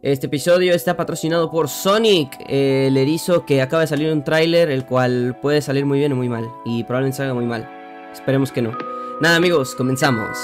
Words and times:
Este 0.00 0.26
episodio 0.26 0.74
está 0.74 0.96
patrocinado 0.96 1.50
por 1.50 1.68
Sonic, 1.68 2.30
el 2.46 2.96
erizo 2.96 3.44
que 3.44 3.60
acaba 3.60 3.80
de 3.80 3.88
salir 3.88 4.12
un 4.12 4.22
tráiler, 4.22 4.70
el 4.70 4.86
cual 4.86 5.36
puede 5.42 5.60
salir 5.60 5.86
muy 5.86 5.98
bien 5.98 6.12
o 6.12 6.14
muy 6.14 6.28
mal, 6.28 6.48
y 6.64 6.84
probablemente 6.84 7.16
salga 7.16 7.34
muy 7.34 7.46
mal. 7.46 7.68
Esperemos 8.12 8.52
que 8.52 8.62
no. 8.62 8.78
Nada 9.20 9.34
amigos, 9.34 9.74
comenzamos. 9.74 10.38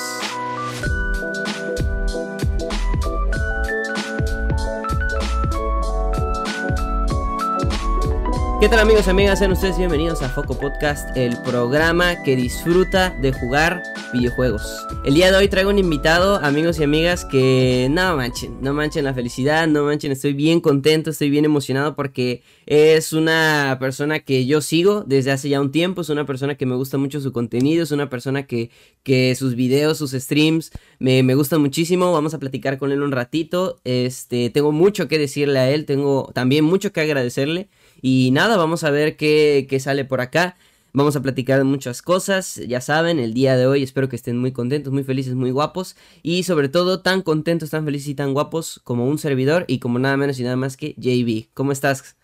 ¿Qué 8.61 8.68
tal 8.68 8.80
amigos 8.80 9.07
amigas? 9.07 9.39
Sean 9.39 9.52
ustedes 9.52 9.79
bienvenidos 9.79 10.21
a 10.23 10.30
Foco 10.30 10.59
Podcast, 10.59 11.16
el 11.16 11.36
programa 11.43 12.25
que 12.25 12.34
disfruta 12.34 13.11
de 13.21 13.32
jugar 13.32 13.84
videojuegos. 14.15 14.87
El 15.05 15.15
día 15.15 15.30
de 15.30 15.37
hoy 15.37 15.49
traigo 15.49 15.69
un 15.69 15.79
invitado, 15.79 16.37
amigos 16.37 16.79
y 16.79 16.85
amigas, 16.85 17.25
que 17.27 17.89
no 17.91 18.17
manchen, 18.17 18.62
no 18.62 18.73
manchen 18.73 19.05
la 19.05 19.12
felicidad, 19.12 19.67
no 19.67 19.85
manchen, 19.85 20.12
estoy 20.12 20.33
bien 20.33 20.61
contento, 20.61 21.11
estoy 21.11 21.29
bien 21.29 21.45
emocionado 21.45 21.95
porque 21.95 22.43
es 22.65 23.12
una 23.12 23.77
persona 23.79 24.21
que 24.21 24.47
yo 24.47 24.61
sigo 24.61 25.02
desde 25.07 25.33
hace 25.33 25.48
ya 25.48 25.61
un 25.61 25.73
tiempo, 25.73 26.01
es 26.01 26.09
una 26.09 26.24
persona 26.24 26.55
que 26.55 26.65
me 26.65 26.77
gusta 26.77 26.97
mucho 26.97 27.21
su 27.21 27.33
contenido, 27.33 27.83
es 27.83 27.91
una 27.91 28.09
persona 28.09 28.47
que, 28.47 28.71
que 29.02 29.35
sus 29.35 29.55
videos, 29.55 29.98
sus 29.98 30.12
streams 30.12 30.71
me, 30.99 31.23
me 31.23 31.35
gustan 31.35 31.60
muchísimo, 31.60 32.12
vamos 32.12 32.33
a 32.33 32.38
platicar 32.38 32.79
con 32.79 32.93
él 32.93 33.02
un 33.02 33.12
ratito, 33.12 33.80
este, 33.85 34.49
tengo 34.51 34.73
mucho 34.73 35.09
que 35.09 35.19
decirle 35.19 35.59
a 35.59 35.71
él, 35.71 35.85
tengo 35.85 36.30
también 36.33 36.65
mucho 36.65 36.93
que 36.93 37.01
agradecerle. 37.01 37.69
Y 38.01 38.30
nada, 38.33 38.57
vamos 38.57 38.85
a 38.85 38.91
ver 38.91 39.16
qué, 39.16 39.66
sale 39.80 40.05
por 40.05 40.21
acá. 40.21 40.57
Vamos 40.97 41.16
a 41.16 41.23
platicar 41.23 41.59
de 41.59 41.65
muchas 41.65 42.03
cosas, 42.03 42.55
ya 42.69 42.80
saben, 42.80 43.19
el 43.19 43.35
día 43.35 43.57
de 43.57 43.66
hoy 43.66 43.83
espero 43.83 44.09
que 44.09 44.15
estén 44.15 44.39
muy 44.39 44.52
contentos, 44.52 44.93
muy 44.93 45.02
felices, 45.02 45.35
muy 45.35 45.51
guapos 45.51 45.97
y 46.23 46.45
sobre 46.45 46.69
todo 46.69 47.02
tan 47.02 47.23
contentos, 47.23 47.71
tan 47.71 47.85
felices 47.85 48.11
y 48.11 48.15
tan 48.15 48.33
guapos 48.33 48.80
como 48.85 49.09
un 49.09 49.19
servidor 49.19 49.65
y 49.66 49.80
como 49.80 49.99
nada 49.99 50.16
menos 50.16 50.38
y 50.38 50.45
nada 50.45 50.55
más 50.55 50.77
que 50.77 50.95
JB. 50.97 51.52
¿Cómo 51.52 51.73
estás? 51.73 52.16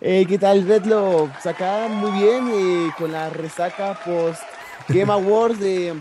Eh, 0.00 0.24
¿Qué 0.26 0.38
tal, 0.38 0.64
Bedlo? 0.64 1.28
Pues 1.30 1.44
acá 1.44 1.88
muy 1.88 2.10
bien, 2.12 2.48
eh, 2.50 2.90
con 2.96 3.12
la 3.12 3.28
resaca 3.28 4.00
post 4.02 4.40
Game 4.88 5.12
Awards 5.12 5.60
de 5.60 5.92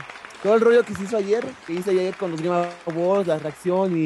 todo 0.42 0.56
el 0.56 0.62
rollo 0.62 0.86
que 0.86 0.96
se 0.96 1.04
hizo 1.04 1.18
ayer, 1.18 1.46
que 1.66 1.74
hice 1.74 1.92
ayer 1.92 2.16
con 2.16 2.32
los 2.32 2.42
Game 2.42 2.66
Awards, 2.86 3.28
la 3.28 3.40
reacción 3.40 4.06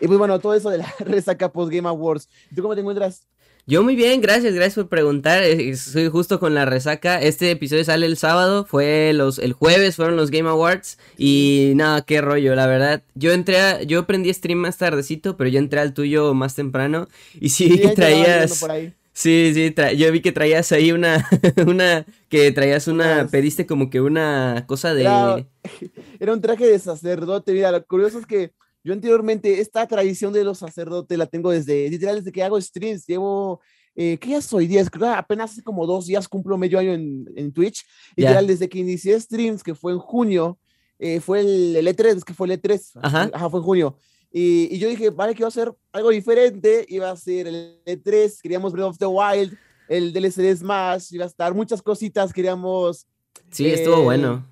y 0.00 0.06
pues 0.08 0.18
bueno, 0.18 0.40
todo 0.40 0.52
eso 0.52 0.68
de 0.70 0.78
la 0.78 0.92
resaca 0.98 1.48
post 1.52 1.72
Game 1.72 1.88
Awards. 1.88 2.28
¿Tú 2.52 2.60
cómo 2.60 2.74
te 2.74 2.80
encuentras? 2.80 3.24
Yo 3.70 3.82
muy 3.82 3.96
bien, 3.96 4.22
gracias, 4.22 4.54
gracias 4.54 4.76
por 4.76 4.88
preguntar. 4.88 5.42
Eh, 5.42 5.76
soy 5.76 6.08
justo 6.08 6.40
con 6.40 6.54
la 6.54 6.64
resaca. 6.64 7.20
Este 7.20 7.50
episodio 7.50 7.84
sale 7.84 8.06
el 8.06 8.16
sábado, 8.16 8.64
fue 8.64 9.12
los 9.12 9.38
el 9.38 9.52
jueves 9.52 9.96
fueron 9.96 10.16
los 10.16 10.30
Game 10.30 10.48
Awards 10.48 10.96
y 11.18 11.72
nada, 11.76 12.00
qué 12.00 12.22
rollo, 12.22 12.54
la 12.54 12.66
verdad. 12.66 13.02
Yo 13.14 13.30
entré 13.30 13.60
a, 13.60 13.82
yo 13.82 14.06
prendí 14.06 14.32
stream 14.32 14.60
más 14.60 14.78
tardecito, 14.78 15.36
pero 15.36 15.50
yo 15.50 15.58
entré 15.58 15.80
al 15.80 15.92
tuyo 15.92 16.32
más 16.32 16.54
temprano 16.54 17.08
y 17.38 17.50
sí, 17.50 17.78
que 17.78 17.88
traías 17.88 18.64
Sí, 19.12 19.50
sí, 19.52 19.74
yo 19.98 20.12
vi 20.12 20.22
que 20.22 20.32
traías 20.32 20.72
ahí 20.72 20.90
una 20.90 21.28
una 21.66 22.06
que 22.30 22.50
traías 22.52 22.88
una 22.88 23.26
pediste 23.30 23.66
como 23.66 23.90
que 23.90 24.00
una 24.00 24.64
cosa 24.66 24.94
de 24.94 25.02
era, 25.02 25.46
era 26.20 26.32
un 26.32 26.40
traje 26.40 26.66
de 26.66 26.78
sacerdote, 26.78 27.52
mira, 27.52 27.70
lo 27.70 27.84
curioso 27.84 28.18
es 28.18 28.24
que 28.24 28.52
yo 28.88 28.94
anteriormente, 28.94 29.60
esta 29.60 29.86
tradición 29.86 30.32
de 30.32 30.42
los 30.42 30.56
sacerdotes 30.56 31.18
la 31.18 31.26
tengo 31.26 31.50
desde, 31.50 31.90
literal, 31.90 32.16
desde 32.16 32.32
que 32.32 32.42
hago 32.42 32.58
streams. 32.58 33.06
Llevo, 33.06 33.60
eh, 33.94 34.16
¿qué 34.18 34.30
ya 34.30 34.40
soy? 34.40 34.66
10, 34.66 34.88
apenas 35.14 35.52
hace 35.52 35.62
como 35.62 35.86
dos 35.86 36.06
días 36.06 36.26
cumplo 36.26 36.56
medio 36.56 36.78
año 36.78 36.94
en, 36.94 37.26
en 37.36 37.52
Twitch. 37.52 37.84
Literal, 38.16 38.46
desde 38.46 38.66
que 38.66 38.78
inicié 38.78 39.20
streams, 39.20 39.62
que 39.62 39.74
fue 39.74 39.92
en 39.92 39.98
junio, 39.98 40.58
eh, 40.98 41.20
fue 41.20 41.40
el, 41.40 41.76
el, 41.76 41.86
E3, 41.86 42.16
es 42.16 42.24
que 42.24 42.32
fue 42.32 42.46
el 42.46 42.58
E3. 42.58 42.92
Ajá. 43.02 43.30
Ajá, 43.30 43.50
fue 43.50 43.60
en 43.60 43.66
junio. 43.66 43.98
Y, 44.32 44.74
y, 44.74 44.78
yo 44.78 44.88
dije, 44.88 45.10
vale, 45.10 45.34
que 45.34 45.42
iba 45.42 45.48
a 45.48 45.50
ser 45.50 45.70
algo 45.92 46.08
diferente. 46.08 46.86
Iba 46.88 47.10
a 47.10 47.16
ser 47.16 47.46
el 47.46 47.82
E3, 47.84 48.40
queríamos 48.40 48.72
Breath 48.72 48.86
of 48.88 48.98
the 48.98 49.06
Wild, 49.06 49.54
el 49.86 50.14
DLC 50.14 50.36
de 50.36 50.56
Smash, 50.56 51.12
iba 51.12 51.24
a 51.24 51.28
estar 51.28 51.52
muchas 51.52 51.82
cositas, 51.82 52.32
queríamos. 52.32 53.06
Sí, 53.50 53.66
estuvo 53.66 54.00
bueno 54.00 54.46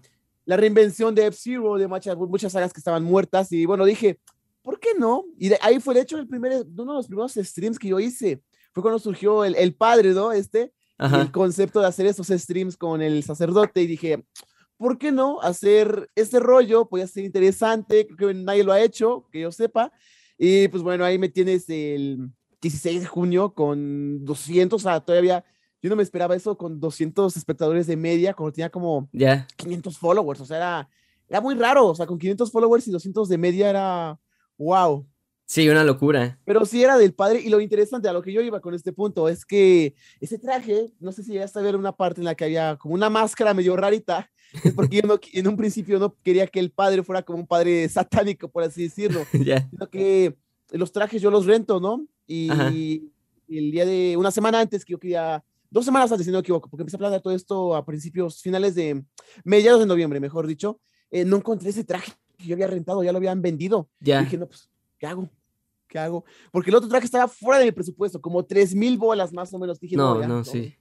la 0.47 0.57
reinvención 0.57 1.15
de 1.15 1.27
F-Zero, 1.27 1.77
de 1.77 1.89
muchas, 1.89 2.17
muchas 2.17 2.53
sagas 2.53 2.73
que 2.73 2.81
estaban 2.81 3.03
muertas. 3.03 3.53
Y 3.53 3.67
bueno, 3.67 3.85
dije, 3.85 4.21
¿por 4.63 4.81
qué 4.81 4.91
no? 4.99 5.25
Y 5.39 5.51
de 5.51 5.59
ahí 5.61 5.81
fue, 5.81 5.95
de 5.95 6.01
hecho, 6.01 6.17
el 6.17 6.27
primer, 6.27 6.65
uno 6.67 6.93
de 6.93 6.99
los 6.99 7.07
primeros 7.09 7.35
streams 7.35 7.79
que 7.79 7.89
yo 7.89 8.01
hice. 8.01 8.41
Fue 8.73 8.83
cuando 8.83 8.99
surgió 8.99 9.45
el, 9.45 9.55
el 9.57 9.75
padre, 9.75 10.13
¿no? 10.13 10.33
Este, 10.33 10.73
el 10.99 11.31
concepto 11.33 11.81
de 11.81 11.87
hacer 11.89 12.07
esos 12.07 12.29
streams 12.29 12.77
con 12.77 13.03
el 13.03 13.23
sacerdote. 13.23 13.83
Y 13.83 13.87
dije, 13.87 14.25
¿por 14.77 14.99
qué 14.99 15.13
no 15.13 15.41
hacer 15.41 16.09
este 16.15 16.41
rollo? 16.41 16.89
Podría 16.89 17.09
ser 17.09 17.25
interesante, 17.25 18.07
creo 18.07 18.29
que 18.29 18.35
nadie 18.35 18.65
lo 18.65 18.73
ha 18.73 18.81
hecho, 18.81 19.27
que 19.33 19.41
yo 19.41 19.53
sepa. 19.53 19.93
Y 20.39 20.69
pues 20.69 20.83
bueno, 20.83 21.05
ahí 21.05 21.19
me 21.19 21.29
tienes 21.29 21.69
el 21.69 22.31
16 22.61 23.01
de 23.01 23.07
junio 23.07 23.53
con 23.55 24.25
200, 24.25 24.81
o 24.81 24.83
sea, 24.83 25.01
todavía 25.01 25.45
yo 25.83 25.91
no 25.91 25.97
me 25.97 26.03
esperaba 26.03 26.35
eso 26.35 26.57
con 26.57 26.81
200 26.81 27.37
espectadores 27.37 27.87
de 27.87 27.97
media, 27.97 28.35
cuando 28.35 28.53
tenía 28.53 28.71
como 28.71 29.09
500 29.57 29.99
followers. 29.99 30.41
O 30.41 30.47
sea, 30.47 30.57
era, 30.57 30.89
era 31.29 31.41
muy 31.41 31.55
raro. 31.55 31.87
O 31.87 31.95
sea, 31.95 32.07
con 32.07 32.19
500 32.19 32.51
followers 32.51 32.89
y 32.89 32.91
200 32.91 33.29
de 33.29 33.39
media 33.39 33.71
era 33.71 34.19
wow. 34.59 35.07
Sí, 35.45 35.69
una 35.69 35.85
locura. 35.85 36.41
Pero 36.45 36.65
sí 36.65 36.83
era 36.83 36.99
del 36.99 37.15
padre. 37.15 37.41
Y 37.41 37.51
lo 37.51 37.61
interesante 37.61 38.09
a 38.09 38.13
lo 38.13 38.21
que 38.21 38.33
yo 38.33 38.41
iba 38.41 38.61
con 38.61 38.75
este 38.75 38.93
punto 38.93 39.29
es 39.29 39.45
que 39.45 39.95
ese 40.21 40.39
traje, 40.39 40.93
no 40.99 41.13
sé 41.13 41.23
si 41.23 41.33
llegaste 41.33 41.59
a 41.59 41.63
ver 41.63 41.77
una 41.77 41.93
parte 41.93 42.21
en 42.21 42.25
la 42.25 42.35
que 42.35 42.45
había 42.45 42.77
como 42.77 42.95
una 42.95 43.09
máscara 43.11 43.55
medio 43.55 43.77
rarita. 43.77 44.29
Es 44.65 44.73
porque 44.75 45.03
yo 45.03 45.19
en 45.33 45.49
un 45.49 45.57
principio 45.57 45.99
no 45.99 46.17
quería 46.23 46.47
que 46.47 46.59
el 46.59 46.73
padre 46.73 47.03
fuera 47.03 47.23
como 47.23 47.39
un 47.39 47.47
padre 47.47 47.89
satánico, 47.89 48.49
por 48.49 48.65
así 48.65 48.85
decirlo. 48.85 49.21
Sino 49.71 49.89
que 49.91 50.37
los 50.71 50.91
trajes 50.91 51.23
yo 51.23 51.31
los 51.31 51.47
rento, 51.47 51.79
¿no? 51.79 52.05
Y, 52.27 52.51
y 53.47 53.59
el 53.59 53.71
día 53.71 53.87
de 53.87 54.17
una 54.17 54.33
semana 54.33 54.59
antes 54.59 54.85
que 54.85 54.93
yo 54.93 54.99
quería 54.99 55.45
dos 55.71 55.85
semanas 55.85 56.11
antes, 56.11 56.25
si 56.25 56.31
no 56.31 56.39
me 56.39 56.41
equivoco, 56.41 56.69
porque 56.69 56.83
empecé 56.83 56.97
a 56.97 56.99
planear 56.99 57.23
todo 57.23 57.35
esto 57.35 57.75
a 57.75 57.85
principios, 57.85 58.41
finales 58.41 58.75
de, 58.75 59.05
mediados 59.45 59.81
de 59.81 59.87
noviembre, 59.87 60.21
mejor 60.21 60.47
dicho, 60.47 60.81
eh, 61.11 61.25
no 61.25 61.37
encontré 61.37 61.71
ese 61.71 61.85
traje 61.85 62.13
que 62.37 62.47
yo 62.47 62.55
había 62.55 62.67
rentado, 62.67 63.03
ya 63.03 63.13
lo 63.13 63.19
habían 63.19 63.43
vendido. 63.43 63.89
Ya. 64.01 64.21
dije, 64.21 64.39
no, 64.39 64.47
pues, 64.47 64.71
¿qué 64.99 65.07
hago? 65.07 65.29
¿Qué 65.89 65.99
hago? 65.99 66.25
Porque 66.51 66.71
el 66.71 66.77
otro 66.77 66.89
traje 66.89 67.07
estaba 67.07 67.29
fuera 67.29 67.59
de 67.59 67.67
mi 67.67 67.73
presupuesto, 67.73 68.21
como 68.21 68.45
tres 68.45 68.75
mil 68.75 68.99
bolas 68.99 69.33
más 69.33 69.53
o 69.55 69.59
menos. 69.59 69.79
Dije, 69.79 69.97
no, 69.97 70.27
no, 70.27 70.45
sí. 70.45 70.75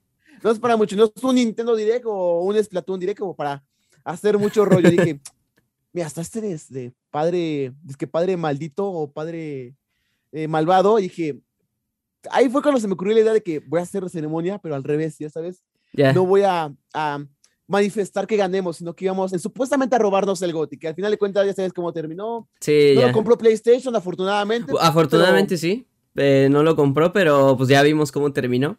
No 0.43 0.51
es 0.51 0.59
para 0.59 0.75
mucho, 0.75 0.95
no 0.95 1.05
es 1.05 1.23
un 1.23 1.35
Nintendo 1.35 1.75
Direct 1.75 2.05
o 2.07 2.41
un 2.41 2.61
Splatoon 2.61 2.99
Direct 2.99 3.19
como 3.19 3.35
para 3.35 3.63
hacer 4.03 4.37
mucho 4.37 4.65
rollo. 4.65 4.89
dije, 4.89 5.19
mira, 5.93 6.07
hasta 6.07 6.21
este 6.21 6.51
es 6.51 6.69
de 6.69 6.93
padre, 7.09 7.73
es 7.87 7.95
que 7.97 8.07
padre 8.07 8.35
maldito 8.35 8.85
o 8.85 9.11
padre 9.11 9.75
eh, 10.31 10.47
malvado. 10.47 10.97
dije, 10.97 11.39
ahí 12.31 12.49
fue 12.49 12.61
cuando 12.61 12.79
se 12.79 12.87
me 12.87 12.93
ocurrió 12.93 13.13
la 13.13 13.21
idea 13.21 13.33
de 13.33 13.43
que 13.43 13.59
voy 13.59 13.79
a 13.79 13.83
hacer 13.83 14.03
la 14.03 14.09
ceremonia, 14.09 14.57
pero 14.59 14.75
al 14.75 14.83
revés, 14.83 15.17
ya 15.17 15.29
sabes. 15.29 15.63
No 16.13 16.25
voy 16.25 16.43
a, 16.43 16.73
manifestar 17.67 18.27
que 18.27 18.37
ganemos, 18.37 18.77
sino 18.77 18.95
que 18.95 19.05
íbamos 19.05 19.31
supuestamente 19.31 19.95
a 19.95 19.99
robarnos 19.99 20.39
el 20.43 20.53
GOTY, 20.53 20.77
que 20.77 20.87
al 20.87 20.93
final 20.93 21.09
de 21.09 21.17
cuentas 21.17 21.47
ya 21.47 21.53
sabes 21.53 21.73
cómo 21.73 21.91
terminó. 21.91 22.47
Sí, 22.59 22.93
no 22.95 23.07
lo 23.07 23.11
compró 23.11 23.37
PlayStation, 23.37 23.95
afortunadamente. 23.95 24.71
Afortunadamente 24.79 25.57
sí, 25.57 25.87
eh, 26.15 26.47
no 26.51 26.61
lo 26.61 26.75
compró, 26.75 27.11
pero 27.11 27.57
pues 27.57 27.69
ya 27.69 27.81
vimos 27.81 28.11
cómo 28.11 28.31
terminó. 28.31 28.77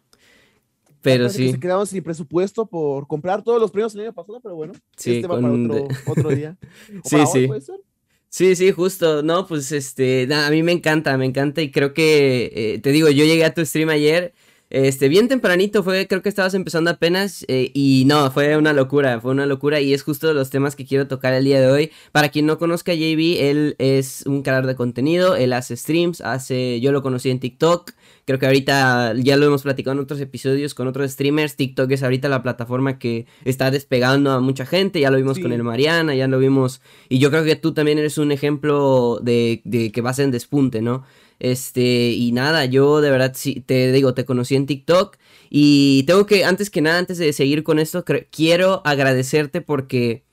Pero 1.01 1.29
sí. 1.29 1.51
Se 1.51 1.59
quedaron 1.59 1.85
sin 1.85 2.03
presupuesto 2.03 2.65
por 2.65 3.07
comprar 3.07 3.43
todos 3.43 3.61
los 3.61 3.71
premios 3.71 3.93
el 3.95 4.01
año 4.01 4.13
pasado, 4.13 4.39
pero 4.41 4.55
bueno. 4.55 4.73
Sí, 4.95 5.17
este 5.17 5.27
va 5.27 5.39
para 5.39 5.53
otro, 5.53 5.87
otro 6.07 6.29
día. 6.29 6.57
sí, 7.03 7.17
sí. 7.31 7.47
Puede 7.47 7.61
ser? 7.61 7.79
Sí, 8.37 8.55
sí, 8.55 8.71
justo. 8.71 9.23
No, 9.23 9.47
pues 9.47 9.71
este, 9.71 10.31
a 10.31 10.51
mí 10.51 10.61
me 10.61 10.71
encanta, 10.71 11.17
me 11.17 11.25
encanta 11.25 11.59
y 11.63 11.71
creo 11.71 11.95
que, 11.95 12.51
eh, 12.75 12.79
te 12.79 12.91
digo, 12.91 13.09
yo 13.09 13.25
llegué 13.25 13.43
a 13.43 13.55
tu 13.55 13.65
stream 13.65 13.89
ayer, 13.89 14.31
este, 14.69 15.07
bien 15.07 15.27
tempranito, 15.27 15.81
fue, 15.81 16.07
creo 16.07 16.21
que 16.21 16.29
estabas 16.29 16.53
empezando 16.53 16.91
apenas 16.91 17.43
eh, 17.47 17.71
y 17.73 18.03
no, 18.05 18.29
fue 18.29 18.55
una 18.55 18.73
locura, 18.73 19.19
fue 19.21 19.31
una 19.31 19.47
locura 19.47 19.81
y 19.81 19.91
es 19.91 20.03
justo 20.03 20.31
los 20.35 20.51
temas 20.51 20.75
que 20.75 20.85
quiero 20.85 21.07
tocar 21.07 21.33
el 21.33 21.45
día 21.45 21.59
de 21.59 21.67
hoy. 21.71 21.91
Para 22.11 22.29
quien 22.29 22.45
no 22.45 22.59
conozca 22.59 22.91
a 22.91 22.95
JB, 22.95 23.49
él 23.49 23.75
es 23.79 24.23
un 24.27 24.43
creador 24.43 24.67
de 24.67 24.75
contenido, 24.75 25.35
él 25.35 25.51
hace 25.51 25.75
streams, 25.75 26.21
hace, 26.21 26.79
yo 26.79 26.91
lo 26.91 27.01
conocí 27.01 27.31
en 27.31 27.39
TikTok, 27.39 27.93
Creo 28.27 28.39
que 28.39 28.45
ahorita 28.45 29.13
ya 29.15 29.37
lo 29.37 29.45
hemos 29.45 29.63
platicado 29.63 29.93
en 29.93 30.03
otros 30.03 30.19
episodios 30.19 30.73
con 30.73 30.85
otros 30.85 31.09
streamers. 31.09 31.55
TikTok 31.55 31.89
es 31.91 32.03
ahorita 32.03 32.27
la 32.27 32.43
plataforma 32.43 32.99
que 32.99 33.25
está 33.45 33.71
despegando 33.71 34.31
a 34.31 34.41
mucha 34.41 34.65
gente. 34.65 34.99
Ya 34.99 35.09
lo 35.09 35.15
vimos 35.15 35.39
con 35.39 35.53
el 35.53 35.63
Mariana, 35.63 36.13
ya 36.13 36.27
lo 36.27 36.37
vimos. 36.37 36.81
Y 37.07 37.19
yo 37.19 37.29
creo 37.31 37.45
que 37.45 37.55
tú 37.55 37.73
también 37.73 37.99
eres 37.99 38.17
un 38.17 38.33
ejemplo 38.33 39.21
de, 39.23 39.61
de 39.63 39.93
que 39.93 40.01
vas 40.01 40.19
en 40.19 40.31
despunte, 40.31 40.81
¿no? 40.81 41.05
Este, 41.39 42.09
y 42.09 42.33
nada, 42.33 42.65
yo 42.65 42.99
de 42.99 43.11
verdad 43.11 43.31
sí, 43.33 43.63
te 43.65 43.93
digo, 43.93 44.13
te 44.13 44.25
conocí 44.25 44.55
en 44.55 44.65
TikTok. 44.65 45.15
Y 45.49 46.03
tengo 46.03 46.25
que, 46.25 46.43
antes 46.43 46.69
que 46.69 46.81
nada, 46.81 46.99
antes 46.99 47.19
de 47.19 47.31
seguir 47.31 47.63
con 47.63 47.79
esto, 47.79 48.03
quiero 48.29 48.81
agradecerte 48.83 49.61
porque 49.61 50.26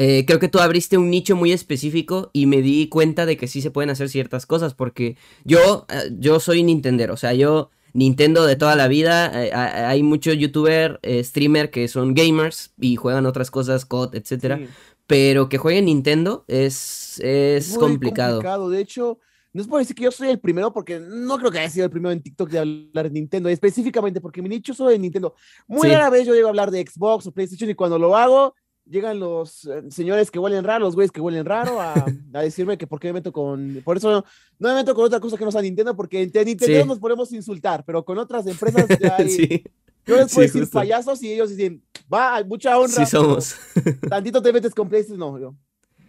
eh, 0.00 0.24
creo 0.24 0.38
que 0.38 0.48
tú 0.48 0.60
abriste 0.60 0.96
un 0.96 1.10
nicho 1.10 1.34
muy 1.34 1.50
específico 1.50 2.30
y 2.32 2.46
me 2.46 2.62
di 2.62 2.88
cuenta 2.88 3.26
de 3.26 3.36
que 3.36 3.48
sí 3.48 3.60
se 3.60 3.72
pueden 3.72 3.90
hacer 3.90 4.08
ciertas 4.08 4.46
cosas 4.46 4.72
porque 4.72 5.16
yo, 5.44 5.86
eh, 5.88 6.10
yo 6.16 6.38
soy 6.38 6.62
Nintendo, 6.62 7.12
o 7.12 7.16
sea, 7.16 7.34
yo 7.34 7.70
Nintendo 7.94 8.46
de 8.46 8.54
toda 8.54 8.76
la 8.76 8.86
vida, 8.86 9.44
eh, 9.44 9.52
hay 9.52 10.04
muchos 10.04 10.38
youtuber, 10.38 11.00
streamer 11.24 11.72
que 11.72 11.88
son 11.88 12.14
gamers 12.14 12.72
y 12.78 12.94
juegan 12.94 13.26
otras 13.26 13.50
cosas, 13.50 13.84
COD, 13.84 14.14
etcétera, 14.14 14.60
pero 15.08 15.48
que 15.48 15.58
jueguen 15.58 15.86
Nintendo 15.86 16.44
es, 16.46 17.18
es, 17.18 17.76
complicado. 17.76 18.36
complicado. 18.36 18.70
De 18.70 18.80
hecho, 18.80 19.18
no 19.52 19.62
es 19.62 19.66
por 19.66 19.80
decir 19.80 19.96
que 19.96 20.04
yo 20.04 20.12
soy 20.12 20.28
el 20.28 20.38
primero, 20.38 20.72
porque 20.72 21.00
no 21.00 21.38
creo 21.38 21.50
que 21.50 21.58
haya 21.58 21.70
sido 21.70 21.86
el 21.86 21.90
primero 21.90 22.12
en 22.12 22.22
TikTok 22.22 22.50
de 22.50 22.58
hablar 22.60 23.06
de 23.06 23.10
Nintendo, 23.10 23.48
específicamente 23.48 24.20
porque 24.20 24.42
mi 24.42 24.48
nicho 24.48 24.74
soy 24.74 24.92
de 24.92 25.00
Nintendo. 25.00 25.34
Muy 25.66 25.88
rara 25.88 26.08
vez 26.08 26.24
yo 26.24 26.34
llego 26.34 26.46
a 26.46 26.50
hablar 26.50 26.70
de 26.70 26.86
Xbox 26.86 27.26
o 27.26 27.32
PlayStation 27.32 27.68
y 27.68 27.74
cuando 27.74 27.98
lo 27.98 28.16
hago, 28.16 28.54
llegan 28.88 29.18
los 29.18 29.64
eh, 29.66 29.90
señores 29.90 30.30
que 30.30 30.38
huelen 30.38 30.64
raro, 30.64 30.84
los 30.84 30.94
güeyes 30.94 31.12
que 31.12 31.20
huelen 31.20 31.44
raro, 31.44 31.80
a, 31.80 31.94
a, 32.32 32.42
decirme 32.42 32.78
que 32.78 32.86
por 32.86 33.00
qué 33.00 33.08
me 33.08 33.14
meto 33.14 33.32
con. 33.32 33.82
Por 33.84 33.96
eso 33.96 34.10
no, 34.10 34.24
no, 34.58 34.68
me 34.68 34.74
meto 34.76 34.94
con 34.94 35.04
otra 35.04 35.20
cosa 35.20 35.36
que 35.36 35.44
no 35.44 35.52
sea 35.52 35.62
Nintendo, 35.62 35.94
porque 35.94 36.22
en 36.22 36.32
Nintendo 36.44 36.86
nos 36.86 36.98
podemos 36.98 37.32
insultar, 37.32 37.84
pero 37.84 38.04
con 38.04 38.18
otras 38.18 38.46
empresas 38.46 38.86
ya 39.00 39.16
hay. 39.18 39.28
sí. 39.28 39.64
Yo 40.06 40.16
les 40.16 40.32
puedo 40.32 40.46
decir 40.46 40.70
payasos 40.70 41.22
y 41.22 41.32
ellos 41.32 41.50
dicen, 41.50 41.82
va, 42.12 42.42
mucha 42.42 42.78
honra. 42.78 43.04
Sí, 43.04 43.06
somos. 43.06 43.54
Tantito 44.08 44.40
te 44.40 44.52
metes 44.54 44.74
con 44.74 44.88
PlayStation, 44.88 45.18
no, 45.18 45.38
yo. 45.38 45.54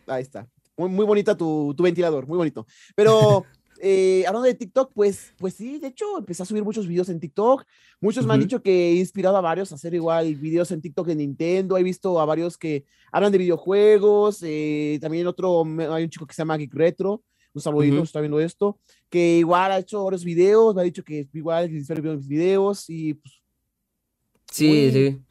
Ahí 0.08 0.22
está. 0.22 0.48
Muy, 0.78 0.90
muy 0.90 1.06
bonita 1.06 1.36
tu, 1.36 1.74
tu 1.76 1.84
ventilador, 1.84 2.26
muy 2.26 2.38
bonito. 2.38 2.66
Pero. 2.96 3.46
Eh, 3.82 4.26
hablando 4.28 4.48
de 4.48 4.56
TikTok, 4.56 4.92
pues, 4.94 5.34
pues 5.38 5.54
sí, 5.54 5.80
de 5.80 5.88
hecho, 5.88 6.18
empecé 6.18 6.44
a 6.44 6.46
subir 6.46 6.64
muchos 6.64 6.88
videos 6.88 7.10
en 7.10 7.20
TikTok. 7.20 7.64
Muchos 8.02 8.26
me 8.26 8.34
han 8.34 8.42
dicho 8.42 8.62
que 8.62 8.92
he 8.92 8.96
inspirado 8.96 9.38
a 9.38 9.42
varios 9.42 9.72
a 9.72 9.76
hacer 9.76 9.94
igual 9.94 10.36
videos 10.36 10.72
en 10.72 10.82
TikTok 10.82 11.08
de 11.08 11.16
Nintendo. 11.16 11.78
He 11.78 11.84
visto 11.84 12.20
a 12.20 12.26
varios 12.26 12.58
que 12.58 12.86
hablan 13.12 13.32
de 13.32 13.38
videojuegos. 13.38 14.40
Eh, 14.44 15.00
también 15.02 15.28
otro, 15.28 15.64
hay 15.64 16.04
un 16.04 16.10
chico 16.10 16.28
que 16.28 16.34
se 16.34 16.42
llama 16.42 16.58
Geek 16.58 16.74
Retro. 16.74 17.24
Un 17.54 17.62
saludito, 17.62 18.04
está 18.04 18.20
viendo 18.20 18.40
esto. 18.40 18.80
Que 19.10 19.38
igual 19.40 19.72
ha 19.72 19.80
hecho 19.80 20.04
varios 20.04 20.24
videos. 20.24 20.76
Me 20.76 20.82
ha 20.82 20.86
dicho 20.86 21.04
que 21.04 21.28
igual 21.34 21.72
inspira 21.72 22.02
mis 22.02 22.28
videos. 22.28 22.90
Y 22.90 23.16
pues. 23.16 23.42
Sí, 24.52 24.68
muy, 24.68 24.92
sí. 24.92 25.22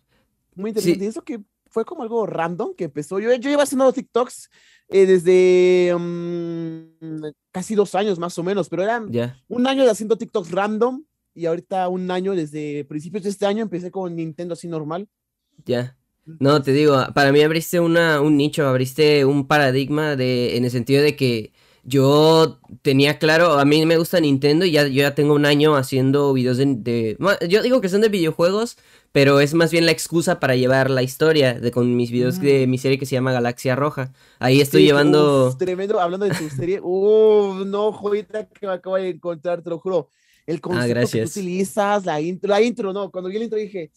Muy 0.55 0.71
interesante. 0.71 1.05
Y 1.05 1.09
eso 1.09 1.23
que 1.23 1.41
fue 1.71 1.85
como 1.85 2.03
algo 2.03 2.27
random 2.27 2.75
que 2.75 2.85
empezó. 2.85 3.19
Yo, 3.19 3.35
yo 3.35 3.51
iba 3.51 3.63
haciendo 3.63 3.93
TikToks 3.93 4.51
eh, 4.89 5.07
desde 5.07 5.95
um, 5.95 7.23
casi 7.51 7.75
dos 7.75 7.95
años 7.95 8.19
más 8.19 8.39
o 8.39 8.43
menos, 8.43 8.69
pero 8.69 8.83
eran 8.83 9.11
un 9.49 9.67
año 9.67 9.85
de 9.85 9.91
haciendo 9.91 10.17
TikToks 10.17 10.51
random 10.51 11.05
y 11.35 11.47
ahorita 11.47 11.89
un 11.89 12.11
año 12.11 12.35
desde 12.35 12.85
principios 12.85 13.25
de 13.25 13.31
este 13.31 13.47
año 13.47 13.63
empecé 13.63 13.91
con 13.91 14.17
Nintendo 14.17 14.55
así 14.55 14.67
normal. 14.67 15.09
Ya. 15.65 15.97
No, 16.41 16.61
te 16.63 16.73
digo, 16.73 16.95
para 17.15 17.33
mí 17.33 17.41
abriste 17.41 17.81
una, 17.81 18.21
un 18.21 18.37
nicho, 18.37 18.67
abriste 18.67 19.25
un 19.25 19.47
paradigma 19.47 20.15
de, 20.15 20.57
en 20.57 20.65
el 20.65 20.71
sentido 20.71 21.03
de 21.03 21.17
que 21.17 21.53
yo 21.89 22.61
tenía 22.83 23.19
claro, 23.19 23.59
a 23.59 23.65
mí 23.65 23.85
me 23.87 23.97
gusta 23.97 24.21
Nintendo 24.21 24.67
y 24.67 24.73
ya, 24.73 24.87
yo 24.87 25.03
ya 25.03 25.15
tengo 25.15 25.35
un 25.35 25.47
año 25.47 25.75
haciendo 25.75 26.33
videos 26.35 26.59
de, 26.59 27.17
Yo 27.49 27.63
digo 27.63 27.81
que 27.81 27.89
son 27.89 28.03
de 28.03 28.11
videojuegos, 28.11 28.77
pero 29.11 29.41
es 29.41 29.55
más 29.55 29.73
bien 29.73 29.87
la 29.87 29.93
excusa 29.93 30.39
para 30.39 30.55
llevar 30.55 30.91
la 30.91 31.03
historia 31.03 31.55
de 31.59 31.71
con 31.71 31.97
mis 31.97 32.11
videos 32.11 32.41
de 32.41 32.67
mi 32.67 32.77
serie 32.77 32.99
que 32.99 33.07
se 33.07 33.15
llama 33.15 33.33
Galaxia 33.33 33.75
Roja. 33.75 34.13
Ahí 34.39 34.61
estoy 34.61 34.85
llevando... 34.85 35.57
tremendo, 35.57 35.99
hablando 35.99 36.27
de 36.27 36.35
tu 36.35 36.51
serie. 36.51 36.79
Uf, 36.83 37.65
no, 37.67 37.93
joyita 37.93 38.47
que 38.49 38.67
me 38.67 38.75
acabo 38.75 38.97
de 38.97 39.09
encontrar, 39.09 39.63
te 39.63 39.71
lo 39.71 39.79
juro. 39.79 40.11
El 40.47 40.57
ah, 40.57 40.61
concepto 40.61 41.11
que 41.11 41.23
tú 41.23 41.29
utilizas, 41.29 42.05
la 42.05 42.21
intro, 42.21 42.51
la 42.51 42.61
intro, 42.61 42.93
no, 42.93 43.11
cuando 43.11 43.31
vi 43.31 43.39
la 43.39 43.45
intro 43.45 43.59
dije, 43.59 43.91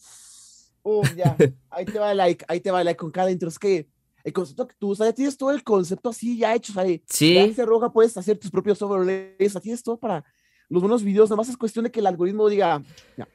uf, 0.82 1.14
ya, 1.14 1.36
ahí 1.70 1.84
te 1.84 1.98
va 1.98 2.12
el 2.12 2.16
like, 2.16 2.44
ahí 2.48 2.60
te 2.60 2.70
va 2.70 2.80
el 2.80 2.86
like 2.86 2.98
con 2.98 3.10
cada 3.10 3.30
intro. 3.30 3.48
Es 3.48 3.58
que 3.58 3.86
el 4.24 4.32
concepto 4.32 4.66
que 4.66 4.74
tú 4.78 4.88
usas, 4.90 5.08
ya 5.08 5.12
tienes 5.12 5.36
todo 5.36 5.50
el 5.50 5.62
concepto 5.64 6.10
así 6.10 6.38
ya 6.38 6.54
hecho, 6.54 6.72
¿sabes? 6.72 7.00
Sí. 7.08 7.34
Galaxia 7.34 7.64
Roja 7.64 7.92
puedes 7.92 8.16
hacer 8.16 8.38
tus 8.38 8.50
propios 8.50 8.80
overlays, 8.82 9.58
tienes 9.60 9.82
todo 9.82 9.96
para 9.96 10.24
los 10.68 10.82
buenos 10.82 11.02
videos, 11.02 11.28
nomás 11.28 11.48
es 11.48 11.56
cuestión 11.56 11.84
de 11.84 11.90
que 11.90 12.00
el 12.00 12.06
algoritmo 12.06 12.48
diga, 12.48 12.82
ya, 13.16 13.28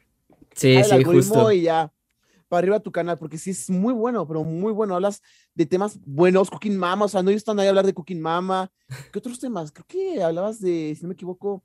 Sí, 0.55 0.83
sí, 0.83 0.91
algoritmo 0.91 1.35
justo. 1.35 1.51
y 1.51 1.61
ya 1.63 1.91
para 2.47 2.59
arriba 2.59 2.79
tu 2.79 2.91
canal, 2.91 3.17
porque 3.17 3.37
sí 3.37 3.51
es 3.51 3.69
muy 3.69 3.93
bueno, 3.93 4.27
pero 4.27 4.43
muy 4.43 4.71
bueno. 4.71 4.95
Hablas 4.95 5.21
de 5.53 5.65
temas 5.65 5.99
buenos, 6.05 6.49
Cooking 6.49 6.77
Mama, 6.77 7.05
o 7.05 7.07
sea, 7.09 7.21
no 7.21 7.29
están 7.29 7.59
ahí 7.59 7.65
a 7.65 7.69
hablar 7.69 7.85
de 7.85 7.93
Cooking 7.93 8.21
Mama. 8.21 8.71
¿Qué 9.11 9.19
otros 9.19 9.39
temas? 9.39 9.71
Creo 9.71 9.85
que 9.87 10.23
hablabas 10.23 10.59
de, 10.59 10.93
si 10.95 11.03
no 11.03 11.09
me 11.09 11.13
equivoco, 11.13 11.63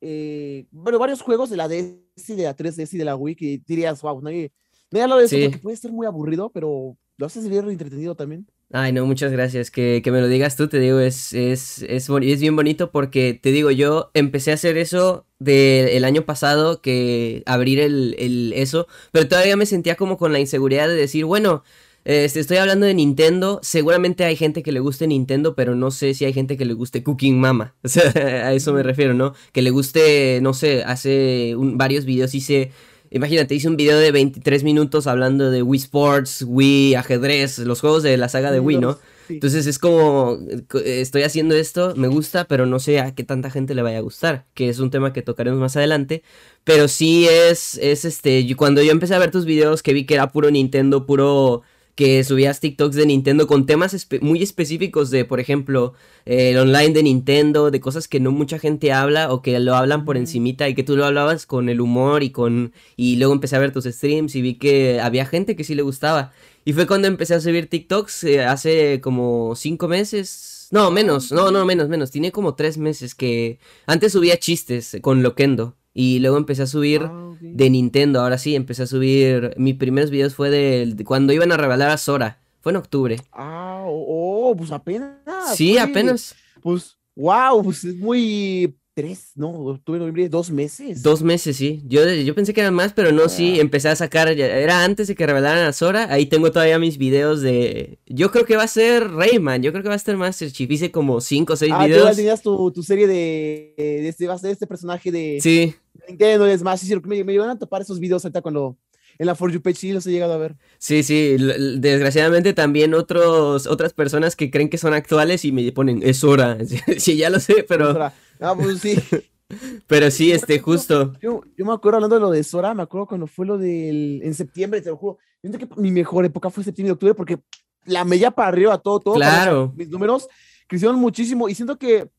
eh, 0.00 0.66
bueno, 0.70 0.98
varios 0.98 1.22
juegos 1.22 1.50
de 1.50 1.56
la 1.56 1.68
DS 1.68 2.28
y 2.28 2.34
de 2.34 2.44
la 2.44 2.56
3DS 2.56 2.94
y 2.94 2.98
de 2.98 3.04
la 3.04 3.16
Wii 3.16 3.36
que 3.36 3.62
dirías, 3.66 4.02
wow, 4.02 4.20
nadie, 4.20 4.52
nadie 4.90 5.04
habla 5.04 5.16
de 5.16 5.24
eso 5.24 5.36
porque 5.40 5.58
puede 5.58 5.76
ser 5.76 5.92
muy 5.92 6.06
aburrido, 6.06 6.50
pero 6.50 6.96
lo 7.18 7.26
haces 7.26 7.48
bien 7.48 7.68
entretenido 7.68 8.14
también. 8.14 8.46
Ay, 8.72 8.92
no, 8.92 9.04
muchas 9.06 9.32
gracias. 9.32 9.70
Que, 9.70 10.00
que 10.02 10.12
me 10.12 10.20
lo 10.20 10.28
digas 10.28 10.56
tú, 10.56 10.68
te 10.68 10.78
digo, 10.78 11.00
es, 11.00 11.32
es, 11.32 11.82
es, 11.82 12.08
es, 12.08 12.40
bien 12.40 12.54
bonito 12.54 12.90
porque, 12.90 13.34
te 13.34 13.50
digo, 13.50 13.70
yo 13.70 14.10
empecé 14.14 14.52
a 14.52 14.54
hacer 14.54 14.78
eso 14.78 15.26
del 15.38 16.04
año 16.04 16.22
pasado, 16.22 16.80
que 16.80 17.42
abrir 17.46 17.80
el, 17.80 18.14
el, 18.18 18.52
eso, 18.54 18.86
pero 19.10 19.28
todavía 19.28 19.56
me 19.56 19.66
sentía 19.66 19.96
como 19.96 20.16
con 20.16 20.32
la 20.32 20.38
inseguridad 20.38 20.88
de 20.88 20.94
decir, 20.94 21.24
bueno, 21.24 21.64
este, 22.04 22.40
estoy 22.40 22.56
hablando 22.58 22.86
de 22.86 22.94
Nintendo, 22.94 23.58
seguramente 23.62 24.24
hay 24.24 24.36
gente 24.36 24.62
que 24.62 24.72
le 24.72 24.80
guste 24.80 25.06
Nintendo, 25.06 25.54
pero 25.54 25.74
no 25.74 25.90
sé 25.90 26.14
si 26.14 26.24
hay 26.24 26.32
gente 26.32 26.56
que 26.56 26.64
le 26.64 26.74
guste 26.74 27.02
Cooking 27.02 27.38
Mama. 27.38 27.74
O 27.84 27.88
sea, 27.88 28.10
a 28.12 28.52
eso 28.54 28.72
me 28.72 28.82
refiero, 28.82 29.14
¿no? 29.14 29.34
Que 29.52 29.62
le 29.62 29.70
guste, 29.70 30.40
no 30.40 30.54
sé, 30.54 30.84
hace 30.84 31.54
varios 31.56 32.04
videos 32.04 32.34
hice 32.34 32.70
Imagínate, 33.10 33.54
hice 33.54 33.68
un 33.68 33.76
video 33.76 33.98
de 33.98 34.12
23 34.12 34.64
minutos 34.64 35.06
hablando 35.06 35.50
de 35.50 35.62
Wii 35.62 35.80
Sports, 35.80 36.44
Wii 36.46 36.94
ajedrez, 36.94 37.58
los 37.58 37.80
juegos 37.80 38.02
de 38.02 38.16
la 38.16 38.28
saga 38.28 38.50
de 38.50 38.60
Wii, 38.60 38.78
¿no? 38.78 38.98
Entonces 39.28 39.66
es 39.66 39.78
como, 39.78 40.38
estoy 40.84 41.22
haciendo 41.22 41.54
esto, 41.54 41.94
me 41.96 42.08
gusta, 42.08 42.46
pero 42.46 42.66
no 42.66 42.78
sé 42.78 43.00
a 43.00 43.14
qué 43.14 43.24
tanta 43.24 43.50
gente 43.50 43.74
le 43.74 43.82
vaya 43.82 43.98
a 43.98 44.02
gustar, 44.02 44.46
que 44.54 44.68
es 44.68 44.78
un 44.78 44.90
tema 44.90 45.12
que 45.12 45.22
tocaremos 45.22 45.60
más 45.60 45.76
adelante. 45.76 46.22
Pero 46.64 46.88
sí 46.88 47.26
es, 47.28 47.78
es 47.78 48.04
este, 48.04 48.46
cuando 48.56 48.82
yo 48.82 48.90
empecé 48.90 49.14
a 49.14 49.18
ver 49.18 49.30
tus 49.30 49.44
videos 49.44 49.82
que 49.82 49.92
vi 49.92 50.04
que 50.04 50.14
era 50.14 50.32
puro 50.32 50.50
Nintendo, 50.50 51.06
puro 51.06 51.62
que 51.98 52.22
subías 52.22 52.60
TikToks 52.60 52.94
de 52.94 53.06
Nintendo 53.06 53.48
con 53.48 53.66
temas 53.66 54.06
muy 54.20 54.40
específicos 54.40 55.10
de, 55.10 55.24
por 55.24 55.40
ejemplo, 55.40 55.94
el 56.26 56.56
online 56.56 56.90
de 56.90 57.02
Nintendo, 57.02 57.72
de 57.72 57.80
cosas 57.80 58.06
que 58.06 58.20
no 58.20 58.30
mucha 58.30 58.60
gente 58.60 58.92
habla 58.92 59.32
o 59.32 59.42
que 59.42 59.58
lo 59.58 59.74
hablan 59.74 60.04
por 60.04 60.16
encimita 60.16 60.68
y 60.68 60.76
que 60.76 60.84
tú 60.84 60.96
lo 60.96 61.04
hablabas 61.04 61.44
con 61.44 61.68
el 61.68 61.80
humor 61.80 62.22
y 62.22 62.30
con... 62.30 62.72
Y 62.94 63.16
luego 63.16 63.32
empecé 63.32 63.56
a 63.56 63.58
ver 63.58 63.72
tus 63.72 63.86
streams 63.86 64.36
y 64.36 64.42
vi 64.42 64.54
que 64.54 65.00
había 65.00 65.26
gente 65.26 65.56
que 65.56 65.64
sí 65.64 65.74
le 65.74 65.82
gustaba. 65.82 66.30
Y 66.64 66.72
fue 66.72 66.86
cuando 66.86 67.08
empecé 67.08 67.34
a 67.34 67.40
subir 67.40 67.68
TikToks 67.68 68.22
eh, 68.22 68.44
hace 68.44 69.00
como 69.00 69.56
cinco 69.56 69.88
meses. 69.88 70.68
No, 70.70 70.92
menos, 70.92 71.32
no, 71.32 71.50
no, 71.50 71.64
menos, 71.64 71.88
menos. 71.88 72.12
Tiene 72.12 72.30
como 72.30 72.54
tres 72.54 72.78
meses 72.78 73.16
que 73.16 73.58
antes 73.86 74.12
subía 74.12 74.38
chistes 74.38 74.98
con 75.02 75.24
Loquendo. 75.24 75.74
Y 75.94 76.20
luego 76.20 76.36
empecé 76.36 76.62
a 76.62 76.66
subir 76.66 77.02
ah, 77.04 77.36
de 77.40 77.70
Nintendo. 77.70 78.20
Ahora 78.20 78.38
sí, 78.38 78.54
empecé 78.54 78.84
a 78.84 78.86
subir. 78.86 79.52
Mis 79.56 79.74
primeros 79.74 80.10
videos 80.10 80.34
fue 80.34 80.50
de, 80.50 81.04
cuando 81.04 81.32
iban 81.32 81.52
a 81.52 81.56
revelar 81.56 81.90
a 81.90 81.98
Sora. 81.98 82.40
Fue 82.60 82.72
en 82.72 82.76
octubre. 82.76 83.16
Ah, 83.32 83.84
oh, 83.86 84.50
oh 84.50 84.56
pues 84.56 84.70
apenas. 84.72 85.16
Sí, 85.54 85.78
apenas. 85.78 86.34
Pues, 86.62 86.98
wow, 87.16 87.62
pues 87.62 87.84
es 87.84 87.96
muy 87.96 88.77
tres, 88.98 89.30
no, 89.36 89.80
tuve 89.84 90.00
noviembre, 90.00 90.28
dos 90.28 90.50
meses. 90.50 91.04
Dos 91.04 91.22
meses, 91.22 91.56
sí. 91.56 91.84
Yo, 91.86 92.04
yo 92.04 92.34
pensé 92.34 92.52
que 92.52 92.62
eran 92.62 92.74
más, 92.74 92.92
pero 92.92 93.12
no, 93.12 93.28
sí, 93.28 93.54
ah. 93.56 93.60
empecé 93.60 93.88
a 93.88 93.94
sacar, 93.94 94.26
era 94.26 94.82
antes 94.82 95.06
de 95.06 95.14
que 95.14 95.24
revelaran 95.24 95.68
a 95.68 95.72
Sora, 95.72 96.12
ahí 96.12 96.26
tengo 96.26 96.50
todavía 96.50 96.80
mis 96.80 96.98
videos 96.98 97.40
de... 97.40 98.00
Yo 98.06 98.32
creo 98.32 98.44
que 98.44 98.56
va 98.56 98.64
a 98.64 98.66
ser 98.66 99.08
Rayman, 99.08 99.62
yo 99.62 99.70
creo 99.70 99.84
que 99.84 99.88
va 99.88 99.94
a 99.94 100.00
ser 100.00 100.16
Master 100.16 100.50
Chief, 100.50 100.68
hice 100.68 100.90
como 100.90 101.20
cinco 101.20 101.52
o 101.52 101.56
seis 101.56 101.72
ah, 101.72 101.86
videos. 101.86 102.08
Ah, 102.08 102.14
tenías 102.16 102.42
tu, 102.42 102.72
tu, 102.72 102.82
serie 102.82 103.06
de, 103.06 103.72
de, 103.76 104.08
este, 104.08 104.26
va 104.26 104.34
a 104.34 104.38
ser 104.38 104.50
este 104.50 104.66
personaje 104.66 105.12
de... 105.12 105.38
Sí. 105.40 105.76
Nintendo, 106.08 106.46
es 106.46 106.64
más, 106.64 106.80
sí, 106.80 106.92
me, 107.04 107.22
me 107.22 107.34
iban 107.34 107.50
a 107.50 107.56
topar 107.56 107.82
esos 107.82 108.00
videos 108.00 108.24
ahorita 108.24 108.42
cuando 108.42 108.76
en 109.18 109.26
la 109.26 109.34
For 109.34 109.50
You 109.50 109.60
page 109.60 109.76
sí 109.76 109.92
los 109.92 110.06
he 110.06 110.12
llegado 110.12 110.32
a 110.32 110.38
ver. 110.38 110.56
Sí, 110.78 111.02
sí, 111.02 111.36
desgraciadamente 111.78 112.52
también 112.52 112.94
otros, 112.94 113.66
otras 113.66 113.92
personas 113.92 114.36
que 114.36 114.50
creen 114.50 114.70
que 114.70 114.78
son 114.78 114.94
actuales 114.94 115.44
y 115.44 115.52
me 115.52 115.70
ponen, 115.72 116.00
es 116.02 116.22
hora. 116.24 116.58
sí, 116.98 117.16
ya 117.16 117.30
lo 117.30 117.40
sé, 117.40 117.64
pero... 117.68 118.10
Ah, 118.40 118.54
pues 118.54 118.80
sí. 118.80 118.96
Pero 119.86 120.10
sí, 120.10 120.30
este, 120.30 120.58
justo. 120.58 121.14
Yo, 121.22 121.40
yo, 121.56 121.64
me 121.64 121.72
acuerdo 121.72 121.96
hablando 121.96 122.16
de 122.16 122.20
lo 122.20 122.30
de 122.30 122.44
Sora, 122.44 122.74
me 122.74 122.82
acuerdo 122.82 123.06
cuando 123.06 123.26
fue 123.26 123.46
lo 123.46 123.56
del. 123.56 124.20
En 124.22 124.34
septiembre, 124.34 124.82
te 124.82 124.90
lo 124.90 124.98
juro. 124.98 125.18
Yo 125.42 125.58
que 125.58 125.66
mi 125.76 125.90
mejor 125.90 126.26
época 126.26 126.50
fue 126.50 126.62
septiembre 126.62 126.90
y 126.90 126.92
octubre 126.92 127.14
porque 127.14 127.38
la 127.86 128.04
media 128.04 128.30
para 128.30 128.48
arriba, 128.48 128.76
todo, 128.76 129.00
todo. 129.00 129.14
Claro. 129.14 129.72
Mis 129.74 129.88
números 129.88 130.28
crecieron 130.66 130.96
muchísimo 130.96 131.48
y 131.48 131.54
siento 131.54 131.78
que. 131.78 132.10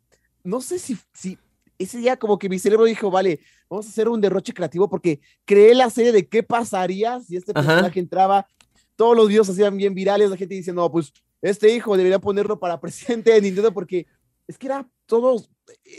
No 0.43 0.59
sé 0.59 0.79
si, 0.79 0.97
si 1.13 1.37
ese 1.77 1.97
día, 1.99 2.17
como 2.17 2.39
que 2.39 2.49
mi 2.49 2.57
cerebro 2.57 2.85
dijo, 2.85 3.11
vale, 3.11 3.39
vamos 3.69 3.85
a 3.85 3.89
hacer 3.89 4.09
un 4.09 4.19
derroche 4.19 4.53
creativo 4.53 4.89
porque 4.89 5.19
creé 5.45 5.75
la 5.75 5.89
serie 5.89 6.11
de 6.11 6.27
qué 6.27 6.43
pasaría 6.43 7.19
si 7.21 7.35
este 7.35 7.53
personaje 7.53 7.99
entraba. 7.99 8.47
Todos 8.95 9.15
los 9.15 9.27
videos 9.27 9.49
hacían 9.49 9.77
bien 9.77 9.93
virales, 9.93 10.29
la 10.29 10.37
gente 10.37 10.55
diciendo, 10.55 10.81
no, 10.81 10.91
pues 10.91 11.13
este 11.41 11.73
hijo 11.73 11.95
debería 11.95 12.19
ponerlo 12.19 12.59
para 12.59 12.79
presidente 12.81 13.31
de 13.31 13.41
Nintendo 13.41 13.73
porque 13.73 14.07
es 14.47 14.57
que 14.57 14.65
era 14.65 14.89
todo, 15.05 15.43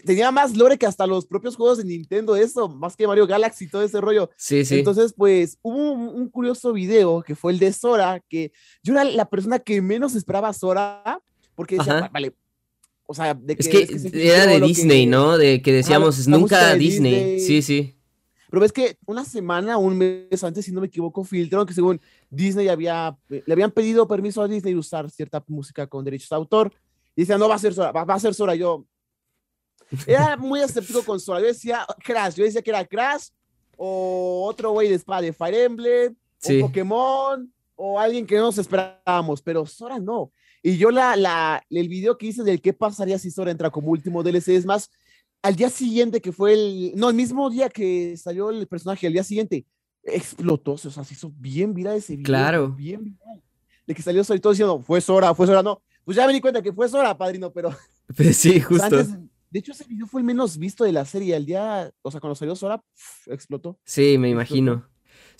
tenía 0.05 0.31
más 0.33 0.57
lore 0.57 0.77
que 0.77 0.87
hasta 0.87 1.07
los 1.07 1.25
propios 1.25 1.55
juegos 1.55 1.79
de 1.79 1.85
Nintendo, 1.85 2.35
eso, 2.35 2.69
más 2.69 2.97
que 2.97 3.07
Mario 3.07 3.27
Galaxy, 3.27 3.69
todo 3.69 3.83
ese 3.83 4.01
rollo. 4.01 4.29
Sí, 4.37 4.65
sí. 4.65 4.79
Entonces, 4.79 5.15
pues, 5.17 5.59
hubo 5.63 5.93
un, 5.93 6.29
curioso 6.29 6.73
video 6.73 7.23
que 7.23 7.37
fue 7.37 7.53
el 7.53 7.61
de 7.61 7.73
Sora, 7.73 8.21
que 8.29 8.53
yo 8.83 8.93
era 8.93 9.05
la 9.05 9.29
persona 9.29 9.61
que 9.61 9.81
menos 9.81 10.17
esperaba 10.17 10.53
Sora, 10.53 11.21
porque 11.55 11.77
decía, 11.77 12.11
vale, 12.13 12.35
o 13.11 13.15
sea, 13.15 13.35
de 13.35 13.57
que, 13.57 13.63
es 13.63 13.69
que, 14.13 14.29
era 14.29 14.47
de 14.47 14.61
Disney, 14.61 15.05
¿no? 15.05 15.37
De 15.37 15.61
que 15.61 15.73
decíamos, 15.73 16.29
nunca 16.29 16.77
Disney. 16.77 17.41
Sí, 17.41 17.61
sí. 17.61 17.97
Pero 18.49 18.61
ves 18.61 18.71
que 18.71 18.97
una 19.05 19.25
semana, 19.25 19.79
un 19.79 19.99
mes 19.99 20.45
antes, 20.45 20.65
si 20.65 20.71
no 20.71 20.81
me 20.81 20.87
equivoco, 20.87 21.25
filtraron 21.25 21.67
que 21.67 21.75
según 21.75 22.01
Disney 22.31 22.69
había, 22.69 23.19
le 23.29 23.53
habían 23.53 23.73
pedido 23.73 24.07
permiso 24.07 24.41
a 24.43 24.47
Disney 24.47 24.75
de 24.75 24.79
usar 24.79 25.11
cierta 25.11 25.43
música 25.49 25.89
con 25.89 26.05
derechos 26.05 26.29
de 26.29 26.37
autor. 26.37 26.73
Y 27.17 27.23
decían, 27.23 27.41
no 27.41 27.49
va 27.49 27.57
a 27.57 27.59
ser 27.59 27.75
Sora, 27.75 27.91
va, 27.91 28.15
a 28.15 28.21
ser 28.21 28.33
Sora. 28.33 28.55
Yo, 28.55 28.87
era 30.07 30.37
muy 30.37 30.61
escéptico 30.61 31.03
con 31.03 31.19
Sora. 31.19 31.41
Yo 31.41 31.47
decía 31.47 31.85
Crash, 32.05 32.37
yo 32.37 32.45
decía 32.45 32.63
que 32.63 32.71
era 32.71 32.85
Crash 32.85 33.31
o 33.77 34.47
otro 34.49 34.71
güey 34.71 34.89
de 34.89 34.95
espada 34.95 35.23
de 35.23 35.33
Fire 35.33 35.65
Emblem, 35.65 36.15
o 36.45 36.61
Pokémon, 36.61 37.53
o 37.75 37.99
alguien 37.99 38.25
que 38.25 38.37
no 38.37 38.43
nos 38.43 38.59
esperábamos, 38.59 39.43
pero 39.43 39.67
Sora 39.67 39.99
no. 39.99 40.31
Y 40.63 40.77
yo 40.77 40.91
la, 40.91 41.17
la, 41.17 41.63
el 41.71 41.89
video 41.89 42.19
que 42.19 42.27
hice 42.27 42.43
del 42.43 42.61
qué 42.61 42.73
pasaría 42.73 43.19
si 43.19 43.31
Sora 43.31 43.51
entra 43.51 43.71
como 43.71 43.89
último 43.89 44.23
DLC 44.23 44.49
es 44.49 44.67
más, 44.67 44.91
al 45.43 45.57
día 45.57 45.71
siguiente 45.71 46.21
que 46.21 46.33
fue 46.33 46.53
el, 46.53 46.93
no, 46.97 47.09
el 47.09 47.17
mismo 47.17 47.49
día 47.49 47.69
que 47.69 48.17
salió 48.17 48.51
el 48.51 48.67
personaje, 48.67 49.07
al 49.07 49.13
día 49.13 49.25
siguiente, 49.25 49.67
explotó, 50.03 50.73
o 50.73 50.79
sea, 50.79 51.05
se 51.05 51.15
hizo 51.15 51.33
bien 51.37 51.75
viral 51.75 51.97
ese 51.97 52.15
video. 52.15 52.25
Claro. 52.25 52.71
Bien 52.73 53.03
viral. 53.03 53.43
De 53.87 53.95
que 53.95 54.03
salió 54.03 54.23
todo 54.25 54.53
diciendo, 54.53 54.81
fue 54.81 55.01
Sora, 55.01 55.35
fue 55.35 55.47
Sora, 55.47 55.63
no. 55.63 55.83
Pues 56.05 56.17
ya 56.17 56.27
me 56.27 56.33
di 56.33 56.41
cuenta 56.41 56.63
que 56.63 56.73
fue 56.73 56.89
Sora, 56.89 57.17
padrino, 57.17 57.53
pero... 57.53 57.71
Pues 58.17 58.37
sí, 58.37 58.61
justo. 58.61 58.97
de 58.97 59.59
hecho, 59.59 59.71
ese 59.71 59.85
video 59.85 60.07
fue 60.07 60.21
el 60.21 60.27
menos 60.27 60.59
visto 60.59 60.83
de 60.83 60.91
la 60.91 61.05
serie. 61.05 61.37
Al 61.37 61.47
día, 61.47 61.93
o 62.03 62.11
sea, 62.11 62.21
cuando 62.21 62.35
salió 62.35 62.57
Sora, 62.57 62.83
explotó. 63.27 63.79
Sí, 63.85 64.19
me 64.19 64.29
imagino. 64.29 64.89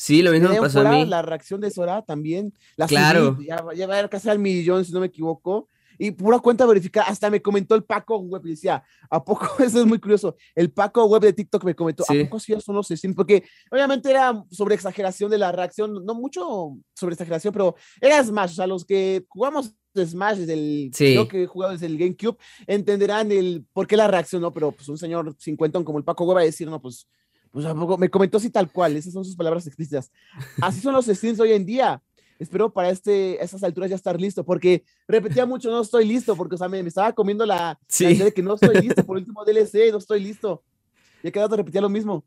Sí, 0.01 0.23
lo 0.23 0.33
mismo 0.33 0.49
me 0.49 0.59
pasó 0.59 0.81
a 0.81 0.91
mí. 0.91 1.05
La 1.05 1.21
reacción 1.21 1.61
de 1.61 1.71
Sora 1.71 2.01
también. 2.01 2.55
La 2.77 2.87
claro. 2.87 3.37
ya, 3.39 3.63
ya, 3.77 3.87
va 3.87 3.97
a 3.97 4.01
ir 4.01 4.09
casi 4.09 4.31
al 4.31 4.39
millón, 4.39 4.83
si 4.83 4.93
no 4.93 5.01
me 5.01 5.09
equivoco. 5.09 5.69
Y 5.99 6.13
pura 6.13 6.39
cuenta 6.39 6.65
verificada, 6.65 7.07
hasta 7.09 7.29
me 7.29 7.43
comentó 7.43 7.75
el 7.75 7.85
Paco 7.85 8.17
Web 8.17 8.41
y 8.47 8.51
decía, 8.53 8.83
¿a 9.11 9.23
poco? 9.23 9.47
Eso 9.63 9.79
es 9.79 9.85
muy 9.85 9.99
curioso. 9.99 10.37
El 10.55 10.73
Paco 10.73 11.05
Web 11.05 11.21
de 11.21 11.35
TikTok 11.35 11.65
me 11.65 11.75
comentó, 11.75 12.05
¿a 12.05 12.15
poco 12.15 12.41
sí 12.41 12.55
son 12.63 12.77
los 12.77 12.89
streams? 12.89 13.15
Porque 13.15 13.45
obviamente 13.71 14.09
era 14.11 14.43
sobre 14.51 14.75
exageración 14.75 15.31
de 15.31 15.37
la 15.37 15.53
reacción, 15.53 16.03
no 16.03 16.15
mucho 16.15 16.79
sobre 16.95 17.13
exageración, 17.13 17.53
pero 17.53 17.75
era 18.01 18.25
Smash, 18.25 18.53
o 18.53 18.55
sea, 18.55 18.67
los 18.67 18.87
que 18.87 19.27
jugamos 19.29 19.75
Smash 19.95 20.39
desde 20.39 20.55
el 20.55 20.91
sí. 20.95 21.29
que 21.29 21.43
he 21.43 21.47
jugado 21.47 21.73
desde 21.73 21.85
el 21.85 21.99
GameCube 21.99 22.39
entenderán 22.67 23.31
el 23.33 23.67
por 23.75 23.87
qué 23.87 23.99
la 23.99 24.09
reacción, 24.09 24.41
¿no? 24.41 24.51
Pero 24.51 24.73
pues 24.73 24.89
un 24.89 24.97
señor 24.97 25.37
cincuentón 25.39 25.85
como 25.85 25.99
el 25.99 26.05
Paco 26.05 26.25
Web 26.25 26.39
va 26.39 26.41
a 26.41 26.45
decir, 26.45 26.71
no, 26.71 26.81
pues 26.81 27.07
pues 27.53 27.67
me 27.99 28.09
comentó 28.09 28.39
así 28.39 28.51
tal 28.51 28.71
cual, 28.71 28.97
esas 28.97 29.13
son 29.13 29.25
sus 29.25 29.37
palabras 29.37 29.67
explícitas. 29.67 30.11
Así 30.61 30.81
son 30.81 30.95
los 30.95 31.07
streams 31.07 31.41
hoy 31.41 31.53
en 31.53 31.67
día. 31.67 32.03
Espero 32.39 32.73
para 32.73 32.89
este, 32.89 33.43
estas 33.43 33.63
alturas 33.63 33.91
ya 33.91 33.97
estar 33.97 34.19
listo, 34.19 34.45
porque 34.45 34.83
repetía 35.07 35.45
mucho, 35.45 35.71
no 35.71 35.83
estoy 35.83 36.07
listo, 36.07 36.35
porque 36.37 36.55
o 36.55 36.59
sea, 36.59 36.69
me, 36.69 36.81
estaba 36.81 37.13
comiendo 37.13 37.45
la, 37.45 37.79
sí. 37.87 38.15
de 38.15 38.33
que 38.33 38.43
no 38.43 38.55
estoy 38.55 38.81
listo 38.81 39.05
por 39.05 39.19
el 39.19 39.25
último 39.25 39.45
DLC, 39.45 39.93
no 39.93 39.99
estoy 39.99 40.21
listo. 40.21 40.63
Y 41.23 41.31
cada 41.31 41.47
rato 41.47 41.57
repetía 41.57 41.83
lo 41.83 41.91
mismo. 41.91 42.25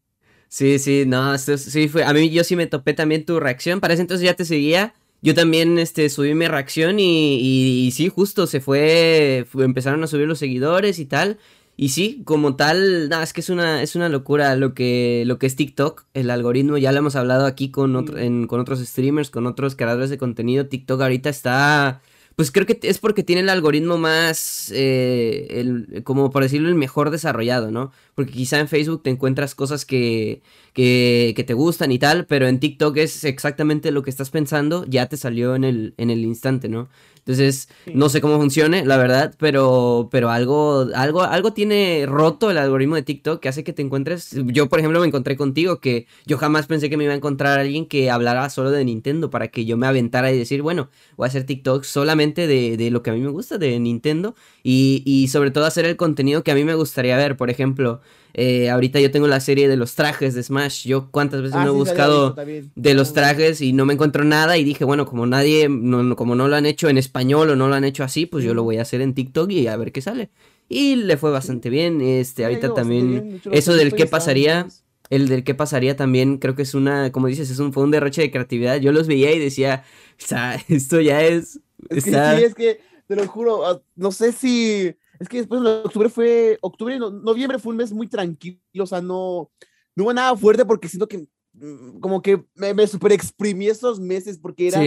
Sí, 0.47 0.77
sí, 0.77 1.05
no, 1.07 1.35
sí 1.39 1.87
fue, 1.87 2.03
a 2.03 2.13
mí 2.13 2.29
yo 2.29 2.43
sí 2.43 2.55
me 2.55 2.67
topé 2.67 2.93
también 2.93 3.25
tu 3.25 3.39
reacción, 3.39 3.79
para 3.79 3.95
ese 3.95 4.01
entonces 4.01 4.23
ya 4.23 4.35
te 4.35 4.45
seguía, 4.45 4.93
yo 5.23 5.33
también 5.33 5.79
este, 5.79 6.07
subí 6.09 6.35
mi 6.35 6.47
reacción 6.47 6.99
y, 6.99 7.39
y, 7.39 7.87
y 7.87 7.91
sí, 7.91 8.07
justo 8.07 8.45
se 8.45 8.59
fue, 8.59 9.47
fue, 9.49 9.65
empezaron 9.65 10.03
a 10.03 10.07
subir 10.07 10.27
los 10.27 10.37
seguidores 10.37 10.99
y 10.99 11.05
tal, 11.05 11.39
y 11.75 11.89
sí, 11.89 12.21
como 12.25 12.55
tal, 12.55 13.09
nada, 13.09 13.23
es 13.23 13.33
que 13.33 13.41
es 13.41 13.49
una, 13.49 13.81
es 13.81 13.95
una 13.95 14.09
locura 14.09 14.55
lo 14.55 14.73
que, 14.73 15.23
lo 15.25 15.39
que 15.39 15.47
es 15.47 15.55
TikTok, 15.55 16.05
el 16.13 16.29
algoritmo, 16.29 16.77
ya 16.77 16.91
lo 16.91 16.99
hemos 16.99 17.15
hablado 17.15 17.45
aquí 17.45 17.71
con, 17.71 18.05
con 18.47 18.59
otros 18.59 18.79
streamers, 18.79 19.29
con 19.29 19.47
otros 19.47 19.75
creadores 19.75 20.09
de 20.09 20.17
contenido, 20.17 20.67
TikTok 20.67 21.01
ahorita 21.01 21.29
está 21.29 22.01
pues 22.35 22.51
creo 22.51 22.65
que 22.65 22.79
es 22.81 22.97
porque 22.97 23.23
tiene 23.23 23.41
el 23.41 23.49
algoritmo 23.49 23.97
más, 23.97 24.71
eh, 24.73 25.47
el, 25.51 26.03
como 26.03 26.31
por 26.31 26.41
decirlo, 26.41 26.67
el 26.69 26.75
mejor 26.75 27.11
desarrollado, 27.11 27.69
¿no? 27.69 27.91
Porque 28.15 28.31
quizá 28.31 28.59
en 28.59 28.67
Facebook 28.67 29.03
te 29.03 29.11
encuentras 29.11 29.53
cosas 29.53 29.85
que, 29.85 30.41
que, 30.73 31.33
que, 31.35 31.43
te 31.43 31.53
gustan 31.53 31.91
y 31.91 31.99
tal, 31.99 32.25
pero 32.25 32.47
en 32.47 32.59
TikTok 32.59 32.97
es 32.97 33.23
exactamente 33.23 33.91
lo 33.91 34.01
que 34.01 34.09
estás 34.09 34.31
pensando, 34.31 34.85
ya 34.87 35.07
te 35.07 35.17
salió 35.17 35.55
en 35.55 35.63
el, 35.63 35.93
en 35.97 36.09
el 36.09 36.19
instante, 36.25 36.69
¿no? 36.69 36.89
Entonces, 37.25 37.69
no 37.93 38.09
sé 38.09 38.19
cómo 38.19 38.37
funcione, 38.37 38.83
la 38.85 38.97
verdad, 38.97 39.33
pero, 39.39 40.09
pero 40.11 40.29
algo, 40.29 40.87
algo, 40.93 41.21
algo 41.21 41.53
tiene 41.53 42.05
roto 42.05 42.51
el 42.51 42.57
algoritmo 42.57 42.95
de 42.95 43.03
TikTok 43.03 43.39
que 43.39 43.47
hace 43.47 43.63
que 43.63 43.71
te 43.71 43.81
encuentres. 43.81 44.35
Yo, 44.47 44.67
por 44.67 44.79
ejemplo, 44.79 44.99
me 44.99 45.07
encontré 45.07 45.37
contigo 45.37 45.79
que 45.79 46.05
yo 46.25 46.37
jamás 46.37 46.67
pensé 46.67 46.89
que 46.89 46.97
me 46.97 47.05
iba 47.05 47.13
a 47.13 47.15
encontrar 47.15 47.59
alguien 47.59 47.85
que 47.85 48.11
hablara 48.11 48.49
solo 48.49 48.71
de 48.71 48.83
Nintendo 48.83 49.29
para 49.29 49.47
que 49.47 49.63
yo 49.63 49.77
me 49.77 49.87
aventara 49.87 50.33
y 50.33 50.37
decir, 50.37 50.61
bueno, 50.61 50.89
voy 51.15 51.25
a 51.25 51.27
hacer 51.29 51.45
TikTok 51.45 51.85
solamente 51.85 52.45
de, 52.45 52.75
de 52.75 52.91
lo 52.91 53.03
que 53.03 53.11
a 53.11 53.13
mí 53.13 53.21
me 53.21 53.29
gusta, 53.29 53.57
de 53.57 53.79
Nintendo, 53.79 54.35
y, 54.63 55.03
y 55.05 55.27
sobre 55.27 55.51
todo 55.51 55.65
hacer 55.65 55.85
el 55.85 55.97
contenido 55.97 56.43
que 56.43 56.51
a 56.51 56.55
mí 56.55 56.63
me 56.63 56.73
gustaría 56.73 57.17
ver. 57.17 57.35
Por 57.35 57.49
ejemplo, 57.49 58.01
eh, 58.33 58.69
ahorita 58.69 58.99
yo 59.01 59.11
tengo 59.11 59.27
la 59.27 59.41
serie 59.41 59.67
de 59.67 59.75
los 59.75 59.95
trajes 59.95 60.33
de 60.33 60.41
Smash. 60.41 60.87
Yo 60.87 61.11
cuántas 61.11 61.41
veces 61.41 61.57
ah, 61.57 61.63
me 61.65 61.69
he 61.69 61.73
buscado 61.73 62.33
de 62.33 62.93
los 62.93 63.13
trajes 63.13 63.61
y 63.61 63.73
no 63.73 63.85
me 63.85 63.93
encuentro 63.93 64.23
nada 64.23 64.57
y 64.57 64.63
dije, 64.63 64.85
bueno, 64.85 65.05
como 65.05 65.25
nadie, 65.25 65.67
no, 65.69 66.15
como 66.15 66.35
no 66.35 66.47
lo 66.47 66.55
han 66.55 66.65
hecho 66.65 66.87
en 66.87 66.97
español 66.97 67.49
o 67.49 67.55
no 67.57 67.67
lo 67.67 67.75
han 67.75 67.83
hecho 67.83 68.05
así, 68.05 68.25
pues 68.25 68.45
yo 68.45 68.53
lo 68.53 68.63
voy 68.63 68.77
a 68.77 68.83
hacer 68.83 69.01
en 69.01 69.13
TikTok 69.13 69.51
y 69.51 69.67
a 69.67 69.75
ver 69.75 69.91
qué 69.91 70.01
sale. 70.01 70.29
Y 70.69 70.95
le 70.95 71.17
fue 71.17 71.29
bastante 71.29 71.69
bien. 71.69 71.99
Este, 72.01 72.45
ahorita 72.45 72.73
también, 72.73 73.41
eso 73.51 73.73
del 73.73 73.93
qué 73.93 74.05
pasaría, 74.05 74.67
el 75.09 75.27
del 75.27 75.43
qué 75.43 75.53
pasaría 75.53 75.97
también, 75.97 76.37
creo 76.37 76.55
que 76.55 76.63
es 76.63 76.73
una, 76.73 77.11
como 77.11 77.27
dices, 77.27 77.49
es 77.49 77.59
un, 77.59 77.73
fue 77.73 77.83
un 77.83 77.91
derroche 77.91 78.21
de 78.21 78.31
creatividad. 78.31 78.77
Yo 78.77 78.93
los 78.93 79.07
veía 79.07 79.31
y 79.33 79.39
decía, 79.39 79.83
o 80.11 80.25
sea, 80.25 80.55
esto 80.69 81.01
ya 81.01 81.21
es... 81.21 81.59
Es 81.89 82.05
que 82.05 82.11
sí, 82.11 82.43
es 82.45 82.55
que, 82.55 82.79
te 83.15 83.21
lo 83.21 83.27
juro, 83.27 83.65
ah, 83.65 83.81
no 83.95 84.11
sé 84.11 84.31
si 84.31 84.95
es 85.19 85.29
que 85.29 85.37
después 85.37 85.61
de 85.61 85.69
octubre 85.69 86.09
fue, 86.09 86.57
octubre 86.61 86.95
y 86.95 86.99
noviembre 86.99 87.59
fue 87.59 87.71
un 87.71 87.77
mes 87.77 87.91
muy 87.91 88.07
tranquilo, 88.07 88.59
o 88.79 88.85
sea, 88.85 89.01
no, 89.01 89.51
no 89.95 90.03
hubo 90.03 90.13
nada 90.13 90.35
fuerte 90.35 90.65
porque 90.65 90.89
siento 90.89 91.07
que 91.07 91.27
mm, 91.53 91.99
como 91.99 92.21
que 92.21 92.43
me, 92.55 92.73
me 92.73 92.87
super 92.87 93.11
exprimí 93.11 93.67
esos 93.67 93.99
meses 93.99 94.39
porque 94.39 94.67
era, 94.67 94.81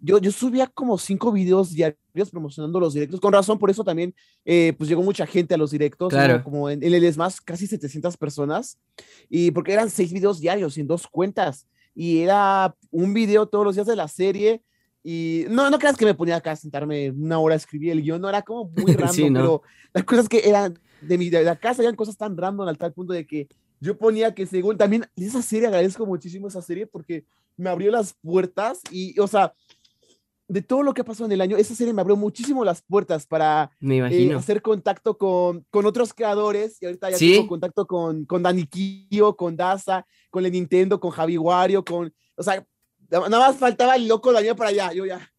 yo, 0.00 0.18
yo 0.18 0.30
subía 0.30 0.68
como 0.68 0.96
cinco 0.96 1.32
videos 1.32 1.72
diarios 1.72 2.30
promocionando 2.30 2.78
los 2.78 2.94
directos, 2.94 3.20
con 3.20 3.32
razón, 3.32 3.58
por 3.58 3.70
eso 3.70 3.82
también, 3.82 4.14
eh, 4.44 4.72
pues 4.78 4.88
llegó 4.88 5.02
mucha 5.02 5.26
gente 5.26 5.54
a 5.54 5.58
los 5.58 5.72
directos, 5.72 6.10
claro. 6.10 6.44
como 6.44 6.70
en, 6.70 6.82
en, 6.82 6.94
el 6.94 7.16
más 7.16 7.40
casi 7.40 7.66
700 7.66 8.16
personas, 8.16 8.78
y 9.28 9.50
porque 9.50 9.72
eran 9.72 9.90
seis 9.90 10.12
videos 10.12 10.38
diarios 10.38 10.78
en 10.78 10.86
dos 10.86 11.08
cuentas, 11.08 11.66
y 11.94 12.20
era 12.20 12.74
un 12.90 13.12
video 13.12 13.46
todos 13.46 13.64
los 13.64 13.74
días 13.74 13.86
de 13.86 13.96
la 13.96 14.08
serie, 14.08 14.62
y 15.02 15.44
no, 15.48 15.68
no 15.70 15.78
creas 15.78 15.96
que 15.96 16.04
me 16.04 16.14
ponía 16.14 16.36
acá 16.36 16.52
a 16.52 16.56
sentarme 16.56 17.10
una 17.10 17.38
hora 17.38 17.54
a 17.54 17.56
escribir 17.56 17.92
el 17.92 18.02
guion, 18.02 18.20
no 18.20 18.28
era 18.28 18.42
como 18.42 18.70
muy 18.76 18.94
random, 18.94 19.34
pero 19.34 19.62
las 19.92 20.04
cosas 20.04 20.28
que 20.28 20.48
eran 20.48 20.78
de 21.00 21.18
mi 21.18 21.30
de 21.30 21.42
la 21.42 21.56
casa 21.56 21.82
eran 21.82 21.96
cosas 21.96 22.16
tan 22.16 22.36
random 22.36 22.68
al 22.68 22.78
tal 22.78 22.92
punto 22.92 23.12
de 23.12 23.26
que 23.26 23.48
yo 23.80 23.98
ponía 23.98 24.34
que 24.34 24.46
según 24.46 24.76
también 24.76 25.06
esa 25.16 25.42
serie 25.42 25.66
agradezco 25.66 26.06
muchísimo 26.06 26.46
esa 26.46 26.62
serie 26.62 26.86
porque 26.86 27.24
me 27.56 27.68
abrió 27.68 27.90
las 27.90 28.14
puertas 28.14 28.80
y, 28.90 29.18
o 29.18 29.26
sea, 29.26 29.54
de 30.48 30.62
todo 30.62 30.82
lo 30.82 30.92
que 30.92 31.00
ha 31.00 31.04
pasado 31.04 31.26
en 31.26 31.32
el 31.32 31.40
año, 31.40 31.56
esa 31.56 31.74
serie 31.74 31.92
me 31.92 32.02
abrió 32.02 32.14
muchísimo 32.14 32.64
las 32.64 32.82
puertas 32.82 33.26
para 33.26 33.70
eh, 33.80 34.34
hacer 34.34 34.60
contacto 34.60 35.16
con, 35.16 35.64
con 35.70 35.86
otros 35.86 36.12
creadores. 36.12 36.80
Y 36.80 36.86
ahorita 36.86 37.10
ya 37.10 37.16
tengo 37.16 37.48
contacto 37.48 37.86
con, 37.86 38.26
con 38.26 38.42
Dani 38.42 38.66
Kio, 38.66 39.34
con 39.34 39.56
Daza, 39.56 40.04
con 40.30 40.44
el 40.44 40.52
Nintendo, 40.52 41.00
con 41.00 41.10
Javi 41.10 41.38
Wario, 41.38 41.84
con. 41.84 42.12
O 42.36 42.42
sea, 42.42 42.66
Nada 43.20 43.48
más 43.48 43.56
faltaba 43.56 43.96
el 43.96 44.08
loco 44.08 44.32
Daniel 44.32 44.56
para 44.56 44.70
allá, 44.70 44.92
yo 44.92 45.04
ya. 45.06 45.30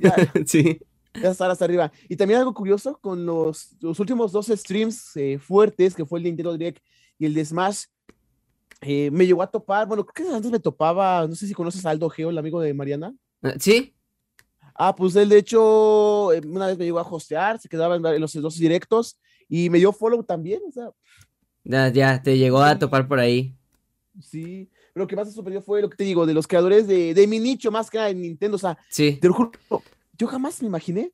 ya 0.00 0.14
sí. 0.46 0.78
Ya 1.14 1.30
estar 1.30 1.50
hasta 1.50 1.64
arriba. 1.64 1.90
Y 2.08 2.16
también 2.16 2.40
algo 2.40 2.52
curioso, 2.52 2.98
con 3.00 3.24
los, 3.24 3.74
los 3.80 3.98
últimos 4.00 4.32
dos 4.32 4.48
streams 4.48 5.16
eh, 5.16 5.38
fuertes, 5.38 5.94
que 5.94 6.04
fue 6.04 6.18
el 6.18 6.24
de 6.24 6.30
Nintendo 6.30 6.52
Direct 6.52 6.82
y 7.18 7.26
el 7.26 7.32
de 7.32 7.44
Smash, 7.44 7.84
eh, 8.82 9.10
me 9.10 9.26
llegó 9.26 9.42
a 9.42 9.50
topar, 9.50 9.86
bueno, 9.86 10.04
creo 10.04 10.28
que 10.28 10.34
antes 10.34 10.50
me 10.50 10.60
topaba, 10.60 11.26
no 11.26 11.34
sé 11.34 11.46
si 11.46 11.54
conoces 11.54 11.84
a 11.86 11.90
Aldo 11.90 12.10
Geo, 12.10 12.28
el 12.28 12.38
amigo 12.38 12.60
de 12.60 12.74
Mariana. 12.74 13.14
Ah, 13.42 13.54
sí. 13.58 13.94
Ah, 14.74 14.94
pues 14.94 15.16
él 15.16 15.30
de 15.30 15.38
hecho 15.38 16.32
eh, 16.34 16.42
una 16.46 16.66
vez 16.66 16.76
me 16.76 16.84
llegó 16.84 16.98
a 16.98 17.02
hostear, 17.02 17.58
se 17.58 17.68
quedaba 17.68 17.96
en 17.96 18.20
los 18.20 18.34
dos 18.34 18.58
directos 18.58 19.18
y 19.48 19.70
me 19.70 19.78
dio 19.78 19.92
follow 19.92 20.22
también, 20.22 20.60
o 20.68 20.72
sea. 20.72 20.90
Ya, 21.64 21.88
ya, 21.88 22.22
te 22.22 22.36
llegó 22.36 22.60
a 22.60 22.78
topar 22.78 23.08
por 23.08 23.18
ahí. 23.18 23.56
Sí, 24.20 24.68
lo 24.96 25.06
que 25.06 25.14
más 25.14 25.26
me 25.26 25.32
sorprendió 25.32 25.62
fue 25.62 25.82
lo 25.82 25.90
que 25.90 25.96
te 25.96 26.04
digo, 26.04 26.24
de 26.24 26.34
los 26.34 26.46
creadores 26.46 26.86
de, 26.86 27.12
de 27.12 27.26
mi 27.26 27.38
nicho, 27.38 27.70
más 27.70 27.90
que 27.90 27.98
nada 27.98 28.10
en 28.10 28.22
Nintendo. 28.22 28.56
O 28.56 28.58
sea, 28.58 28.78
sí. 28.88 29.18
te 29.20 29.28
lo 29.28 29.34
juro, 29.34 29.52
yo 30.16 30.26
jamás 30.26 30.62
me 30.62 30.68
imaginé 30.68 31.12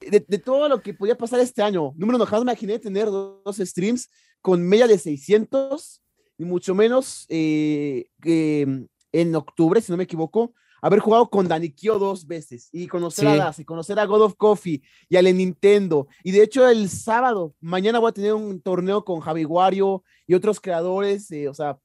de, 0.00 0.24
de, 0.26 0.38
todo 0.38 0.68
lo 0.68 0.80
que 0.80 0.94
podía 0.94 1.18
pasar 1.18 1.40
este 1.40 1.60
año. 1.62 1.92
Número 1.96 2.16
uno, 2.16 2.26
jamás 2.26 2.44
me 2.44 2.52
imaginé 2.52 2.78
tener 2.78 3.06
dos, 3.06 3.56
streams 3.56 4.08
con 4.40 4.62
media 4.62 4.86
de 4.86 4.98
600, 4.98 6.00
y 6.38 6.44
mucho 6.44 6.76
menos 6.76 7.26
eh, 7.28 8.06
en 8.22 9.34
octubre, 9.34 9.80
si 9.80 9.90
no 9.90 9.98
me 9.98 10.04
equivoco, 10.04 10.54
haber 10.80 11.00
jugado 11.00 11.28
con 11.28 11.48
Danikio 11.48 11.98
dos 11.98 12.24
veces 12.24 12.68
y 12.70 12.86
conocer 12.86 13.24
sí. 13.24 13.32
a 13.32 13.36
Das 13.36 13.58
y 13.58 13.64
conocer 13.64 13.98
a 13.98 14.04
God 14.04 14.22
of 14.22 14.36
Coffee 14.36 14.80
y 15.08 15.16
al 15.16 15.24
Nintendo. 15.36 16.06
Y 16.22 16.30
de 16.30 16.44
hecho, 16.44 16.68
el 16.68 16.88
sábado, 16.88 17.56
mañana 17.60 17.98
voy 17.98 18.10
a 18.10 18.12
tener 18.12 18.34
un 18.34 18.60
torneo 18.60 19.04
con 19.04 19.18
Javi 19.18 19.44
Wario 19.44 20.04
y 20.24 20.34
otros 20.34 20.60
creadores. 20.60 21.28
Eh, 21.32 21.48
o 21.48 21.54
sea, 21.54 21.80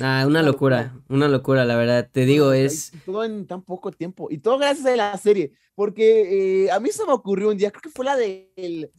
Ah, 0.00 0.24
una 0.26 0.42
locura, 0.42 1.00
una 1.08 1.28
locura, 1.28 1.64
la 1.64 1.76
verdad. 1.76 2.08
Te 2.10 2.24
digo, 2.24 2.52
es. 2.52 2.92
Todo 3.04 3.24
en 3.24 3.46
tan 3.46 3.62
poco 3.62 3.92
tiempo. 3.92 4.28
Y 4.30 4.38
todo 4.38 4.58
gracias 4.58 4.86
a 4.86 4.96
la 4.96 5.16
serie. 5.16 5.52
Porque 5.74 6.64
eh, 6.64 6.70
a 6.70 6.80
mí 6.80 6.90
se 6.90 7.04
me 7.04 7.12
ocurrió 7.12 7.50
un 7.50 7.56
día, 7.56 7.70
creo 7.70 7.82
que 7.82 7.90
fue 7.90 8.04
la 8.04 8.16
del. 8.16 8.90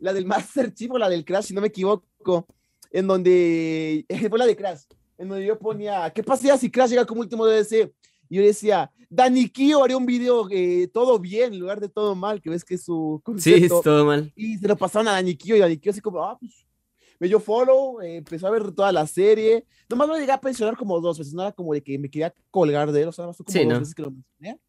La 0.00 0.12
del 0.12 0.26
Master 0.26 0.74
Chief 0.74 0.90
o 0.90 0.98
la 0.98 1.08
del 1.08 1.24
Crash, 1.24 1.46
si 1.46 1.54
no 1.54 1.60
me 1.60 1.68
equivoco. 1.68 2.46
En 2.90 3.06
donde. 3.06 4.04
fue 4.28 4.38
la 4.38 4.46
de 4.46 4.56
Crash. 4.56 4.82
En 5.18 5.28
donde 5.28 5.46
yo 5.46 5.58
ponía. 5.58 6.10
¿Qué 6.10 6.22
pasaría 6.22 6.58
si 6.58 6.70
Crash 6.70 6.90
llega 6.90 7.06
como 7.06 7.20
último 7.20 7.46
DLC? 7.46 7.92
Y 8.28 8.36
yo 8.36 8.42
decía, 8.42 8.90
Dani 9.08 9.48
Kio 9.48 9.84
haría 9.84 9.96
un 9.96 10.06
video 10.06 10.48
eh, 10.50 10.90
todo 10.92 11.20
bien 11.20 11.52
en 11.54 11.60
lugar 11.60 11.78
de 11.78 11.88
todo 11.88 12.16
mal, 12.16 12.42
que 12.42 12.50
ves 12.50 12.64
que 12.64 12.74
es 12.74 12.84
su 12.84 13.20
concepto. 13.24 13.58
Sí, 13.58 13.64
es 13.64 13.82
todo 13.82 14.04
mal. 14.04 14.32
Y 14.34 14.58
se 14.58 14.66
lo 14.66 14.76
pasaron 14.76 15.06
a 15.06 15.12
Dani 15.12 15.36
Kio 15.36 15.54
y 15.54 15.60
Dani 15.60 15.78
Kio 15.78 15.92
así 15.92 16.00
como, 16.00 16.24
ah, 16.24 16.36
pues 16.38 16.65
me 17.18 17.28
dio 17.28 17.40
follow, 17.40 18.00
eh, 18.00 18.16
empezó 18.16 18.46
a 18.46 18.50
ver 18.50 18.72
toda 18.72 18.92
la 18.92 19.06
serie. 19.06 19.64
Nomás 19.88 20.08
lo 20.08 20.18
llegué 20.18 20.32
a 20.32 20.40
pensionar 20.40 20.76
como 20.76 21.00
dos 21.00 21.18
veces, 21.18 21.34
era 21.34 21.52
como 21.52 21.72
de 21.72 21.82
que 21.82 21.98
me 21.98 22.10
quería 22.10 22.34
colgar 22.50 22.92
de 22.92 23.02
él, 23.02 23.08
o 23.08 23.12
sea, 23.12 23.26
más 23.26 23.36
como 23.36 23.50
Sí, 23.50 23.60
dos 23.60 23.68
¿no? 23.72 23.78
veces 23.80 23.94
que 23.94 24.02
lo 24.02 24.10
mencioné. 24.10 24.60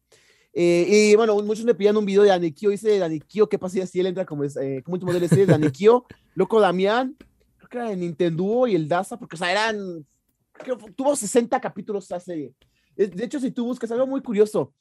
Eh, 0.54 0.86
y 0.88 1.14
bueno, 1.16 1.36
muchos 1.42 1.64
me 1.64 1.74
pedían 1.74 1.96
un 1.96 2.06
video 2.06 2.22
de 2.22 2.32
Anikio, 2.32 2.70
dice 2.70 2.88
de 2.88 3.02
Anikio, 3.04 3.48
¿qué 3.48 3.58
pasaría 3.58 3.86
si 3.86 4.00
él 4.00 4.06
entra 4.06 4.24
como, 4.24 4.44
eh, 4.44 4.82
como 4.82 4.94
último 4.94 5.12
DLC 5.12 5.46
de 5.46 5.54
Anikio? 5.54 6.04
Loco 6.34 6.60
Damián, 6.60 7.16
creo 7.58 7.68
que 7.68 7.78
era 7.78 7.90
de 7.90 7.96
Nintendo 7.96 8.66
y 8.66 8.74
el 8.74 8.88
Daza, 8.88 9.18
porque, 9.18 9.36
o 9.36 9.38
sea, 9.38 9.52
eran, 9.52 10.06
creo 10.52 10.78
que 10.78 10.90
tuvo 10.92 11.14
60 11.14 11.60
capítulos 11.60 12.04
esa 12.06 12.18
serie. 12.18 12.54
De 12.96 13.24
hecho, 13.24 13.38
si 13.38 13.52
tú 13.52 13.64
buscas 13.66 13.90
algo 13.92 14.06
muy 14.08 14.20
curioso, 14.20 14.72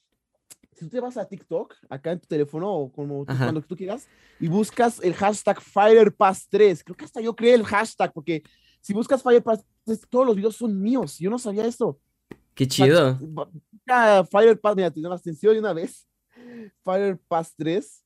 si 0.77 0.85
tú 0.85 0.89
te 0.91 0.99
vas 0.99 1.17
a 1.17 1.25
TikTok, 1.27 1.73
acá 1.89 2.11
en 2.11 2.19
tu 2.19 2.27
teléfono 2.27 2.71
o 2.71 2.91
como 2.91 3.25
tú- 3.25 3.33
cuando 3.37 3.61
tú 3.61 3.75
quieras, 3.75 4.07
y 4.39 4.47
buscas 4.47 4.99
el 5.01 5.13
hashtag 5.15 5.59
FirePass3, 5.59 6.83
creo 6.83 6.95
que 6.95 7.05
hasta 7.05 7.19
yo 7.19 7.35
creé 7.35 7.55
el 7.55 7.65
hashtag, 7.65 8.13
porque 8.13 8.43
si 8.79 8.93
buscas 8.93 9.23
FirePass, 9.23 9.65
todos 10.09 10.25
los 10.27 10.35
videos 10.35 10.55
son 10.55 10.79
míos, 10.79 11.17
yo 11.17 11.29
no 11.29 11.39
sabía 11.39 11.65
eso. 11.65 11.99
Qué 12.53 12.67
chido. 12.67 13.17
Firepass, 14.29 14.75
mira, 14.75 14.91
te 14.91 14.99
la 14.99 15.15
extensión 15.15 15.53
de 15.53 15.59
una 15.59 15.73
vez, 15.73 16.07
FirePass 16.83 17.55
3, 17.55 18.03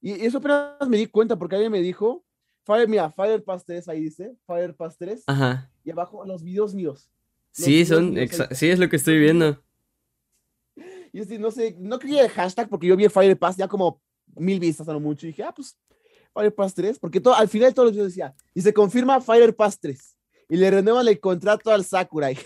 y 0.00 0.12
eso 0.12 0.38
apenas 0.38 0.88
me 0.88 0.96
di 0.96 1.06
cuenta, 1.06 1.36
porque 1.36 1.56
alguien 1.56 1.72
me 1.72 1.80
dijo, 1.80 2.24
Fire, 2.64 2.88
mira, 2.88 3.10
FirePass 3.10 3.64
3, 3.64 3.88
ahí 3.88 4.00
dice, 4.04 4.36
FirePass 4.46 4.96
3, 4.96 5.24
Ajá. 5.26 5.70
y 5.84 5.90
abajo 5.90 6.24
los 6.24 6.42
videos 6.42 6.74
míos. 6.74 7.10
Los 7.56 7.66
Sí, 7.66 7.70
videos 7.72 7.88
son, 7.88 8.14
míos 8.14 8.30
sí, 8.52 8.70
es 8.70 8.78
lo 8.78 8.88
que 8.88 8.96
estoy 8.96 9.18
viendo. 9.18 9.62
Y 11.14 11.18
yo 11.18 11.24
sí, 11.24 11.38
no 11.38 11.52
sé, 11.52 11.76
no 11.78 12.00
quería 12.00 12.22
el 12.24 12.28
hashtag 12.28 12.68
porque 12.68 12.88
yo 12.88 12.96
vi 12.96 13.04
el 13.04 13.10
Fire 13.10 13.38
Pass 13.38 13.56
ya 13.56 13.68
como 13.68 14.02
mil 14.34 14.58
vistas 14.58 14.88
a 14.88 14.92
lo 14.92 14.98
mucho. 14.98 15.26
Y 15.26 15.30
dije, 15.30 15.44
ah, 15.44 15.52
pues 15.54 15.76
Fire 16.32 16.52
Pass 16.52 16.74
3, 16.74 16.98
porque 16.98 17.20
todo, 17.20 17.34
al 17.36 17.48
final 17.48 17.72
todos 17.72 17.86
los 17.86 17.92
videos 17.92 18.08
decía, 18.08 18.34
y 18.52 18.60
se 18.62 18.74
confirma 18.74 19.20
Fire 19.20 19.54
Pass 19.54 19.78
3. 19.78 20.16
Y 20.48 20.56
le 20.56 20.68
renuevan 20.72 21.06
el 21.06 21.20
contrato 21.20 21.70
al 21.70 21.84
Sakurai. 21.84 22.36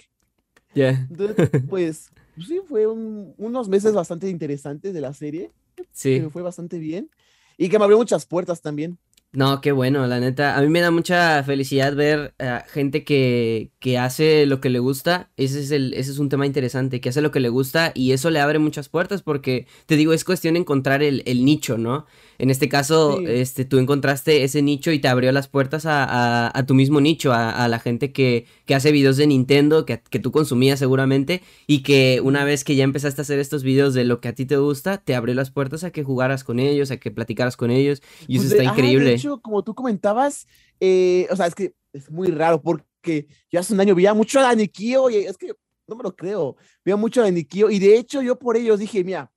Ya, 0.75 0.91
Entonces, 1.11 1.49
pues, 1.71 2.11
pues 2.35 2.47
sí, 2.47 2.61
fue 2.69 2.87
un- 2.87 3.33
unos 3.39 3.71
meses 3.71 3.95
bastante 3.95 4.29
interesantes 4.29 4.93
de 4.93 5.01
la 5.01 5.15
serie, 5.15 5.51
que 5.75 5.87
sí. 5.91 6.21
me 6.21 6.29
fue 6.29 6.43
bastante 6.43 6.79
bien. 6.79 7.11
Y 7.57 7.71
que 7.71 7.79
me 7.79 7.85
abrió 7.85 7.97
muchas 7.97 8.27
puertas 8.27 8.61
también. 8.61 8.99
No, 9.31 9.61
qué 9.61 9.73
bueno, 9.73 10.07
la 10.07 10.21
neta. 10.21 10.57
A 10.57 10.63
mí 10.63 10.69
me 10.69 10.81
da 10.81 10.91
mucha 10.91 11.43
felicidad 11.45 11.95
ver 11.95 12.35
a 12.39 12.65
gente 12.67 13.05
que, 13.05 13.71
que 13.79 13.99
hace 13.99 14.47
lo 14.47 14.59
que 14.63 14.71
le 14.71 14.79
gusta. 14.79 15.31
Ese 15.37 15.61
es 15.61 15.71
el, 15.71 15.93
ese 15.93 16.13
es 16.13 16.19
un 16.19 16.31
tema 16.31 16.47
interesante, 16.47 17.03
que 17.03 17.11
hace 17.11 17.21
lo 17.21 17.31
que 17.31 17.39
le 17.39 17.51
gusta 17.51 17.93
y 17.95 18.13
eso 18.13 18.31
le 18.31 18.41
abre 18.41 18.59
muchas 18.59 18.89
puertas 18.89 19.21
porque, 19.23 19.67
te 19.85 19.97
digo, 19.97 20.15
es 20.15 20.25
cuestión 20.25 20.55
de 20.55 20.61
encontrar 20.61 21.03
el, 21.03 21.23
el 21.27 21.45
nicho, 21.45 21.77
¿no? 21.77 22.07
En 22.39 22.49
este 22.51 22.69
caso, 22.71 23.19
Sí. 23.19 23.25
este, 23.29 23.65
tú 23.67 23.79
encontraste 23.79 24.45
ese 24.45 24.63
nicho 24.63 24.93
y 24.93 24.99
te 24.99 25.09
abrió 25.09 25.31
las 25.31 25.47
puertas 25.49 25.85
a, 25.87 26.05
a- 26.05 26.51
a 26.59 26.67
tu 26.67 26.73
mismo 26.75 27.01
nicho, 27.01 27.33
a, 27.33 27.51
a 27.51 27.69
la 27.69 27.81
gente 27.81 28.13
que, 28.13 28.47
que 28.65 28.75
hace 28.77 28.93
videos 28.93 29.17
de 29.19 29.27
Nintendo, 29.27 29.85
que, 29.85 30.01
que 30.09 30.21
tú 30.21 30.33
consumías 30.33 30.79
seguramente, 30.79 31.43
y 31.67 31.83
que 31.83 32.21
una 32.23 32.45
vez 32.45 32.65
que 32.65 32.77
ya 32.77 32.85
empezaste 32.85 33.21
a 33.21 33.23
hacer 33.25 33.41
estos 33.41 33.63
videos 33.63 33.93
de 33.93 34.05
lo 34.05 34.21
que 34.21 34.29
a 34.29 34.35
ti 34.35 34.47
te 34.47 34.57
gusta, 34.57 34.99
te 34.99 35.15
abrió 35.17 35.35
las 35.35 35.51
puertas 35.51 35.85
a 35.85 35.91
que 35.91 36.03
jugaras 36.05 36.45
con 36.45 36.61
ellos, 36.61 36.91
a 36.93 36.97
que 36.97 37.11
platicaras 37.11 37.57
con 37.59 37.71
ellos, 37.71 38.03
y 38.27 38.37
eso 38.37 38.45
Pues 38.45 38.53
está 38.53 38.63
de- 38.63 38.69
increíble. 38.69 39.19
Hecho, 39.29 39.43
como 39.43 39.63
tú 39.63 39.75
comentabas, 39.75 40.47
eh, 40.81 41.27
o 41.31 41.37
sea, 41.37 41.47
es 41.47 41.55
que 41.55 41.75
es 41.93 42.11
muy 42.11 42.29
raro 42.29 42.61
porque 42.61 43.29
yo 43.51 43.61
hace 43.61 43.75
un 43.75 43.81
año 43.81 43.95
veía 43.95 44.15
mucho 44.15 44.41
a 44.41 44.43
Danikio 44.43 45.11
y 45.11 45.17
es 45.17 45.37
que 45.37 45.55
no 45.87 45.97
me 45.97 46.03
lo 46.03 46.15
creo, 46.15 46.57
veía 46.85 46.97
mucho 46.97 47.21
a 47.21 47.25
Danikio 47.25 47.71
y 47.71 47.79
de 47.79 47.97
hecho 47.97 48.23
yo 48.23 48.39
por 48.39 48.57
ellos 48.57 48.79
dije, 48.79 49.05
mira, 49.05 49.31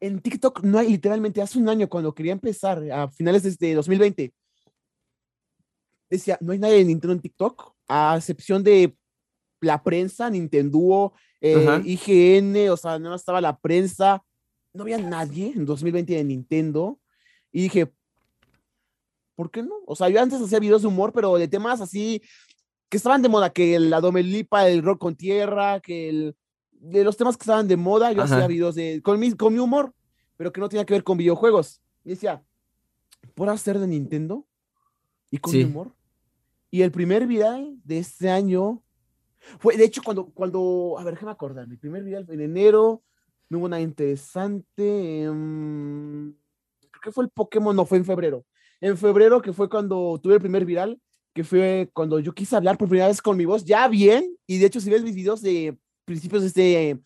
en 0.00 0.20
TikTok 0.20 0.62
no 0.62 0.78
hay 0.78 0.88
literalmente 0.88 1.40
hace 1.40 1.58
un 1.58 1.68
año 1.68 1.88
cuando 1.88 2.14
quería 2.14 2.32
empezar, 2.32 2.82
a 2.90 3.08
finales 3.08 3.42
de 3.42 3.50
este 3.50 3.74
2020, 3.74 4.32
decía, 6.10 6.38
no 6.40 6.52
hay 6.52 6.58
nadie 6.58 6.78
de 6.78 6.84
Nintendo 6.84 7.14
en 7.14 7.20
TikTok, 7.20 7.74
a 7.88 8.16
excepción 8.16 8.62
de 8.62 8.96
la 9.60 9.82
prensa, 9.82 10.28
Nintendo, 10.28 11.12
eh. 11.40 11.82
IGN, 11.84 12.70
o 12.70 12.76
sea, 12.76 12.98
no 12.98 13.14
estaba 13.14 13.40
la 13.40 13.58
prensa, 13.58 14.22
no 14.72 14.82
había 14.82 14.98
nadie 14.98 15.52
en 15.54 15.64
2020 15.64 16.14
de 16.14 16.24
Nintendo. 16.24 16.98
Y 17.50 17.62
dije, 17.62 17.92
¿por 19.42 19.50
qué 19.50 19.60
no? 19.64 19.74
O 19.86 19.96
sea, 19.96 20.08
yo 20.08 20.22
antes 20.22 20.40
hacía 20.40 20.60
videos 20.60 20.82
de 20.82 20.88
humor, 20.88 21.12
pero 21.12 21.34
de 21.34 21.48
temas 21.48 21.80
así 21.80 22.22
que 22.88 22.96
estaban 22.96 23.22
de 23.22 23.28
moda, 23.28 23.50
que 23.50 23.80
la 23.80 24.00
domelipa, 24.00 24.68
el 24.68 24.84
rock 24.84 25.00
con 25.00 25.16
tierra, 25.16 25.80
que 25.80 26.08
el, 26.08 26.36
de 26.70 27.02
los 27.02 27.16
temas 27.16 27.36
que 27.36 27.42
estaban 27.42 27.66
de 27.66 27.76
moda, 27.76 28.12
yo 28.12 28.22
Ajá. 28.22 28.36
hacía 28.36 28.46
videos 28.46 28.76
de, 28.76 29.02
con, 29.02 29.18
mi, 29.18 29.32
con 29.32 29.52
mi 29.52 29.58
humor, 29.58 29.92
pero 30.36 30.52
que 30.52 30.60
no 30.60 30.68
tenía 30.68 30.84
que 30.84 30.94
ver 30.94 31.02
con 31.02 31.18
videojuegos. 31.18 31.82
Y 32.04 32.10
decía, 32.10 32.44
¿puedo 33.34 33.50
hacer 33.50 33.80
de 33.80 33.88
Nintendo? 33.88 34.46
Y 35.28 35.38
con 35.38 35.52
mi 35.52 35.64
humor. 35.64 35.92
Y 36.70 36.82
el 36.82 36.92
primer 36.92 37.26
viral 37.26 37.78
de 37.82 37.98
este 37.98 38.30
año 38.30 38.80
fue, 39.58 39.76
de 39.76 39.84
hecho, 39.84 40.02
cuando, 40.04 40.26
cuando, 40.26 40.94
a 41.00 41.02
ver, 41.02 41.14
déjame 41.14 41.32
acordar, 41.32 41.66
mi 41.66 41.76
primer 41.76 42.04
viral 42.04 42.26
fue 42.26 42.36
en 42.36 42.42
enero, 42.42 43.02
no 43.48 43.58
hubo 43.58 43.68
nada 43.68 43.82
interesante. 43.82 45.24
em, 45.24 46.32
creo 46.78 47.02
que 47.02 47.10
fue 47.10 47.24
el 47.24 47.30
Pokémon, 47.30 47.74
no, 47.74 47.84
fue 47.84 47.98
en 47.98 48.04
febrero. 48.04 48.44
En 48.82 48.98
febrero, 48.98 49.40
que 49.40 49.52
fue 49.52 49.70
cuando 49.70 50.20
tuve 50.22 50.34
el 50.34 50.40
primer 50.40 50.64
viral, 50.64 51.00
que 51.32 51.44
fue 51.44 51.88
cuando 51.94 52.18
yo 52.18 52.34
quise 52.34 52.56
hablar 52.56 52.76
por 52.76 52.88
primera 52.88 53.06
vez 53.06 53.22
con 53.22 53.36
mi 53.36 53.44
voz, 53.44 53.64
ya 53.64 53.86
bien, 53.86 54.36
y 54.46 54.58
de 54.58 54.66
hecho, 54.66 54.80
si 54.80 54.90
ves 54.90 55.04
mis 55.04 55.14
videos 55.14 55.40
de 55.40 55.78
principios 56.04 56.42
de 56.42 56.48
este 56.48 57.00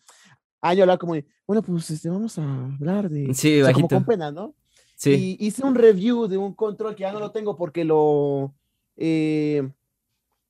año, 0.59 0.81
hablaba 0.81 0.97
como 0.97 1.13
de, 1.13 1.25
bueno, 1.45 1.61
pues 1.61 1.89
este, 1.91 2.09
vamos 2.09 2.37
a 2.39 2.65
hablar 2.65 3.09
de. 3.09 3.31
Sí, 3.35 3.61
o 3.61 3.65
sea, 3.65 3.73
como 3.73 3.87
con 3.87 4.05
pena, 4.05 4.31
¿no? 4.31 4.55
Sí. 4.95 5.37
Y 5.39 5.45
hice 5.45 5.63
un 5.63 5.75
review 5.75 6.27
de 6.27 6.37
un 6.37 6.53
control 6.55 6.95
que 6.95 7.01
ya 7.01 7.11
no 7.11 7.19
lo 7.19 7.31
tengo 7.31 7.55
porque 7.55 7.85
lo, 7.85 8.55
eh, 8.95 9.69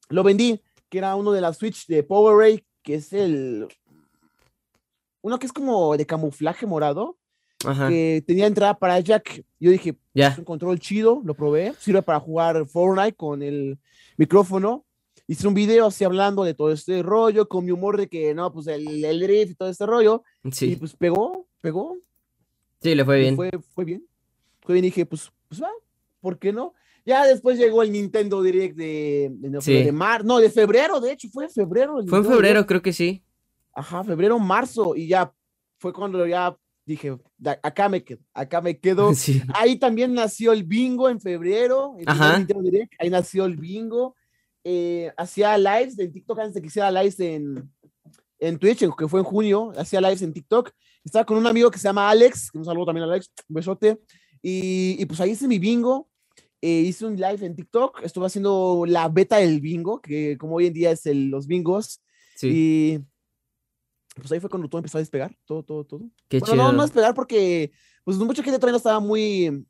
lo 0.07 0.23
vendí, 0.23 0.61
que 0.87 0.99
era 0.99 1.15
uno 1.15 1.33
de 1.33 1.41
la 1.41 1.51
Switch 1.51 1.87
de 1.87 2.03
PowerA, 2.03 2.57
que 2.81 2.95
es 2.95 3.11
el... 3.11 3.67
Uno 5.21 5.39
que 5.39 5.45
es 5.45 5.51
como 5.51 5.97
de 5.97 6.05
camuflaje 6.05 6.65
morado, 6.65 7.16
Ajá. 7.65 7.89
que 7.89 8.24
tenía 8.26 8.46
entrada 8.48 8.78
para 8.78 9.00
Jack. 9.00 9.43
Yo 9.60 9.72
dije, 9.72 9.89
es 9.91 9.96
Ya. 10.13 10.36
un 10.38 10.43
control 10.46 10.80
chido, 10.80 11.22
lo 11.26 11.34
probé, 11.34 11.74
sirve 11.80 12.02
para 12.02 12.20
jugar 12.20 12.67
Fortnite 12.67 13.15
con 13.15 13.41
el 13.41 13.80
micrófono. 14.17 14.86
Hice 15.28 15.48
un 15.48 15.54
video 15.54 15.88
así 15.88 16.04
hablando 16.06 16.43
de 16.43 16.54
todo 16.54 16.72
este 16.72 17.02
rollo, 17.04 17.50
con 17.50 17.65
mi 17.65 17.72
humor 17.72 17.98
de 17.98 18.08
que, 18.08 18.34
no, 18.34 18.54
pues 18.54 18.67
el, 18.67 19.04
el 19.04 19.20
drift 19.20 19.52
y 19.52 19.56
todo 19.56 19.70
este 19.70 19.86
rollo. 19.86 20.24
Y 20.43 20.52
Sí. 20.52 20.76
pues 20.76 20.96
pegó, 20.96 21.48
pegó, 21.62 21.98
Sí, 22.82 22.93
le 22.93 23.04
fue 23.04 23.17
y 23.17 23.22
bien. 23.22 23.36
Fue, 23.36 23.50
fue 23.74 23.86
bien. 23.86 24.08
Fue 24.62 24.74
bien 24.74 24.86
y 24.86 24.89
dije, 24.89 25.06
pues, 25.06 25.32
pues 25.50 25.62
va, 25.62 25.70
¿por 26.22 26.38
qué 26.38 26.54
no? 26.54 26.74
Ya 27.06 27.26
después 27.26 27.58
llegó 27.58 27.82
el 27.82 27.91
Nintendo 27.91 28.41
Direct 28.43 28.76
de, 28.78 29.30
de, 29.32 29.62
Sí. 29.62 29.82
de 29.84 29.91
mar, 29.91 30.24
no, 30.24 30.38
de 30.39 30.50
febrero, 30.52 31.00
de 31.00 31.13
hecho, 31.13 31.28
fue 31.30 31.46
en 31.46 31.50
febrero. 31.50 31.96
Fue 32.08 32.20
en 32.20 32.26
febrero, 32.26 32.60
Direct. 32.60 32.67
creo 32.67 32.82
que 32.84 32.93
sí. 32.93 33.24
Ajá, 33.74 34.04
febrero, 34.04 34.38
marzo, 34.39 34.96
y 34.96 35.08
ya 35.08 35.34
fue 35.80 35.91
cuando 35.91 36.26
ya 36.28 36.56
dije, 36.88 37.15
"Da- 37.38 37.60
acá 37.62 37.89
me 37.89 38.04
quedo, 38.04 38.19
acá 38.34 38.62
me 38.62 38.80
quedo. 38.80 39.12
Sí. 39.15 39.41
Ahí 39.54 39.78
también 39.78 40.13
nació 40.13 40.54
el 40.54 40.63
bingo 40.63 41.10
en 41.10 41.19
febrero, 41.21 41.95
Ajá. 42.06 42.39
Direct, 42.39 42.93
ahí 43.00 43.10
nació 43.10 43.45
el 43.45 43.58
bingo. 43.58 44.15
Eh, 44.63 45.12
hacía 45.17 45.58
lives 45.58 45.95
de 45.95 46.08
TikTok 46.10 46.39
antes 46.39 46.56
de 46.56 46.62
que 46.62 46.67
hiciera 46.67 46.91
lives 46.91 47.19
en, 47.19 47.71
en 48.39 48.58
Twitch, 48.58 48.82
en- 48.84 48.91
que 48.97 49.08
fue 49.08 49.19
en 49.19 49.26
junio, 49.26 49.71
hacía 49.78 50.02
lives 50.02 50.21
en 50.21 50.34
TikTok. 50.34 50.71
Estaba 51.04 51.26
con 51.26 51.38
un 51.38 51.47
amigo 51.47 51.69
que 51.71 51.78
se 51.80 51.88
llama 51.88 52.10
Alex, 52.10 52.52
que 52.52 52.58
un 52.58 52.65
saludo 52.65 52.86
también 52.88 53.08
a 53.08 53.12
Alex, 53.13 53.32
un 53.47 53.54
besote. 53.56 54.00
Y, 54.41 54.95
y 55.00 55.06
pues 55.06 55.19
ahí 55.21 55.32
hice 55.32 55.47
mi 55.47 55.60
bingo. 55.60 56.10
eh, 56.62 56.82
hice 56.88 57.06
un 57.06 57.15
live 57.15 57.45
en 57.45 57.56
TikTok, 57.56 58.02
estuve 58.04 58.26
haciendo 58.26 58.84
la 58.88 59.08
beta 59.10 59.38
del 59.38 59.62
bingo, 59.62 60.02
que 60.02 60.38
como 60.39 60.56
hoy 60.56 60.65
en 60.67 60.73
día 60.73 60.91
es 60.91 61.06
el, 61.06 61.28
los 61.30 61.45
bingos. 61.47 62.02
Sí. 62.36 62.47
Y 62.50 63.00
pues 64.21 64.32
ahí 64.32 64.39
fue 64.39 64.49
cuando 64.49 64.67
todo 64.69 64.80
empezó 64.80 64.97
a 64.97 65.01
despegar, 65.01 65.36
todo, 65.45 65.63
todo, 65.63 65.84
todo. 65.86 66.01
Qué 66.30 66.39
Bueno, 66.39 66.56
no, 66.56 66.63
chido. 66.63 66.73
no 66.73 66.82
despegar 66.84 67.13
porque 67.13 67.71
pues 68.03 68.17
mucha 68.17 68.43
gente 68.43 68.58
todavía 68.60 68.73
no 68.73 68.77
estaba 68.77 68.99
muy 68.99 69.65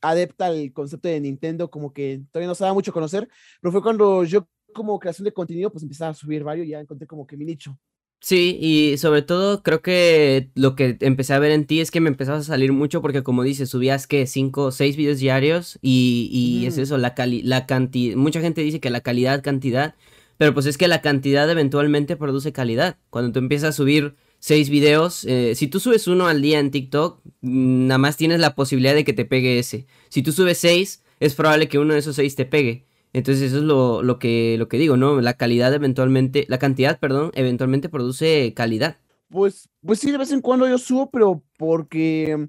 adepta 0.00 0.46
al 0.46 0.72
concepto 0.72 1.08
de 1.08 1.20
Nintendo, 1.20 1.70
como 1.70 1.92
que 1.92 2.22
todavía 2.32 2.48
no 2.48 2.54
se 2.54 2.64
daba 2.64 2.74
mucho 2.74 2.92
conocer, 2.92 3.28
pero 3.60 3.72
fue 3.72 3.82
cuando 3.82 4.24
yo 4.24 4.48
como 4.74 4.98
creación 4.98 5.24
de 5.24 5.32
contenido 5.32 5.70
pues 5.70 5.82
empecé 5.82 6.04
a 6.04 6.14
subir 6.14 6.42
varios 6.44 6.66
y 6.66 6.70
ya 6.70 6.80
encontré 6.80 7.06
como 7.06 7.26
que 7.26 7.36
mi 7.36 7.44
nicho. 7.44 7.78
Sí, 8.20 8.56
y 8.60 8.98
sobre 8.98 9.22
todo 9.22 9.64
creo 9.64 9.82
que 9.82 10.48
lo 10.54 10.76
que 10.76 10.96
empecé 11.00 11.34
a 11.34 11.40
ver 11.40 11.50
en 11.50 11.66
ti 11.66 11.80
es 11.80 11.90
que 11.90 12.00
me 12.00 12.08
empezabas 12.08 12.42
a 12.42 12.52
salir 12.52 12.72
mucho 12.72 13.02
porque 13.02 13.24
como 13.24 13.42
dices, 13.42 13.68
subías 13.70 14.06
que 14.06 14.28
cinco 14.28 14.66
o 14.66 14.70
seis 14.70 14.96
videos 14.96 15.18
diarios 15.18 15.78
y, 15.82 16.28
y 16.32 16.66
es 16.66 16.74
Ujú. 16.74 16.82
eso, 16.84 16.98
la 16.98 17.14
cali 17.14 17.42
la 17.42 17.66
cantidad, 17.66 18.14
mucha 18.16 18.40
gente 18.40 18.60
dice 18.60 18.78
que 18.78 18.90
la 18.90 19.00
calidad, 19.00 19.42
cantidad, 19.42 19.96
pero 20.42 20.54
pues 20.54 20.66
es 20.66 20.76
que 20.76 20.88
la 20.88 21.00
cantidad 21.02 21.48
eventualmente 21.48 22.16
produce 22.16 22.52
calidad. 22.52 22.98
Cuando 23.10 23.30
tú 23.30 23.38
empiezas 23.38 23.68
a 23.68 23.72
subir 23.72 24.16
seis 24.40 24.70
videos, 24.70 25.24
eh, 25.24 25.54
si 25.54 25.68
tú 25.68 25.78
subes 25.78 26.08
uno 26.08 26.26
al 26.26 26.42
día 26.42 26.58
en 26.58 26.72
TikTok, 26.72 27.20
mm, 27.42 27.86
nada 27.86 27.98
más 27.98 28.16
tienes 28.16 28.40
la 28.40 28.56
posibilidad 28.56 28.92
de 28.92 29.04
que 29.04 29.12
te 29.12 29.24
pegue 29.24 29.60
ese. 29.60 29.86
Si 30.08 30.20
tú 30.20 30.32
subes 30.32 30.58
seis, 30.58 31.04
es 31.20 31.36
probable 31.36 31.68
que 31.68 31.78
uno 31.78 31.92
de 31.92 32.00
esos 32.00 32.16
seis 32.16 32.34
te 32.34 32.44
pegue. 32.44 32.88
Entonces 33.12 33.52
eso 33.52 33.58
es 33.58 33.62
lo, 33.62 34.02
lo 34.02 34.18
que, 34.18 34.56
lo 34.58 34.66
que 34.66 34.78
digo, 34.78 34.96
¿no? 34.96 35.20
La 35.20 35.34
calidad 35.34 35.72
eventualmente, 35.74 36.44
la 36.48 36.58
cantidad, 36.58 36.98
perdón, 36.98 37.30
eventualmente 37.36 37.88
produce 37.88 38.52
calidad. 38.52 38.96
Pues, 39.28 39.68
pues 39.80 40.00
sí, 40.00 40.10
de 40.10 40.18
vez 40.18 40.32
en 40.32 40.40
cuando 40.40 40.66
yo 40.66 40.76
subo, 40.76 41.08
pero 41.08 41.44
porque, 41.56 42.48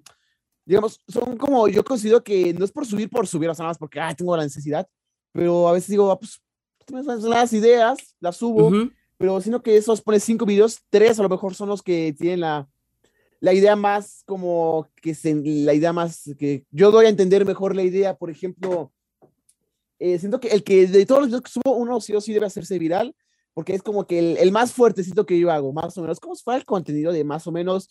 digamos, 0.66 1.00
son 1.08 1.38
como, 1.38 1.68
yo 1.68 1.84
considero 1.84 2.24
que 2.24 2.56
no 2.56 2.66
es 2.66 2.72
por 2.72 2.88
subir 2.88 3.12
por 3.12 3.28
subir, 3.28 3.52
o 3.52 3.54
sea, 3.54 3.72
porque, 3.76 4.00
ah, 4.00 4.16
tengo 4.16 4.36
la 4.36 4.42
necesidad, 4.42 4.90
pero 5.32 5.68
a 5.68 5.74
veces 5.74 5.90
digo, 5.90 6.10
ah, 6.10 6.18
pues, 6.18 6.42
las 6.90 7.54
ideas, 7.54 8.16
las 8.20 8.38
subo, 8.38 8.72
pero 9.18 9.42
sino 9.42 9.62
que 9.62 9.78
esos 9.78 10.02
pones 10.02 10.24
cinco 10.24 10.46
videos, 10.46 10.80
tres 10.90 11.20
a 11.20 11.24
lo 11.24 11.30
mejor 11.30 11.56
son 11.56 11.70
los 11.70 11.82
que 11.82 12.14
tienen 12.18 12.42
la, 12.42 12.68
la 13.40 13.54
idea 13.54 13.76
más 13.76 14.24
como 14.26 14.88
que 15.02 15.14
se, 15.14 15.36
la 15.36 15.74
idea 15.74 15.94
más 15.94 16.30
que 16.38 16.66
yo 16.72 16.92
doy 16.92 17.06
a 17.08 17.10
entender 17.10 17.46
mejor 17.46 17.76
la 17.76 17.84
idea, 17.84 18.16
por 18.16 18.30
ejemplo, 18.30 18.92
eh, 20.00 20.18
siento 20.20 20.40
que 20.40 20.50
el 20.50 20.64
que 20.64 20.88
de 20.88 21.06
todos 21.06 21.22
los 21.22 21.28
videos 21.28 21.44
que 21.44 21.52
subo, 21.52 21.76
uno 21.76 22.00
sí 22.02 22.14
o 22.14 22.22
sí 22.22 22.34
debe 22.34 22.46
hacerse 22.46 22.80
viral, 22.80 23.16
porque 23.54 23.76
es 23.76 23.84
como 23.84 24.08
que 24.08 24.20
el, 24.20 24.38
el 24.38 24.52
más 24.52 24.74
fuertecito 24.74 25.26
que 25.26 25.40
yo 25.40 25.52
hago, 25.52 25.74
más 25.74 25.98
o 25.98 26.02
menos, 26.02 26.20
como 26.20 26.36
fuera 26.36 26.58
el 26.58 26.66
contenido 26.66 27.12
de 27.12 27.24
más 27.24 27.46
o 27.46 27.52
menos, 27.52 27.90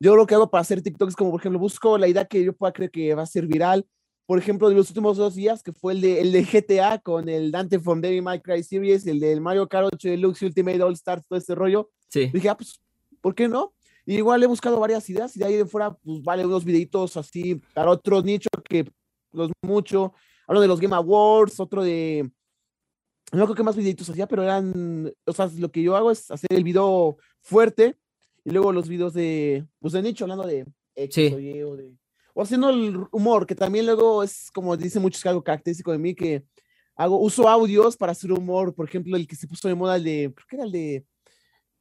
yo 0.00 0.16
lo 0.16 0.26
que 0.26 0.34
hago 0.34 0.50
para 0.50 0.62
hacer 0.62 0.82
TikTok 0.82 1.08
es 1.08 1.16
como, 1.16 1.30
por 1.30 1.40
ejemplo, 1.40 1.58
busco 1.58 1.98
la 1.98 2.08
idea 2.08 2.24
que 2.24 2.42
yo 2.42 2.52
pueda 2.52 2.72
creer 2.72 2.90
que 2.90 3.14
va 3.14 3.22
a 3.22 3.26
ser 3.26 3.46
viral, 3.46 3.86
por 4.26 4.38
ejemplo, 4.38 4.68
de 4.68 4.74
los 4.74 4.88
últimos 4.88 5.16
dos 5.16 5.34
días, 5.34 5.62
que 5.62 5.72
fue 5.72 5.92
el 5.92 6.00
de, 6.00 6.20
el 6.20 6.32
de 6.32 6.44
GTA 6.44 6.98
con 6.98 7.28
el 7.28 7.50
Dante 7.50 7.78
from 7.78 8.00
Devil 8.00 8.22
May 8.22 8.40
Cry 8.40 8.62
Series, 8.62 9.06
el 9.06 9.20
del 9.20 9.40
Mario 9.40 9.68
Kart 9.68 9.88
8 9.92 10.08
Deluxe 10.08 10.42
Ultimate 10.42 10.82
All 10.82 10.94
Stars, 10.94 11.26
todo 11.26 11.38
este 11.38 11.54
rollo. 11.54 11.90
Sí. 12.08 12.30
Dije, 12.32 12.48
ah, 12.48 12.56
pues, 12.56 12.80
¿por 13.20 13.34
qué 13.34 13.48
no? 13.48 13.74
Y 14.06 14.16
igual 14.16 14.42
he 14.42 14.46
buscado 14.46 14.78
varias 14.80 15.08
ideas 15.10 15.34
y 15.36 15.40
de 15.40 15.46
ahí 15.46 15.56
de 15.56 15.66
fuera, 15.66 15.94
pues 15.94 16.22
vale, 16.22 16.44
unos 16.44 16.64
videitos 16.64 17.16
así 17.16 17.60
para 17.72 17.90
otro 17.90 18.22
nicho 18.22 18.48
que 18.68 18.90
los 19.32 19.50
mucho. 19.62 20.12
Hablo 20.46 20.60
de 20.60 20.68
los 20.68 20.80
Game 20.80 20.94
Awards, 20.94 21.60
otro 21.60 21.82
de. 21.82 22.30
No 23.32 23.44
creo 23.44 23.56
que 23.56 23.62
más 23.62 23.76
videitos 23.76 24.08
hacía, 24.08 24.26
pero 24.26 24.42
eran. 24.42 25.12
O 25.24 25.32
sea, 25.32 25.50
lo 25.58 25.70
que 25.70 25.82
yo 25.82 25.96
hago 25.96 26.10
es 26.10 26.30
hacer 26.30 26.52
el 26.52 26.64
video 26.64 27.16
fuerte 27.40 27.96
y 28.44 28.50
luego 28.50 28.72
los 28.72 28.88
videos 28.88 29.14
de. 29.14 29.66
Pues 29.80 29.94
de 29.94 30.02
nicho, 30.02 30.24
hablando 30.24 30.46
de 30.46 30.66
X 30.94 31.32
o 31.32 31.38
Y 31.38 31.62
o 31.62 31.76
de. 31.76 31.94
O 32.34 32.42
haciendo 32.42 32.68
el 32.68 33.06
humor, 33.12 33.46
que 33.46 33.54
también 33.54 33.86
luego 33.86 34.22
es 34.22 34.50
como 34.52 34.76
dicen 34.76 35.00
muchos 35.00 35.22
que 35.22 35.28
algo 35.28 35.42
característico 35.42 35.92
de 35.92 35.98
mí, 35.98 36.14
que 36.14 36.44
hago, 36.96 37.18
uso 37.18 37.48
audios 37.48 37.96
para 37.96 38.12
hacer 38.12 38.32
humor. 38.32 38.74
Por 38.74 38.88
ejemplo, 38.88 39.16
el 39.16 39.26
que 39.26 39.36
se 39.36 39.46
puso 39.46 39.68
de 39.68 39.74
moda, 39.74 39.96
el 39.96 40.04
de. 40.04 40.32
Creo 40.34 40.46
que 40.48 40.56
era 40.56 40.64
el 40.64 40.72
de. 40.72 41.04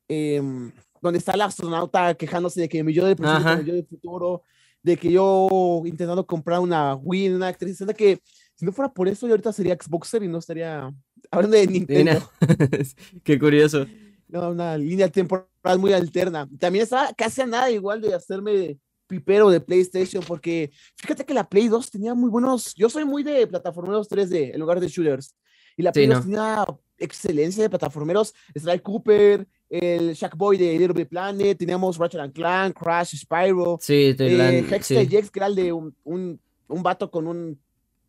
Eh, 0.08 0.72
donde 1.02 1.20
está 1.20 1.34
el 1.34 1.42
astronauta 1.42 2.14
quejándose 2.16 2.62
de 2.62 2.70
que 2.70 2.84
mi 2.84 2.94
yo 2.94 3.06
del 3.06 3.18
presente, 3.18 3.58
mi 3.58 3.66
yo 3.66 3.74
del 3.74 3.86
futuro, 3.86 4.42
de 4.82 4.96
que 4.96 5.12
yo 5.12 5.82
intentando 5.86 6.26
comprar 6.26 6.60
una 6.60 6.96
Wii, 6.96 7.30
una 7.30 7.50
actriz, 7.50 7.84
que 7.98 8.22
si 8.56 8.66
no 8.66 8.72
fuera 8.72 8.94
por 8.94 9.10
eso, 9.10 9.28
yo 9.28 9.34
ahorita 9.34 9.52
sería 9.52 9.76
Xboxer 9.76 10.24
y 10.24 10.30
no 10.30 10.38
estaría 10.38 10.90
hablando 11.30 11.58
de 11.58 11.68
Nintendo. 11.68 12.32
Qué 13.24 13.38
curioso. 13.38 13.86
No, 14.30 14.52
una 14.52 14.78
línea 14.78 15.10
temporal 15.10 15.48
muy 15.78 15.92
alterna. 15.92 16.48
También 16.58 16.84
estaba 16.84 17.12
casi 17.14 17.42
a 17.42 17.48
nada 17.48 17.70
igual 17.70 18.02
de 18.02 18.14
hacerme 18.14 18.78
pipero 19.08 19.50
de 19.50 19.60
PlayStation, 19.60 20.24
porque 20.28 20.72
fíjate 20.96 21.26
que 21.26 21.34
la 21.34 21.48
Play 21.48 21.68
2 21.68 21.92
tenía 21.92 22.14
muy 22.14 22.30
buenos. 22.30 22.74
Yo 22.76 22.90
soy 22.90 23.06
muy 23.06 23.24
de 23.24 23.48
plataformeros 23.48 24.10
3D 24.10 24.54
en 24.54 24.60
lugar 24.60 24.80
de 24.80 24.88
shooters. 24.88 25.36
Y 25.76 25.84
la 25.84 25.92
Play 25.92 26.08
2 26.08 26.22
tenía 26.22 26.66
excelencia 26.98 27.64
de 27.64 27.70
plataformeros. 27.70 28.34
Sly 28.56 28.80
Cooper, 28.80 29.48
el 29.70 30.14
Shackboy 30.14 30.58
de 30.58 30.78
Little 30.78 30.94
Big 30.94 31.10
Planet, 31.10 31.58
teníamos 31.58 31.98
Ratchet 31.98 32.22
and 32.22 32.34
Clank, 32.34 32.78
Crash, 32.78 33.16
Spyro, 33.16 33.78
sí, 33.82 34.16
eh, 34.18 34.66
Hex 34.70 34.86
sí. 34.86 35.08
Jex, 35.08 35.32
que 35.32 35.40
era 35.40 35.48
el 35.48 35.56
de 35.56 35.74
un, 35.74 35.96
un, 36.04 36.40
un, 36.68 36.84
vato 36.84 37.10
con 37.10 37.28
un, 37.28 37.60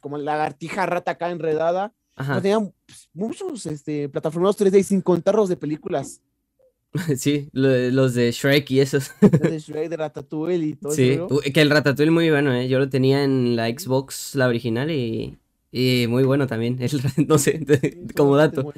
como 0.00 0.18
lagartija 0.18 0.87
rata 0.87 1.12
acá 1.12 1.30
enredada. 1.30 1.92
Ajá. 2.16 2.40
tenían 2.40 2.72
pues, 2.87 3.09
muchos 3.12 3.66
este, 3.66 4.09
plataformas 4.09 4.57
3D 4.57 4.85
sin 4.85 5.00
contarlos 5.00 5.48
de 5.48 5.57
películas. 5.57 6.20
Sí, 7.16 7.48
los 7.52 8.14
de 8.14 8.30
Shrek 8.30 8.70
y 8.70 8.80
esos. 8.80 9.11
Los 9.20 9.40
de 9.40 9.59
Shrek, 9.59 9.88
de 9.88 9.96
Ratatouille 9.96 10.66
y 10.66 10.74
todo 10.74 10.92
sí, 10.92 11.11
eso. 11.11 11.28
Sí, 11.42 11.52
que 11.52 11.61
el 11.61 11.70
Ratatouille 11.70 12.12
muy 12.12 12.30
bueno, 12.30 12.54
¿eh? 12.54 12.68
Yo 12.68 12.78
lo 12.78 12.88
tenía 12.88 13.24
en 13.24 13.57
la 13.57 13.68
Xbox, 13.68 14.35
la 14.37 14.46
original, 14.46 14.90
y, 14.90 15.37
y 15.72 16.07
muy 16.09 16.22
bueno 16.22 16.46
también. 16.46 16.78
El, 16.80 16.90
no 17.26 17.38
sé, 17.38 17.61
como 18.16 18.37
dato. 18.37 18.72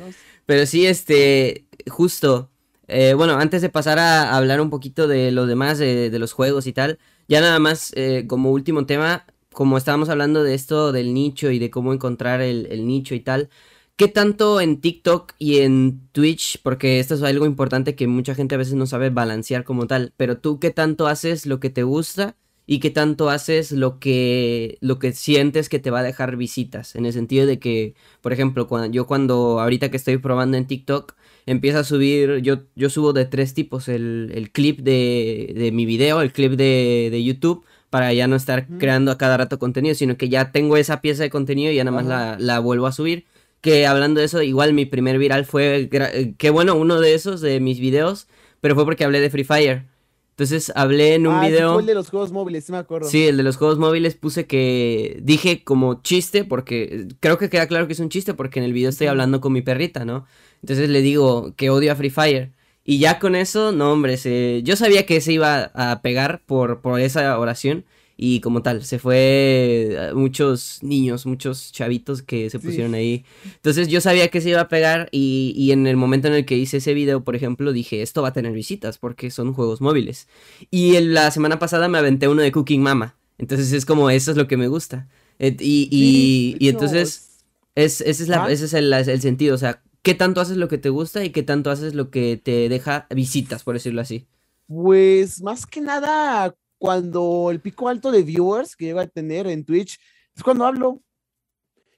Pero 0.46 0.64
sí, 0.64 0.86
este, 0.86 1.66
justo 1.88 2.50
eh, 2.88 3.14
bueno, 3.14 3.34
antes 3.34 3.62
de 3.62 3.68
pasar 3.68 3.98
a 3.98 4.36
hablar 4.36 4.60
un 4.60 4.70
poquito 4.70 5.08
de 5.08 5.32
los 5.32 5.48
demás, 5.48 5.78
de, 5.78 6.16
los 6.18 6.32
juegos 6.32 6.66
y 6.66 6.72
tal, 6.72 6.98
ya 7.28 7.40
nada 7.40 7.58
más 7.58 7.92
eh, 7.96 8.26
como 8.28 8.52
último 8.52 8.86
tema, 8.86 9.26
como 9.52 9.76
estábamos 9.76 10.08
hablando 10.08 10.44
de 10.44 10.54
esto 10.54 10.92
del 10.92 11.12
nicho 11.14 11.50
y 11.50 11.58
de 11.58 11.70
cómo 11.70 11.92
encontrar 11.92 12.40
el, 12.40 12.86
nicho 12.86 13.14
y 13.14 13.20
tal, 13.20 13.48
¿qué 13.96 14.08
tanto 14.08 14.60
en 14.60 14.80
TikTok 14.80 15.32
y 15.38 15.58
en 15.58 16.08
Twitch? 16.12 16.60
Porque 16.62 17.00
esto 17.00 17.14
es 17.14 17.22
algo 17.22 17.46
importante 17.46 17.94
que 17.94 18.06
mucha 18.06 18.34
gente 18.34 18.54
a 18.54 18.58
veces 18.58 18.74
no 18.74 18.86
sabe 18.86 19.10
balancear 19.10 19.64
como 19.64 19.86
tal, 19.86 20.12
pero 20.16 20.38
tú 20.38 20.60
qué 20.60 20.70
tanto 20.70 21.06
haces 21.06 21.46
lo 21.46 21.60
que 21.60 21.70
te 21.70 21.82
gusta 21.82 22.36
y 22.66 22.80
qué 22.80 22.90
tanto 22.90 23.30
haces 23.30 23.72
lo 23.72 23.98
que 24.00 24.78
lo 24.80 24.98
que 24.98 25.12
sientes 25.12 25.68
que 25.68 25.78
te 25.78 25.90
va 25.90 26.00
a 26.00 26.02
dejar 26.02 26.36
visitas, 26.36 26.96
en 26.96 27.06
el 27.06 27.12
sentido 27.12 27.46
de 27.46 27.58
que, 27.58 27.94
por 28.20 28.32
ejemplo, 28.32 28.66
cuando 28.66 28.92
yo 28.92 29.06
cuando 29.06 29.60
ahorita 29.60 29.90
que 29.90 29.96
estoy 29.96 30.18
probando 30.18 30.56
en 30.56 30.66
TikTok 30.66 31.14
empieza 31.46 31.80
a 31.80 31.84
subir, 31.84 32.38
yo, 32.38 32.64
yo 32.74 32.90
subo 32.90 33.12
de 33.12 33.24
tres 33.24 33.54
tipos, 33.54 33.88
el, 33.88 34.32
el 34.34 34.50
clip 34.50 34.80
de, 34.80 35.52
de, 35.56 35.72
mi 35.72 35.86
video, 35.86 36.20
el 36.20 36.32
clip 36.32 36.52
de, 36.52 37.08
de, 37.10 37.24
YouTube, 37.24 37.64
para 37.88 38.12
ya 38.12 38.26
no 38.26 38.34
estar 38.34 38.66
creando 38.78 39.12
a 39.12 39.18
cada 39.18 39.36
rato 39.36 39.60
contenido, 39.60 39.94
sino 39.94 40.16
que 40.16 40.28
ya 40.28 40.50
tengo 40.50 40.76
esa 40.76 41.00
pieza 41.00 41.22
de 41.22 41.30
contenido 41.30 41.70
y 41.70 41.76
ya 41.76 41.84
nada 41.84 41.96
más 41.96 42.06
la, 42.06 42.36
la, 42.40 42.58
vuelvo 42.58 42.88
a 42.88 42.92
subir. 42.92 43.26
Que 43.66 43.84
hablando 43.84 44.20
de 44.20 44.26
eso, 44.26 44.42
igual 44.42 44.74
mi 44.74 44.86
primer 44.86 45.18
viral 45.18 45.44
fue, 45.44 45.90
qué 46.38 46.50
bueno, 46.50 46.76
uno 46.76 47.00
de 47.00 47.14
esos 47.14 47.40
de 47.40 47.58
mis 47.58 47.80
videos, 47.80 48.28
pero 48.60 48.76
fue 48.76 48.84
porque 48.84 49.02
hablé 49.02 49.18
de 49.18 49.28
Free 49.28 49.42
Fire. 49.42 49.86
Entonces 50.30 50.70
hablé 50.76 51.14
en 51.14 51.26
un 51.26 51.34
ah, 51.34 51.48
video. 51.48 51.72
Fue 51.72 51.82
el 51.82 51.88
de 51.88 51.94
los 51.94 52.08
juegos 52.08 52.30
móviles, 52.30 52.64
sí 52.64 52.70
me 52.70 52.78
acuerdo. 52.78 53.08
Sí, 53.08 53.26
el 53.26 53.36
de 53.36 53.42
los 53.42 53.56
juegos 53.56 53.76
móviles 53.76 54.14
puse 54.14 54.46
que 54.46 55.18
dije 55.20 55.64
como 55.64 56.00
chiste, 56.00 56.44
porque 56.44 57.08
creo 57.18 57.38
que 57.38 57.50
queda 57.50 57.66
claro 57.66 57.88
que 57.88 57.94
es 57.94 57.98
un 57.98 58.08
chiste, 58.08 58.34
porque 58.34 58.60
en 58.60 58.66
el 58.66 58.72
video 58.72 58.90
estoy 58.90 59.08
hablando 59.08 59.40
con 59.40 59.52
mi 59.52 59.62
perrita, 59.62 60.04
¿no? 60.04 60.26
Entonces 60.62 60.88
le 60.88 61.02
digo 61.02 61.52
que 61.56 61.68
odio 61.68 61.90
a 61.90 61.96
Free 61.96 62.10
Fire. 62.10 62.52
Y 62.84 63.00
ya 63.00 63.18
con 63.18 63.34
eso, 63.34 63.72
no, 63.72 63.90
hombre, 63.90 64.16
se... 64.16 64.62
yo 64.62 64.76
sabía 64.76 65.06
que 65.06 65.20
se 65.20 65.32
iba 65.32 65.72
a 65.74 66.02
pegar 66.02 66.40
por, 66.46 66.82
por 66.82 67.00
esa 67.00 67.36
oración. 67.36 67.84
Y 68.16 68.40
como 68.40 68.62
tal, 68.62 68.82
se 68.84 68.98
fue 68.98 70.10
muchos 70.14 70.78
niños, 70.82 71.26
muchos 71.26 71.70
chavitos 71.70 72.22
que 72.22 72.48
se 72.48 72.58
pusieron 72.58 72.94
ahí. 72.94 73.24
Entonces 73.44 73.88
yo 73.88 74.00
sabía 74.00 74.28
que 74.28 74.40
se 74.40 74.50
iba 74.50 74.62
a 74.62 74.68
pegar 74.68 75.08
y, 75.12 75.52
y, 75.54 75.72
en 75.72 75.86
el 75.86 75.96
momento 75.96 76.28
en 76.28 76.34
el 76.34 76.46
que 76.46 76.56
hice 76.56 76.78
ese 76.78 76.94
video, 76.94 77.24
por 77.24 77.36
ejemplo, 77.36 77.72
dije, 77.72 78.00
esto 78.00 78.22
va 78.22 78.28
a 78.28 78.32
tener 78.32 78.52
visitas 78.52 78.96
porque 78.96 79.30
son 79.30 79.52
juegos 79.52 79.82
móviles. 79.82 80.28
Y 80.70 80.96
el, 80.96 81.12
la 81.12 81.30
semana 81.30 81.58
pasada 81.58 81.88
me 81.88 81.98
aventé 81.98 82.26
uno 82.28 82.40
de 82.40 82.52
Cooking 82.52 82.82
Mama. 82.82 83.16
Entonces 83.38 83.72
es 83.72 83.84
como, 83.84 84.08
eso 84.08 84.30
es 84.30 84.36
lo 84.36 84.48
que 84.48 84.56
me 84.56 84.68
gusta. 84.68 85.08
y, 85.38 85.48
y, 85.48 85.88
sí, 85.90 86.56
y 86.58 86.68
entonces, 86.68 87.42
es, 87.74 88.00
ese 88.00 88.22
es, 88.22 88.28
la, 88.28 88.50
ese 88.50 88.64
es 88.64 88.72
el, 88.72 88.90
el 88.92 89.20
sentido, 89.20 89.54
o 89.54 89.58
sea, 89.58 89.82
qué 90.02 90.14
tanto 90.14 90.40
haces 90.40 90.56
lo 90.56 90.68
que 90.68 90.78
te 90.78 90.88
gusta 90.88 91.24
y 91.24 91.30
qué 91.30 91.42
tanto 91.42 91.70
haces 91.70 91.94
lo 91.94 92.10
que 92.10 92.40
te 92.42 92.68
deja 92.68 93.06
visitas, 93.10 93.64
por 93.64 93.74
decirlo 93.74 94.00
así. 94.00 94.26
Pues 94.66 95.42
más 95.42 95.66
que 95.66 95.80
nada, 95.80 96.54
cuando 96.78 97.48
el 97.50 97.60
pico 97.60 97.88
alto 97.88 98.10
de 98.10 98.22
viewers 98.22 98.76
que 98.76 98.86
llega 98.86 99.02
a 99.02 99.06
tener 99.06 99.46
en 99.46 99.64
Twitch 99.64 99.98
es 100.34 100.42
cuando 100.42 100.64
hablo. 100.64 101.02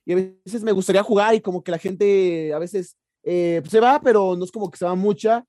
Y 0.04 0.12
a 0.12 0.16
veces 0.16 0.62
me 0.62 0.72
gustaría 0.72 1.02
jugar 1.02 1.34
y 1.34 1.40
como 1.40 1.62
que 1.62 1.70
la 1.70 1.78
gente 1.78 2.52
a 2.54 2.58
veces 2.58 2.96
eh, 3.22 3.62
se 3.68 3.80
va, 3.80 4.00
pero 4.00 4.36
no 4.36 4.44
es 4.44 4.50
como 4.50 4.70
que 4.70 4.78
se 4.78 4.84
va 4.84 4.94
mucha. 4.94 5.44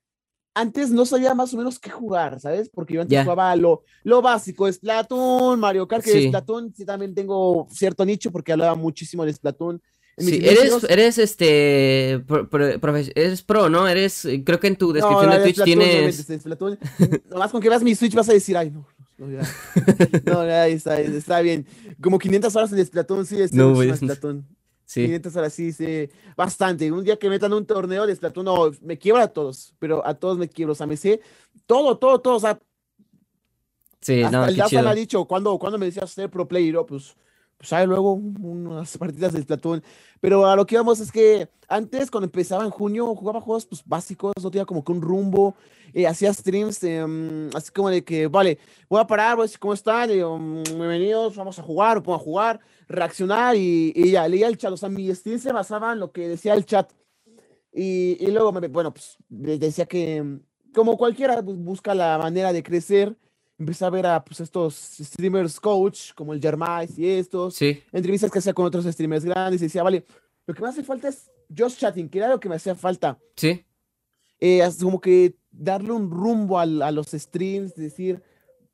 Antes 0.54 0.90
no 0.90 1.06
sabía 1.06 1.34
más 1.34 1.54
o 1.54 1.58
menos 1.58 1.80
qué 1.80 1.90
jugar, 1.90 2.40
¿sabes? 2.42 2.70
Porque 2.70 2.96
yo 2.96 3.02
antes 3.02 3.12
yeah. 3.12 3.24
jugaba 3.24 3.56
lo, 3.56 3.84
lo 4.04 4.22
básico, 4.22 4.70
Splatoon, 4.70 5.60
Mario 5.60 5.88
Kart, 5.88 6.04
que 6.04 6.12
sí. 6.12 6.28
Splatoon 6.28 6.74
sí 6.76 6.86
también 6.86 7.16
tengo 7.16 7.68
cierto 7.72 8.04
nicho 8.04 8.32
porque 8.32 8.52
hablaba 8.52 8.76
muchísimo 8.76 9.24
de 9.24 9.32
Splatoon. 9.32 9.82
Sí, 10.18 10.42
eres, 10.44 10.84
eres 10.90 11.18
este, 11.18 12.22
pro, 12.28 12.50
pro, 12.50 12.98
eres 12.98 13.42
pro, 13.42 13.70
¿no? 13.70 13.88
Eres, 13.88 14.28
creo 14.44 14.60
que 14.60 14.68
en 14.68 14.76
tu 14.76 14.92
descripción 14.92 15.30
no, 15.30 15.38
de 15.38 15.44
Twitch 15.44 15.62
Splatoon, 16.42 16.78
tienes... 16.78 17.26
Nomás 17.30 17.52
con 17.52 17.62
que 17.62 17.70
veas 17.70 17.84
mi 17.84 17.96
Switch 17.96 18.16
vas 18.16 18.28
a 18.28 18.34
decir, 18.34 18.58
ay, 18.58 18.72
no, 18.72 18.86
no, 19.20 19.30
ya. 19.32 19.42
no 20.26 20.46
ya 20.46 20.68
está, 20.68 21.00
está 21.00 21.42
bien. 21.42 21.66
Como 22.02 22.18
500 22.18 22.56
horas 22.56 22.72
en 22.72 22.86
Splatoon, 22.86 23.26
sí, 23.26 23.42
este 23.42 23.58
no, 23.58 23.82
es 23.82 23.98
Splatoon. 23.98 24.48
Sí. 24.86 25.04
500 25.04 25.36
horas, 25.36 25.54
sí, 25.54 25.72
sí, 25.72 26.10
bastante. 26.36 26.92
Un 26.92 27.04
día 27.04 27.18
que 27.18 27.30
metan 27.30 27.54
un 27.54 27.66
torneo 27.66 28.08
de 28.08 28.16
Splatoon, 28.16 28.46
no, 28.46 28.72
me 28.82 28.98
quiebra 28.98 29.24
a 29.24 29.28
todos, 29.28 29.76
pero 29.78 30.06
a 30.06 30.16
todos 30.16 30.38
me 30.38 30.50
quiebro, 30.50 30.72
o 30.72 30.76
sea, 30.76 30.88
me 30.88 30.98
sé 30.98 31.22
todo, 31.68 31.98
todo, 31.98 32.20
todo, 32.20 32.36
o 32.36 32.40
sea, 32.40 32.60
Sí, 34.02 34.24
hasta 34.24 34.38
no, 34.38 34.46
el 34.46 34.56
qué 34.56 34.64
chido. 34.64 34.84
me 34.84 34.90
ha 34.90 34.96
dicho, 34.96 35.26
cuando, 35.26 35.58
cuando 35.60 35.78
me 35.78 35.86
decías 35.86 36.10
ser 36.10 36.30
pro 36.30 36.48
player, 36.48 36.78
pues, 36.88 37.16
pues 37.60 37.88
luego 37.88 38.14
unas 38.14 38.98
partidas 38.98 39.34
de 39.34 39.42
Splatoon. 39.42 39.84
Pero 40.22 40.48
a 40.48 40.56
lo 40.56 40.66
que 40.66 40.76
íbamos 40.76 41.00
es 41.02 41.12
que 41.12 41.50
antes, 41.68 42.10
cuando 42.10 42.26
empezaba 42.26 42.64
en 42.64 42.70
junio, 42.70 43.14
jugaba 43.16 43.42
juegos 43.42 43.66
pues, 43.66 43.84
básicos, 43.86 44.34
no 44.42 44.50
tenía 44.50 44.66
como 44.66 44.84
que 44.84 44.92
un 44.94 45.02
rumbo, 45.02 45.56
eh, 45.94 46.08
hacía 46.08 46.34
streams, 46.34 46.82
eh, 46.84 47.50
así 47.54 47.72
como 47.72 47.90
de 47.90 48.04
que, 48.04 48.28
vale, 48.28 48.60
voy 48.90 49.02
a 49.02 49.08
parar, 49.08 49.36
voy 49.36 49.44
a 49.44 49.46
decir 49.46 49.60
cómo 49.60 49.74
están, 49.74 50.10
um, 50.24 50.64
bienvenidos, 50.64 51.36
vamos 51.36 51.60
a 51.60 51.64
jugar, 51.64 51.98
o 51.98 52.04
pongo 52.04 52.16
a 52.16 52.20
jugar, 52.20 52.60
reaccionar, 52.88 53.56
y, 53.58 53.92
y, 53.94 54.12
ya, 54.12 54.28
leía 54.28 54.48
el 54.48 54.58
chat, 54.58 54.72
o 54.72 54.78
sea, 54.78 54.90
mi 54.90 55.14
stream 55.14 55.40
se 55.40 55.52
basaba 55.52 55.92
en 55.92 56.00
lo 56.00 56.12
que 56.12 56.28
decía 56.30 56.54
el 56.54 56.66
chat. 56.66 56.92
Y, 57.74 58.18
y 58.20 58.32
luego, 58.32 58.52
bueno, 58.52 58.94
pues 58.94 59.18
decía 59.28 59.86
que, 59.86 60.40
como 60.74 60.98
cualquiera, 60.98 61.42
pues, 61.44 61.58
busca 61.58 61.94
la 61.94 62.18
manera 62.18 62.54
de 62.54 62.64
crecer 62.64 63.18
empecé 63.60 63.86
a 63.86 63.90
ver 63.90 64.06
a 64.08 64.24
pues, 64.24 64.40
estos 64.40 64.74
streamers 64.76 65.60
coach, 65.60 66.14
como 66.16 66.34
el 66.34 66.42
Jermais 66.42 66.98
y 66.98 67.08
estos, 67.08 67.56
sí. 67.56 67.84
entrevistas 67.92 68.32
que 68.32 68.40
hacía 68.40 68.54
con 68.54 68.66
otros 68.66 68.86
streamers 68.86 69.26
grandes, 69.26 69.62
y 69.62 69.66
decía, 69.66 69.84
vale, 69.84 70.06
lo 70.48 70.54
que 70.54 70.62
me 70.62 70.70
hace 70.70 70.84
falta 70.84 71.10
es 71.10 71.30
just 71.56 71.78
chatting, 71.78 72.10
que 72.10 72.20
era 72.20 72.30
lo 72.30 72.40
que 72.40 72.50
me 72.50 72.56
hacía 72.56 72.74
falta. 72.74 73.20
Sí. 73.36 73.66
Eh, 74.40 74.68
como 74.82 75.02
que 75.02 75.36
darle 75.52 75.92
un 75.92 76.10
rumbo 76.10 76.58
a 76.58 76.66
los 76.66 77.08
streams, 77.08 77.76
decir, 77.76 78.24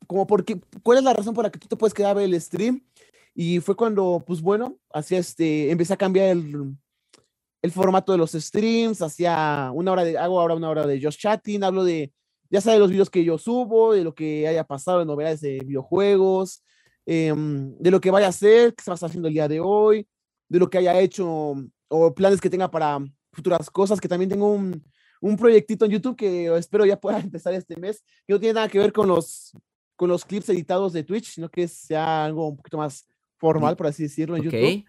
como 0.06 0.26
porque, 0.26 0.60
¿cuál 0.82 0.98
es 0.98 1.04
la 1.04 1.12
razón 1.12 1.34
por 1.34 1.44
la 1.44 1.50
que 1.50 1.58
tú 1.58 1.66
te 1.66 1.76
puedes 1.76 1.92
quedar 1.92 2.12
a 2.12 2.14
ver 2.14 2.26
el 2.26 2.40
stream? 2.40 2.82
Y 3.34 3.60
fue 3.60 3.74
cuando, 3.76 4.22
pues 4.24 4.40
bueno, 4.40 4.78
hacía 4.92 5.18
este, 5.18 5.70
empecé 5.70 5.92
a 5.92 5.98
cambiar 5.98 6.28
el, 6.28 6.76
el 7.60 7.72
formato 7.72 8.12
de 8.12 8.18
los 8.18 8.32
streams, 8.32 9.02
hacía 9.02 9.70
una 9.74 9.92
hora 9.92 10.04
de, 10.04 10.16
hago 10.16 10.40
ahora 10.40 10.54
una 10.54 10.70
hora 10.70 10.86
de 10.86 11.02
just 11.02 11.20
chatting, 11.20 11.64
hablo 11.64 11.84
de, 11.84 12.12
ya 12.50 12.60
sea 12.60 12.72
de 12.72 12.78
los 12.78 12.90
videos 12.90 13.10
que 13.10 13.24
yo 13.24 13.38
subo, 13.38 13.92
de 13.92 14.04
lo 14.04 14.14
que 14.14 14.46
haya 14.46 14.64
pasado 14.64 15.02
en 15.02 15.08
novedades 15.08 15.40
de 15.40 15.60
videojuegos, 15.64 16.62
em, 17.06 17.76
de 17.78 17.90
lo 17.90 18.00
que 18.00 18.10
vaya 18.10 18.26
a 18.26 18.30
hacer, 18.30 18.74
qué 18.74 18.80
estás 18.80 19.02
haciendo 19.02 19.28
el 19.28 19.34
día 19.34 19.48
de 19.48 19.60
hoy, 19.60 20.06
de 20.48 20.58
lo 20.58 20.70
que 20.70 20.78
haya 20.78 20.98
hecho 21.00 21.54
o 21.88 22.14
planes 22.14 22.40
que 22.40 22.50
tenga 22.50 22.70
para 22.70 22.98
futuras 23.32 23.70
cosas, 23.70 24.00
que 24.00 24.08
también 24.08 24.30
tengo 24.30 24.50
un, 24.52 24.82
un 25.20 25.36
proyectito 25.36 25.84
en 25.84 25.92
YouTube 25.92 26.16
que 26.16 26.54
espero 26.56 26.84
ya 26.84 26.98
pueda 26.98 27.18
empezar 27.20 27.54
este 27.54 27.76
mes, 27.76 28.02
que 28.26 28.32
no 28.32 28.40
tiene 28.40 28.54
nada 28.54 28.68
que 28.68 28.78
ver 28.78 28.92
con 28.92 29.08
los, 29.08 29.52
con 29.96 30.08
los 30.08 30.24
clips 30.24 30.48
editados 30.48 30.92
de 30.92 31.04
Twitch, 31.04 31.34
sino 31.34 31.48
que 31.48 31.68
sea 31.68 32.24
algo 32.24 32.48
un 32.48 32.56
poquito 32.56 32.78
más 32.78 33.06
formal, 33.36 33.76
por 33.76 33.86
así 33.86 34.04
decirlo, 34.04 34.36
en 34.36 34.42
YouTube. 34.44 34.84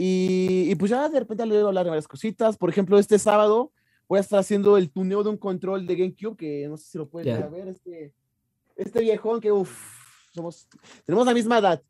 Y, 0.00 0.70
y, 0.70 0.74
pues 0.76 0.92
ya 0.92 1.08
de 1.08 1.18
repente 1.18 1.44
le 1.44 1.54
voy 1.54 1.64
a 1.64 1.66
hablar 1.66 1.84
de 1.84 1.90
varias 1.90 2.06
cositas. 2.06 2.56
Por 2.56 2.70
ejemplo, 2.70 2.98
este 2.98 3.18
sábado 3.18 3.72
voy 4.08 4.18
a 4.18 4.22
estar 4.22 4.38
haciendo 4.38 4.76
el 4.76 4.90
tuneo 4.90 5.22
de 5.22 5.30
un 5.30 5.36
control 5.36 5.86
de 5.86 5.94
GameCube, 5.94 6.36
que 6.36 6.66
no 6.68 6.76
sé 6.76 6.86
si 6.90 6.98
lo 6.98 7.08
pueden 7.08 7.50
ver, 7.50 7.68
este, 7.68 8.14
este 8.74 9.00
viejón 9.00 9.40
que, 9.40 9.52
uff, 9.52 9.70
somos, 10.32 10.66
tenemos 11.04 11.26
la 11.26 11.34
misma 11.34 11.58
edad. 11.58 11.82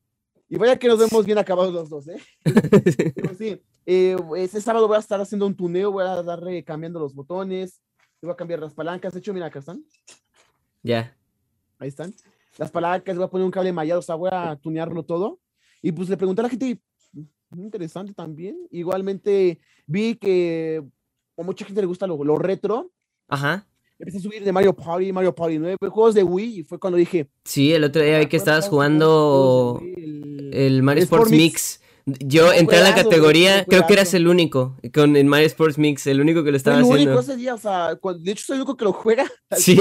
Y 0.51 0.57
vaya 0.57 0.79
que 0.79 0.89
nos 0.89 0.99
vemos 0.99 1.27
bien 1.27 1.39
acabados 1.39 1.73
los 1.73 1.91
dos, 1.91 2.09
¿eh? 2.09 2.21
Pero 3.15 3.35
sí, 3.35 3.63
eh, 3.85 4.17
este 4.37 4.61
sábado 4.61 4.89
voy 4.89 4.97
a 4.97 5.01
estar 5.01 5.21
haciendo 5.21 5.47
un 5.47 5.55
tuneo, 5.55 5.93
voy 5.93 6.05
a 6.05 6.23
darle 6.23 6.65
cambiando 6.65 6.99
los 6.99 7.15
botones, 7.15 7.83
voy 8.23 8.33
a 8.33 8.37
cambiar 8.37 8.61
las 8.61 8.73
palancas. 8.73 9.13
De 9.13 9.21
hecho, 9.21 9.35
mira, 9.35 9.47
acá 9.47 9.59
están. 9.59 9.85
Ya. 10.83 11.15
Ahí 11.79 11.89
están. 11.89 12.15
Las 12.57 12.71
palancas, 12.71 13.17
voy 13.17 13.27
a 13.27 13.29
poner 13.29 13.45
un 13.45 13.51
cable 13.51 13.73
mallado, 13.73 14.01
o 14.01 14.03
sea, 14.03 14.15
voy 14.15 14.31
a 14.33 14.57
tunearlo 14.57 15.05
todo. 15.05 15.39
Y 15.83 15.93
pues 15.93 16.09
le 16.09 16.17
pregunté 16.17 16.41
a 16.41 16.45
la 16.45 16.49
gente, 16.49 16.81
muy 17.51 17.65
interesante 17.65 18.15
también. 18.15 18.57
Igualmente 18.71 19.61
vi 19.87 20.17
que 20.17 20.83
a 21.39 21.43
mucha 21.43 21.65
gente 21.65 21.81
le 21.81 21.87
gusta 21.87 22.07
lo, 22.07 22.23
lo 22.23 22.39
retro. 22.39 22.91
Ajá 23.29 23.67
empecé 23.99 24.19
a 24.19 24.21
subir 24.21 24.45
de 24.45 24.53
Mario 24.53 24.75
Party, 24.75 25.13
Mario 25.13 25.35
Party 25.35 25.59
9, 25.59 25.77
juegos 25.81 26.15
de 26.15 26.23
Wii, 26.23 26.61
y 26.61 26.63
fue 26.63 26.79
cuando 26.79 26.97
dije... 26.97 27.29
Sí, 27.45 27.73
el 27.73 27.85
otro 27.85 28.03
día 28.03 28.19
vi 28.19 28.27
que 28.27 28.37
estabas 28.37 28.69
jugando 28.69 29.83
el, 29.97 30.83
Mario 30.83 31.03
Sports 31.03 31.31
Mix. 31.31 31.81
Yo 32.07 32.53
entré 32.53 32.79
a 32.79 32.83
la 32.83 32.95
categoría, 32.95 33.67
creo 33.67 33.87
que 33.87 33.93
eras 33.93 34.15
el 34.15 34.29
único 34.29 34.77
con 34.95 35.15
el 35.17 35.27
Mario 35.27 35.47
Sports 35.49 35.77
Mix, 35.77 36.07
el 36.07 36.21
único 36.21 36.43
que 36.43 36.51
lo 36.51 36.57
estaba 36.57 36.79
haciendo. 36.79 36.97
El 36.97 37.09
único 37.09 37.21
ese 37.21 37.37
día, 37.37 37.55
o 37.55 37.59
sea, 37.59 37.95
de 37.95 38.31
hecho 38.33 38.47
soy 38.47 38.55
el 38.55 38.63
único 38.63 38.77
que 38.77 38.85
lo 38.85 38.93
juega. 38.93 39.27
Sí. 39.57 39.79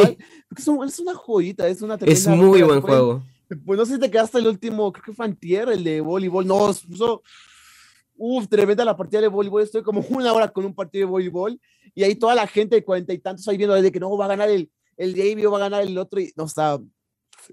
es, 0.58 1.00
una 1.00 1.14
joyita, 1.14 1.68
es 1.68 1.82
una 1.82 1.96
Es 2.02 2.28
muy 2.28 2.64
buen 2.64 2.82
juego. 2.82 3.24
Pues 3.66 3.78
no 3.78 3.86
sé 3.86 3.94
si 3.94 4.00
te 4.00 4.12
quedaste 4.12 4.40
el 4.40 4.48
último, 4.48 4.92
creo 4.92 5.06
que 5.06 5.14
fue 5.14 5.26
Antier, 5.26 5.70
el 5.70 5.84
de 5.84 6.02
voleibol. 6.02 6.46
No, 6.46 6.74
puso 6.90 7.22
Uf, 8.18 8.48
tremenda 8.48 8.84
la 8.84 8.98
partida 8.98 9.22
de 9.22 9.28
voleibol. 9.28 9.62
Estoy 9.62 9.84
como 9.84 10.02
una 10.10 10.34
hora 10.34 10.50
con 10.50 10.66
un 10.66 10.74
partido 10.74 11.06
de 11.06 11.12
voleibol 11.12 11.60
y 11.94 12.04
ahí 12.04 12.16
toda 12.16 12.36
la 12.36 12.48
gente 12.48 12.76
de 12.76 12.84
cuarenta 12.84 13.14
y 13.14 13.20
tantos 13.20 13.48
ahí 13.48 13.58
viendo 13.58 13.76
desde 13.76 13.92
que 13.92 14.00
no 14.00 14.16
va 14.18 14.26
a 14.26 14.30
ganar 14.30 14.50
el, 14.50 14.70
el 14.98 15.14
Davey 15.14 15.46
o 15.46 15.52
va 15.52 15.58
a 15.58 15.62
ganar 15.62 15.84
el 15.84 15.98
otro. 15.98 16.20
Y 16.20 16.34
no, 16.36 16.46
estaba, 16.46 16.84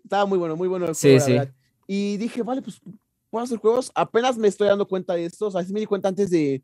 estaba 0.03 0.27
muy 0.27 0.39
bueno, 0.39 0.57
muy 0.57 0.69
bueno 0.69 0.87
el 0.87 0.95
juego, 0.95 1.21
sí, 1.21 1.33
sí. 1.33 1.39
Y 1.87 2.17
dije, 2.17 2.43
vale, 2.43 2.63
pues 2.63 2.81
puedo 3.31 3.45
hacer 3.45 3.59
juegos. 3.59 3.93
Apenas 3.95 4.39
me 4.39 4.49
estoy 4.49 4.69
dando 4.69 4.89
cuenta 4.89 5.15
de 5.15 5.27
esto. 5.27 5.47
O 5.47 5.51
sea, 5.51 5.63
sí 5.63 5.73
me 5.73 5.81
di 5.81 5.87
cuenta 5.87 6.09
antes 6.09 6.31
de 6.31 6.63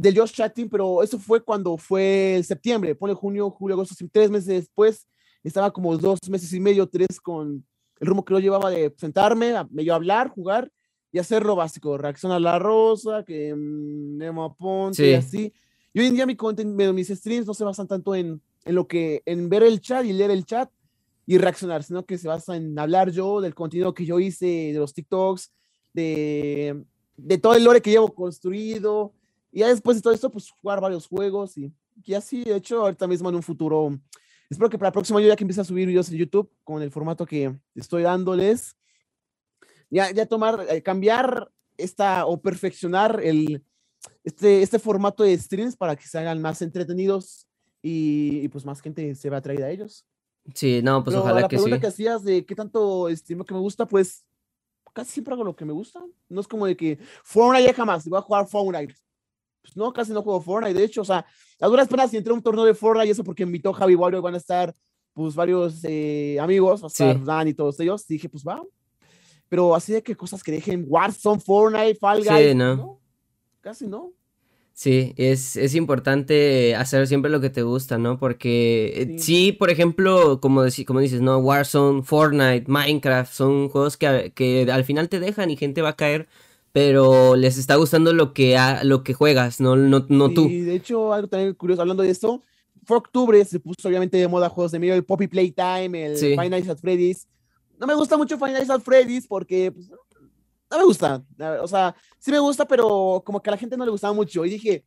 del 0.00 0.18
Just 0.18 0.34
Chatting, 0.34 0.68
pero 0.70 1.02
eso 1.02 1.18
fue 1.18 1.42
cuando 1.42 1.76
fue 1.76 2.36
el 2.36 2.44
septiembre, 2.44 2.94
pone 2.94 3.12
junio, 3.12 3.50
julio, 3.50 3.74
agosto, 3.74 3.94
tres 4.10 4.30
meses 4.30 4.46
después, 4.46 5.06
estaba 5.42 5.70
como 5.70 5.96
dos 5.98 6.18
meses 6.30 6.50
y 6.54 6.60
medio, 6.60 6.88
tres 6.88 7.20
con 7.20 7.66
el 7.98 8.06
rumbo 8.06 8.24
que 8.24 8.32
yo 8.32 8.40
llevaba 8.40 8.70
de 8.70 8.94
sentarme, 8.96 9.54
a 9.54 9.64
medio 9.64 9.94
hablar, 9.94 10.28
jugar 10.28 10.70
y 11.12 11.18
hacer 11.18 11.44
lo 11.44 11.56
básico, 11.56 11.98
reacción 11.98 12.32
a 12.32 12.38
la 12.38 12.58
rosa, 12.58 13.24
que 13.24 13.54
Nemo 13.56 14.44
Aponte 14.44 15.10
y 15.10 15.14
así. 15.14 15.52
Y 15.92 16.00
hoy 16.00 16.06
en 16.06 16.14
día 16.14 16.26
mi 16.26 16.36
content, 16.36 16.70
mis 16.92 17.08
streams 17.08 17.46
no 17.46 17.54
se 17.54 17.64
basan 17.64 17.88
tanto 17.88 18.14
en, 18.14 18.40
en, 18.64 18.74
lo 18.74 18.86
que, 18.86 19.22
en 19.26 19.48
ver 19.48 19.62
el 19.62 19.80
chat 19.80 20.04
y 20.04 20.12
leer 20.12 20.30
el 20.30 20.44
chat 20.44 20.70
y 21.26 21.38
reaccionar, 21.38 21.82
sino 21.82 22.04
que 22.06 22.16
se 22.16 22.28
basa 22.28 22.56
en 22.56 22.78
hablar 22.78 23.10
yo 23.10 23.40
del 23.40 23.54
contenido 23.54 23.94
que 23.94 24.04
yo 24.04 24.20
hice, 24.20 24.72
de 24.72 24.78
los 24.78 24.94
TikToks, 24.94 25.52
de, 25.92 26.84
de 27.16 27.38
todo 27.38 27.54
el 27.54 27.64
lore 27.64 27.82
que 27.82 27.90
llevo 27.90 28.14
construido. 28.14 29.12
Y 29.52 29.60
ya 29.60 29.68
después 29.68 29.96
de 29.96 30.02
todo 30.02 30.12
esto, 30.12 30.30
pues 30.30 30.50
jugar 30.50 30.80
varios 30.80 31.08
juegos 31.08 31.58
y, 31.58 31.72
y 32.04 32.14
así, 32.14 32.44
de 32.44 32.56
hecho, 32.56 32.82
ahorita 32.82 33.06
mismo 33.06 33.28
en 33.28 33.34
un 33.34 33.42
futuro, 33.42 33.98
espero 34.48 34.70
que 34.70 34.78
para 34.78 34.88
el 34.88 34.92
próximo 34.92 35.18
año 35.18 35.28
ya 35.28 35.36
que 35.36 35.44
empiece 35.44 35.60
a 35.60 35.64
subir 35.64 35.88
videos 35.88 36.10
en 36.10 36.18
YouTube 36.18 36.50
con 36.62 36.82
el 36.82 36.90
formato 36.90 37.26
que 37.26 37.54
estoy 37.74 38.02
dándoles, 38.02 38.76
ya, 39.90 40.10
ya 40.12 40.26
tomar, 40.26 40.66
eh, 40.70 40.82
cambiar 40.82 41.50
esta 41.76 42.26
o 42.26 42.40
perfeccionar 42.40 43.20
el, 43.22 43.62
este, 44.24 44.62
este 44.62 44.78
formato 44.78 45.22
de 45.22 45.36
streams 45.36 45.76
para 45.76 45.96
que 45.96 46.06
se 46.06 46.18
hagan 46.18 46.40
más 46.40 46.62
entretenidos 46.62 47.46
y, 47.82 48.48
pues 48.48 48.64
más 48.64 48.80
gente 48.80 49.14
se 49.14 49.30
va 49.30 49.38
a 49.38 49.42
traer 49.42 49.62
a 49.62 49.70
ellos. 49.70 50.06
Sí, 50.54 50.80
no, 50.82 51.02
pues 51.02 51.16
ojalá 51.16 51.48
que 51.48 51.56
sí. 51.56 51.62
La 51.62 51.62
pregunta 51.64 51.80
que 51.80 51.86
hacías 51.86 52.22
de 52.22 52.44
qué 52.44 52.54
tanto 52.54 53.08
stream 53.14 53.44
que 53.44 53.54
me 53.54 53.60
gusta, 53.60 53.86
pues 53.86 54.24
casi 54.92 55.12
siempre 55.12 55.34
hago 55.34 55.44
lo 55.44 55.56
que 55.56 55.64
me 55.64 55.72
gusta. 55.72 56.02
No 56.28 56.40
es 56.40 56.48
como 56.48 56.66
de 56.66 56.76
que 56.76 56.98
Fortnite 57.24 57.66
ya 57.66 57.74
jamás, 57.74 58.06
voy 58.06 58.18
a 58.18 58.22
jugar 58.22 58.46
Fortnite. 58.46 58.94
Pues 59.62 59.76
no, 59.76 59.92
casi 59.92 60.12
no 60.12 60.22
juego 60.22 60.40
Fortnite. 60.40 60.78
De 60.78 60.84
hecho, 60.84 61.02
o 61.02 61.04
sea, 61.04 61.24
a 61.60 61.66
duras 61.66 61.88
penas 61.88 62.10
si 62.10 62.16
entré 62.16 62.32
a 62.32 62.34
un 62.34 62.42
torneo 62.42 62.64
de 62.64 62.74
Fortnite 62.74 63.08
y 63.08 63.10
eso 63.10 63.24
porque 63.24 63.42
invitó 63.42 63.72
Javi 63.72 63.94
Wario, 63.94 64.22
van 64.22 64.34
a 64.34 64.38
estar 64.38 64.74
pues 65.12 65.34
varios 65.34 65.80
eh, 65.84 66.38
amigos, 66.40 66.82
o 66.82 66.88
sea, 66.88 67.14
Dan 67.14 67.48
y 67.48 67.54
todos 67.54 67.78
ellos. 67.80 68.06
Dije, 68.06 68.28
pues 68.28 68.44
va, 68.44 68.62
pero 69.50 69.74
así 69.74 69.92
de 69.92 70.02
que 70.02 70.16
cosas 70.16 70.42
que 70.42 70.52
dejen 70.52 70.86
Warzone, 70.88 71.40
Fortnite, 71.40 71.96
Fall 71.96 72.24
Guys, 72.24 72.50
sí, 72.50 72.54
no. 72.54 73.00
Casi 73.60 73.86
no. 73.86 74.12
Sí, 74.72 75.12
es, 75.16 75.56
es, 75.56 75.74
importante 75.74 76.74
hacer 76.74 77.06
siempre 77.06 77.30
lo 77.30 77.40
que 77.40 77.50
te 77.50 77.62
gusta, 77.62 77.98
¿no? 77.98 78.18
Porque 78.18 78.92
eh, 78.96 79.18
sí, 79.18 79.52
por 79.52 79.68
ejemplo, 79.68 80.40
como, 80.40 80.62
como 80.86 81.00
dices, 81.00 81.20
¿no? 81.20 81.36
Warzone, 81.38 82.02
Fortnite, 82.02 82.64
Minecraft, 82.66 83.30
son 83.30 83.68
juegos 83.68 83.98
que, 83.98 84.32
que, 84.34 84.70
al 84.72 84.84
final 84.84 85.10
te 85.10 85.20
dejan 85.20 85.50
y 85.50 85.56
gente 85.56 85.82
va 85.82 85.90
a 85.90 85.96
caer, 85.96 86.28
pero 86.72 87.34
les 87.34 87.58
está 87.58 87.74
gustando 87.74 88.14
lo 88.14 88.32
que, 88.32 88.56
lo 88.84 89.02
que 89.02 89.12
juegas, 89.12 89.60
no, 89.60 89.74
no, 89.74 90.06
no 90.08 90.28
sí, 90.28 90.34
tú. 90.34 90.48
de 90.48 90.74
hecho, 90.76 91.12
algo 91.12 91.28
también 91.28 91.52
curioso, 91.54 91.82
hablando 91.82 92.04
de 92.04 92.10
esto, 92.10 92.40
fue 92.84 92.96
octubre, 92.96 93.44
se 93.44 93.60
puso 93.60 93.86
obviamente 93.88 94.16
de 94.16 94.28
moda 94.28 94.48
juegos 94.48 94.72
de 94.72 94.78
medio, 94.78 94.94
el 94.94 95.04
Poppy 95.04 95.26
Playtime, 95.26 96.06
el 96.06 96.16
Final 96.16 96.50
Fantasy 96.50 96.80
Freddy's, 96.80 97.28
no 97.80 97.86
me 97.86 97.94
gusta 97.94 98.16
mucho 98.16 98.36
Final 98.36 98.66
Fantasy 98.66 98.84
Freddy's 98.84 99.26
porque 99.26 99.72
pues, 99.72 99.88
no 99.88 100.78
me 100.78 100.84
gusta. 100.84 101.24
O 101.62 101.66
sea, 101.66 101.96
sí 102.18 102.30
me 102.30 102.38
gusta, 102.38 102.66
pero 102.66 103.22
como 103.24 103.42
que 103.42 103.48
a 103.50 103.52
la 103.52 103.56
gente 103.56 103.76
no 103.76 103.84
le 103.84 103.90
gustaba 103.90 104.12
mucho. 104.12 104.44
Y 104.44 104.50
dije, 104.50 104.84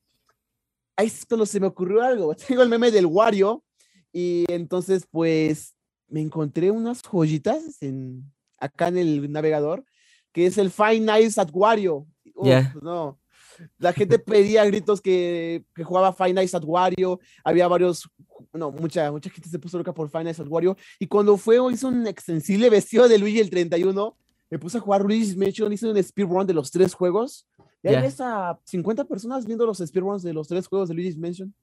ahí 0.96 1.08
es 1.08 1.26
cuando 1.26 1.46
se 1.46 1.60
me 1.60 1.68
ocurrió 1.68 2.04
algo. 2.04 2.36
Tengo 2.48 2.62
el 2.62 2.70
meme 2.70 2.92
del 2.92 3.08
Wario 3.08 3.64
y 4.12 4.46
entonces 4.48 5.08
pues 5.10 5.76
me 6.08 6.22
encontré 6.22 6.70
unas 6.70 7.02
joyitas 7.02 7.82
en, 7.82 8.32
acá 8.60 8.90
en 8.90 9.00
el 9.00 9.32
navegador 9.32 9.84
que 10.32 10.46
es 10.46 10.58
el 10.58 10.70
Five 10.72 11.00
Nights 11.00 11.38
at 11.38 11.50
Wario. 11.52 12.08
Uf, 12.36 12.76
No, 12.82 13.20
la 13.78 13.94
gente 13.94 14.18
pedía 14.20 14.66
gritos 14.66 15.00
que, 15.00 15.64
que 15.76 15.84
jugaba 15.84 16.14
Five 16.14 16.34
Nights 16.34 16.56
at 16.56 16.64
Wario. 16.66 17.20
Había 17.44 17.68
varios, 17.68 18.10
no, 18.54 18.72
mucha, 18.72 19.12
mucha 19.12 19.30
gente 19.30 19.50
se 19.50 19.60
puso 19.60 19.78
loca 19.78 19.94
por 19.94 20.12
Nights 20.14 20.40
at 20.40 20.48
Wario. 20.48 20.76
Y 21.00 21.08
cuando 21.08 21.38
fue, 21.38 21.58
hizo 21.72 21.88
un 21.88 22.08
extensible 22.08 22.70
vestido 22.70 23.08
de 23.08 23.18
Luigi 23.18 23.40
el 23.40 23.50
31, 23.50 24.18
me 24.50 24.60
puse 24.60 24.78
a 24.78 24.82
jugar 24.82 25.02
Luigi's 25.02 25.36
Mansion, 25.36 25.72
hice 25.72 25.88
un 25.88 26.02
speedrun 26.02 26.46
de 26.46 26.54
los 26.54 26.72
tres 26.72 26.94
juegos. 26.94 27.48
Y 27.82 27.90
hay 27.90 28.02
ves 28.02 28.22
a 28.22 28.60
50 28.66 29.06
personas 29.06 29.46
viendo 29.46 29.66
los 29.66 29.80
speedruns 29.80 30.24
de 30.24 30.34
los 30.34 30.48
tres 30.48 30.68
juegos 30.68 30.90
de 30.90 30.96
Luigi's 30.96 31.18
Mansion. 31.18 31.54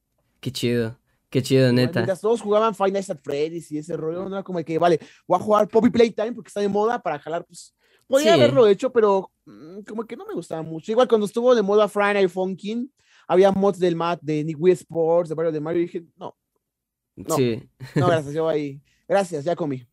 Qué 0.40 0.50
chido. 0.50 0.98
Qué 1.28 1.42
chido, 1.42 1.72
neta. 1.72 2.00
Mientras 2.00 2.20
todos 2.20 2.40
jugaban 2.40 2.74
Five 2.74 2.90
Nights 2.90 3.10
at 3.10 3.18
Freddy's 3.22 3.70
y 3.70 3.78
ese 3.78 3.96
rollo, 3.96 4.28
no 4.28 4.34
era 4.34 4.42
como 4.42 4.62
que, 4.64 4.78
vale, 4.78 4.98
voy 5.28 5.38
a 5.38 5.42
jugar 5.42 5.68
Poppy 5.68 5.90
Playtime 5.90 6.32
porque 6.32 6.48
está 6.48 6.60
de 6.60 6.68
moda 6.68 7.00
para 7.00 7.18
jalar, 7.18 7.44
pues, 7.44 7.74
Podría 8.10 8.34
haberlo 8.34 8.66
hecho, 8.66 8.90
pero 8.90 9.30
mm, 9.44 9.82
como 9.82 10.04
que 10.04 10.16
no 10.16 10.26
me 10.26 10.34
gustaba 10.34 10.62
mucho. 10.62 10.90
Igual 10.90 11.06
cuando 11.06 11.26
estuvo 11.26 11.54
de 11.54 11.62
moda 11.62 11.86
Friday 11.86 12.26
Funkin, 12.26 12.92
había 13.28 13.52
mods 13.52 13.78
del 13.78 13.94
mat 13.94 14.18
de 14.20 14.42
Nick 14.42 14.60
Wii 14.60 14.72
Sports, 14.72 15.28
de 15.28 15.36
Mario 15.36 15.52
de 15.52 15.60
Mario, 15.60 15.82
y 15.82 15.84
dije, 15.84 16.04
no. 16.16 16.36
No, 17.28 17.36
sí. 17.36 17.62
no, 17.94 18.06
gracias, 18.08 18.34
yo 18.34 18.48
ahí. 18.48 18.80
Gracias, 19.08 19.44
ya 19.44 19.56
comí. 19.56 19.86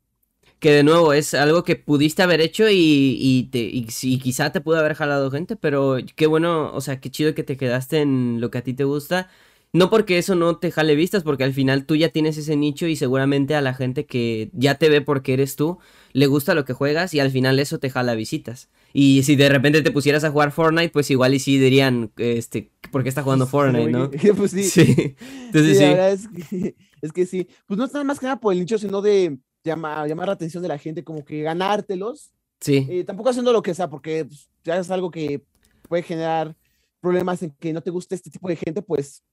Que 0.59 0.71
de 0.71 0.83
nuevo 0.83 1.13
es 1.13 1.33
algo 1.33 1.63
que 1.63 1.75
pudiste 1.75 2.23
haber 2.23 2.41
hecho 2.41 2.67
y, 2.69 3.17
y, 3.19 3.43
te, 3.51 3.59
y, 3.59 3.83
quizá 4.19 4.51
te 4.51 4.61
pudo 4.61 4.79
haber 4.79 4.95
jalado 4.95 5.29
gente, 5.29 5.55
pero 5.55 5.97
qué 6.15 6.25
bueno, 6.25 6.71
o 6.73 6.81
sea, 6.81 6.99
qué 6.99 7.11
chido 7.11 7.35
que 7.35 7.43
te 7.43 7.57
quedaste 7.57 7.99
en 8.01 8.41
lo 8.41 8.49
que 8.49 8.57
a 8.57 8.63
ti 8.63 8.73
te 8.73 8.83
gusta 8.83 9.29
No 9.71 9.89
porque 9.91 10.17
eso 10.17 10.33
no 10.33 10.57
te 10.57 10.71
jale 10.71 10.95
vistas, 10.95 11.23
porque 11.23 11.43
al 11.43 11.53
final 11.53 11.85
tú 11.85 11.95
ya 11.95 12.09
tienes 12.09 12.37
ese 12.37 12.55
nicho 12.55 12.87
y 12.87 12.95
seguramente 12.95 13.53
a 13.53 13.61
la 13.61 13.75
gente 13.75 14.07
que 14.07 14.49
ya 14.53 14.75
te 14.75 14.89
ve 14.89 15.01
porque 15.01 15.33
eres 15.33 15.55
tú, 15.55 15.77
le 16.13 16.25
gusta 16.25 16.55
lo 16.55 16.65
que 16.65 16.73
juegas 16.73 17.13
y 17.13 17.19
al 17.19 17.29
final 17.29 17.59
eso 17.59 17.77
te 17.79 17.91
jala 17.91 18.15
visitas. 18.15 18.69
Y 18.93 19.21
si 19.23 19.35
de 19.35 19.49
repente 19.49 19.83
te 19.83 19.91
pusieras 19.91 20.23
a 20.23 20.31
jugar 20.31 20.51
Fortnite, 20.51 20.89
pues 20.89 21.11
igual 21.11 21.35
y 21.35 21.39
sí 21.39 21.59
dirían, 21.59 22.11
este, 22.17 22.71
¿por 22.91 23.03
qué 23.03 23.09
está 23.09 23.21
jugando 23.21 23.45
Fortnite, 23.47 23.91
no? 23.91 24.09
pues 24.37 24.51
sí. 24.51 24.63
Sí. 24.63 25.15
Entonces 25.47 25.77
sí. 25.77 25.83
La 25.83 25.89
verdad 25.89 26.11
es, 26.13 26.27
que, 26.27 26.75
es 27.01 27.11
que 27.11 27.25
sí. 27.25 27.47
Pues 27.65 27.77
no 27.77 27.85
es 27.85 27.93
nada 27.93 28.03
más 28.03 28.19
que 28.19 28.25
nada 28.25 28.39
por 28.39 28.53
el 28.53 28.59
nicho, 28.59 28.77
sino 28.77 29.01
de 29.01 29.37
llamar, 29.63 30.07
llamar 30.07 30.27
la 30.27 30.33
atención 30.33 30.63
de 30.63 30.69
la 30.69 30.77
gente, 30.77 31.03
como 31.03 31.23
que 31.23 31.41
ganártelos. 31.41 32.31
Sí. 32.59 32.87
Eh, 32.89 33.03
tampoco 33.03 33.29
haciendo 33.29 33.53
lo 33.53 33.61
que 33.61 33.73
sea, 33.73 33.89
porque 33.89 34.25
pues, 34.25 34.49
ya 34.63 34.77
es 34.77 34.89
algo 34.89 35.11
que 35.11 35.43
puede 35.87 36.03
generar 36.03 36.55
problemas 36.99 37.41
en 37.43 37.51
que 37.51 37.73
no 37.73 37.81
te 37.81 37.91
guste 37.91 38.15
este 38.15 38.29
tipo 38.29 38.47
de 38.47 38.55
gente, 38.55 38.81
pues, 38.81 39.23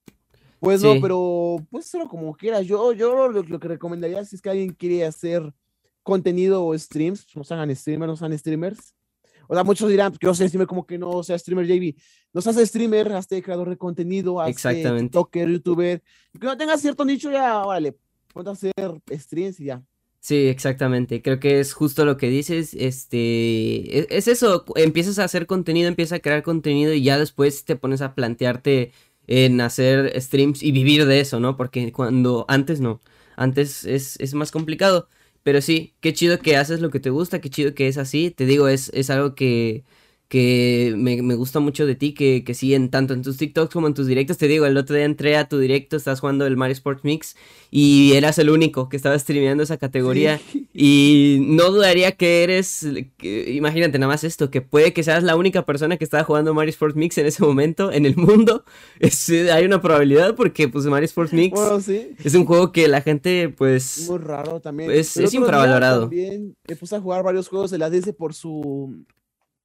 pues 0.61 0.83
no, 0.83 0.95
pero 1.01 1.57
pues 1.71 1.87
solo 1.87 2.09
como 2.09 2.35
quieras. 2.35 2.67
Yo, 2.67 2.93
yo 2.93 3.29
lo, 3.29 3.43
lo, 3.43 3.61
que 3.61 3.69
recomendaría 3.69 4.25
si 4.25 4.37
es 4.37 4.43
que 4.43 4.51
alguien 4.51 4.73
quiere 4.73 5.05
hacer 5.05 5.53
contenido 6.03 6.65
o 6.65 6.77
streams, 6.79 7.25
pues, 7.25 7.37
no 7.37 7.45
sean 7.45 7.75
streamers, 7.75 8.09
no 8.09 8.17
sean 8.17 8.39
streamers. 8.39 8.95
O 9.49 9.55
sea, 9.55 9.65
muchos 9.65 9.89
dirán, 9.89 10.13
que 10.17 10.27
no 10.27 10.35
sé 10.35 10.49
streamer, 10.49 10.67
como 10.67 10.87
que 10.87 10.99
no 10.99 11.23
sea 11.23 11.39
streamer, 11.39 11.67
JB. 11.67 11.95
No 12.33 12.41
seas 12.41 12.57
streamer, 12.69 13.13
hazte 13.13 13.43
creador 13.43 13.71
de 13.71 13.77
contenido, 13.77 14.41
hazte. 14.41 14.85
TikToker, 14.85 15.49
youtuber. 15.49 16.03
Y 16.33 16.39
que 16.39 16.47
no 16.47 16.57
tengas 16.57 16.81
cierto 16.81 17.05
nicho, 17.05 17.31
ya, 17.31 17.59
vale, 17.59 17.97
ponte 18.33 18.51
a 18.51 18.53
hacer 18.53 18.73
streams 19.11 19.61
y 19.61 19.67
ya. 19.67 19.83
Sí, 20.21 20.49
exactamente. 20.49 21.21
Creo 21.21 21.39
que 21.39 21.61
es 21.61 21.75
justo 21.75 22.07
lo 22.07 22.17
que 22.17 22.29
dices. 22.29 22.73
Este, 22.73 23.99
es, 23.99 24.07
es, 24.09 24.29
eso. 24.29 24.65
Empiezas 24.75 25.19
a 25.19 25.25
hacer 25.25 25.47
contenido, 25.47 25.87
empiezas 25.87 26.17
a 26.17 26.23
crear 26.23 26.43
contenido 26.43 26.95
y 26.95 27.03
ya 27.03 27.19
después 27.19 27.67
te 27.67 27.77
pones 27.77 28.01
a 28.01 28.15
plantearte 28.15 28.93
en 29.27 29.61
hacer 29.61 30.19
streams 30.21 30.63
y 30.63 30.73
vivir 30.73 31.05
de 31.05 31.21
eso, 31.21 31.41
¿no? 31.41 31.59
Porque 31.59 31.93
cuando 31.93 32.47
antes 32.49 32.81
no, 32.81 33.01
antes 33.37 33.85
es, 33.85 34.19
es 34.19 34.33
más 34.33 34.51
complicado. 34.51 35.09
Pero 35.45 35.63
sí, 35.63 35.95
qué 36.01 36.13
chido 36.15 36.41
que 36.41 36.57
haces 36.57 36.81
lo 36.81 36.91
que 36.91 37.01
te 37.01 37.11
gusta, 37.11 37.41
qué 37.41 37.51
chido 37.51 37.75
que 37.75 37.89
es 37.89 37.99
así. 37.99 38.33
Te 38.33 38.47
digo, 38.47 38.69
es, 38.69 38.91
es 38.95 39.11
algo 39.11 39.37
que, 39.37 39.85
que 40.29 40.95
me, 40.97 41.21
me, 41.23 41.35
gusta 41.35 41.61
mucho 41.61 41.87
de 41.87 41.95
ti, 41.95 42.15
que, 42.15 42.45
que 42.45 42.55
sí, 42.55 42.75
en, 42.75 42.91
tanto 42.91 43.13
en 43.15 43.23
tus 43.23 43.37
TikToks 43.37 43.73
como 43.73 43.87
en 43.87 43.95
tus 43.95 44.07
directos, 44.07 44.39
te 44.39 44.49
digo, 44.49 44.65
el 44.67 44.77
otro 44.77 44.97
día 44.97 45.05
entré 45.05 45.37
a 45.37 45.49
tu 45.49 45.59
directo, 45.59 45.97
estás 45.97 46.21
jugando 46.21 46.47
el 46.47 46.57
Mario 46.57 46.73
Sports 46.73 47.05
Mix 47.05 47.37
y 47.71 48.15
eras 48.15 48.39
el 48.39 48.51
único 48.51 48.89
que 48.89 48.97
estaba 48.97 49.19
streameando 49.19 49.63
esa 49.63 49.77
categoría 49.77 50.41
sí. 50.51 50.67
y 50.73 51.39
no 51.41 51.71
dudaría 51.71 52.13
que 52.13 52.43
eres, 52.43 52.87
que, 53.19 53.53
imagínate 53.53 53.99
nada 53.99 54.13
más 54.13 54.25
esto, 54.25 54.51
que 54.51 54.63
puede 54.63 54.93
que 54.93 55.03
seas 55.03 55.23
la 55.23 55.37
única 55.37 55.67
persona 55.67 55.99
que 55.99 56.05
estaba 56.05 56.25
jugando 56.25 56.55
Mario 56.55 56.71
Sports 56.71 56.97
Mix 56.97 57.19
en 57.19 57.27
ese 57.27 57.43
momento 57.43 57.93
en 57.93 58.07
el 58.07 58.17
mundo, 58.17 58.65
es, 59.01 59.29
hay 59.29 59.65
una 59.67 59.83
probabilidad 59.83 60.35
porque 60.35 60.69
pues 60.69 60.87
Mario 60.87 61.05
Sports 61.05 61.35
Mix 61.35 61.53
bueno, 61.55 61.81
sí. 61.81 62.13
es 62.25 62.35
un 62.35 62.47
juego 62.47 62.73
que 62.73 62.89
la 62.89 63.03
gente 63.03 63.51
pues... 63.51 64.07
Muy 64.09 64.19
raro 64.19 64.61
también. 64.61 64.91
Es, 64.91 65.17
es 65.17 65.35
infravalorado. 65.35 66.03
También 66.03 66.57
me 66.67 66.77
puse 66.77 66.97
a 66.97 67.01
jugar 67.01 67.23
varios 67.23 67.49
juegos 67.49 67.71
de 67.71 67.79
la 67.79 67.91
DS 67.91 68.13
por 68.15 68.33
su 68.33 69.05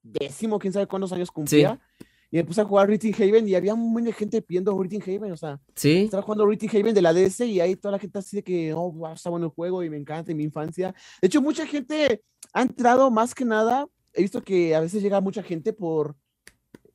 décimo, 0.02 0.60
quién 0.60 0.74
sabe 0.74 0.88
cuántos 0.88 1.12
años 1.12 1.32
cumplía. 1.32 1.80
Sí. 2.00 2.06
Y 2.32 2.38
me 2.38 2.44
puse 2.44 2.62
a 2.62 2.66
jugar 2.66 2.88
Written 2.88 3.14
Haven 3.16 3.48
y 3.48 3.56
había 3.56 3.74
un 3.74 3.92
montón 3.92 4.04
de 4.04 4.14
gente 4.14 4.42
pidiendo 4.42 4.76
Written 4.76 5.02
Haven, 5.02 5.32
o 5.32 5.38
sea, 5.38 5.60
¿Sí? 5.76 6.04
estaba 6.04 6.22
jugando 6.22 6.46
Written 6.46 6.70
Haven 6.70 6.94
de 6.94 7.02
la 7.02 7.12
DS 7.12 7.40
y 7.42 7.60
ahí 7.60 7.76
toda 7.76 7.94
la 7.94 8.00
gente 8.00 8.20
así 8.20 8.38
de 8.38 8.44
que, 8.44 8.72
oh, 8.74 8.92
wow, 8.92 9.14
está 9.14 9.32
bueno 9.32 9.48
el 9.48 9.52
juego 9.52 9.84
y 9.84 9.90
me 9.90 9.98
encanta 9.98 10.32
y 10.32 10.36
mi 10.36 10.44
infancia. 10.44 10.94
De 11.22 11.28
hecho, 11.28 11.42
mucha 11.42 11.66
gente 11.66 12.22
ha 12.54 12.62
entrado 12.62 13.10
más 13.10 13.34
que 13.34 13.46
nada, 13.46 13.88
he 14.14 14.22
visto 14.22 14.44
que 14.44 14.76
a 14.76 14.80
veces 14.80 15.02
llega 15.02 15.22
mucha 15.22 15.42
gente 15.42 15.74
por 15.74 16.16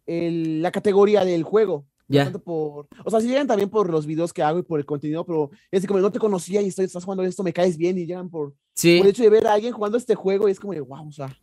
el, 0.07 0.63
la 0.63 0.71
categoría 0.71 1.25
del 1.25 1.43
juego. 1.43 1.85
Ya. 2.07 2.31
Yeah. 2.31 2.39
Por, 2.39 2.87
o 3.05 3.11
sea, 3.11 3.21
si 3.21 3.27
llegan 3.27 3.47
también 3.47 3.71
por 3.71 3.91
los 3.91 4.07
videos 4.07 4.33
que 4.33 4.43
hago 4.43 4.59
y 4.59 4.63
por 4.63 4.79
el 4.79 4.87
contenido, 4.87 5.25
pero 5.25 5.51
es 5.71 5.85
como 5.87 5.99
no 5.99 6.13
te 6.13 6.19
conocía 6.19 6.61
y 6.63 6.69
estoy, 6.69 6.85
estás 6.85 7.03
jugando 7.03 7.25
esto, 7.25 7.43
me 7.43 7.53
caes 7.53 7.77
bien 7.77 7.99
y 7.99 8.07
llegan 8.07 8.29
por, 8.29 8.55
sí. 8.75 8.99
por 8.99 9.07
el 9.07 9.11
hecho 9.11 9.23
de 9.23 9.31
ver 9.31 9.47
a 9.47 9.55
alguien 9.55 9.73
jugando 9.73 9.99
este 9.99 10.15
juego 10.15 10.49
y 10.49 10.53
es 10.53 10.61
como 10.61 10.75
de 10.75 10.81
wow, 10.81 11.09
o 11.09 11.13
sea. 11.13 11.37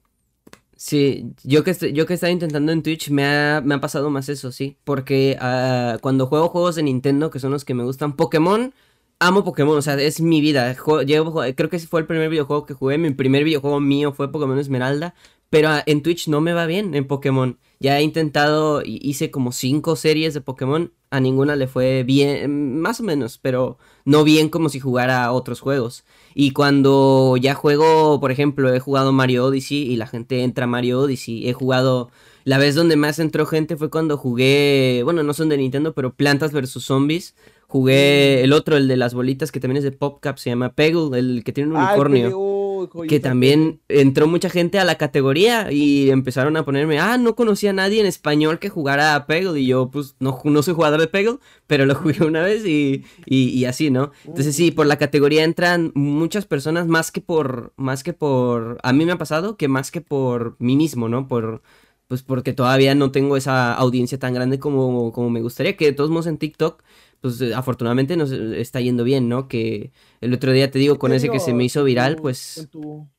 Sí, 0.84 1.36
yo 1.44 1.64
que, 1.64 1.94
yo 1.94 2.08
que 2.08 2.16
estaba 2.16 2.32
intentando 2.32 2.72
en 2.72 2.82
Twitch 2.82 3.12
me 3.12 3.24
ha, 3.24 3.62
me 3.64 3.76
ha 3.76 3.80
pasado 3.80 4.10
más 4.10 4.30
eso, 4.30 4.52
sí. 4.52 4.78
Porque 4.84 5.38
uh, 5.40 6.00
cuando 6.00 6.26
juego 6.26 6.50
juegos 6.50 6.76
de 6.76 6.82
Nintendo, 6.82 7.30
que 7.30 7.40
son 7.40 7.52
los 7.52 7.66
que 7.66 7.76
me 7.76 7.84
gustan, 7.84 8.16
Pokémon, 8.16 8.74
amo 9.20 9.44
Pokémon, 9.44 9.78
o 9.78 9.82
sea, 9.84 9.94
es 10.02 10.22
mi 10.22 10.42
vida. 10.42 10.76
Llevo, 11.06 11.44
creo 11.56 11.70
que 11.70 11.76
ese 11.76 11.86
fue 11.86 12.02
el 12.02 12.08
primer 12.08 12.30
videojuego 12.32 12.66
que 12.66 12.74
jugué. 12.74 12.98
Mi 12.98 13.12
primer 13.12 13.44
videojuego 13.44 13.80
mío 13.80 14.12
fue 14.12 14.32
Pokémon 14.32 14.58
Esmeralda. 14.58 15.14
Pero 15.52 15.70
uh, 15.70 15.82
en 15.86 16.02
Twitch 16.02 16.28
no 16.30 16.42
me 16.42 16.54
va 16.54 16.66
bien 16.66 16.96
en 16.96 17.06
Pokémon. 17.06 17.60
Ya 17.80 18.00
he 18.00 18.04
intentado, 18.04 18.82
hice 18.86 19.30
como 19.32 19.52
cinco 19.52 19.96
series 19.96 20.34
de 20.34 20.42
Pokémon. 20.42 20.92
A 21.10 21.20
ninguna 21.20 21.58
le 21.58 21.68
fue 21.68 22.04
bien, 22.04 22.80
más 22.80 23.02
o 23.02 23.04
menos, 23.04 23.38
pero 23.38 23.78
no 24.06 24.24
bien 24.24 24.48
como 24.48 24.70
si 24.70 24.80
jugara 24.80 25.26
a 25.26 25.34
otros 25.34 25.60
juegos. 25.60 26.06
Y 26.34 26.52
cuando 26.52 27.36
ya 27.36 27.54
juego, 27.54 28.20
por 28.22 28.32
ejemplo, 28.32 28.74
he 28.74 28.80
jugado 28.80 29.12
Mario 29.12 29.46
Odyssey 29.46 29.92
y 29.92 29.98
la 29.98 30.08
gente 30.08 30.44
entra 30.44 30.64
a 30.64 30.68
Mario 30.68 31.02
Odyssey. 31.02 31.50
He 31.50 31.54
jugado. 31.54 32.10
La 32.44 32.58
vez 32.58 32.74
donde 32.74 32.96
más 32.96 33.20
entró 33.20 33.46
gente 33.46 33.76
fue 33.76 33.90
cuando 33.90 34.18
jugué. 34.18 35.02
Bueno, 35.04 35.22
no 35.22 35.34
son 35.34 35.50
de 35.50 35.58
Nintendo, 35.58 35.94
pero 35.94 36.14
Plantas 36.14 36.54
vs 36.54 36.82
Zombies. 36.82 37.36
Jugué 37.68 38.44
el 38.44 38.54
otro, 38.54 38.78
el 38.78 38.88
de 38.88 38.98
las 38.98 39.14
bolitas, 39.14 39.52
que 39.52 39.60
también 39.60 39.78
es 39.78 39.84
de 39.84 39.92
PopCap, 39.92 40.38
se 40.38 40.50
llama 40.50 40.74
Peggle, 40.74 41.18
el 41.18 41.44
que 41.44 41.52
tiene 41.52 41.72
un 41.72 41.78
unicornio. 41.78 42.38
Oh, 42.38 42.61
que 43.08 43.20
también 43.20 43.82
entró 43.88 44.28
mucha 44.28 44.50
gente 44.50 44.80
a 44.80 44.84
la 44.84 44.96
categoría 44.96 45.72
y 45.72 46.10
empezaron 46.10 46.58
a 46.58 46.66
ponerme, 46.66 47.00
ah, 47.00 47.18
no 47.18 47.36
conocía 47.36 47.72
a 47.72 47.74
nadie 47.74 48.00
en 48.00 48.06
español 48.06 48.60
que 48.60 48.70
jugara 48.70 49.16
a 49.16 49.26
Peggle. 49.28 49.60
Y 49.60 49.68
yo, 49.68 49.90
pues, 49.92 50.16
no, 50.20 50.40
no 50.44 50.64
soy 50.64 50.74
jugador 50.74 51.00
de 51.00 51.08
Peggle, 51.08 51.40
pero 51.68 51.86
lo 51.86 51.96
jugué 51.96 52.24
una 52.26 52.42
vez 52.42 52.66
y, 52.66 53.04
y, 53.26 53.50
y 53.50 53.66
así, 53.66 53.90
¿no? 53.90 54.12
Entonces 54.26 54.56
sí, 54.56 54.72
por 54.72 54.86
la 54.88 54.98
categoría 54.98 55.44
entran 55.44 55.92
muchas 55.96 56.46
personas 56.46 56.88
más 56.88 57.12
que 57.12 57.22
por, 57.22 57.74
más 57.76 58.04
que 58.04 58.14
por, 58.14 58.78
a 58.84 58.94
mí 58.94 59.06
me 59.06 59.14
ha 59.14 59.18
pasado 59.18 59.58
que 59.58 59.68
más 59.68 59.92
que 59.92 60.02
por 60.02 60.56
mí 60.60 60.76
mismo, 60.76 61.10
¿no? 61.10 61.28
Por, 61.28 61.62
pues 62.08 62.24
porque 62.24 62.52
todavía 62.52 62.94
no 62.94 63.12
tengo 63.12 63.38
esa 63.38 63.74
audiencia 63.74 64.20
tan 64.20 64.34
grande 64.34 64.60
como, 64.60 65.14
como 65.14 65.30
me 65.30 65.42
gustaría, 65.42 65.78
que 65.78 65.86
de 65.86 65.94
todos 65.94 66.10
modos 66.10 66.28
en 66.28 66.38
TikTok 66.38 66.84
pues 67.22 67.42
afortunadamente 67.54 68.18
nos 68.18 68.32
está 68.32 68.82
yendo 68.82 69.04
bien, 69.04 69.30
¿no? 69.30 69.48
Que 69.48 69.92
el 70.20 70.34
otro 70.34 70.52
día 70.52 70.72
te 70.72 70.80
digo, 70.80 70.98
con 70.98 71.14
ese 71.14 71.30
que 71.30 71.40
se 71.40 71.54
me 71.54 71.64
hizo 71.64 71.84
viral, 71.84 72.16
pues... 72.18 72.56
Con 72.56 72.68
tu, 72.68 73.10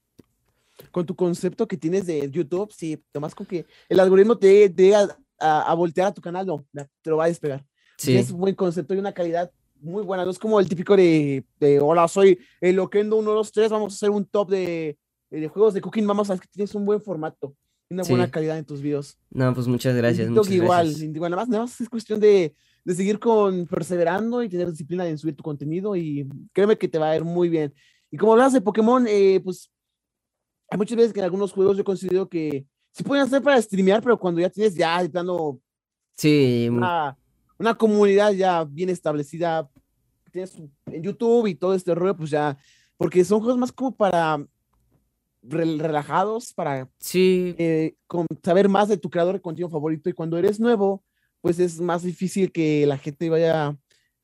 con 0.90 1.06
tu 1.06 1.14
concepto 1.14 1.68
que 1.68 1.76
tienes 1.76 2.06
de 2.06 2.28
YouTube, 2.30 2.72
sí, 2.72 3.02
nomás 3.14 3.34
con 3.34 3.46
que 3.46 3.64
el 3.88 4.00
algoritmo 4.00 4.36
te 4.36 4.68
llega 4.68 5.16
a, 5.38 5.62
a, 5.62 5.74
voltear 5.74 6.08
a 6.08 6.14
tu 6.14 6.20
canal, 6.20 6.44
no, 6.46 6.66
te 7.00 7.10
lo 7.10 7.16
va 7.16 7.24
a 7.24 7.28
despegar. 7.28 7.64
Sí. 7.96 8.16
Es 8.16 8.30
un 8.32 8.40
buen 8.40 8.56
concepto 8.56 8.92
y 8.94 8.98
una 8.98 9.12
calidad 9.12 9.52
muy 9.80 10.02
buena, 10.02 10.24
no 10.24 10.30
es 10.32 10.38
como 10.38 10.58
el 10.58 10.68
típico 10.68 10.96
de, 10.96 11.44
de 11.60 11.80
hola, 11.80 12.08
soy 12.08 12.38
el 12.60 12.76
Loquendo 12.76 13.16
1, 13.16 13.32
2, 13.32 13.52
3, 13.52 13.70
vamos 13.70 13.92
a 13.92 13.96
hacer 13.96 14.10
un 14.10 14.24
top 14.24 14.50
de, 14.50 14.98
de 15.30 15.48
juegos 15.48 15.74
de 15.74 15.80
cooking, 15.80 16.06
vamos 16.06 16.28
a 16.28 16.34
ver 16.34 16.40
que 16.40 16.48
tienes 16.48 16.74
un 16.74 16.84
buen 16.84 17.00
formato 17.00 17.54
una 17.92 18.02
buena 18.04 18.24
Sí. 18.24 18.30
calidad 18.30 18.58
en 18.58 18.64
tus 18.64 18.80
videos. 18.80 19.18
No, 19.30 19.52
pues 19.54 19.66
muchas 19.66 19.94
gracias, 19.94 20.28
muchas 20.28 20.50
igual, 20.52 20.86
gracias. 20.88 21.02
igual, 21.02 21.30
nada 21.30 21.42
más, 21.42 21.48
nada 21.48 21.64
más 21.64 21.80
es 21.80 21.88
cuestión 21.88 22.20
de, 22.20 22.54
de 22.84 22.94
seguir 22.94 23.18
con 23.18 23.66
perseverando 23.66 24.42
y 24.42 24.48
tener 24.48 24.70
disciplina 24.70 25.06
en 25.08 25.18
subir 25.18 25.36
tu 25.36 25.42
contenido 25.42 25.94
y 25.96 26.28
créeme 26.52 26.76
que 26.76 26.88
te 26.88 26.98
va 26.98 27.10
a 27.10 27.16
ir 27.16 27.24
muy 27.24 27.48
bien. 27.48 27.72
Y 28.10 28.16
como 28.16 28.32
hablas 28.32 28.52
de 28.52 28.60
Pokémon, 28.60 29.06
eh, 29.08 29.40
pues 29.42 29.70
hay 30.70 30.78
muchas 30.78 30.96
veces 30.96 31.12
que 31.12 31.20
en 31.20 31.24
algunos 31.24 31.52
juegos 31.52 31.76
yo 31.76 31.84
considero 31.84 32.28
que 32.28 32.66
sí 32.92 33.02
pueden 33.04 33.24
hacer 33.24 33.42
para 33.42 33.60
streamear, 33.60 34.02
pero 34.02 34.18
cuando 34.18 34.40
ya 34.40 34.50
tienes 34.50 34.74
ya 34.74 35.02
de 35.02 35.08
plano 35.10 35.60
Sí, 36.16 36.68
mu- 36.70 36.78
una, 36.78 37.16
una 37.58 37.74
comunidad 37.74 38.32
ya 38.32 38.64
bien 38.64 38.88
establecida, 38.90 39.68
tienes 40.30 40.56
en 40.86 41.02
YouTube 41.02 41.46
y 41.46 41.54
todo 41.54 41.74
este 41.74 41.94
rollo, 41.94 42.16
pues 42.16 42.30
ya, 42.30 42.56
porque 42.96 43.24
son 43.24 43.40
juegos 43.40 43.58
más 43.58 43.72
como 43.72 43.94
para 43.94 44.38
rel- 45.42 45.78
relajados, 45.78 46.52
para 46.52 46.88
sí, 46.98 47.54
eh, 47.58 47.94
con 48.06 48.26
saber 48.42 48.68
más 48.68 48.88
de 48.88 48.96
tu 48.96 49.10
creador 49.10 49.34
de 49.34 49.40
contenido 49.42 49.68
favorito 49.70 50.08
y 50.08 50.12
cuando 50.12 50.36
eres 50.38 50.58
nuevo, 50.60 51.02
pues 51.42 51.58
es 51.58 51.80
más 51.80 52.02
difícil 52.02 52.50
que 52.50 52.86
la 52.86 52.96
gente 52.96 53.28
vaya 53.28 53.76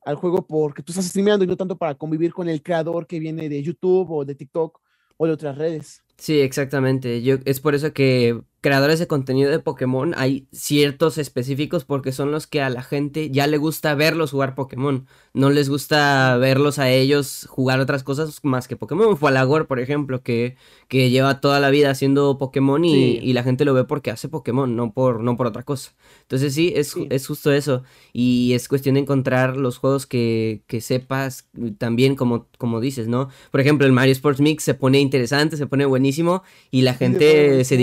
al 0.03 0.15
juego 0.15 0.47
porque 0.47 0.81
tú 0.81 0.91
estás 0.91 1.05
streameando 1.05 1.45
y 1.45 1.47
no 1.47 1.57
tanto 1.57 1.77
para 1.77 1.93
convivir 1.93 2.33
con 2.33 2.49
el 2.49 2.63
creador 2.63 3.05
que 3.05 3.19
viene 3.19 3.49
de 3.49 3.61
YouTube 3.61 4.09
o 4.09 4.25
de 4.25 4.33
TikTok 4.33 4.79
o 5.17 5.27
de 5.27 5.33
otras 5.33 5.57
redes. 5.57 6.01
sí, 6.17 6.39
exactamente. 6.39 7.21
Yo, 7.21 7.35
es 7.45 7.59
por 7.59 7.75
eso 7.75 7.93
que 7.93 8.41
creadores 8.61 8.99
de 8.99 9.07
contenido 9.07 9.49
de 9.51 9.59
Pokémon 9.59 10.13
hay 10.17 10.47
ciertos 10.51 11.17
específicos 11.17 11.85
porque 11.85 12.11
son 12.11 12.31
los 12.31 12.45
que 12.47 12.61
a 12.61 12.69
la 12.69 12.83
gente 12.83 13.29
ya 13.31 13.47
le 13.47 13.57
gusta 13.57 13.95
verlos 13.95 14.31
jugar 14.31 14.55
Pokémon. 14.55 15.05
No 15.33 15.49
les 15.49 15.69
gusta 15.69 16.35
verlos 16.37 16.79
a 16.79 16.89
ellos 16.89 17.45
jugar 17.49 17.79
otras 17.79 18.03
cosas 18.03 18.39
más 18.43 18.67
que 18.67 18.75
Pokémon. 18.75 19.15
Falagor, 19.17 19.67
por 19.67 19.79
ejemplo, 19.79 20.21
que, 20.23 20.57
que 20.87 21.09
lleva 21.09 21.39
toda 21.39 21.59
la 21.59 21.69
vida 21.69 21.89
haciendo 21.91 22.37
Pokémon 22.37 22.83
y, 22.83 22.93
Sí. 22.93 23.19
y 23.21 23.33
la 23.33 23.43
gente 23.43 23.63
lo 23.65 23.73
ve 23.73 23.83
porque 23.85 24.11
hace 24.11 24.27
Pokémon, 24.27 24.75
no 24.75 24.91
por, 24.91 25.21
no 25.21 25.37
por 25.37 25.47
otra 25.47 25.63
cosa. 25.63 25.93
Entonces 26.23 26.53
sí, 26.53 26.73
es, 26.75 26.89
Sí. 26.89 27.07
es 27.09 27.27
justo 27.27 27.51
eso. 27.53 27.83
Y 28.11 28.53
es 28.53 28.67
cuestión 28.67 28.95
de 28.95 29.01
encontrar 29.01 29.55
los 29.55 29.77
juegos 29.77 30.05
que, 30.05 30.63
que 30.67 30.81
sepas 30.81 31.47
también 31.77 32.15
como, 32.15 32.47
como 32.57 32.81
dices, 32.81 33.07
¿no? 33.07 33.29
Por 33.51 33.61
ejemplo, 33.61 33.85
el 33.85 33.93
Mario 33.93 34.11
Sports 34.13 34.41
Mix 34.41 34.63
se 34.63 34.73
pone 34.73 34.99
interesante, 34.99 35.55
se 35.57 35.67
pone 35.67 35.85
buenísimo 35.85 36.43
y 36.71 36.81
la 36.81 36.93
Sí, 36.93 36.97
se 36.97 37.05
gente 37.05 37.63
se 37.65 37.77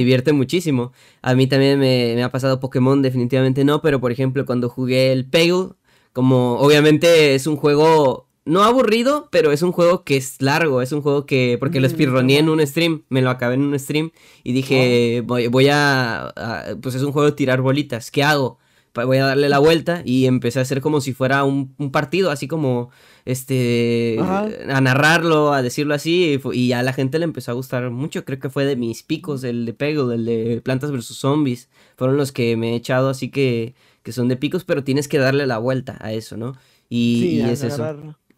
buenísimo. 0.73 0.93
A 1.23 1.35
mí 1.35 1.47
también 1.47 1.79
me, 1.79 2.13
me 2.15 2.23
ha 2.23 2.31
pasado 2.31 2.61
Pokémon, 2.61 3.03
definitivamente 3.03 3.65
no, 3.65 3.81
pero 3.83 4.01
por 4.01 4.13
ejemplo, 4.13 4.45
cuando 4.47 4.69
jugué 4.69 5.13
el 5.13 5.27
Peggle 5.29 5.71
como 6.13 6.55
obviamente 6.59 7.35
es 7.35 7.47
un 7.47 7.57
juego 7.57 8.27
no 8.47 8.63
aburrido, 8.65 9.29
pero 9.31 9.53
es 9.53 9.63
un 9.63 9.73
juego 9.73 10.05
que 10.05 10.17
es 10.17 10.41
largo, 10.41 10.81
es 10.81 10.93
un 10.93 11.03
juego 11.03 11.27
que, 11.27 11.57
porque 11.59 11.81
lo 11.81 11.89
Mm, 11.89 11.91
speedroneé 11.91 12.39
en 12.39 12.49
un 12.49 12.65
stream, 12.67 13.03
me 13.09 13.21
lo 13.21 13.29
acabé 13.31 13.55
en 13.57 13.63
un 13.63 13.79
stream 13.79 14.13
y 14.45 14.53
dije, 14.53 15.23
voy, 15.27 15.49
voy 15.49 15.69
a, 15.69 16.29
a- 16.29 16.77
pues 16.81 16.95
es 16.95 17.03
un 17.03 17.13
juego 17.13 17.27
de 17.31 17.37
tirar 17.37 17.61
bolitas, 17.61 18.11
¿qué 18.11 18.23
hago? 18.23 18.59
Voy 19.05 19.19
a 19.19 19.27
darle 19.27 19.49
la 19.49 19.59
vuelta 19.59 20.03
y 20.05 20.27
empecé 20.27 20.59
a 20.59 20.63
hacer 20.63 20.81
como 20.81 21.01
si 21.01 21.13
fuera 21.13 21.45
un, 21.45 21.75
un 21.79 21.93
partido, 21.93 22.31
así 22.31 22.49
como, 22.49 22.91
este, 23.25 24.17
Ajá. 24.21 24.49
a 24.69 24.81
narrarlo, 24.81 25.53
a 25.53 25.63
decirlo 25.63 25.95
así, 25.95 26.41
y, 26.53 26.59
y 26.59 26.73
a 26.73 26.83
la 26.83 26.93
gente 26.93 27.19
le 27.19 27.25
empezó 27.25 27.51
a 27.51 27.55
gustar 27.55 27.91
mucho, 27.91 28.25
creo 28.25 28.39
que 28.39 28.51
fue 28.51 28.65
de 28.65 28.77
mis 28.77 29.03
picos, 29.03 29.45
el 29.45 29.67
de 29.67 29.75
Peggle, 29.75 30.15
el 30.15 30.25
de 30.25 30.61
Plantas 30.65 30.91
vs 30.93 31.07
Zombies, 31.07 31.69
fueron 31.97 32.17
los 32.17 32.33
que 32.33 32.57
me 32.57 32.73
he 32.73 32.77
echado, 32.77 33.09
así 33.11 33.31
que, 33.31 33.75
que 34.03 34.13
son 34.13 34.29
de 34.29 34.37
picos, 34.37 34.65
pero 34.65 34.85
tienes 34.85 35.09
que 35.09 35.19
darle 35.19 35.47
la 35.47 35.59
vuelta 35.59 35.99
a 36.01 36.13
eso, 36.13 36.37
¿no? 36.37 36.57
Y, 36.89 37.19
Sí, 37.21 37.29
y 37.37 37.41
es 37.43 37.63
eso. 37.63 37.85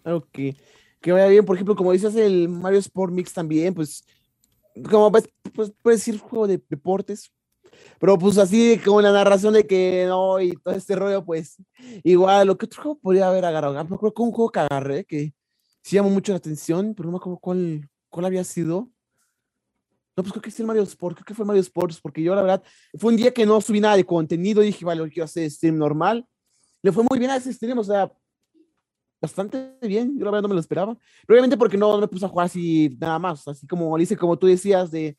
algo 0.05 0.27
que, 0.33 0.57
que 1.01 1.13
vaya 1.13 1.27
bien. 1.29 1.45
Por 1.45 1.57
ejemplo, 1.57 1.77
como 1.77 1.93
dices, 1.93 2.17
el 2.17 2.49
Mario 2.49 2.79
Sport 2.79 3.13
Mix 3.13 3.33
también, 3.35 3.75
pues, 3.75 4.05
como 4.91 5.11
ves, 5.11 5.29
pues, 5.55 5.73
puedes 5.83 6.01
decir 6.01 6.19
juego 6.19 6.47
de 6.47 6.61
deportes. 6.69 7.31
Pero 7.99 8.19
pues 8.19 8.39
así 8.39 8.79
como 8.85 9.01
la 9.01 9.13
narración 9.13 9.55
de 9.55 9.67
que 9.67 10.05
no 10.07 10.41
y 10.41 10.53
todo 10.53 10.75
este 10.75 10.95
rollo, 10.95 11.25
pues 11.25 11.57
igual, 12.05 12.47
lo 12.47 12.57
que 12.57 12.67
otro 12.67 12.83
juego 12.83 12.99
podría 12.99 13.29
haber 13.29 13.45
agarrado. 13.45 13.75
Me 13.75 13.81
acuerdo 13.81 14.15
que 14.15 14.23
un 14.23 14.33
juego 14.33 14.51
que 14.51 14.61
agarré 14.61 15.05
que 15.05 15.35
sí 15.83 15.97
llamó 15.97 16.11
mucho 16.11 16.33
la 16.33 16.39
atención, 16.39 16.95
pero 16.95 17.07
no 17.07 17.13
me 17.13 17.19
acuerdo 17.19 17.39
cuál, 17.39 17.89
cuál 18.09 18.27
había 18.27 18.45
sido. 18.45 18.89
No, 20.17 20.23
pues 20.23 20.33
creo 20.33 20.43
que 20.43 20.51
sí 20.51 20.63
el 20.63 20.67
Mario 20.67 20.83
Sport, 20.83 21.17
creo 21.17 21.25
que 21.25 21.35
fue 21.35 21.45
Mario 21.45 21.63
Sports, 21.63 22.01
porque 22.01 22.23
yo 22.23 22.35
la 22.35 22.43
verdad, 22.43 22.63
fue 22.99 23.13
un 23.13 23.17
día 23.17 23.33
que 23.33 23.47
no 23.47 23.61
subí 23.61 23.81
nada 23.81 23.97
de 23.97 24.05
contenido 24.05 24.63
y 24.63 24.67
dije, 24.67 24.85
vale, 24.85 25.01
hoy 25.01 25.11
quiero 25.11 25.25
hacer 25.25 25.49
stream 25.51 25.79
normal. 25.79 26.27
Le 26.83 26.93
fue 26.93 27.05
muy 27.09 27.19
bien 27.19 27.31
a 27.31 27.37
ese 27.37 27.53
stream, 27.53 27.79
o 27.79 27.85
sea, 27.85 28.13
bastante 29.21 29.77
bien, 29.83 30.19
yo 30.19 30.25
la 30.25 30.31
verdad 30.33 30.43
no 30.43 30.49
me 30.49 30.55
lo 30.55 30.61
esperaba. 30.61 30.97
Pero 31.27 31.35
obviamente 31.35 31.57
porque 31.57 31.77
no, 31.77 31.93
no 31.93 32.01
me 32.01 32.09
puse 32.09 32.25
a 32.25 32.29
jugar 32.29 32.47
así 32.47 32.97
nada 33.01 33.19
más, 33.19 33.47
así 33.49 33.67
como 33.67 33.97
dice, 33.97 34.17
como 34.17 34.37
tú 34.37 34.47
decías, 34.47 34.91
de 34.91 35.17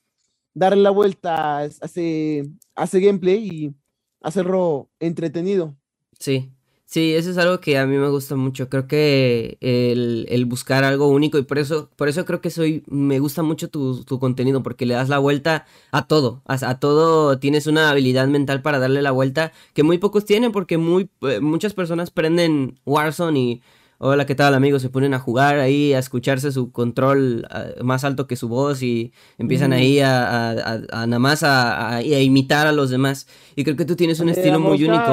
darle 0.59 0.83
la 0.83 0.89
vuelta 0.91 1.59
a 1.59 1.65
ese 1.65 2.99
gameplay 2.99 3.47
y 3.47 3.75
hacerlo 4.21 4.89
entretenido. 4.99 5.75
Sí, 6.19 6.51
sí, 6.85 7.13
eso 7.13 7.31
es 7.31 7.37
algo 7.37 7.61
que 7.61 7.77
a 7.77 7.85
mí 7.85 7.95
me 7.97 8.09
gusta 8.09 8.35
mucho. 8.35 8.67
Creo 8.69 8.85
que 8.87 9.57
el, 9.61 10.25
el 10.29 10.45
buscar 10.45 10.83
algo 10.83 11.07
único 11.07 11.37
y 11.37 11.43
por 11.43 11.57
eso, 11.59 11.89
por 11.95 12.09
eso 12.09 12.25
creo 12.25 12.41
que 12.41 12.49
soy, 12.49 12.83
me 12.87 13.19
gusta 13.19 13.41
mucho 13.41 13.69
tu, 13.69 14.03
tu 14.03 14.19
contenido, 14.19 14.61
porque 14.61 14.85
le 14.85 14.95
das 14.95 15.07
la 15.07 15.19
vuelta 15.19 15.65
a 15.91 16.07
todo, 16.07 16.41
a, 16.45 16.55
a 16.69 16.79
todo 16.79 17.39
tienes 17.39 17.65
una 17.67 17.89
habilidad 17.89 18.27
mental 18.27 18.61
para 18.61 18.79
darle 18.79 19.01
la 19.01 19.11
vuelta 19.11 19.53
que 19.73 19.83
muy 19.83 19.97
pocos 19.97 20.25
tienen, 20.25 20.51
porque 20.51 20.77
muy, 20.77 21.09
eh, 21.21 21.39
muchas 21.39 21.73
personas 21.73 22.11
prenden 22.11 22.79
Warzone 22.85 23.39
y 23.39 23.61
hola, 23.99 24.25
¿qué 24.25 24.33
tal 24.33 24.53
amigos? 24.55 24.81
Se 24.81 24.89
ponen 24.89 25.13
a 25.13 25.19
jugar 25.19 25.59
ahí, 25.59 25.93
a 25.93 25.99
escucharse 25.99 26.51
su 26.51 26.71
control 26.71 27.45
ah, 27.51 27.67
más 27.83 28.03
alto 28.03 28.27
que 28.27 28.35
su 28.35 28.47
voz 28.47 28.81
y 28.81 29.13
empiezan 29.37 29.73
ahí 29.73 29.99
a, 29.99 30.49
a, 30.51 30.73
a- 30.91 31.07
nada 31.07 31.19
más 31.19 31.43
a, 31.43 32.01
imitar 32.01 32.65
a 32.65 32.71
los 32.71 32.89
demás. 32.89 33.27
Y 33.55 33.63
creo 33.63 33.75
que 33.75 33.85
tú 33.85 33.95
tienes 33.95 34.19
un 34.19 34.29
Eh, 34.29 34.31
estilo 34.31 34.59
muy 34.59 34.83
único. 34.83 35.03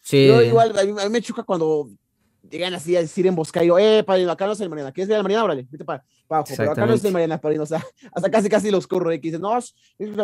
Sí. 0.00 0.26
Yo 0.28 0.42
igual, 0.42 0.78
a 0.78 0.84
mí, 0.84 1.10
me 1.10 1.20
choca 1.20 1.42
cuando 1.42 1.90
llegan 2.48 2.72
así 2.72 2.96
a 2.96 3.00
decir 3.00 3.26
emboscada 3.26 3.64
y 3.64 3.68
yo, 3.68 3.78
eh, 3.78 4.02
padrino, 4.04 4.30
acá 4.30 4.46
no 4.46 4.52
es 4.52 4.60
el 4.60 4.70
Mariana, 4.70 4.92
¿quieres 4.92 5.08
ver 5.08 5.18
al 5.18 5.22
Mariana? 5.22 5.44
Órale, 5.44 5.66
vete 5.70 5.84
para 5.84 6.02
abajo, 6.28 6.46
pero 6.56 6.70
acá 6.72 6.86
no 6.86 6.94
es 6.94 7.04
el 7.04 7.12
Mariana, 7.12 7.38
padrino, 7.38 7.64
o 7.64 7.66
sea, 7.66 7.84
hasta 8.12 8.30
casi 8.30 8.48
casi 8.48 8.70
los 8.70 8.86
corro, 8.86 9.12
y 9.12 9.20
que 9.20 9.28
dicen, 9.28 9.42
no, 9.42 9.58
es 9.58 9.74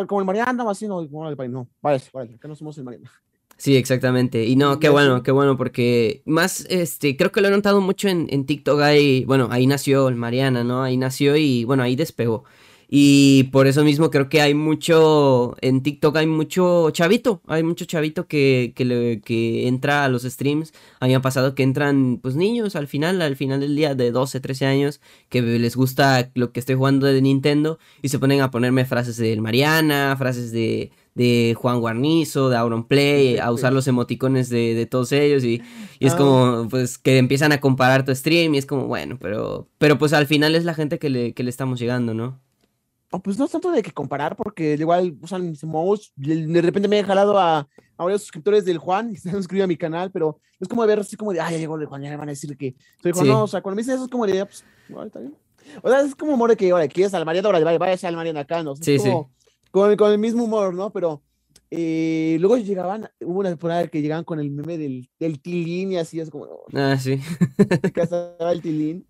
como 0.07 0.21
el 0.21 0.25
Mariana, 0.25 0.65
así, 0.69 0.87
no, 0.87 1.07
padrino, 1.35 1.59
no, 1.59 1.67
vale, 1.81 2.01
vale, 2.13 2.33
acá 2.35 2.47
no 2.47 2.55
somos 2.55 2.77
el 2.77 2.83
Mariana. 2.83 3.11
Sí, 3.57 3.77
exactamente. 3.77 4.45
Y 4.45 4.57
no, 4.57 4.79
qué 4.79 4.89
bueno, 4.89 5.23
qué 5.23 5.31
bueno, 5.31 5.55
porque 5.57 6.21
más, 6.25 6.65
este, 6.69 7.15
creo 7.15 7.31
que 7.31 7.39
lo 7.41 7.47
he 7.47 7.51
notado 7.51 7.79
mucho 7.79 8.09
en, 8.09 8.27
en 8.29 8.45
TikTok. 8.45 8.81
Ahí, 8.81 9.23
bueno, 9.25 9.47
ahí 9.49 9.65
nació 9.65 10.09
el 10.09 10.15
Mariana, 10.15 10.63
¿no? 10.65 10.83
Ahí 10.83 10.97
nació 10.97 11.37
y, 11.37 11.63
bueno, 11.63 11.81
ahí 11.83 11.95
despegó. 11.95 12.43
Y 12.87 13.45
por 13.45 13.65
eso 13.65 13.83
mismo 13.83 14.11
creo 14.11 14.29
que 14.29 14.41
hay 14.41 14.53
mucho, 14.53 15.55
en 15.61 15.81
TikTok 15.81 16.17
hay 16.17 16.27
mucho 16.27 16.91
chavito, 16.91 17.41
hay 17.47 17.63
mucho 17.63 17.85
chavito 17.85 18.27
que, 18.27 18.73
que, 18.75 18.85
le- 18.85 19.21
que 19.21 19.67
entra 19.67 20.03
a 20.03 20.09
los 20.09 20.21
streams. 20.23 20.71
A 20.99 21.05
mí 21.05 21.11
me 21.11 21.15
ha 21.15 21.21
pasado 21.21 21.55
que 21.55 21.63
entran, 21.63 22.19
pues, 22.21 22.35
niños 22.35 22.75
al 22.75 22.87
final, 22.87 23.21
al 23.21 23.35
final 23.37 23.59
del 23.61 23.75
día 23.75 23.95
de 23.95 24.11
12, 24.11 24.39
13 24.39 24.65
años, 24.67 25.01
que 25.29 25.41
les 25.41 25.75
gusta 25.75 26.29
lo 26.35 26.51
que 26.51 26.59
estoy 26.59 26.75
jugando 26.75 27.07
de 27.07 27.21
Nintendo 27.21 27.79
y 28.03 28.09
se 28.09 28.19
ponen 28.19 28.41
a 28.41 28.51
ponerme 28.51 28.85
frases 28.85 29.17
del 29.17 29.41
Mariana, 29.41 30.15
frases 30.17 30.51
de, 30.51 30.91
de 31.15 31.55
Juan 31.57 31.79
Guarnizo, 31.79 32.49
de 32.49 32.57
Auronplay, 32.57 33.37
a 33.39 33.51
usar 33.51 33.71
los 33.73 33.87
emoticones 33.87 34.49
de, 34.49 34.73
de 34.75 34.85
todos 34.85 35.11
ellos 35.13 35.43
y, 35.43 35.61
y 35.99 36.05
es 36.07 36.13
Ah. 36.13 36.17
como, 36.17 36.67
pues, 36.69 36.97
que 36.97 37.17
empiezan 37.17 37.51
a 37.53 37.59
comparar 37.61 38.03
tu 38.05 38.13
stream 38.13 38.53
y 38.53 38.57
es 38.57 38.65
como, 38.65 38.85
bueno, 38.87 39.17
pero, 39.19 39.67
pero 39.77 39.97
pues 39.97 40.11
al 40.13 40.27
final 40.27 40.55
es 40.55 40.65
la 40.65 40.73
gente 40.73 40.99
que 40.99 41.09
le, 41.09 41.33
que 41.33 41.43
le 41.43 41.49
estamos 41.49 41.79
llegando, 41.79 42.13
¿no? 42.13 42.41
Oh, 43.11 43.21
pues 43.23 43.37
no 43.39 43.45
es 43.45 43.51
tanto 43.51 43.71
de 43.71 43.81
que 43.81 43.91
comparar, 43.91 44.35
porque 44.35 44.73
igual 44.73 45.15
usan 45.21 45.49
mis 45.49 45.63
emotes, 45.63 46.11
de 46.17 46.61
repente 46.61 46.89
me 46.89 46.99
he 46.99 47.03
jalado 47.03 47.39
a, 47.39 47.59
a 47.59 48.03
varios 48.03 48.21
suscriptores 48.23 48.65
del 48.65 48.77
Juan 48.77 49.11
y 49.13 49.15
se 49.15 49.29
han 49.29 49.35
suscrito 49.37 49.63
a 49.63 49.67
mi 49.67 49.77
canal, 49.77 50.11
pero 50.11 50.39
es 50.59 50.67
como 50.67 50.81
de 50.81 50.87
ver 50.89 50.99
así 50.99 51.15
como 51.15 51.31
de, 51.31 51.39
ay, 51.39 51.53
ya 51.53 51.59
llegó 51.59 51.77
el 51.77 51.85
Juan, 51.85 52.01
ya 52.01 52.09
me 52.09 52.17
van 52.17 52.27
a 52.27 52.31
decir 52.33 52.57
que 52.57 52.75
soy 53.01 53.13
Juan, 53.13 53.25
Sí. 53.25 53.31
no, 53.31 53.43
o 53.43 53.47
sea, 53.47 53.61
cuando 53.61 53.77
me 53.77 53.83
dicen 53.83 53.95
eso 53.95 54.03
es 54.05 54.09
como 54.11 54.27
de, 54.27 54.41
"Ah, 54.41 54.45
pues, 54.45 54.65
igual 54.89 55.07
está 55.07 55.19
bien. 55.19 55.33
O 55.81 55.89
sea, 55.89 56.01
es 56.01 56.13
como 56.13 56.33
humor 56.33 56.49
de 56.49 56.57
que, 56.57 56.69
ahora, 56.71 56.87
quieres 56.89 57.13
al 57.13 57.25
Mariana, 57.25 57.47
ahora, 57.47 57.59
vaya, 57.63 57.77
vaya 57.77 58.07
al 58.09 58.15
Mariana 58.17 58.41
acá, 58.41 58.61
¿no? 58.63 58.71
O 58.71 58.75
sea, 58.75 58.83
Sí, 58.83 58.95
es 58.95 59.01
sí. 59.03 59.09
Con, 59.75 59.91
el- 59.91 59.97
con 59.97 60.11
el 60.11 60.17
mismo 60.17 60.43
humor, 60.45 60.73
¿no? 60.73 60.91
Pero 60.93 61.21
eh, 61.69 62.37
luego 62.39 62.57
llegaban, 62.57 63.09
hubo 63.21 63.39
una 63.39 63.49
temporada 63.49 63.87
que 63.87 64.01
llegaban 64.01 64.23
con 64.23 64.39
el 64.39 64.49
meme 64.51 64.77
del, 64.77 65.09
del 65.19 65.41
tilín 65.41 65.91
y 65.91 65.97
así, 65.97 66.19
es 66.19 66.29
como, 66.29 66.45
oh, 66.45 66.65
Ah, 66.73 66.97
sí, 66.97 67.19
te 67.81 67.91
casaba 67.91 68.51
el 68.51 68.61
tilín. 68.61 69.05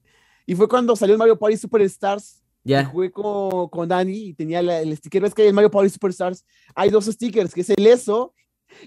Y 0.48 0.56
fue 0.56 0.68
cuando 0.68 0.96
salió 0.96 1.14
el 1.14 1.20
Mario 1.20 1.38
Party 1.38 1.58
Superstars 1.58 2.42
ya, 2.64 2.84
jugué 2.86 3.12
con, 3.12 3.70
con 3.70 3.88
Dani 3.88 4.18
y 4.30 4.34
tenía 4.34 4.62
la- 4.64 4.82
el 4.82 4.96
sticker. 4.98 5.22
¿Ves 5.22 5.34
que 5.36 5.44
en 5.44 5.50
el 5.50 5.54
Mario 5.54 5.70
Party 5.70 5.90
Superstars 5.90 6.44
hay 6.74 6.90
dos 6.90 7.06
stickers? 7.06 7.54
Que 7.54 7.62
es 7.62 7.70
el 7.70 7.86
eso 7.86 8.34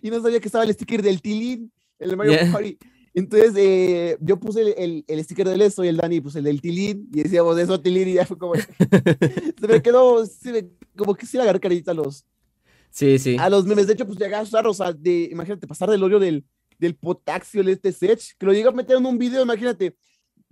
y 0.03 0.11
no 0.11 0.21
sabía 0.21 0.41
que 0.41 0.49
estaba 0.49 0.65
el 0.65 0.73
sticker 0.75 1.01
del 1.03 1.23
Tilín 1.23 1.71
el 2.01 2.17
Mario 2.17 2.33
Ya. 2.33 2.51
Party. 2.53 2.77
Entonces 3.19 3.53
eh, 3.57 4.17
yo 4.21 4.39
puse 4.39 4.63
el, 4.63 4.75
el, 4.77 5.05
el 5.09 5.25
sticker 5.25 5.49
del 5.49 5.61
eso 5.63 5.85
y 5.85 5.89
el 5.89 5.97
Dani 5.97 6.21
puso 6.21 6.39
el 6.39 6.45
del 6.45 6.61
Tilín 6.61 7.09
y 7.13 7.23
decíamos 7.25 7.59
eso 7.59 7.81
Tilín 7.81 8.09
y 8.09 8.13
ya 8.15 8.25
fue 8.27 8.39
como. 8.39 8.55
se 9.61 9.67
me 9.69 9.83
quedó, 9.83 10.25
se 10.25 10.53
me- 10.53 10.69
como 10.97 11.15
que 11.15 11.27
sí 11.27 11.37
le 11.37 11.43
agarré 11.43 11.59
carita 11.59 11.91
a 11.91 11.95
los, 11.95 12.25
sí, 12.91 13.19
sí, 13.19 13.37
a 13.39 13.51
los 13.51 13.67
memes. 13.67 13.87
De 13.89 13.95
hecho, 13.95 14.07
pues 14.07 14.19
llegué 14.19 14.35
a 14.37 14.43
usar, 14.43 14.67
o 14.67 14.73
sea, 14.75 14.93
de, 14.93 15.29
imagínate, 15.33 15.67
pasar 15.67 15.91
del 15.91 16.03
odio 16.05 16.19
del, 16.19 16.45
del 16.79 16.95
potaxio, 16.95 17.61
el 17.61 17.69
este 17.71 17.93
Sech, 17.93 18.37
que 18.39 18.47
lo 18.47 18.53
llegué 18.53 18.69
a 18.69 18.73
meter 18.73 18.97
en 18.97 19.07
un 19.07 19.19
video, 19.19 19.43
imagínate. 19.43 19.97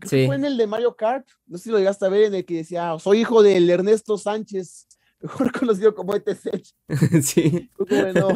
Sí. 0.05 0.27
fue 0.27 0.37
en 0.37 0.45
el 0.45 0.57
de 0.59 0.67
Mario 0.67 0.95
Kart, 0.95 1.27
no 1.47 1.57
sé 1.57 1.65
si 1.65 1.71
lo 1.71 1.79
llegaste 1.79 2.05
a 2.05 2.09
ver, 2.11 2.25
en 2.25 2.35
el 2.35 2.45
que 2.45 2.57
decía, 2.57 2.95
soy 2.99 3.21
hijo 3.21 3.43
del 3.43 3.71
Ernesto 3.71 4.19
Sánchez, 4.19 4.89
mejor 5.21 5.53
conocido 5.53 5.95
como 5.95 6.15
este 6.15 6.35
Sech. 6.35 6.67
sí. 7.23 7.71
Como, 7.77 8.13
no. 8.13 8.29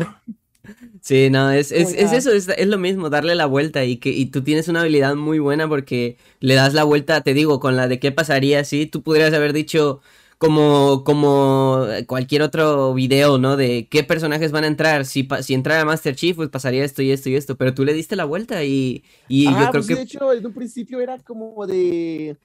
Sí, 1.01 1.31
no, 1.31 1.51
es, 1.51 1.73
es, 1.73 1.95
eso, 1.95 2.31
es, 2.31 2.49
es 2.49 2.67
lo 2.67 2.79
mismo, 2.79 3.11
darle 3.11 3.35
la 3.35 3.47
vuelta 3.47 3.85
y 3.85 3.97
que 3.97 4.11
y 4.11 4.27
tú 4.27 4.43
tienes 4.43 4.69
una 4.69 4.83
habilidad 4.83 5.17
muy 5.17 5.39
buena 5.39 5.69
porque 5.69 6.17
le 6.41 6.55
das 6.55 6.75
la 6.75 6.85
vuelta, 6.85 7.23
te 7.23 7.35
digo, 7.35 7.61
con 7.61 7.77
la 7.77 7.89
de 7.89 7.99
qué 7.99 8.13
pasaría 8.13 8.65
si 8.65 8.87
tú 8.87 9.03
podrías 9.03 9.33
haber 9.33 9.53
dicho 9.53 10.01
como, 10.41 11.05
como 11.05 11.85
cualquier 12.07 12.41
otro 12.41 12.95
video, 12.95 13.37
¿no? 13.37 13.59
De 13.59 13.89
qué 13.91 14.05
personajes 14.05 14.53
van 14.53 14.65
a 14.65 14.69
entrar, 14.69 15.05
si, 15.05 15.29
si 15.43 15.53
entrara 15.53 15.85
Master 15.85 16.17
Chief, 16.17 16.35
pues 16.35 16.49
pasaría 16.49 16.83
esto 16.83 17.03
y 17.03 17.11
esto 17.11 17.29
y 17.29 17.35
esto, 17.37 17.57
pero 17.59 17.75
tú 17.75 17.85
le 17.85 17.93
diste 17.93 18.17
la 18.17 18.25
vuelta 18.25 18.65
y, 18.65 19.05
y 19.29 19.49
Ah, 19.49 19.51
yo 19.53 19.71
creo 19.71 19.73
pues 19.73 19.87
que... 19.89 19.95
de 19.97 20.03
hecho, 20.03 20.33
en 20.33 20.47
un 20.47 20.55
principio 20.55 21.01
era 21.01 21.19
como 21.19 21.67
de... 21.67 22.39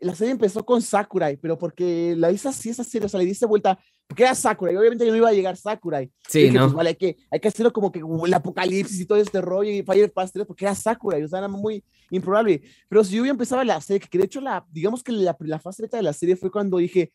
La 0.00 0.14
serie 0.14 0.32
empezó 0.32 0.64
con 0.64 0.80
Sakurai, 0.80 1.36
pero 1.36 1.58
porque 1.58 2.14
la 2.16 2.32
hice 2.32 2.48
así, 2.48 2.70
esa 2.70 2.84
serie, 2.84 3.04
o 3.06 3.08
sea, 3.10 3.20
le 3.20 3.26
diste 3.26 3.44
vuelta, 3.44 3.78
porque 4.08 4.22
era 4.22 4.34
Sakurai, 4.34 4.74
obviamente 4.74 5.06
no 5.06 5.14
iba 5.14 5.28
a 5.28 5.32
llegar 5.32 5.56
Sakurai. 5.56 6.10
Sí, 6.26 6.44
Dije, 6.44 6.54
¿no? 6.54 6.64
pues 6.64 6.72
vale, 6.72 6.88
hay 6.88 6.96
que, 6.96 7.16
hay 7.30 7.40
que 7.40 7.48
hacerlo 7.48 7.72
como 7.72 7.92
que 7.92 8.00
el 8.00 8.34
apocalipsis 8.34 9.00
y 9.00 9.04
todo 9.04 9.18
este 9.18 9.40
rollo 9.42 9.70
y 9.70 9.82
Fire 9.82 10.10
Fast 10.10 10.32
3 10.32 10.46
porque 10.46 10.64
era 10.64 10.74
Sakura, 10.74 11.18
y, 11.18 11.24
o 11.24 11.28
sea, 11.28 11.40
era 11.40 11.48
muy 11.48 11.84
improbable. 12.10 12.62
Pero 12.88 13.04
si 13.04 13.14
yo 13.14 13.20
hubiera 13.20 13.34
empezado 13.34 13.62
la 13.64 13.78
serie, 13.82 14.00
que 14.08 14.18
de 14.18 14.24
hecho, 14.24 14.40
la, 14.40 14.66
digamos 14.70 15.02
que 15.02 15.12
la, 15.12 15.36
la 15.38 15.58
fase 15.58 15.86
de 15.86 16.02
la 16.02 16.14
serie 16.14 16.36
fue 16.36 16.50
cuando 16.50 16.78
dije, 16.78 17.12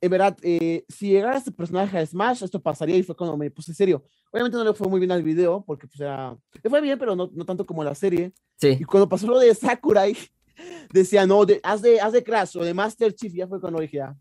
en 0.00 0.10
verdad, 0.10 0.36
eh, 0.42 0.84
si 0.88 1.08
llegara 1.08 1.38
este 1.38 1.52
personaje 1.52 1.96
a 1.96 2.04
Smash, 2.04 2.42
esto 2.42 2.60
pasaría 2.60 2.96
y 2.96 3.02
fue 3.02 3.16
cuando 3.16 3.36
me 3.36 3.50
puse 3.50 3.72
serio. 3.72 4.04
Obviamente 4.30 4.58
no 4.58 4.64
le 4.64 4.74
fue 4.74 4.88
muy 4.88 5.00
bien 5.00 5.12
al 5.12 5.22
video, 5.22 5.64
porque 5.66 5.86
pues 5.86 6.00
era, 6.00 6.36
le 6.62 6.70
fue 6.70 6.80
bien, 6.82 6.98
pero 6.98 7.16
no, 7.16 7.30
no 7.32 7.44
tanto 7.46 7.64
como 7.64 7.82
la 7.82 7.94
serie. 7.94 8.32
Sí, 8.56 8.76
Y 8.78 8.84
cuando 8.84 9.08
pasó 9.08 9.26
lo 9.26 9.38
de 9.38 9.54
Sakurai, 9.54 10.14
decía, 10.92 11.26
no, 11.26 11.46
de, 11.46 11.60
haz, 11.62 11.80
de, 11.80 11.98
haz 11.98 12.12
de 12.12 12.22
Crash 12.22 12.58
o 12.58 12.64
de 12.64 12.74
Master 12.74 13.14
Chief, 13.14 13.32
ya 13.32 13.46
fue 13.46 13.60
cuando 13.60 13.80
dije, 13.80 13.98
ya, 13.98 14.16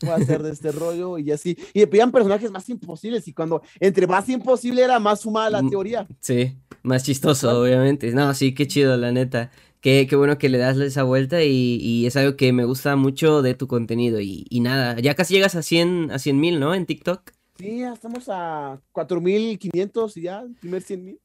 voy 0.00 0.12
a 0.14 0.16
hacer 0.16 0.42
de 0.42 0.50
este 0.52 0.72
rollo 0.72 1.18
y 1.18 1.30
así. 1.32 1.56
Y 1.74 1.80
me 1.80 1.86
pedían 1.86 2.12
personajes 2.12 2.50
más 2.50 2.68
imposibles 2.68 3.26
y 3.28 3.32
cuando 3.32 3.62
entre 3.78 4.06
más 4.06 4.28
imposible 4.28 4.82
era 4.82 4.98
más 4.98 5.22
fumada 5.22 5.50
la 5.50 5.62
Mm, 5.62 5.70
teoría. 5.70 6.06
sí, 6.20 6.56
más 6.82 7.04
chistoso, 7.04 7.60
obviamente. 7.60 8.10
No, 8.12 8.32
sí, 8.34 8.54
qué 8.54 8.66
chido, 8.66 8.96
la 8.96 9.12
neta. 9.12 9.50
Qué, 9.80 10.06
qué 10.08 10.14
bueno 10.16 10.36
que 10.38 10.48
le 10.50 10.58
das 10.58 10.76
esa 10.78 11.04
vuelta 11.04 11.42
y, 11.42 11.76
y 11.80 12.06
es 12.06 12.14
algo 12.16 12.36
que 12.36 12.52
me 12.52 12.64
gusta 12.66 12.96
mucho 12.96 13.40
de 13.42 13.54
tu 13.54 13.66
contenido. 13.66 14.20
Y, 14.20 14.46
y 14.50 14.60
nada, 14.60 14.98
ya 15.00 15.14
casi 15.14 15.34
llegas 15.34 15.54
a 15.54 15.62
100 15.62 16.10
a 16.12 16.18
100 16.18 16.38
mil, 16.38 16.60
¿no? 16.60 16.74
En 16.74 16.84
TikTok. 16.86 17.30
Sí, 17.58 17.78
ya 17.80 17.92
estamos 17.94 18.24
a 18.28 18.80
4.500 18.92 20.16
y 20.16 20.22
ya, 20.22 20.40
el 20.40 20.54
primer 20.54 20.82
100 20.82 21.04
mil. 21.04 21.20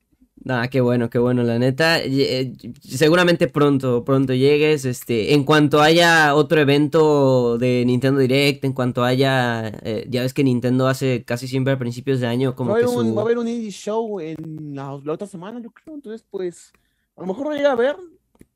Ah, 0.48 0.68
qué 0.70 0.80
bueno, 0.80 1.10
qué 1.10 1.18
bueno, 1.18 1.42
la 1.42 1.58
neta. 1.58 2.00
Eh, 2.04 2.54
seguramente 2.80 3.48
pronto, 3.48 4.04
pronto 4.04 4.34
llegues. 4.34 4.86
Este, 4.86 5.34
en 5.34 5.44
cuanto 5.44 5.82
haya 5.82 6.36
otro 6.36 6.62
evento 6.62 7.58
de 7.58 7.84
Nintendo 7.86 8.20
Direct, 8.20 8.64
en 8.64 8.74
cuanto 8.74 9.04
haya, 9.04 9.68
eh, 9.82 10.06
ya 10.08 10.22
ves 10.22 10.36
que 10.36 10.44
Nintendo 10.44 10.88
hace 10.88 11.24
casi 11.24 11.48
siempre 11.48 11.74
a 11.74 11.80
principios 11.80 12.20
de 12.20 12.28
año 12.28 12.56
como 12.56 12.72
va 12.72 12.80
que 12.80 12.86
Va 12.86 13.22
a 13.22 13.26
haber 13.26 13.40
un 13.40 13.48
indie 13.48 13.72
show 13.72 14.20
en 14.20 14.76
la, 14.76 14.94
otra 14.94 15.26
semana, 15.26 15.60
yo 15.60 15.72
creo. 15.72 15.96
Entonces, 15.96 16.24
pues, 16.30 16.72
a 17.16 17.22
lo 17.22 17.28
mejor 17.28 17.48
no 17.48 17.54
llega 17.54 17.72
a 17.72 17.76
ver. 17.76 17.96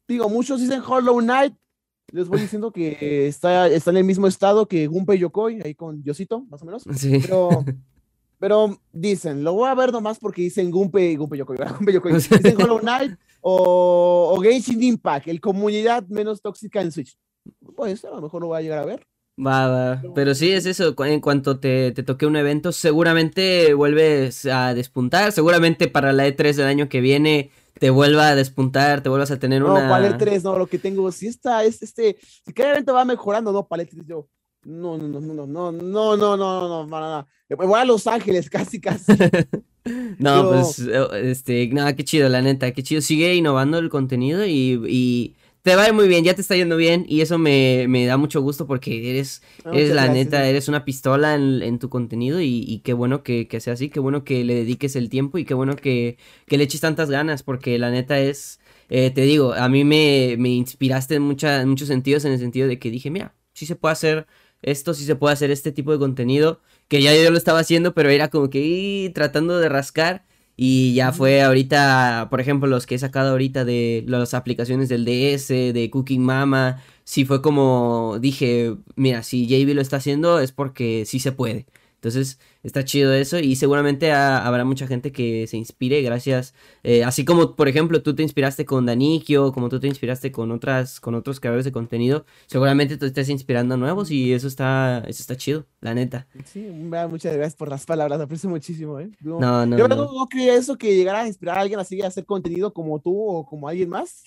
Digo, 0.08 0.30
muchos 0.30 0.62
dicen 0.62 0.82
Hollow 0.86 1.20
Knight. 1.20 1.56
Les 2.12 2.28
voy 2.28 2.40
diciendo 2.40 2.72
que 2.72 3.28
está, 3.28 3.68
está 3.68 3.92
en 3.92 3.98
el 3.98 4.04
mismo 4.04 4.28
estado 4.28 4.68
que 4.68 4.88
Gunpei 4.88 5.20
Yokoi, 5.20 5.62
ahí 5.64 5.76
con 5.76 6.04
Yosito, 6.04 6.46
más 6.50 6.62
o 6.62 6.66
menos. 6.66 6.84
Sí. 6.96 7.20
Pero 7.22 7.64
Pero 8.40 8.80
dicen, 8.94 9.44
lo 9.44 9.54
voy 9.54 9.70
a 9.70 9.76
ver 9.76 9.92
nomás 9.92 10.18
porque 10.18 10.42
dicen 10.42 10.72
Gunpei, 10.72 11.16
Gunpei 11.16 11.40
Yokoi, 11.40 11.58
Gunpei 11.78 11.94
Yokoi. 11.94 12.14
Dicen 12.14 12.62
Hollow 12.62 12.80
Knight 12.80 13.18
o, 13.42 14.34
o 14.34 14.42
Genshin 14.42 14.82
Impact, 14.82 15.28
el 15.28 15.42
comunidad 15.42 16.04
menos 16.08 16.42
tóxica 16.42 16.82
en 16.82 16.92
Switch. 16.92 17.18
Pues 17.76 18.04
a 18.06 18.10
lo 18.12 18.22
mejor 18.22 18.42
lo 18.42 18.48
voy 18.48 18.60
a 18.60 18.62
llegar 18.62 18.80
a 18.80 18.86
ver. 18.86 19.06
Va, 19.46 19.68
va. 19.68 20.02
Pero 20.16 20.36
sí, 20.36 20.52
es 20.52 20.66
eso. 20.66 20.94
En 21.06 21.22
cuanto 21.22 21.60
te, 21.60 21.92
te 21.92 22.04
toque 22.04 22.26
un 22.26 22.36
evento, 22.36 22.72
seguramente 22.72 23.74
vuelves 23.74 24.46
a 24.46 24.74
despuntar. 24.74 25.32
Seguramente 25.32 25.88
para 25.88 26.12
la 26.12 26.28
E3 26.28 26.56
del 26.56 26.68
año 26.68 26.90
que 26.90 27.00
viene 27.00 27.52
te 27.80 27.90
vuelva 27.90 28.30
a 28.30 28.36
despuntar, 28.36 29.02
te 29.02 29.10
vuelvas 29.10 29.32
a 29.32 29.40
tener 29.40 29.64
una. 29.64 29.84
No, 29.84 29.90
para 29.90 30.10
la 30.10 30.18
E3, 30.18 30.44
no, 30.44 30.58
lo 30.58 30.68
que 30.68 30.78
tengo, 30.78 31.12
si 31.12 31.28
está, 31.28 31.64
es 31.64 31.82
este, 31.82 32.18
si 32.46 32.54
cada 32.54 32.72
evento 32.72 32.94
va 32.94 33.06
mejorando, 33.06 33.54
no, 33.54 33.66
para 33.66 33.84
la 33.84 33.90
E3, 33.90 34.06
yo 34.06 34.28
no, 34.64 34.98
no, 34.98 35.08
no, 35.08 35.20
no, 35.20 35.34
no, 35.34 35.46
no, 35.46 35.72
no, 35.72 36.18
no, 36.18 36.38
no, 36.38 36.68
no, 36.68 36.88
no, 36.88 37.28
Me 37.50 37.56
voy 37.56 37.80
a 37.80 37.86
Los 37.86 38.08
Ángeles, 38.08 38.50
casi, 38.52 38.80
casi. 38.82 39.12
no, 40.20 40.50
pues, 40.50 40.80
este, 40.80 41.68
nada, 41.70 41.96
qué 41.96 42.04
chido, 42.04 42.30
la 42.30 42.42
neta, 42.42 42.72
qué 42.72 42.84
chido. 42.84 43.02
Sigue 43.02 43.34
innovando 43.36 43.78
el 43.80 43.90
contenido 43.90 44.46
y, 44.46 44.82
y 44.88 45.36
te 45.62 45.76
va 45.76 45.92
muy 45.92 46.08
bien, 46.08 46.24
ya 46.24 46.34
te 46.34 46.42
está 46.42 46.56
yendo 46.56 46.78
bien 46.78 47.06
y 47.08 47.22
eso 47.22 47.38
me, 47.38 47.86
me 47.90 48.06
da 48.06 48.18
mucho 48.18 48.42
gusto 48.42 48.66
porque 48.66 49.10
eres, 49.10 49.42
eres 49.72 49.94
la 49.94 50.08
neta, 50.08 50.48
eres 50.48 50.68
una 50.68 50.86
pistola 50.86 51.36
en, 51.36 51.62
en 51.62 51.80
tu 51.80 51.90
contenido 51.90 52.42
y, 52.42 52.64
y 52.68 52.80
qué 52.80 52.94
bueno 52.94 53.24
que, 53.24 53.48
que, 53.48 53.60
sea 53.60 53.74
así, 53.74 53.90
qué 53.90 54.00
bueno 54.00 54.24
que 54.24 54.44
le 54.46 54.56
dediques 54.56 54.96
el 54.96 55.10
tiempo 55.10 55.38
y 55.38 55.46
qué 55.46 55.54
bueno 55.54 55.76
que, 55.76 56.18
que 56.48 56.58
le 56.58 56.64
eches 56.64 56.82
tantas 56.82 57.10
ganas 57.10 57.44
porque 57.44 57.78
la 57.78 57.92
neta 57.92 58.20
es, 58.20 58.60
eh, 58.90 59.12
te 59.12 59.22
digo, 59.22 59.54
a 59.54 59.68
mí 59.68 59.84
me, 59.84 60.36
me 60.38 60.50
inspiraste 60.50 61.16
en, 61.16 61.24
mucha, 61.24 61.62
en 61.62 61.70
muchos 61.70 61.90
sentidos, 61.90 62.24
en 62.26 62.32
el 62.32 62.40
sentido 62.40 62.68
de 62.68 62.80
que 62.80 62.90
dije, 62.90 63.10
mira, 63.10 63.36
sí 63.54 63.66
se 63.66 63.76
puede 63.76 63.94
hacer 63.94 64.28
esto 64.62 64.94
sí 64.94 65.06
se 65.06 65.16
puede 65.16 65.34
hacer 65.34 65.52
este 65.52 65.72
tipo 65.72 65.92
de 65.92 66.00
contenido, 66.00 66.62
que 66.88 67.02
ya 67.02 67.14
yo 67.16 67.32
lo 67.32 67.38
estaba 67.38 67.60
haciendo, 67.60 67.94
pero 67.94 68.10
era 68.10 68.30
como 68.30 68.50
que 68.50 69.12
tratando 69.14 69.60
de 69.60 69.70
rascar. 69.70 70.26
Y 70.62 70.94
ya 70.94 71.14
fue 71.14 71.42
ahorita, 71.42 72.28
por 72.30 72.42
ejemplo, 72.42 72.68
los 72.68 72.86
que 72.86 72.96
he 72.96 73.00
sacado 73.00 73.32
ahorita 73.32 73.64
de 73.64 74.04
las 74.08 74.34
aplicaciones 74.34 74.90
del 74.90 75.06
DS, 75.06 75.48
de 75.48 75.90
Cooking 75.90 76.22
Mama, 76.22 76.84
sí 77.06 77.24
fue 77.24 77.42
como 77.42 78.18
dije, 78.20 78.76
mira, 78.98 79.24
si 79.24 79.48
JB 79.48 79.74
lo 79.74 79.82
está 79.82 79.98
haciendo 79.98 80.42
es 80.42 80.52
porque 80.52 81.06
sí 81.06 81.20
se 81.20 81.32
puede. 81.32 81.66
Entonces 81.96 82.40
está 82.64 82.84
chido 82.84 83.14
eso 83.14 83.40
y 83.40 83.56
seguramente 83.56 84.12
habrá 84.12 84.66
mucha 84.66 84.88
gente 84.88 85.12
que 85.12 85.48
se 85.48 85.58
inspire 85.58 86.02
gracias, 86.02 86.54
eh, 86.84 87.04
así 87.04 87.26
como 87.26 87.56
por 87.56 87.68
ejemplo 87.68 88.02
tú 88.02 88.16
te 88.16 88.24
inspiraste 88.24 88.66
con 88.66 88.86
Danikio, 88.86 89.52
como 89.54 89.70
tú 89.70 89.80
te 89.80 89.88
inspiraste 89.88 90.32
con 90.32 90.52
otras, 90.52 91.00
con 91.00 91.16
otros 91.16 91.40
creadores 91.40 91.66
de 91.66 91.72
contenido, 91.72 92.26
seguramente 92.48 92.98
tú 92.98 93.06
estés 93.06 93.30
inspirando 93.30 93.76
a 93.76 93.78
nuevos 93.78 94.12
y 94.12 94.34
eso 94.34 94.48
está, 94.48 95.00
eso 95.08 95.22
está 95.22 95.36
chido, 95.36 95.66
la 95.82 95.94
neta. 95.94 96.28
Sí, 96.46 96.60
muchas 96.60 97.34
gracias 97.36 97.56
por 97.56 97.70
las 97.70 97.86
palabras, 97.86 98.20
aprecio 98.20 98.50
muchísimo, 98.50 99.00
¿eh? 99.00 99.10
No, 99.22 99.66
no, 99.66 99.78
yo 99.78 99.88
no, 99.88 99.96
no, 99.96 100.28
creía 100.30 100.56
eso 100.56 100.78
que 100.78 100.96
llegara 100.96 101.22
a 101.22 101.28
inspirar 101.28 101.58
a 101.58 101.62
alguien 101.62 101.80
así 101.80 102.02
a 102.02 102.08
hacer 102.08 102.26
contenido 102.26 102.74
como 102.74 103.00
tú 103.00 103.18
o 103.22 103.46
como 103.46 103.68
alguien 103.68 103.90
más, 103.90 104.24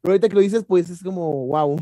pero 0.00 0.12
ahorita 0.12 0.28
que 0.28 0.34
lo 0.34 0.40
dices 0.40 0.64
pues 0.66 0.90
es 0.90 1.02
como 1.02 1.46
wow 1.46 1.78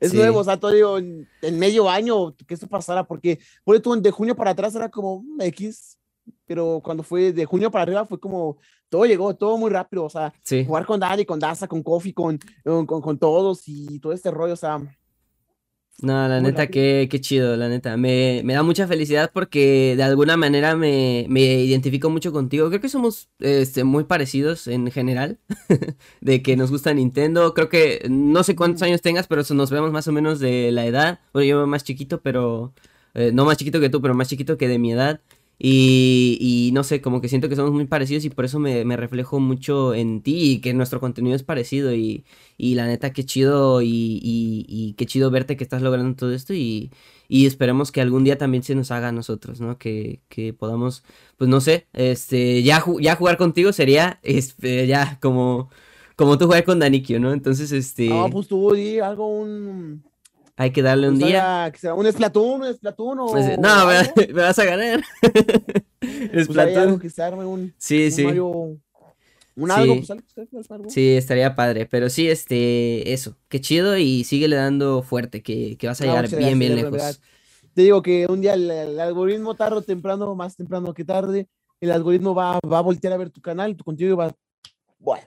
es 0.00 0.14
nuevo, 0.14 0.40
o 0.40 0.44
sea, 0.44 0.58
todo 0.58 0.98
en, 0.98 1.28
medio 1.52 1.88
año 1.88 2.34
que 2.46 2.54
esto 2.54 2.66
pasara, 2.66 3.04
porque 3.04 3.38
por 3.64 3.78
tú 3.80 4.00
de 4.00 4.10
junio 4.10 4.36
para 4.36 4.50
atrás 4.50 4.74
era 4.74 4.88
como 4.88 5.22
mm, 5.22 5.40
X, 5.42 5.98
pero 6.46 6.80
cuando 6.82 7.02
fue 7.02 7.32
de 7.32 7.44
junio 7.44 7.70
para 7.70 7.82
arriba 7.82 8.06
fue 8.06 8.18
como 8.18 8.58
todo 8.88 9.04
llegó, 9.06 9.34
todo 9.36 9.56
muy 9.56 9.70
rápido, 9.70 10.04
o 10.04 10.10
sea, 10.10 10.32
jugar 10.66 10.84
con 10.84 11.00
Dani, 11.00 11.24
con 11.24 11.38
Daza, 11.38 11.68
con 11.68 11.82
Kofi, 11.82 12.12
con, 12.12 12.38
con, 12.64 12.86
con, 12.86 13.18
todos 13.18 13.62
y 13.66 14.00
todo 14.00 14.12
este 14.12 14.30
rollo, 14.30 14.54
o 14.54 14.56
sea, 14.56 14.80
no, 16.02 16.28
la 16.28 16.40
neta, 16.40 16.68
qué, 16.68 17.08
qué, 17.10 17.20
chido, 17.20 17.56
la 17.56 17.68
neta. 17.68 17.96
Me, 17.96 18.42
me, 18.44 18.54
da 18.54 18.62
mucha 18.62 18.86
felicidad 18.86 19.30
porque 19.32 19.94
de 19.96 20.02
alguna 20.02 20.36
manera 20.36 20.76
me, 20.76 21.26
me 21.28 21.40
identifico 21.40 22.10
mucho 22.10 22.32
contigo. 22.32 22.68
Creo 22.68 22.80
que 22.80 22.88
somos 22.88 23.28
este, 23.38 23.84
muy 23.84 24.04
parecidos 24.04 24.66
en 24.66 24.90
general, 24.90 25.38
de 26.20 26.42
que 26.42 26.56
nos 26.56 26.70
gusta 26.70 26.94
Nintendo. 26.94 27.54
Creo 27.54 27.68
que 27.68 28.06
no 28.08 28.42
sé 28.42 28.56
cuántos 28.56 28.82
años 28.82 29.02
tengas, 29.02 29.26
pero 29.26 29.42
nos 29.50 29.70
vemos 29.70 29.92
más 29.92 30.08
o 30.08 30.12
menos 30.12 30.40
de 30.40 30.72
la 30.72 30.86
edad. 30.86 31.20
Bueno, 31.32 31.48
yo 31.48 31.66
más 31.66 31.84
chiquito, 31.84 32.20
pero... 32.20 32.72
Eh, 33.14 33.32
no 33.34 33.44
más 33.44 33.56
chiquito 33.56 33.80
que 33.80 33.90
tú, 33.90 34.00
pero 34.00 34.14
más 34.14 34.28
chiquito 34.28 34.56
que 34.56 34.68
de 34.68 34.78
mi 34.78 34.92
edad. 34.92 35.20
Y, 35.62 36.38
y, 36.40 36.72
no 36.72 36.84
sé, 36.84 37.02
como 37.02 37.20
que 37.20 37.28
siento 37.28 37.50
que 37.50 37.56
somos 37.56 37.72
muy 37.72 37.84
parecidos 37.84 38.24
y 38.24 38.30
por 38.30 38.46
eso 38.46 38.58
me, 38.58 38.82
me, 38.86 38.96
reflejo 38.96 39.40
mucho 39.40 39.92
en 39.92 40.22
ti 40.22 40.52
y 40.52 40.60
que 40.62 40.72
nuestro 40.72 41.00
contenido 41.00 41.36
es 41.36 41.42
parecido. 41.42 41.94
Y, 41.94 42.24
y 42.56 42.76
la 42.76 42.86
neta, 42.86 43.12
qué 43.12 43.26
chido 43.26 43.82
y, 43.82 44.20
y, 44.22 44.94
qué 44.94 45.04
chido 45.04 45.30
verte 45.30 45.58
que 45.58 45.64
estás 45.64 45.82
logrando 45.82 46.16
todo 46.16 46.32
esto 46.32 46.54
y, 46.54 46.90
esperemos 47.28 47.92
que 47.92 48.00
algún 48.00 48.24
día 48.24 48.38
también 48.38 48.62
se 48.62 48.74
nos 48.74 48.90
haga 48.90 49.08
a 49.08 49.12
nosotros, 49.12 49.60
¿no? 49.60 49.76
Que, 49.76 50.22
que 50.30 50.54
podamos, 50.54 51.04
pues 51.36 51.50
no 51.50 51.60
sé, 51.60 51.86
este, 51.92 52.62
ya, 52.62 52.82
ya 53.00 53.16
jugar 53.16 53.36
contigo 53.36 53.72
sería 53.74 54.18
este, 54.22 54.86
ya 54.86 55.18
como, 55.20 55.68
como 56.16 56.38
tú 56.38 56.46
jugar 56.46 56.64
con 56.64 56.78
Danikio, 56.78 57.20
¿no? 57.20 57.32
Entonces, 57.34 57.70
este... 57.70 58.08
No, 58.08 58.30
pues 58.30 58.48
tú 58.48 58.72
di 58.72 58.98
algo, 58.98 59.28
un 59.28 60.02
hay 60.60 60.72
que 60.72 60.82
darle 60.82 61.08
un 61.08 61.18
pues 61.18 61.30
día. 61.30 61.72
un 61.96 62.12
Splatoon, 62.12 62.60
un 62.60 62.74
Splatoon 62.74 63.20
o. 63.20 63.26
Pues, 63.28 63.58
no, 63.58 63.86
me, 64.16 64.26
vas 64.34 64.58
a 64.58 64.64
ganar. 64.66 65.02
Pues 66.00 66.46
Splatoon. 66.48 67.00
que 67.00 67.08
se 67.08 67.22
arme 67.22 67.46
un, 67.46 67.72
sí, 67.78 68.10
sí. 68.10 68.24
un 68.24 69.70
algo, 69.70 69.96
pues, 69.96 70.10
algo, 70.10 70.90
Sí, 70.90 71.12
estaría 71.12 71.54
padre. 71.54 71.86
Pero 71.86 72.10
sí, 72.10 72.28
este, 72.28 73.10
eso. 73.10 73.38
Qué 73.48 73.62
chido 73.62 73.96
y 73.96 74.24
síguele 74.24 74.56
dando 74.56 75.02
fuerte, 75.02 75.42
que, 75.42 75.78
que 75.78 75.86
vas 75.86 75.98
a 76.02 76.04
llegar 76.04 76.28
bien, 76.28 76.58
bien 76.58 76.76
lejos. 76.76 77.22
Te 77.72 77.80
digo 77.80 78.02
que 78.02 78.26
un 78.26 78.42
día 78.42 78.52
el, 78.52 79.00
algoritmo 79.00 79.54
tarde 79.54 79.76
o 79.78 79.82
temprano, 79.82 80.34
más 80.34 80.56
temprano 80.56 80.92
que 80.92 81.06
tarde, 81.06 81.48
el 81.80 81.90
algoritmo 81.90 82.34
va, 82.34 82.58
va 82.70 82.78
a 82.78 82.82
voltear 82.82 83.14
a 83.14 83.16
ver 83.16 83.30
tu 83.30 83.40
canal, 83.40 83.76
tu 83.76 83.84
contenido 83.84 84.18
va. 84.18 84.30
Bueno, 84.98 85.24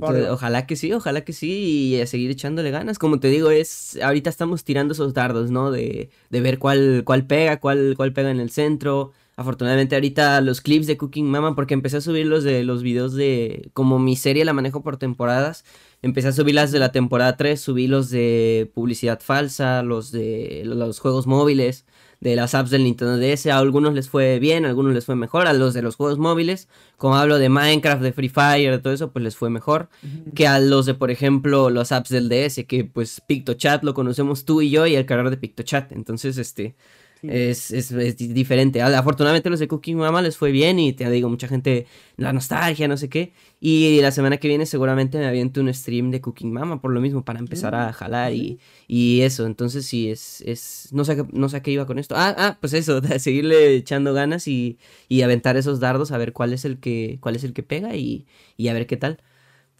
ojalá 0.00 0.66
que 0.66 0.76
sí, 0.76 0.92
ojalá 0.92 1.24
que 1.24 1.32
sí, 1.32 1.50
y 1.94 2.00
a 2.00 2.06
seguir 2.06 2.30
echándole 2.30 2.70
ganas. 2.70 2.98
Como 2.98 3.20
te 3.20 3.28
digo, 3.28 3.50
es 3.50 3.98
ahorita 4.02 4.30
estamos 4.30 4.64
tirando 4.64 4.92
esos 4.92 5.14
dardos, 5.14 5.50
¿no? 5.50 5.70
De, 5.70 6.10
de 6.30 6.40
ver 6.40 6.58
cuál, 6.58 7.02
cuál 7.04 7.26
pega, 7.26 7.60
cuál, 7.60 7.94
cuál 7.96 8.12
pega 8.12 8.30
en 8.30 8.40
el 8.40 8.50
centro. 8.50 9.12
Afortunadamente 9.34 9.94
ahorita 9.94 10.40
los 10.42 10.60
clips 10.60 10.86
de 10.86 10.98
Cooking 10.98 11.30
Mama, 11.30 11.54
porque 11.54 11.74
empecé 11.74 11.96
a 11.96 12.00
subir 12.02 12.26
los 12.26 12.44
de 12.44 12.64
los 12.64 12.82
videos 12.82 13.14
de, 13.14 13.70
como 13.72 13.98
mi 13.98 14.14
serie 14.14 14.44
la 14.44 14.52
manejo 14.52 14.82
por 14.82 14.98
temporadas, 14.98 15.64
empecé 16.02 16.28
a 16.28 16.32
subir 16.32 16.54
las 16.54 16.70
de 16.70 16.78
la 16.78 16.92
temporada 16.92 17.36
3, 17.36 17.58
subí 17.58 17.86
los 17.86 18.10
de 18.10 18.70
publicidad 18.74 19.20
falsa, 19.20 19.82
los 19.82 20.12
de 20.12 20.62
los 20.66 20.98
juegos 20.98 21.26
móviles, 21.26 21.86
de 22.22 22.36
las 22.36 22.54
apps 22.54 22.70
del 22.70 22.84
Nintendo 22.84 23.18
DS. 23.18 23.46
A 23.46 23.58
algunos 23.58 23.94
les 23.94 24.08
fue 24.08 24.38
bien, 24.38 24.64
a 24.64 24.68
algunos 24.68 24.94
les 24.94 25.04
fue 25.04 25.16
mejor. 25.16 25.48
A 25.48 25.52
los 25.52 25.74
de 25.74 25.82
los 25.82 25.96
juegos 25.96 26.18
móviles, 26.18 26.68
como 26.96 27.16
hablo 27.16 27.38
de 27.38 27.48
Minecraft, 27.48 28.00
de 28.00 28.12
Free 28.12 28.28
Fire, 28.28 28.70
de 28.70 28.78
todo 28.78 28.92
eso, 28.92 29.10
pues 29.10 29.24
les 29.24 29.36
fue 29.36 29.50
mejor. 29.50 29.88
Que 30.32 30.46
a 30.46 30.60
los 30.60 30.86
de, 30.86 30.94
por 30.94 31.10
ejemplo, 31.10 31.68
los 31.68 31.90
apps 31.90 32.10
del 32.10 32.28
DS, 32.28 32.64
que 32.68 32.84
pues 32.84 33.20
PictoChat 33.26 33.82
lo 33.82 33.92
conocemos 33.92 34.44
tú 34.44 34.62
y 34.62 34.70
yo 34.70 34.86
y 34.86 34.94
el 34.94 35.04
creador 35.04 35.30
de 35.30 35.36
PictoChat. 35.36 35.90
Entonces, 35.90 36.38
este, 36.38 36.76
es, 37.22 37.70
es, 37.70 37.92
es, 37.92 38.16
diferente. 38.16 38.82
Afortunadamente 38.82 39.48
los 39.48 39.60
de 39.60 39.68
Cooking 39.68 39.96
Mama 39.96 40.22
les 40.22 40.36
fue 40.36 40.50
bien 40.50 40.78
y 40.78 40.92
te 40.92 41.08
digo, 41.10 41.28
mucha 41.28 41.46
gente, 41.46 41.86
la 42.16 42.32
nostalgia, 42.32 42.88
no 42.88 42.96
sé 42.96 43.08
qué. 43.08 43.32
Y 43.60 44.00
la 44.00 44.10
semana 44.10 44.38
que 44.38 44.48
viene 44.48 44.66
seguramente 44.66 45.18
me 45.18 45.26
aviento 45.26 45.60
un 45.60 45.72
stream 45.72 46.10
de 46.10 46.20
Cooking 46.20 46.52
Mama 46.52 46.80
por 46.80 46.92
lo 46.92 47.00
mismo, 47.00 47.24
para 47.24 47.38
empezar 47.38 47.74
a 47.74 47.90
mm, 47.90 47.92
jalar 47.92 48.32
y, 48.32 48.58
y 48.88 49.20
eso. 49.20 49.46
Entonces 49.46 49.86
sí, 49.86 50.10
es, 50.10 50.40
es, 50.42 50.88
no 50.92 51.04
sé, 51.04 51.24
no 51.32 51.48
sé 51.48 51.58
a 51.58 51.62
qué 51.62 51.70
iba 51.70 51.86
con 51.86 51.98
esto. 51.98 52.16
Ah, 52.16 52.34
ah, 52.36 52.58
pues 52.60 52.72
eso, 52.72 53.00
seguirle 53.18 53.76
echando 53.76 54.14
ganas 54.14 54.48
y, 54.48 54.78
y 55.08 55.22
aventar 55.22 55.56
esos 55.56 55.80
dardos 55.80 56.12
a 56.12 56.18
ver 56.18 56.32
cuál 56.32 56.52
es 56.52 56.64
el 56.64 56.78
que, 56.80 57.18
cuál 57.20 57.36
es 57.36 57.44
el 57.44 57.52
que 57.52 57.62
pega 57.62 57.94
y, 57.96 58.26
y 58.56 58.68
a 58.68 58.72
ver 58.74 58.86
qué 58.86 58.96
tal. 58.96 59.18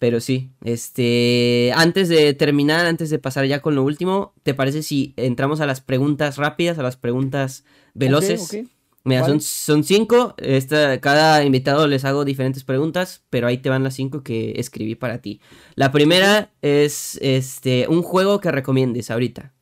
Pero 0.03 0.19
sí, 0.19 0.51
este, 0.65 1.71
antes 1.77 2.09
de 2.09 2.35
terminar, 2.35 2.87
antes 2.87 3.09
de 3.09 3.21
pasar 3.21 3.47
ya 3.47 3.63
con 3.63 3.77
lo 3.77 3.85
último, 3.85 4.33
¿te 4.43 4.53
parece 4.53 4.83
si 4.83 5.15
entramos 5.17 5.61
a 5.61 5.67
las 5.67 5.81
preguntas 5.81 6.39
rápidas, 6.39 6.77
a 6.77 6.83
las 6.83 6.97
preguntas 6.97 7.65
veloces? 7.95 8.65
Mira, 9.05 9.25
son, 9.25 9.41
son 9.41 9.85
cinco, 9.85 10.35
esta, 10.39 11.01
cada 11.01 11.45
invitado 11.45 11.87
les 11.87 12.05
hago 12.05 12.25
diferentes 12.25 12.65
preguntas, 12.65 13.23
pero 13.31 13.47
ahí 13.47 13.59
te 13.59 13.71
van 13.71 13.85
las 13.85 13.95
cinco 13.95 14.25
que 14.25 14.55
escribí 14.57 14.97
para 14.97 15.19
ti. 15.19 15.41
La 15.77 15.93
primera 15.93 16.51
es, 16.63 17.17
este, 17.23 17.87
un 17.87 18.03
juego 18.03 18.41
que 18.41 18.51
recomiendes 18.51 19.09
ahorita. 19.09 19.55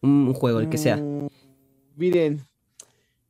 Un, 0.00 0.32
juego, 0.32 0.60
el 0.60 0.68
que 0.68 0.78
sea. 0.78 0.98
Mm, 0.98 1.26
miren, 1.96 2.46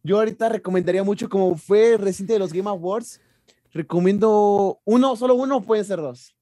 yo 0.02 0.18
ahorita 0.18 0.50
recomendaría 0.50 1.02
mucho, 1.02 1.30
como 1.30 1.56
fue 1.56 1.96
reciente 1.96 2.34
de 2.34 2.40
los 2.40 2.52
Game 2.52 2.68
Awards, 2.68 3.22
recomiendo 3.72 4.82
uno, 4.84 5.16
solo 5.16 5.34
uno 5.34 5.56
o 5.56 5.62
pueden 5.62 5.86
ser 5.86 5.96
dos. 5.98 6.34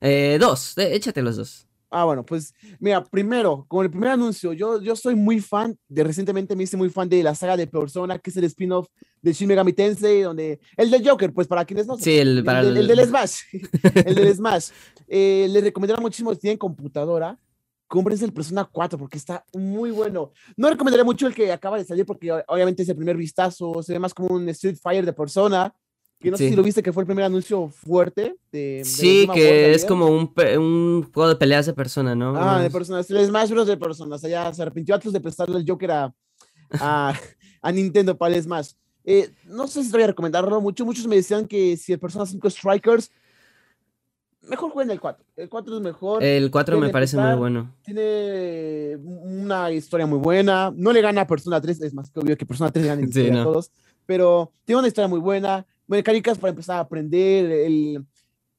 Eh, 0.00 0.38
dos, 0.40 0.76
échate 0.78 1.22
los 1.22 1.36
dos. 1.36 1.68
Ah, 1.90 2.04
bueno, 2.04 2.24
pues 2.24 2.54
mira, 2.78 3.02
primero, 3.02 3.64
con 3.66 3.84
el 3.84 3.90
primer 3.90 4.10
anuncio, 4.10 4.52
yo, 4.52 4.80
yo 4.82 4.94
soy 4.94 5.14
muy 5.14 5.40
fan, 5.40 5.78
de 5.88 6.04
recientemente 6.04 6.54
me 6.54 6.64
hice 6.64 6.76
muy 6.76 6.90
fan 6.90 7.08
de 7.08 7.22
la 7.22 7.34
saga 7.34 7.56
de 7.56 7.66
Persona, 7.66 8.18
que 8.18 8.28
es 8.28 8.36
el 8.36 8.44
spin-off 8.44 8.88
de 9.22 9.32
Shin 9.32 9.48
Megami 9.48 9.72
Tensei, 9.72 10.20
donde, 10.20 10.60
el 10.76 10.90
del 10.90 11.08
Joker, 11.08 11.32
pues 11.32 11.46
para 11.46 11.64
quienes 11.64 11.86
no 11.86 11.96
Sí, 11.96 12.18
el, 12.18 12.44
para 12.44 12.60
el, 12.60 12.86
del 12.86 13.06
Smash, 13.06 13.38
el 14.04 14.14
del 14.14 14.34
Smash. 14.36 14.68
Eh, 15.06 15.46
les 15.48 15.64
recomendaría 15.64 16.02
muchísimo 16.02 16.34
si 16.34 16.40
tienen 16.40 16.58
computadora, 16.58 17.38
cómprense 17.86 18.26
el 18.26 18.34
Persona 18.34 18.68
4 18.70 18.98
porque 18.98 19.16
está 19.16 19.46
muy 19.54 19.90
bueno. 19.90 20.32
No 20.58 20.68
recomendaría 20.68 21.04
mucho 21.04 21.26
el 21.26 21.34
que 21.34 21.50
acaba 21.50 21.78
de 21.78 21.84
salir 21.84 22.04
porque 22.04 22.30
obviamente 22.48 22.82
es 22.82 22.88
el 22.90 22.96
primer 22.96 23.16
vistazo, 23.16 23.82
se 23.82 23.94
ve 23.94 23.98
más 23.98 24.12
como 24.12 24.34
un 24.34 24.46
Street 24.50 24.76
Fighter 24.76 25.06
de 25.06 25.14
Persona, 25.14 25.74
que 26.18 26.30
no 26.30 26.36
sé 26.36 26.48
si 26.48 26.56
lo 26.56 26.62
viste, 26.62 26.82
que 26.82 26.92
fue 26.92 27.04
el 27.04 27.06
primer 27.06 27.24
anuncio 27.24 27.68
fuerte. 27.68 28.36
De, 28.50 28.82
sí, 28.84 29.28
que 29.32 29.72
es 29.72 29.84
como 29.84 30.06
un, 30.06 30.32
un, 30.58 31.10
juego 31.12 31.28
de 31.28 31.36
peleas 31.36 31.66
de 31.66 31.74
persona, 31.74 32.14
¿no? 32.14 32.34
Ah, 32.36 32.60
de 32.60 32.70
personas. 32.70 33.08
El 33.10 33.24
Smash 33.24 33.50
Bros. 33.50 33.68
de 33.68 33.76
personas. 33.76 34.24
Allá 34.24 34.52
se 34.52 34.62
arrepintió 34.62 34.96
Atlus 34.96 35.12
de 35.12 35.20
prestarle 35.20 35.58
el 35.58 35.64
Joker 35.66 35.90
a, 35.92 36.14
a, 36.72 37.14
a 37.62 37.72
Nintendo 37.72 38.18
para 38.18 38.34
el 38.34 38.42
Smash. 38.42 38.72
Eh, 39.04 39.30
no 39.46 39.68
sé 39.68 39.84
si 39.84 39.90
te 39.90 39.96
voy 39.96 40.04
a 40.04 40.08
recomendarlo 40.08 40.60
mucho. 40.60 40.84
Muchos 40.84 41.06
me 41.06 41.16
decían 41.16 41.46
que 41.46 41.76
si 41.76 41.92
el 41.92 42.00
Persona 42.00 42.26
5 42.26 42.50
Strikers, 42.50 43.12
mejor 44.42 44.70
jueguen 44.70 44.90
el 44.90 45.00
4. 45.00 45.24
El 45.36 45.48
4 45.48 45.76
es 45.76 45.82
mejor. 45.82 46.22
El 46.22 46.50
4 46.50 46.80
me 46.80 46.88
parece 46.90 47.16
muy 47.16 47.34
bueno. 47.36 47.74
Tiene 47.82 48.96
una 48.96 49.70
historia 49.70 50.06
muy 50.06 50.18
buena. 50.18 50.72
No 50.74 50.92
le 50.92 51.00
gana 51.00 51.20
a 51.20 51.26
Persona 51.28 51.60
3, 51.60 51.80
es 51.82 51.94
más 51.94 52.10
que 52.10 52.18
obvio 52.18 52.36
que 52.36 52.44
Persona 52.44 52.72
3 52.72 52.86
gana 52.86 53.06
sí, 53.12 53.30
a 53.30 53.44
todos. 53.44 53.70
Pero 54.04 54.52
tiene 54.64 54.80
una 54.80 54.88
historia 54.88 55.06
muy 55.06 55.20
buena 55.20 55.64
mecánicas 55.88 56.38
para 56.38 56.50
empezar 56.50 56.76
a 56.76 56.80
aprender, 56.80 57.50
el, 57.50 58.06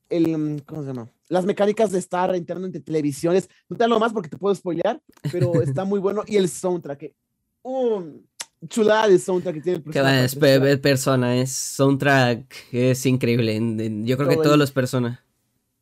el, 0.10 0.64
¿cómo 0.66 0.82
se 0.82 0.88
llama? 0.88 1.10
Las 1.30 1.46
mecánicas 1.46 1.92
de 1.92 2.00
estar 2.00 2.36
interno 2.36 2.66
entre 2.66 2.82
televisiones. 2.82 3.50
No 3.70 3.78
te 3.78 3.88
lo 3.88 4.00
más 4.00 4.12
porque 4.12 4.30
te 4.30 4.38
puedo 4.38 4.54
spoilear, 4.54 5.00
pero 5.32 5.54
está 5.62 5.86
muy 5.86 6.00
bueno. 6.00 6.24
Y 6.28 6.36
el 6.36 6.50
soundtrack, 6.50 7.14
un 7.62 8.28
chulada 8.68 9.08
de 9.08 9.20
soundtrack 9.20 9.56
que 9.56 9.62
tiene. 9.62 9.84
Que 9.84 10.02
va, 10.02 10.24
es 10.24 10.36
persona, 10.80 11.38
es 11.38 11.52
soundtrack, 11.52 12.74
es 12.74 13.06
increíble. 13.06 13.58
Yo 14.04 14.18
creo 14.18 14.30
que 14.30 14.38
todos 14.38 14.58
los 14.58 14.72
personas. 14.72 15.20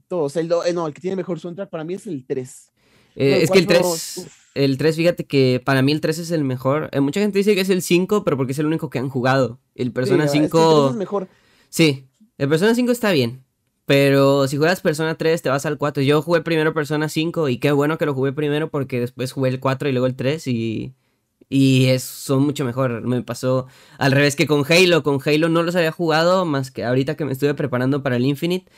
Todos, 0.08 0.36
el, 0.38 0.52
eh, 0.66 0.74
no, 0.74 0.88
el 0.88 0.94
que 0.94 1.02
tiene 1.02 1.16
mejor 1.16 1.40
soundtrack 1.40 1.70
para 1.70 1.84
mí 1.84 1.96
es 1.96 2.08
el 2.08 2.26
3. 2.26 2.72
Eh, 3.18 3.42
es 3.42 3.50
que 3.50 3.58
el 3.58 3.66
3, 3.66 4.28
el 4.54 4.78
3, 4.78 4.96
fíjate 4.96 5.26
que 5.26 5.60
para 5.64 5.82
mí 5.82 5.92
el 5.92 6.02
3 6.02 6.20
es 6.20 6.32
el 6.32 6.44
mejor. 6.44 6.90
Eh, 6.92 7.00
mucha 7.00 7.20
gente 7.20 7.40
dice 7.40 7.56
que 7.56 7.62
es 7.62 7.70
el 7.70 7.82
5, 7.82 8.24
pero 8.24 8.38
porque 8.38 8.52
es 8.52 8.60
el 8.60 8.68
único 8.68 8.90
que 8.90 9.00
han 9.00 9.10
jugado. 9.10 9.60
El 9.76 9.92
Persona 9.92 10.28
5... 10.28 10.90
Es, 10.92 10.96
mejor. 10.96 11.28
Sí, 11.70 12.06
el 12.38 12.48
Persona 12.48 12.76
5 12.76 12.92
está 12.92 13.12
bien. 13.12 13.44
Pero 13.86 14.48
si 14.48 14.58
juegas 14.58 14.82
Persona 14.82 15.16
3 15.16 15.42
te 15.42 15.50
vas 15.50 15.66
al 15.66 15.80
4. 15.80 16.04
Yo 16.04 16.22
jugué 16.22 16.42
primero 16.42 16.74
Persona 16.74 17.10
5 17.10 17.50
y 17.50 17.58
qué 17.58 17.72
bueno 17.72 17.98
que 17.98 18.06
lo 18.06 18.14
jugué 18.14 18.34
primero 18.34 18.70
porque 18.70 19.00
después 19.00 19.32
jugué 19.32 19.50
el 19.50 19.60
4 19.60 19.90
y 19.90 19.92
luego 19.92 20.06
el 20.06 20.16
3 20.16 20.48
y... 20.48 20.94
Y 21.50 21.86
es, 21.86 22.04
son 22.04 22.44
mucho 22.44 22.66
mejor. 22.66 23.02
Me 23.08 23.22
pasó 23.24 23.68
al 23.98 24.12
revés 24.12 24.36
que 24.36 24.48
con 24.48 24.66
Halo. 24.70 25.02
Con 25.02 25.20
Halo 25.26 25.48
no 25.48 25.64
los 25.64 25.78
había 25.78 25.94
jugado 25.94 26.44
más 26.44 26.72
que 26.72 26.84
ahorita 26.84 27.16
que 27.16 27.24
me 27.24 27.32
estuve 27.32 27.54
preparando 27.54 28.04
para 28.04 28.18
el 28.18 28.26
Infinite. 28.26 28.70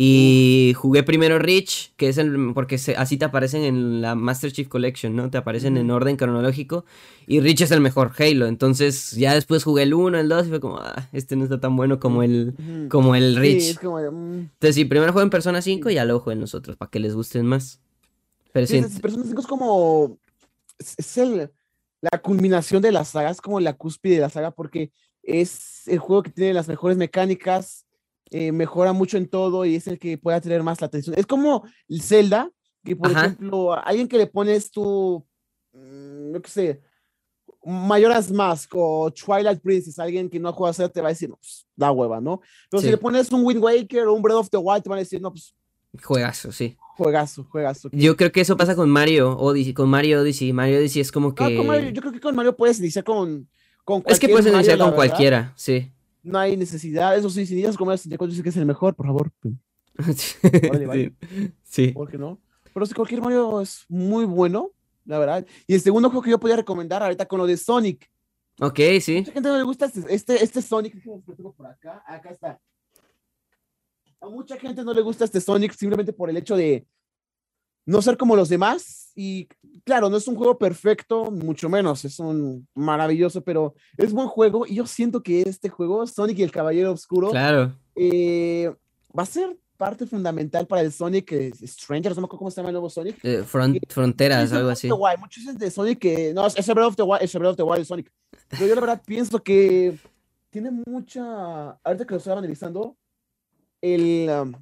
Y 0.00 0.74
jugué 0.76 1.02
primero 1.02 1.40
Rich, 1.40 1.92
que 1.96 2.08
es 2.08 2.18
el. 2.18 2.52
Porque 2.54 2.76
así 2.96 3.16
te 3.16 3.24
aparecen 3.24 3.64
en 3.64 4.00
la 4.00 4.14
Master 4.14 4.52
Chief 4.52 4.68
Collection, 4.68 5.16
¿no? 5.16 5.28
Te 5.28 5.38
aparecen 5.38 5.76
en 5.76 5.90
orden 5.90 6.16
cronológico. 6.16 6.84
Y 7.26 7.40
Rich 7.40 7.62
es 7.62 7.72
el 7.72 7.80
mejor 7.80 8.12
Halo. 8.16 8.46
Entonces 8.46 9.10
ya 9.10 9.34
después 9.34 9.64
jugué 9.64 9.82
el 9.82 9.94
1, 9.94 10.20
el 10.20 10.28
2 10.28 10.46
y 10.46 10.50
fue 10.50 10.60
como, 10.60 10.78
ah, 10.78 11.08
este 11.12 11.34
no 11.34 11.42
está 11.42 11.58
tan 11.58 11.74
bueno 11.74 11.98
como 11.98 12.22
el, 12.22 12.54
como 12.88 13.16
el 13.16 13.34
Rich. 13.34 13.82
Mm. 13.82 14.42
Entonces 14.52 14.76
sí, 14.76 14.84
primero 14.84 15.12
juego 15.12 15.24
en 15.24 15.30
Persona 15.30 15.60
5 15.60 15.90
y 15.90 15.94
ya 15.94 16.04
luego 16.04 16.20
jueguen 16.20 16.42
nosotros, 16.42 16.76
para 16.76 16.92
que 16.92 17.00
les 17.00 17.16
gusten 17.16 17.44
más. 17.44 17.80
Pero 18.52 18.68
sí, 18.68 18.80
Persona 19.02 19.24
5 19.26 19.40
es 19.40 19.46
como. 19.48 20.16
Es 20.78 21.18
el, 21.18 21.50
la 22.00 22.22
culminación 22.22 22.82
de 22.82 22.92
la 22.92 23.04
saga, 23.04 23.30
es 23.30 23.40
como 23.40 23.58
la 23.58 23.72
cúspide 23.72 24.14
de 24.14 24.20
la 24.20 24.30
saga, 24.30 24.52
porque 24.52 24.92
es 25.24 25.88
el 25.88 25.98
juego 25.98 26.22
que 26.22 26.30
tiene 26.30 26.54
las 26.54 26.68
mejores 26.68 26.96
mecánicas 26.96 27.87
eh, 28.30 28.52
mejora 28.52 28.92
mucho 28.92 29.16
en 29.16 29.28
todo 29.28 29.64
y 29.64 29.76
es 29.76 29.86
el 29.86 29.98
que 29.98 30.18
puede 30.18 30.40
tener 30.40 30.62
más 30.62 30.80
la 30.80 30.86
atención. 30.86 31.16
Es 31.18 31.26
como 31.26 31.64
el 31.88 32.02
Zelda, 32.02 32.50
que 32.84 32.94
por 32.94 33.10
ejemplo, 33.10 33.72
alguien 33.72 34.08
que 34.08 34.18
le 34.18 34.26
pones 34.26 34.70
tu, 34.70 35.24
mm, 35.72 36.32
no 36.32 36.42
qué 36.42 36.50
sé, 36.50 36.80
Mayoras 37.64 38.30
Mask 38.30 38.70
o 38.74 39.10
Twilight 39.10 39.60
Princess, 39.60 39.98
alguien 39.98 40.28
que 40.28 40.38
no 40.38 40.48
ha 40.48 40.52
jugado 40.52 40.70
a 40.70 40.74
Zelda 40.74 40.92
te 40.92 41.00
va 41.00 41.08
a 41.08 41.10
decir, 41.10 41.28
no, 41.28 41.36
pues 41.36 41.66
da 41.74 41.90
hueva, 41.90 42.20
¿no? 42.20 42.40
Pero 42.70 42.82
si 42.82 42.90
le 42.90 42.98
pones 42.98 43.32
un 43.32 43.44
Wind 43.44 43.62
Waker 43.62 44.06
o 44.06 44.14
un 44.14 44.22
Breath 44.22 44.38
of 44.38 44.50
the 44.50 44.58
Wild, 44.58 44.82
te 44.82 44.88
van 44.88 44.98
a 44.98 45.00
decir, 45.00 45.20
no, 45.20 45.30
pues. 45.30 45.54
Juegazo, 46.02 46.52
sí. 46.52 46.76
Juegazo, 46.96 47.44
juegazo. 47.44 47.88
Yo 47.92 48.16
creo 48.16 48.30
que 48.30 48.42
eso 48.42 48.56
pasa 48.56 48.76
con 48.76 48.90
Mario 48.90 49.38
Odyssey, 49.38 49.72
con 49.72 49.88
Mario 49.88 50.20
Odyssey. 50.20 50.52
Mario 50.52 50.78
Odyssey 50.78 51.00
es 51.00 51.12
como 51.12 51.34
que. 51.34 51.56
yo 51.56 52.00
creo 52.02 52.12
que 52.12 52.20
con 52.20 52.36
Mario 52.36 52.56
puedes 52.56 52.78
iniciar 52.78 53.04
con, 53.04 53.48
con 53.84 54.02
Es 54.06 54.18
que 54.18 54.28
puedes 54.28 54.52
iniciar 54.52 54.78
con 54.78 54.92
cualquiera, 54.92 55.52
sí 55.56 55.92
no 56.22 56.38
hay 56.38 56.56
necesidad. 56.56 57.16
Eso 57.16 57.30
sí, 57.30 57.46
si 57.46 57.62
como 57.76 57.92
el 57.92 57.98
64 57.98 58.30
dice 58.30 58.42
que 58.42 58.48
es 58.48 58.56
el 58.56 58.66
mejor, 58.66 58.94
por 58.94 59.06
favor. 59.06 59.30
Sí. 61.64 61.88
¿Por 61.88 62.08
qué 62.08 62.18
no? 62.18 62.38
Pero 62.72 62.86
si 62.86 62.94
cualquier 62.94 63.20
Mario 63.20 63.60
es 63.60 63.84
muy 63.88 64.24
bueno, 64.24 64.70
la 65.04 65.18
verdad. 65.18 65.46
Y 65.66 65.74
el 65.74 65.80
segundo 65.80 66.08
juego 66.08 66.22
que 66.22 66.30
yo 66.30 66.38
podía 66.38 66.54
recomendar 66.54 67.02
ahorita 67.02 67.26
con 67.26 67.38
lo 67.38 67.46
de 67.46 67.56
Sonic. 67.56 68.08
Ok, 68.60 68.78
sí. 69.00 69.16
Mucha 69.18 69.32
gente 69.32 69.48
no 69.48 69.56
le 69.56 69.62
gusta 69.64 69.86
este, 69.86 70.14
este, 70.14 70.44
este 70.44 70.62
Sonic. 70.62 71.02
por 71.56 71.66
acá. 71.66 72.02
Acá 72.06 72.30
está. 72.30 72.60
A 74.20 74.28
mucha 74.28 74.56
gente 74.56 74.84
no 74.84 74.94
le 74.94 75.02
gusta 75.02 75.24
este 75.24 75.40
Sonic 75.40 75.72
simplemente 75.72 76.12
por 76.12 76.30
el 76.30 76.36
hecho 76.36 76.56
de 76.56 76.86
no 77.88 78.02
ser 78.02 78.18
como 78.18 78.36
los 78.36 78.50
demás. 78.50 79.12
Y 79.14 79.48
claro, 79.84 80.10
no 80.10 80.18
es 80.18 80.28
un 80.28 80.36
juego 80.36 80.58
perfecto, 80.58 81.30
mucho 81.30 81.68
menos, 81.68 82.04
es 82.04 82.18
un 82.20 82.68
maravilloso, 82.74 83.42
pero 83.42 83.74
es 83.96 84.12
buen 84.12 84.28
juego. 84.28 84.66
Y 84.66 84.74
yo 84.74 84.86
siento 84.86 85.22
que 85.22 85.40
este 85.40 85.70
juego, 85.70 86.06
Sonic 86.06 86.38
y 86.38 86.42
el 86.42 86.52
Caballero 86.52 86.92
Oscuro, 86.92 87.30
claro. 87.30 87.74
Eh, 87.96 88.70
va 89.18 89.22
a 89.22 89.26
ser 89.26 89.58
parte 89.78 90.06
fundamental 90.06 90.66
para 90.66 90.82
el 90.82 90.92
Sonic 90.92 91.32
Strangers, 91.62 92.14
no 92.16 92.22
me 92.22 92.26
acuerdo 92.26 92.38
cómo 92.38 92.50
se 92.50 92.56
llama 92.56 92.68
el 92.68 92.74
nuevo 92.74 92.90
Sonic. 92.90 93.18
Eh, 93.24 93.42
fronteras, 93.88 94.52
algo 94.52 94.68
así. 94.68 94.88
Muchos 94.88 95.42
dicen 95.42 95.56
de 95.56 95.70
Sonic 95.70 95.98
que 95.98 96.34
no, 96.34 96.46
es 96.46 96.68
el 96.68 96.74
Breath 96.74 96.88
of 96.88 96.96
the 96.96 97.02
Wild, 97.02 97.22
es 97.22 97.34
el 97.34 97.38
Breath 97.38 97.52
of 97.52 97.56
the 97.56 97.62
Wild 97.62 97.86
Sonic. 97.86 98.12
Pero 98.48 98.66
yo 98.66 98.74
la 98.74 98.80
verdad 98.82 99.02
pienso 99.04 99.42
que 99.42 99.98
tiene 100.50 100.70
mucha, 100.70 101.70
ahorita 101.82 102.06
que 102.06 102.12
lo 102.12 102.18
estoy 102.18 102.32
analizando, 102.32 102.96
el, 103.80 104.28
um, 104.28 104.52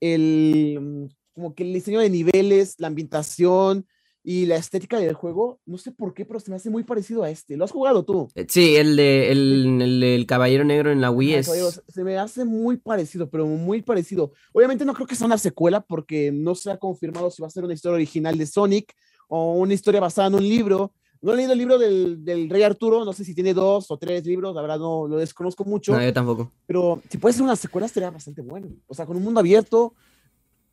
el 0.00 1.08
como 1.34 1.54
que 1.54 1.62
el 1.62 1.72
diseño 1.72 2.00
de 2.00 2.10
niveles, 2.10 2.76
la 2.78 2.88
ambientación 2.88 3.86
y 4.24 4.46
la 4.46 4.56
estética 4.56 4.98
del 4.98 5.14
juego, 5.14 5.60
no 5.66 5.78
sé 5.78 5.90
por 5.90 6.14
qué, 6.14 6.24
pero 6.24 6.38
se 6.38 6.50
me 6.50 6.56
hace 6.56 6.70
muy 6.70 6.84
parecido 6.84 7.24
a 7.24 7.30
este. 7.30 7.56
¿Lo 7.56 7.64
has 7.64 7.72
jugado 7.72 8.04
tú? 8.04 8.28
Eh, 8.34 8.46
sí, 8.48 8.76
el 8.76 8.94
de 8.94 9.32
el, 9.32 10.24
Caballero 10.28 10.64
Negro 10.64 10.92
en 10.92 11.00
la 11.00 11.10
Wii 11.10 11.34
es... 11.34 11.82
se 11.88 12.04
me 12.04 12.16
hace 12.16 12.44
muy 12.44 12.76
parecido, 12.76 13.28
pero 13.28 13.46
muy 13.46 13.82
parecido. 13.82 14.32
Obviamente 14.52 14.84
no 14.84 14.94
creo 14.94 15.06
que 15.06 15.16
sea 15.16 15.26
una 15.26 15.38
secuela 15.38 15.80
porque 15.80 16.30
no 16.30 16.54
se 16.54 16.70
ha 16.70 16.76
confirmado 16.76 17.30
si 17.30 17.42
va 17.42 17.48
a 17.48 17.50
ser 17.50 17.64
una 17.64 17.74
historia 17.74 17.96
original 17.96 18.38
de 18.38 18.46
Sonic 18.46 18.94
o 19.28 19.54
una 19.54 19.74
historia 19.74 20.00
basada 20.00 20.28
en 20.28 20.34
un 20.36 20.48
libro. 20.48 20.92
No 21.20 21.32
he 21.32 21.36
leído 21.36 21.52
el 21.52 21.58
libro 21.58 21.78
del, 21.78 22.24
del, 22.24 22.50
Rey 22.50 22.62
Arturo, 22.62 23.04
no 23.04 23.12
sé 23.12 23.24
si 23.24 23.34
tiene 23.34 23.54
dos 23.54 23.90
o 23.90 23.96
tres 23.96 24.26
libros, 24.26 24.54
la 24.54 24.60
verdad 24.60 24.78
no 24.78 25.06
lo 25.06 25.16
desconozco 25.16 25.64
mucho. 25.64 25.92
No, 25.92 26.02
yo 26.02 26.12
tampoco. 26.12 26.50
Pero 26.66 27.00
si 27.08 27.18
puede 27.18 27.32
ser 27.32 27.42
una 27.42 27.54
secuela, 27.54 27.86
estaría 27.86 28.10
bastante 28.10 28.42
bueno. 28.42 28.68
O 28.88 28.94
sea, 28.94 29.06
con 29.06 29.16
un 29.16 29.22
mundo 29.22 29.38
abierto, 29.38 29.94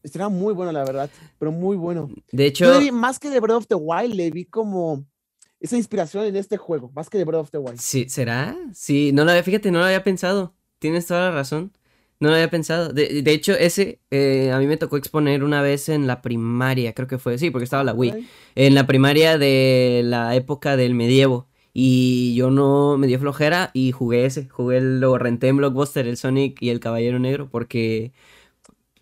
Estará 0.03 0.29
muy 0.29 0.53
bueno, 0.53 0.71
la 0.71 0.83
verdad, 0.83 1.09
pero 1.37 1.51
muy 1.51 1.75
bueno. 1.75 2.09
De 2.31 2.45
hecho, 2.45 2.79
más 2.93 3.19
que 3.19 3.29
de 3.29 3.39
Breath 3.39 3.57
of 3.57 3.67
the 3.67 3.75
Wild, 3.75 4.15
le 4.15 4.31
vi 4.31 4.45
como 4.45 5.05
esa 5.59 5.75
inspiración 5.75 6.25
en 6.25 6.35
este 6.35 6.57
juego, 6.57 6.91
más 6.95 7.09
que 7.09 7.17
de 7.17 7.25
Breath 7.25 7.41
of 7.41 7.51
the 7.51 7.57
Wild. 7.57 7.79
Sí, 7.79 8.07
¿será? 8.07 8.55
Sí, 8.73 9.11
no 9.11 9.25
lo 9.25 9.31
había, 9.31 9.43
fíjate, 9.43 9.71
no 9.71 9.79
lo 9.79 9.85
había 9.85 10.03
pensado. 10.03 10.53
Tienes 10.79 11.05
toda 11.05 11.29
la 11.29 11.31
razón. 11.31 11.73
No 12.21 12.29
lo 12.29 12.35
había 12.35 12.49
pensado. 12.49 12.91
De, 12.91 13.23
hecho, 13.27 13.53
ese 13.53 14.01
eh, 14.11 14.51
a 14.51 14.59
mí 14.59 14.67
me 14.67 14.75
tocó 14.75 14.97
exponer 14.97 15.43
una 15.43 15.61
vez 15.61 15.87
en 15.87 16.05
la 16.05 16.21
primaria, 16.21 16.93
creo 16.93 17.07
que 17.07 17.17
fue, 17.17 17.37
sí, 17.37 17.49
porque 17.49 17.63
estaba 17.63 17.83
la 17.83 17.93
Wii. 17.93 18.27
En 18.55 18.75
la 18.75 18.85
primaria 18.87 19.37
de 19.37 20.01
la 20.03 20.35
época 20.35 20.75
del 20.75 20.95
medievo. 20.95 21.47
Y 21.71 22.33
yo 22.35 22.49
no 22.49 22.97
me 22.97 23.07
dio 23.07 23.19
flojera 23.19 23.71
y 23.73 23.91
jugué 23.91 24.25
ese. 24.25 24.49
Jugué, 24.49 24.81
lo 24.81 25.17
renté 25.17 25.47
en 25.47 25.57
Blockbuster, 25.57 26.07
el 26.07 26.17
Sonic 26.17 26.61
y 26.61 26.69
el 26.69 26.81
Caballero 26.81 27.19
Negro, 27.19 27.47
porque 27.49 28.11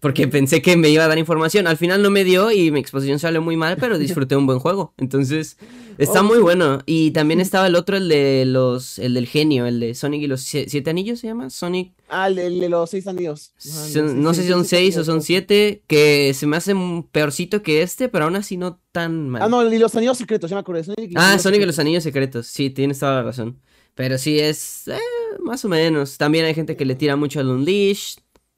porque 0.08 0.26
pensé 0.30 0.62
que 0.62 0.78
me 0.78 0.88
iba 0.88 1.04
a 1.04 1.08
dar 1.10 1.18
información. 1.18 1.68
Al 1.68 1.76
final 1.76 2.02
no 2.02 2.10
me 2.10 2.24
dio 2.24 2.50
y 2.50 2.72
mi 2.72 2.80
exposición 2.80 3.20
salió 3.20 3.42
muy 3.42 3.58
mal, 3.58 3.76
pero 3.78 3.98
disfruté 3.98 4.38
un 4.38 4.46
buen 4.46 4.58
juego. 4.58 4.94
Entonces, 4.96 5.58
está 5.98 6.24
muy 6.24 6.38
bueno. 6.38 6.80
Y 6.86 7.12
también 7.12 7.42
estaba 7.42 7.68
el 7.68 7.76
otro, 7.76 7.98
el 7.98 8.08
de 8.08 8.46
los, 8.46 9.00
el 9.00 9.16
del 9.16 9.28
genio, 9.28 9.66
el 9.66 9.82
de 9.82 9.94
Sonic 9.96 10.22
y 10.22 10.28
los 10.28 10.44
siete 10.44 10.90
anillos 10.90 11.20
se 11.20 11.28
llama, 11.28 11.50
Sonic. 11.50 11.92
Ah, 12.08 12.30
el 12.30 12.36
de, 12.58 12.70
los 12.70 12.90
seis 12.90 13.06
anillos. 13.06 13.52
no 14.16 14.34
sé 14.34 14.44
si 14.44 14.48
son 14.48 14.64
seis 14.64 14.96
o 14.96 15.04
son 15.04 15.22
siete, 15.22 15.84
que 15.88 16.34
se 16.34 16.48
me 16.48 16.56
hace 16.56 16.74
peorcito 17.12 17.62
que 17.62 17.82
este, 17.82 18.08
pero 18.08 18.24
aún 18.24 18.38
así 18.38 18.56
no 18.56 18.80
tan 18.94 19.28
mal. 19.28 19.42
Ah, 19.42 19.50
no, 19.50 19.70
y 19.70 19.78
los 19.78 19.94
anillos 19.94 20.18
secretos, 20.18 20.50
ya 20.50 20.56
me 20.56 20.62
acuerdo. 20.62 20.94
ah, 21.16 21.38
Sonic 21.38 21.64
y 21.64 21.66
los 21.66 21.80
anillos 21.80 22.04
secretos, 22.04 22.48
sí, 22.48 22.70
tienes 22.70 23.00
toda 23.00 23.16
la 23.16 23.24
razón. 23.24 23.60
Pero 23.94 24.18
sí 24.18 24.40
es 24.40 24.88
eh, 24.88 25.00
más 25.40 25.66
o 25.66 25.70
menos. 25.70 26.18
También 26.18 26.46
hay 26.46 26.54
gente 26.54 26.78
que 26.78 26.86
le 26.86 26.94
tira 26.96 27.16
mucho 27.16 27.40
al 27.40 27.50
Unleash. 27.50 28.18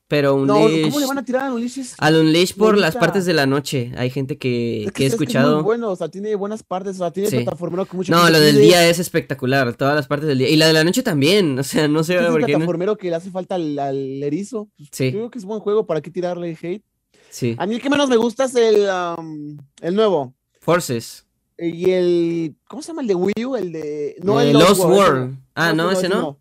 Pero 0.10 0.36
Unleash. 0.36 0.82
No, 0.82 0.88
¿cómo 0.88 0.99
le 0.99 1.05
van 1.05 1.18
a 1.20 1.24
tirar 1.24 1.45
a 1.45 1.53
Unleash? 1.53 1.93
Al 1.99 2.16
Unleash 2.16 2.55
por 2.55 2.78
las 2.78 2.95
partes 2.97 3.26
de 3.26 3.34
la 3.34 3.45
noche. 3.45 3.91
Hay 3.95 4.10
gente 4.10 4.38
que, 4.39 4.86
es 4.86 4.91
que 4.91 5.03
he 5.03 5.05
es 5.05 5.14
escuchado. 5.14 5.49
Es 5.49 5.55
muy 5.57 5.64
bueno, 5.64 5.91
o 5.91 5.95
sea, 5.95 6.10
tiene 6.10 6.34
buenas 6.36 6.64
partes, 6.64 6.95
o 6.95 6.99
sea, 6.99 7.12
tiene 7.12 7.30
Sí. 7.30 7.36
plataformero 7.38 7.86
que 7.86 7.95
mucha 7.95 8.12
No, 8.12 8.28
lo 8.28 8.39
del 8.39 8.57
día 8.60 8.89
es 8.89 8.97
espectacular. 8.97 9.72
Todas 9.76 9.95
las 9.95 10.07
partes 10.07 10.28
del 10.28 10.39
día. 10.39 10.49
Y 10.49 10.55
la 10.57 10.66
de 10.66 10.74
la 10.74 10.84
noche 10.84 11.03
también. 11.03 11.60
O 11.60 11.64
sea, 11.64 11.88
no 11.88 12.03
sé 12.03 12.16
por 12.18 12.43
qué. 12.43 12.53
no- 12.53 12.57
plataformero 12.57 12.97
que 12.97 13.10
le 13.12 13.16
hace 13.18 13.30
falta 13.30 13.53
al, 13.55 13.78
al 13.78 14.24
erizo. 14.24 14.68
Pues, 14.76 14.89
Sí. 14.91 15.05
Yo 15.12 15.20
creo 15.20 15.30
que 15.30 15.38
es 15.39 15.45
buen 15.45 15.60
juego, 15.60 15.86
¿para 15.86 16.01
qué 16.01 16.10
tirarle 16.10 16.57
hate? 16.60 16.84
Sí. 17.30 17.55
A 17.60 17.68
mí 17.68 17.76
el 17.76 17.82
que 17.82 17.91
menos 17.91 18.10
me 18.10 18.18
gusta 18.18 18.45
es 18.45 18.55
el, 18.55 18.88
um, 19.16 19.57
el 19.82 19.93
nuevo. 19.93 20.34
Forces. 20.60 21.28
Y 21.60 21.91
el. 21.91 22.55
¿Cómo 22.68 22.82
se 22.82 22.88
llama 22.88 23.03
el 23.03 23.07
de 23.10 23.14
Wii 23.16 23.45
U? 23.45 23.55
El 23.55 23.72
de. 23.72 24.16
No, 24.24 24.41
Eh, 24.41 24.49
el 24.49 24.53
Lost 24.57 24.82
World. 24.84 25.38
Ah, 25.53 25.72
no, 25.74 25.91
ese 25.91 26.10
no. 26.10 26.39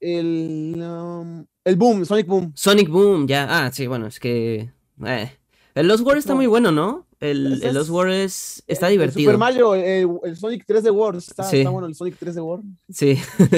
El. 0.00 0.76
um, 0.82 1.44
el 1.64 1.76
Boom, 1.76 2.04
Sonic 2.04 2.26
Boom. 2.26 2.52
Sonic 2.54 2.88
Boom, 2.88 3.26
ya. 3.26 3.46
Ah, 3.66 3.70
sí, 3.72 3.86
bueno, 3.86 4.06
es 4.06 4.18
que. 4.20 4.70
eh. 5.04 5.32
El 5.74 5.86
Lost 5.86 6.04
World 6.04 6.18
está 6.18 6.34
muy 6.34 6.46
bueno, 6.46 6.72
¿no? 6.72 7.06
El, 7.20 7.60
Lost 7.74 7.90
World 7.90 8.12
es, 8.12 8.62
está 8.66 8.86
El- 8.88 8.94
el 8.94 8.98
divertido. 8.98 9.28
Super 9.30 9.38
Mario, 9.38 9.74
el, 9.74 10.08
el 10.24 10.36
Sonic 10.36 10.64
3D 10.66 10.90
World. 10.92 11.18
Está, 11.18 11.44
Sí. 11.44 11.58
está 11.58 11.70
bueno 11.70 11.86
el 11.86 11.94
Sonic 11.94 12.18
3D 12.18 12.42
World. 12.42 12.64
Sí. 12.88 13.16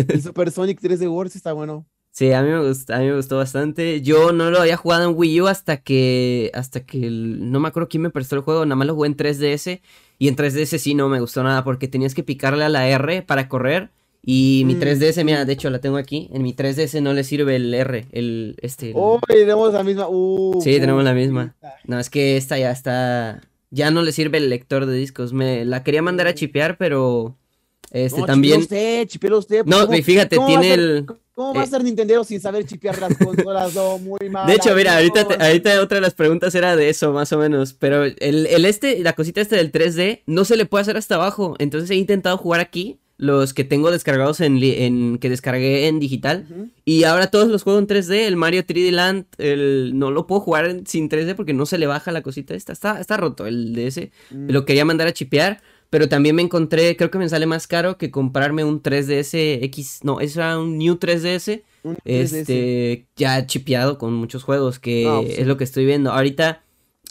El 0.09 0.23
Super 0.23 0.51
Sonic 0.51 0.81
3D 0.81 1.09
World 1.11 1.33
sí 1.33 1.39
está 1.39 1.53
bueno. 1.53 1.87
Sí, 2.11 2.31
a 2.33 2.43
mí 2.43 2.51
me 2.51 2.69
gustó, 2.69 2.93
a 2.95 2.99
mí 2.99 3.07
me 3.07 3.17
gustó 3.17 3.39
bastante. 3.39 4.03
Yo 4.03 4.33
no 4.33 4.51
lo 4.51 4.61
había 4.61 4.77
jugado 4.77 5.09
en 5.09 5.17
Wii 5.17 5.41
U 5.41 5.47
hasta 5.47 5.79
que, 5.79 6.51
hasta 6.53 6.85
que 6.85 7.09
no 7.11 7.59
me 7.61 7.69
acuerdo 7.69 7.89
quién 7.89 8.03
me 8.03 8.11
prestó 8.11 8.37
el 8.37 8.43
juego, 8.43 8.67
nada 8.67 8.77
más 8.77 8.87
lo 8.87 8.95
jugué 8.95 9.07
en 9.09 9.17
3DS 9.17 9.81
y 10.19 10.29
en 10.29 10.37
3DS 10.37 10.77
sí 10.79 10.95
no 10.95 11.09
me 11.09 11.21
gustó 11.21 11.43
nada 11.43 11.65
porque 11.65 11.89
tenías 11.89 12.15
que 12.15 12.23
picarle 12.23 12.65
a 12.65 12.69
la 12.69 12.87
R 12.87 13.23
para 13.23 13.49
correr 13.49 13.91
y 14.25 14.63
mi 14.67 14.75
Mm, 14.77 14.81
3DS, 14.81 15.25
mira, 15.25 15.45
de 15.45 15.53
hecho 15.53 15.69
la 15.71 15.81
tengo 15.81 15.97
aquí, 15.97 16.29
en 16.33 16.43
mi 16.43 16.53
3DS 16.55 17.01
no 17.03 17.13
le 17.13 17.25
sirve 17.25 17.57
el 17.57 17.75
R, 17.75 18.07
el 18.13 18.57
este. 18.63 18.89
el- 18.91 18.95
Oh, 18.97 19.19
tenemos 19.27 19.73
la 19.73 19.83
misma. 19.83 20.07
Uh, 20.09 20.61
Sí, 20.63 20.79
tenemos 20.79 21.03
la 21.03 21.13
misma. 21.15 21.55
No, 21.85 21.99
es 21.99 22.09
que 22.11 22.37
esta 22.37 22.57
ya 22.59 22.71
está, 22.71 23.41
ya 23.71 23.91
no 23.91 24.03
le 24.03 24.13
sirve 24.13 24.39
el 24.39 24.49
lector 24.49 24.87
de 24.87 24.95
discos. 24.95 25.33
Me 25.33 25.65
la 25.65 25.83
quería 25.83 26.03
mandar 26.03 26.29
a 26.29 26.35
chipear, 26.35 26.77
pero 26.79 27.37
este 27.91 28.21
No, 28.21 28.27
también. 28.27 28.61
usted, 28.61 29.09
usted. 29.33 29.65
No, 29.67 29.87
¿cómo- 29.87 29.99
y 29.99 30.03
fíjate, 30.03 30.39
tiene 30.47 30.69
ser- 30.71 30.79
el. 30.79 31.07
¿Cómo 31.35 31.55
va 31.55 31.63
a 31.63 31.65
eh, 31.65 31.67
ser 31.67 31.83
Nintendo 31.83 32.23
sin 32.25 32.41
saber 32.43 32.67
chipear 32.67 32.99
las 33.01 33.17
consolas? 33.17 33.75
No, 33.75 33.97
muy 33.99 34.29
mal. 34.31 34.47
De 34.47 34.53
hecho, 34.55 34.75
mira, 34.77 34.97
ahorita, 34.97 35.27
te- 35.27 35.39
no. 35.39 35.45
ahorita 35.45 35.81
otra 35.81 35.95
de 35.97 36.03
las 36.03 36.13
preguntas 36.15 36.55
era 36.55 36.77
de 36.77 36.91
eso, 36.91 37.11
más 37.13 37.33
o 37.33 37.39
menos. 37.39 37.73
Pero 37.73 38.05
el, 38.05 38.17
el 38.21 38.65
este, 38.67 38.99
la 39.01 39.15
cosita 39.15 39.41
esta 39.41 39.57
del 39.57 39.73
3D, 39.73 40.23
no 40.27 40.45
se 40.45 40.57
le 40.57 40.67
puede 40.67 40.83
hacer 40.83 40.99
hasta 40.99 41.15
abajo. 41.15 41.57
Entonces 41.59 41.91
he 41.91 41.95
intentado 41.95 42.37
jugar 42.37 42.61
aquí, 42.61 42.99
los 43.19 43.55
que 43.55 43.63
tengo 43.65 43.91
descargados 43.91 44.41
en, 44.41 45.19
que 45.19 45.29
descargué 45.31 45.87
en 45.87 46.01
digital. 46.01 46.47
Y 46.85 47.05
ahora 47.05 47.29
todos 47.29 47.49
los 47.49 47.63
juego 47.63 47.79
en 47.79 47.87
3D. 47.87 48.27
El 48.27 48.37
Mario 48.37 48.65
3D 48.65 48.91
Land, 48.91 49.27
el, 49.39 49.93
no 49.99 50.11
lo 50.11 50.27
puedo 50.27 50.41
jugar 50.41 50.67
en- 50.67 50.87
sin 50.87 51.09
3D 51.09 51.35
porque 51.37 51.53
no 51.55 51.67
se 51.67 51.79
le 51.79 51.87
baja 51.87 52.11
la 52.11 52.23
cosita 52.23 52.55
esta. 52.55 52.73
Está, 52.73 53.01
está 53.01 53.17
roto 53.17 53.47
el 53.47 53.79
ese. 53.79 54.11
Mm. 54.31 54.51
Lo 54.51 54.65
quería 54.65 54.85
mandar 54.85 55.07
a 55.07 55.13
chipear. 55.13 55.61
Pero 55.91 56.09
también 56.09 56.35
me 56.35 56.41
encontré, 56.41 56.97
creo 56.97 57.11
que 57.11 57.19
me 57.19 57.29
sale 57.29 57.45
más 57.45 57.67
caro 57.67 57.99
que 57.99 58.11
comprarme 58.11 58.65
un 58.65 58.83
3DS 58.83 59.35
X. 59.65 60.01
No, 60.03 60.21
era 60.21 60.59
un 60.59 60.79
New 60.79 60.95
3DS. 60.99 61.63
Un 61.85 61.97
3DS. 61.97 62.01
Este, 62.07 63.07
ya 63.15 63.47
chipeado 63.47 63.99
con 63.99 64.15
muchos 64.15 64.43
juegos, 64.43 64.79
que 64.79 65.07
Ah, 65.07 65.21
pues 65.23 65.35
sí. 65.35 65.41
es 65.43 65.47
lo 65.47 65.59
que 65.59 65.65
estoy 65.65 65.85
viendo. 65.85 66.11
Ahorita, 66.11 66.63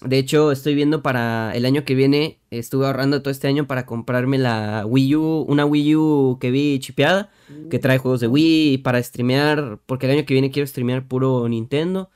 de 0.04 0.18
hecho, 0.18 0.52
estoy 0.52 0.74
viendo 0.74 1.04
para 1.04 1.52
el 1.56 1.66
año 1.66 1.86
que 1.86 1.94
viene, 1.94 2.40
estuve 2.50 2.88
ahorrando 2.88 3.22
todo 3.22 3.32
este 3.32 3.48
año 3.48 3.68
para 3.68 3.86
comprarme 3.86 4.40
la 4.40 4.84
Wii 4.86 5.16
U, 5.16 5.46
una 5.48 5.66
Wii 5.66 5.96
U 5.96 6.38
que 6.42 6.50
vi 6.50 6.80
chipeada, 6.80 7.30
que 7.70 7.78
trae 7.78 8.00
juegos 8.00 8.20
de 8.20 8.28
Wii 8.28 8.80
para 8.80 9.02
streamear, 9.02 9.80
porque 9.86 10.08
el 10.08 10.14
año 10.14 10.26
que 10.26 10.34
viene 10.34 10.50
quiero 10.50 10.66
streamear 10.66 11.08
puro 11.08 11.48
Nintendo. 11.48 12.10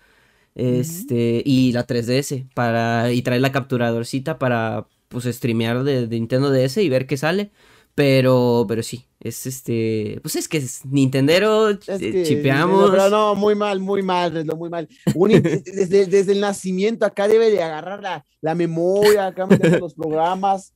Este, 0.55 1.43
y 1.45 1.73
la 1.73 1.85
3DS 1.85 2.47
para 2.53 3.11
y 3.11 3.21
traer 3.21 3.41
la 3.41 3.51
capturadorcita 3.51 4.39
para 4.39 4.87
pues 5.09 5.25
streamear 5.25 5.83
de, 5.83 6.07
de 6.07 6.15
Nintendo 6.19 6.49
DS 6.49 6.77
y 6.77 6.89
ver 6.89 7.07
qué 7.07 7.17
sale. 7.17 7.51
Pero, 7.95 8.65
pero 8.67 8.83
sí, 8.83 9.05
es 9.21 9.45
este, 9.45 10.19
pues 10.21 10.35
es 10.35 10.49
que 10.49 10.57
es 10.57 10.85
Nintendero, 10.85 11.69
Es 11.69 11.87
eh, 11.87 12.11
que, 12.11 12.23
chipeamos. 12.23 12.87
no, 12.87 12.91
pero 12.91 13.09
no, 13.09 13.35
muy 13.35 13.55
mal, 13.55 13.79
muy 13.79 14.03
mal, 14.03 14.45
muy 14.57 14.69
mal. 14.69 14.89
Un 15.15 15.29
desde, 15.65 16.05
desde 16.05 16.33
el 16.33 16.41
nacimiento 16.41 17.05
acá 17.05 17.29
debe 17.29 17.49
de 17.49 17.63
agarrar 17.63 18.03
la, 18.03 18.25
la 18.41 18.53
memoria, 18.53 19.27
acá 19.27 19.47
meter 19.47 19.79
los 19.79 19.93
programas. 19.93 20.73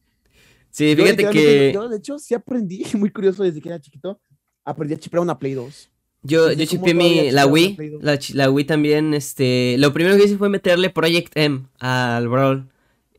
Sí, 0.71 0.95
Yo 0.95 1.03
fíjate 1.03 1.29
que 1.29 1.71
Yo, 1.73 1.89
de 1.89 1.97
hecho, 1.97 2.17
sí 2.19 2.33
aprendí, 2.33 2.85
muy 2.97 3.09
curioso, 3.11 3.43
desde 3.43 3.59
que 3.59 3.67
era 3.67 3.81
chiquito, 3.81 4.21
aprendí 4.63 4.93
a 4.93 4.99
chipear 4.99 5.21
una 5.21 5.37
Play 5.37 5.55
2. 5.55 5.89
yo, 6.23 6.53
yo 6.53 6.65
chipeé 6.65 6.93
mi, 6.93 7.31
la 7.31 7.47
Wii, 7.47 7.99
la, 8.01 8.17
la 8.33 8.49
Wii 8.49 8.65
también, 8.65 9.13
este, 9.13 9.75
lo 9.77 9.91
primero 9.91 10.15
que 10.15 10.23
hice 10.23 10.37
fue 10.37 10.47
meterle 10.47 10.89
Project 10.89 11.33
M 11.35 11.65
al 11.79 12.29
Brawl. 12.29 12.69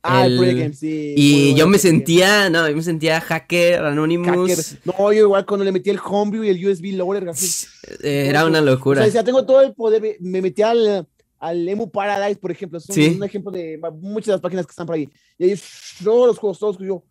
Ah, 0.03 0.25
el, 0.27 0.33
El- 0.33 0.39
Project 0.39 0.59
Game, 0.59 0.73
sí. 0.75 1.15
Y 1.17 1.55
yo 1.55 1.67
me 1.69 1.79
sentía, 1.79 2.49
no, 2.49 2.69
yo 2.69 2.75
me 2.77 2.83
sentía 2.83 3.21
hacker, 3.21 3.83
Anonymous. 3.85 4.29
Hacker. 4.51 4.81
No, 4.85 5.13
yo 5.13 5.21
igual 5.21 5.45
cuando 5.45 5.65
le 5.65 5.73
metí 5.73 5.91
el 5.91 6.01
homebrew 6.03 6.45
y 6.45 6.49
el 6.49 6.67
USB 6.67 6.93
loader, 6.97 7.29
así, 7.29 7.67
Era 8.03 8.47
una 8.47 8.61
O 8.61 8.65
locura. 8.65 8.99
sea, 9.01 9.07
decía, 9.07 9.25
tengo 9.25 9.45
todo 9.45 9.61
el 9.61 9.75
poder, 9.75 10.01
me- 10.01 10.17
me 10.21 10.41
metí 10.41 10.63
al, 10.63 11.07
al 11.39 11.69
Emu 11.69 11.91
Paradise, 11.91 12.41
por 12.41 12.51
ejemplo, 12.51 12.79
es 12.79 12.89
un, 12.89 12.95
Sí. 12.95 13.15
un 13.17 13.25
ejemplo 13.25 13.51
de 13.53 13.79
muchas 14.01 14.27
de 14.29 14.33
las 14.33 14.41
páginas 14.41 14.67
que 14.67 14.71
están 14.71 14.87
por 14.87 14.95
ahí. 14.97 15.09
Y 15.39 15.45
ahí, 15.51 15.61
todos 16.03 16.27
los 16.29 16.39
juegos, 16.39 16.59
todos 16.59 16.79
yo. 16.79 17.03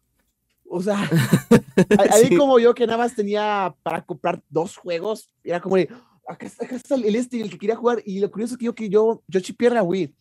O 0.71 0.81
sea, 0.81 0.97
ahí 1.99 2.27
Sí. 2.29 2.35
como 2.37 2.59
yo 2.59 2.73
que 2.73 2.85
nada 2.87 2.97
más 2.97 3.15
tenía 3.15 3.73
para 3.83 4.03
comprar 4.03 4.41
dos 4.49 4.77
juegos, 4.77 5.29
era 5.43 5.59
como 5.59 5.75
de, 5.75 5.89
acá 6.27 6.45
está, 6.45 6.65
acá 6.65 6.75
está 6.75 6.95
el 6.95 7.15
este, 7.15 7.41
el 7.41 7.49
que 7.49 7.57
quería 7.57 7.75
jugar. 7.75 8.01
Y 8.05 8.19
lo 8.19 8.29
curioso 8.31 8.53
es 8.53 8.57
que 8.59 8.65
yo, 8.65 8.73
que 8.75 8.89
yo, 8.89 9.21
yo 9.27 9.39
chipié 9.39 9.69
la 9.71 9.83
Wii, 9.83 10.13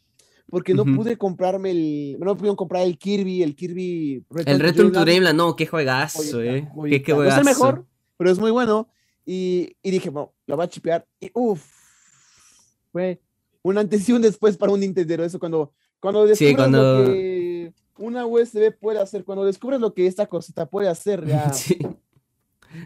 porque 0.51 0.75
no 0.75 0.85
pude 0.85 1.17
comprarme 1.19 1.71
el, 1.73 2.17
no 2.21 2.37
pudieron 2.37 2.57
comprar 2.57 2.83
el 2.83 2.97
Kirby, 2.99 3.43
el 3.43 3.55
Kirby. 3.55 4.25
El 4.47 4.61
Return 4.61 4.93
to 4.93 5.01
Dreamland. 5.05 5.37
No, 5.37 5.55
qué 5.57 5.67
juegazo, 5.67 6.41
eh. 6.43 6.69
Qué, 6.89 7.03
qué 7.03 7.13
No 7.13 7.23
es 7.25 7.29
el 7.29 7.43
juegazo. 7.43 7.45
mejor, 7.45 7.87
pero 8.17 8.31
es 8.31 8.39
muy 8.39 8.51
bueno. 8.51 8.89
Y, 9.27 9.77
y 9.83 9.91
dije, 9.91 10.09
bueno, 10.11 10.33
lo 10.47 10.57
voy 10.57 10.65
a 10.65 10.69
chipear. 10.69 11.07
Y 11.21 11.31
uff, 11.35 11.63
fue 12.93 13.21
un 13.63 13.77
antes 13.79 14.09
y 14.09 14.13
un 14.13 14.23
después 14.23 14.57
para 14.57 14.73
un 14.73 14.81
Nintendo. 14.81 15.23
Eso 15.25 15.39
cuando, 15.39 15.73
cuando 16.01 16.27
descubres 16.27 16.57
cuando- 16.57 17.01
lo 17.01 17.13
que 17.13 17.73
una 17.99 18.25
USB 18.27 18.73
puede 18.79 19.01
hacer, 19.01 19.25
cuando 19.25 19.45
descubres 19.45 19.81
lo 19.81 19.93
que 19.93 20.07
esta 20.07 20.27
cosita 20.27 20.67
puede 20.67 20.89
hacer, 20.89 21.27
ya. 21.27 21.53
Sí. 21.53 21.79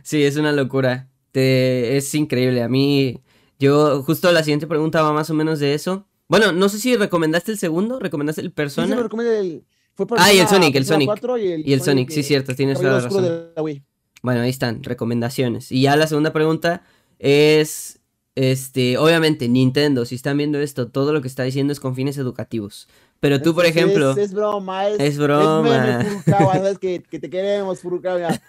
Sí, 0.02 0.22
es 0.24 0.36
una 0.36 0.52
locura. 0.52 1.10
Te, 1.32 1.96
es 1.96 2.14
increíble. 2.14 2.62
A 2.62 2.68
mí, 2.68 3.20
yo, 3.58 4.02
justo 4.04 4.30
la 4.32 4.42
siguiente 4.44 4.66
pregunta 4.66 5.02
va 5.02 5.12
más 5.12 5.28
o 5.30 5.34
menos 5.34 5.58
de 5.58 5.74
eso. 5.74 6.06
Bueno, 6.32 6.50
no 6.52 6.68
sé 6.70 6.78
si 6.78 6.96
recomendaste 6.96 7.52
el 7.52 7.58
segundo, 7.58 7.98
recomendaste 7.98 8.40
el 8.40 8.46
Sí, 8.46 8.50
sí, 8.50 8.54
Persona. 8.54 8.96
me 8.96 9.02
recomiendo 9.02 9.34
el- 9.34 9.64
fue 9.94 10.06
Ah, 10.16 10.32
y 10.32 10.38
el 10.38 10.44
Persona- 10.44 10.48
Sonic, 10.48 10.66
el 10.68 10.80
Persona 10.80 10.94
Sonic. 10.94 11.06
4 11.06 11.36
y 11.38 11.46
el, 11.52 11.68
y 11.68 11.72
el 11.74 11.82
Sonic, 11.82 12.08
sí, 12.10 12.22
cierto, 12.22 12.54
tienes 12.54 12.78
toda 12.80 12.92
la 12.94 13.00
razón. 13.00 13.22
de 13.22 13.50
la 13.54 13.62
Wii. 13.62 13.82
Bueno, 14.22 14.40
ahí 14.40 14.48
están, 14.48 14.82
recomendaciones. 14.82 15.70
Y 15.70 15.82
ya 15.82 15.94
la 15.96 16.06
segunda 16.06 16.32
pregunta 16.32 16.84
es, 17.18 18.00
este, 18.34 18.96
obviamente, 18.96 19.46
Nintendo, 19.50 20.06
si 20.06 20.14
están 20.14 20.38
viendo 20.38 20.58
esto, 20.58 20.88
todo 20.88 21.12
lo 21.12 21.20
que 21.20 21.28
está 21.28 21.42
diciendo 21.42 21.70
es 21.72 21.80
con 21.80 21.94
fines 21.94 22.16
educativos. 22.16 22.88
Pero 23.22 23.40
tú, 23.40 23.54
por 23.54 23.64
Es- 23.64 23.70
ejemplo, 23.76 24.10
Es, 24.10 24.18
es 24.18 24.34
broma, 24.34 24.88
es, 24.88 24.98
Es 24.98 25.16
broma. 25.16 26.04
Furukawa, 26.04 26.54
sabes 26.54 26.78
que, 26.80 27.00
que 27.08 27.20
te 27.20 27.30
queremos, 27.30 27.78
Furukawa. 27.80 28.18
ya. 28.18 28.42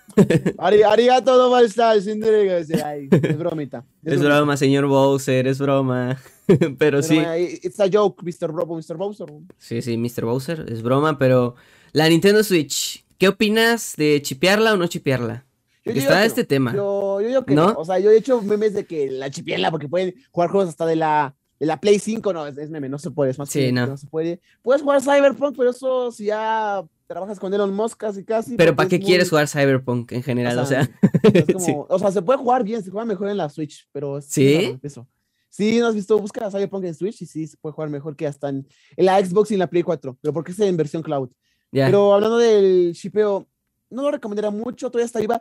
Ari, 0.58 0.82
arigato 0.82 1.38
no 1.38 1.60
está, 1.60 2.02
sin 2.02 2.20
derecho, 2.20 2.58
dice, 2.58 2.84
ay, 2.84 3.08
es 3.12 3.38
bromita. 3.38 3.86
es 4.04 4.20
broma, 4.20 4.58
señor 4.58 4.88
Bowser, 4.88 5.46
es 5.46 5.60
broma. 5.60 6.20
Pero 6.48 6.76
Pero, 6.80 7.02
sí, 7.04 7.20
It's 7.62 7.80
a 7.80 7.86
joke, 7.88 8.24
Mr. 8.24 8.50
Robo, 8.52 8.76
Mr. 8.76 8.98
Bowser. 8.98 9.28
sí, 9.60 9.84
sí, 9.84 9.96
Mr. 9.96 10.26
Bowser, 10.26 10.66
es 10.68 10.82
broma, 10.82 11.18
pero 11.20 11.54
la 11.92 12.10
Nintendo 12.10 12.44
Switch, 12.44 13.06
¿qué 13.20 13.28
opinas 13.28 13.94
de 13.96 14.22
chipearla 14.24 14.74
o 14.74 14.78
no 14.78 14.88
chipearla? 14.88 15.46
Yo 15.86 15.92
está 15.94 16.26
este 16.26 16.44
tema. 16.46 16.74
Yo, 16.76 17.22
yo 17.22 17.28
digo 17.28 17.46
que 17.46 17.54
¿No? 17.54 17.68
no. 17.68 17.74
O 17.80 17.86
sea, 17.86 18.00
yo 18.00 18.10
he 18.10 18.18
hecho 18.18 18.42
memes 18.42 18.74
de 18.74 18.86
que 18.86 19.12
la 19.12 19.30
chipiela 19.30 19.70
porque 19.70 19.88
pueden 19.88 20.16
jugar 20.32 20.50
juegos 20.50 20.70
hasta 20.70 20.86
de 20.86 20.96
la, 20.96 21.36
la 21.66 21.80
Play 21.80 22.00
5. 22.00 22.34
No, 22.34 22.48
es, 22.48 22.58
es 22.58 22.70
meme, 22.70 22.90
no 22.90 22.98
se 23.00 23.12
puede. 23.12 23.32
Es 23.32 23.40
más 23.40 23.50
Sí, 23.50 23.60
que 23.60 23.72
no. 23.72 23.88
no 23.88 23.98
se 23.98 24.08
puede. 24.08 24.42
Puedes 24.62 24.82
jugar 24.82 25.02
Cyberpunk, 25.02 25.56
pero 25.58 25.70
eso 25.70 26.12
si 26.12 26.26
ya 26.26 26.84
trabajas 27.08 27.40
con 27.40 27.54
Elon 27.54 27.74
Musk 27.74 27.98
casi 27.98 28.24
casi. 28.24 28.56
Pero 28.56 28.72
porque 28.72 28.76
¿para 28.76 28.90
qué 28.90 28.98
muy- 28.98 29.06
quieres 29.06 29.30
jugar 29.30 29.48
Cyberpunk 29.48 30.12
en 30.14 30.24
general? 30.24 30.58
O 30.60 30.66
sea, 30.66 30.90
es 31.34 31.46
como- 31.46 31.60
sí. 31.66 31.74
o 31.76 32.00
sea, 32.00 32.12
se 32.12 32.22
puede 32.22 32.40
jugar 32.40 32.64
bien, 32.64 32.84
se 32.84 32.90
juega 32.92 33.06
mejor 33.06 33.30
en 33.30 33.38
la 33.38 33.50
Switch, 33.50 33.88
pero 33.92 34.18
es 34.18 34.26
¿Sí? 34.26 34.78
eso. 34.82 35.08
Sí, 35.50 35.78
¿no 35.80 35.88
has 35.88 35.94
visto? 35.94 36.18
Busca 36.18 36.50
Cyberpunk 36.50 36.84
en 36.86 36.96
Switch 36.96 37.22
y 37.22 37.26
sí, 37.28 37.46
se 37.46 37.58
puede 37.58 37.74
jugar 37.74 37.90
mejor 37.92 38.16
que 38.16 38.26
hasta 38.26 38.50
en, 38.50 38.68
en 38.98 39.06
la 39.06 39.24
Xbox 39.24 39.52
y 39.52 39.54
en 39.54 39.60
la 39.60 39.68
Play 39.68 39.84
4, 39.84 40.18
pero 40.20 40.34
porque 40.34 40.52
es 40.52 40.60
en 40.60 40.76
versión 40.76 41.04
cloud. 41.04 41.30
ya. 41.72 41.86
Pero 41.86 42.14
hablando 42.16 42.38
del 42.40 42.94
shipeo, 42.94 43.48
no 43.92 44.02
lo 44.02 44.10
recomendaría 44.10 44.50
mucho, 44.50 44.90
todavía 44.90 45.06
está 45.06 45.20
viva. 45.20 45.40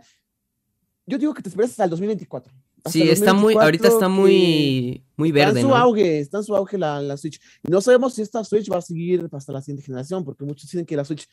Yo 1.06 1.16
digo 1.16 1.32
que 1.32 1.40
te 1.42 1.48
esperes 1.48 1.70
hasta 1.70 1.84
el 1.84 1.90
2024. 1.90 2.52
Sí, 2.87 3.03
está 3.03 3.33
muy, 3.33 3.55
ahorita 3.55 3.89
2024 3.89 3.97
está 3.97 4.09
muy, 4.09 5.05
muy 5.16 5.28
Está 5.28 5.41
en 5.41 5.47
verde, 5.47 5.61
su 5.62 5.68
¿no? 5.68 5.76
auge, 5.76 6.18
está 6.18 6.39
en 6.39 6.45
su 6.45 6.57
auge 6.57 6.78
la, 6.78 7.01
la 7.01 7.16
Switch. 7.16 7.41
No 7.62 7.80
sabemos 7.80 8.14
si 8.14 8.22
esta 8.22 8.43
Switch 8.43 8.70
va 8.70 8.78
a 8.78 8.83
seguir 8.83 9.28
hasta 9.30 9.53
la 9.53 9.61
siguiente 9.61 9.85
generación, 9.85 10.24
porque 10.24 10.45
muchos 10.45 10.70
dicen 10.70 10.85
que 10.85 10.97
la 10.97 11.05
Switch 11.05 11.28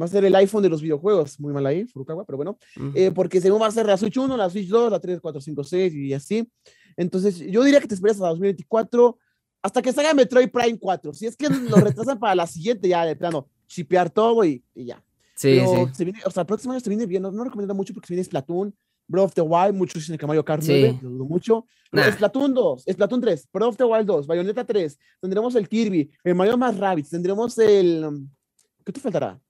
va 0.00 0.04
a 0.04 0.08
ser 0.08 0.24
el 0.24 0.34
iPhone 0.34 0.62
de 0.62 0.68
los 0.68 0.82
videojuegos. 0.82 1.38
Muy 1.40 1.52
mal 1.52 1.66
ahí, 1.66 1.84
Furukawa, 1.86 2.24
pero 2.24 2.36
bueno. 2.36 2.58
Eh, 2.94 3.10
porque 3.14 3.40
según 3.40 3.60
va 3.62 3.66
a 3.66 3.70
ser 3.70 3.86
la 3.86 3.96
Switch 3.96 4.16
1, 4.16 4.36
la 4.36 4.50
Switch 4.50 4.68
2, 4.68 4.90
la 4.90 5.00
3, 5.00 5.20
4, 5.20 5.40
5, 5.40 5.64
6 5.64 5.94
y 5.94 6.12
así. 6.12 6.48
Entonces, 6.96 7.38
yo 7.38 7.64
diría 7.64 7.80
que 7.80 7.88
te 7.88 7.94
esperas 7.94 8.16
hasta 8.16 8.28
2024, 8.28 9.18
hasta 9.62 9.82
que 9.82 9.92
salga 9.92 10.14
Metroid 10.14 10.50
Prime 10.50 10.78
4. 10.78 11.14
Si 11.14 11.26
es 11.26 11.36
que 11.36 11.48
lo 11.48 11.76
retrasan 11.76 12.18
para 12.18 12.34
la 12.34 12.46
siguiente, 12.46 12.88
ya 12.88 13.04
de 13.04 13.16
plano, 13.16 13.48
chipear 13.66 14.10
todo 14.10 14.44
y, 14.44 14.62
ya. 14.74 15.02
Sí, 15.34 15.56
Pero 15.58 15.86
sí. 15.88 15.94
Se 15.94 16.04
viene, 16.04 16.20
o 16.24 16.30
sea, 16.30 16.42
el 16.42 16.46
próximo 16.46 16.72
año 16.72 16.80
se 16.80 16.90
viene 16.90 17.06
bien. 17.06 17.22
No, 17.22 17.32
no 17.32 17.42
recomiendo 17.44 17.74
mucho 17.74 17.92
porque 17.92 18.06
se 18.06 18.14
viene 18.14 18.24
Splatoon, 18.24 18.74
Breath 19.06 19.24
of 19.26 19.34
the 19.34 19.42
Wild, 19.42 19.74
muchos 19.74 20.02
dicen 20.02 20.16
que 20.16 20.26
Mario 20.26 20.44
Kart 20.44 20.62
9, 20.62 21.00
lo 21.02 21.10
dudo 21.10 21.24
mucho. 21.24 21.66
Nah. 21.92 22.10
Splatoon 22.10 22.54
2, 22.54 22.84
Splatoon 22.90 23.20
3, 23.20 23.48
Breath 23.52 23.68
of 23.68 23.76
the 23.76 23.84
Wild 23.84 24.06
2, 24.06 24.26
Bayonetta 24.26 24.64
3, 24.64 24.98
tendremos 25.20 25.54
el 25.54 25.68
Kirby, 25.68 26.10
el 26.24 26.34
Mario 26.34 26.56
más 26.56 26.76
Rabbids, 26.76 27.10
tendremos 27.10 27.56
el... 27.58 28.04
um, 28.04 28.28
¿Qué 28.84 28.92
te 28.92 29.00
faltará? 29.00 29.40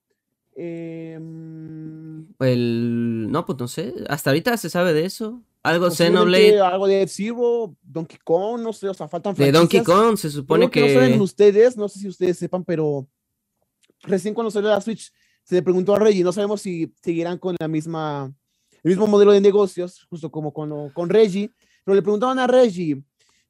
Eh, 0.55 1.17
mm, 1.19 2.35
El. 2.39 3.27
No, 3.29 3.45
pues 3.45 3.59
no 3.59 3.67
sé. 3.67 3.93
Hasta 4.07 4.29
ahorita 4.29 4.55
se 4.57 4.69
sabe 4.69 4.93
de 4.93 5.05
eso. 5.05 5.43
Algo 5.63 5.89
Xenoblade. 5.91 6.61
Algo 6.61 6.87
de 6.87 7.01
F-Zero, 7.01 7.75
Donkey 7.81 8.19
Kong, 8.23 8.61
no 8.61 8.71
sé, 8.71 8.87
o 8.87 8.93
sea, 8.93 9.07
faltan 9.07 9.35
De 9.35 9.51
Donkey 9.51 9.79
franquicias. 9.79 10.07
Kong 10.07 10.17
se 10.17 10.29
supone 10.29 10.65
Algo 10.65 10.71
que 10.71 10.81
no 10.81 10.93
saben 10.93 11.13
que. 11.13 11.19
ustedes, 11.19 11.75
no 11.75 11.89
sé 11.89 11.99
si 11.99 12.07
ustedes 12.07 12.37
sepan, 12.37 12.63
pero 12.63 13.07
recién 14.03 14.33
cuando 14.33 14.51
salió 14.51 14.69
la 14.69 14.79
Switch 14.79 15.11
se 15.43 15.55
le 15.55 15.61
preguntó 15.63 15.95
a 15.95 15.99
Reggie, 15.99 16.23
no 16.23 16.31
sabemos 16.31 16.61
si 16.61 16.93
seguirán 17.01 17.37
con 17.37 17.55
la 17.59 17.67
misma, 17.67 18.31
el 18.85 18.89
mismo 18.89 19.07
modelo 19.07 19.31
de 19.31 19.41
negocios, 19.41 20.05
justo 20.11 20.29
como 20.29 20.53
con, 20.53 20.91
con 20.91 21.09
Reggie, 21.09 21.49
pero 21.83 21.95
le 21.95 22.03
preguntaban 22.03 22.37
a 22.37 22.45
Reggie 22.45 23.01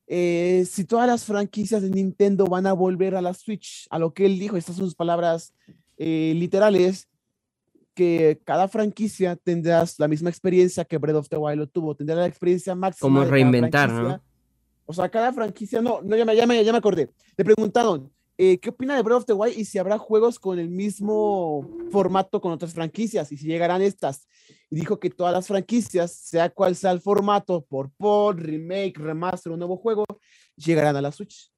eh, 0.08 0.66
si 0.66 0.86
todas 0.86 1.08
las 1.08 1.26
franquicias 1.26 1.82
de 1.82 1.90
Nintendo 1.90 2.46
van 2.46 2.66
a 2.68 2.72
volver 2.74 3.16
a 3.16 3.22
la 3.22 3.34
Switch, 3.34 3.86
a 3.90 4.00
lo 4.00 4.14
que 4.14 4.26
él 4.26 4.40
dijo, 4.40 4.56
estas 4.56 4.78
son 4.78 4.86
sus 4.86 4.96
palabras 4.96 5.54
eh, 5.98 6.34
literales, 6.38 7.10
que 7.94 8.40
cada 8.46 8.70
franquicia 8.70 9.36
tendrás 9.36 10.00
la 10.00 10.08
misma 10.08 10.30
experiencia 10.30 10.86
que 10.86 10.98
Breath 10.98 11.18
of 11.18 11.30
the 11.30 11.36
Wild 11.36 11.60
lo 11.60 11.68
tuvo, 11.68 11.96
tendrá 11.96 12.16
la 12.16 12.28
experiencia 12.28 12.74
máxima. 12.74 13.06
Como 13.06 13.26
reinventar, 13.26 13.92
¿no? 13.92 14.22
O 14.86 14.94
sea, 14.94 15.10
cada 15.10 15.34
franquicia, 15.34 15.82
no, 15.82 16.02
no, 16.02 16.16
ya 16.16 16.24
me, 16.24 16.34
ya 16.34 16.46
me, 16.46 16.64
ya 16.64 16.72
me 16.72 16.78
acordé. 16.78 17.10
Le 17.36 17.44
preguntaron, 17.44 18.10
eh, 18.38 18.58
¿qué 18.60 18.70
opina 18.70 18.96
de 18.96 19.02
Breath 19.02 19.18
of 19.20 19.26
the 19.26 19.34
Wild 19.34 19.58
y 19.58 19.66
si 19.66 19.78
habrá 19.78 19.98
juegos 19.98 20.40
con 20.40 20.60
el 20.60 20.70
mismo 20.70 21.70
formato 21.92 22.42
con 22.42 22.52
otras 22.52 22.74
franquicias 22.74 23.32
y 23.32 23.38
si 23.38 23.48
llegarán 23.48 23.82
estas? 23.82 24.28
Y 24.70 24.76
dijo 24.76 25.00
que 25.00 25.10
todas 25.10 25.34
las 25.34 25.48
franquicias, 25.48 26.12
sea 26.12 26.50
cual 26.50 26.76
sea 26.76 26.92
el 26.92 27.00
formato, 27.02 27.62
por 27.66 27.92
port, 27.92 28.40
remake, 28.40 28.98
remaster 28.98 29.52
o 29.54 29.58
nuevo 29.58 29.78
juego, 29.78 30.04
llegarán 30.56 30.96
a 30.96 31.02
la 31.02 31.12
Switch. 31.12 31.52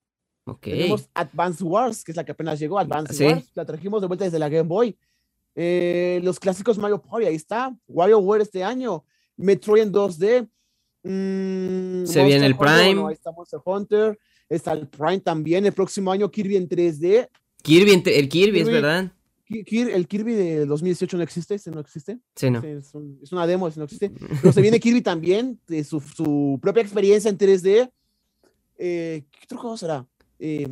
Ok. 0.46 0.62
Tenemos 0.62 1.10
Advance 1.14 1.64
Wars, 1.64 2.04
que 2.04 2.12
es 2.12 2.16
la 2.16 2.24
que 2.24 2.32
apenas 2.32 2.60
llegó, 2.60 2.78
Advance 2.80 3.14
Sí. 3.14 3.26
Wars, 3.26 3.52
la 3.56 3.66
trajimos 3.66 4.00
de 4.02 4.08
vuelta 4.08 4.26
desde 4.26 4.40
la 4.40 4.48
Game 4.50 4.68
Boy. 4.70 4.98
Eh, 5.56 6.20
los 6.24 6.40
clásicos 6.40 6.78
Mario 6.78 7.02
Party, 7.02 7.26
ahí 7.26 7.36
está. 7.36 7.76
WarioWare 7.88 8.44
este 8.44 8.64
año. 8.64 9.04
Metroid 9.36 9.82
en 9.84 9.92
2D. 9.92 10.48
mm, 11.04 12.06
Se 12.06 12.24
viene 12.24 12.46
el 12.46 12.54
Hunter, 12.54 12.68
Prime. 12.86 13.08
ahí 13.08 13.14
está 13.14 13.32
Monster 13.32 13.60
Hunter. 13.66 14.20
Está 14.50 14.74
el 14.74 14.88
Prime 14.88 15.20
también. 15.20 15.66
El 15.66 15.74
próximo 15.74 16.12
año 16.12 16.30
Kirby 16.32 16.56
en 16.56 16.68
3D. 16.70 17.28
Kirby, 17.62 17.92
ent- 17.92 18.12
el 18.14 18.30
Kirby, 18.30 18.60
es 18.60 18.66
Kirby. 18.66 18.72
verdad. 18.82 19.12
Ki- 19.46 19.64
Kir- 19.64 19.90
el 19.94 20.08
Kirby 20.08 20.34
de 20.34 20.66
2018 20.66 21.18
no 21.18 21.24
existe, 21.24 21.56
ese 21.56 21.72
no 21.72 21.80
existe. 21.80 22.20
Sí, 22.36 22.50
no. 22.50 22.60
Es, 22.64 22.94
un- 22.94 23.20
es 23.24 23.32
una 23.32 23.48
demo, 23.48 23.68
ese 23.68 23.80
no 23.80 23.86
existe. 23.86 24.12
Pero 24.42 24.52
se 24.54 24.62
viene 24.62 24.80
Kirby 24.80 25.02
también, 25.02 25.60
de 25.68 25.84
su, 25.84 26.00
su 26.02 26.60
propia 26.62 26.82
experiencia 26.82 27.30
en 27.30 27.38
3D. 27.38 27.90
Eh, 28.78 29.24
¿Qué 29.32 29.40
otro 29.46 29.58
juego 29.58 29.78
será? 29.78 30.06
Eh, 30.40 30.68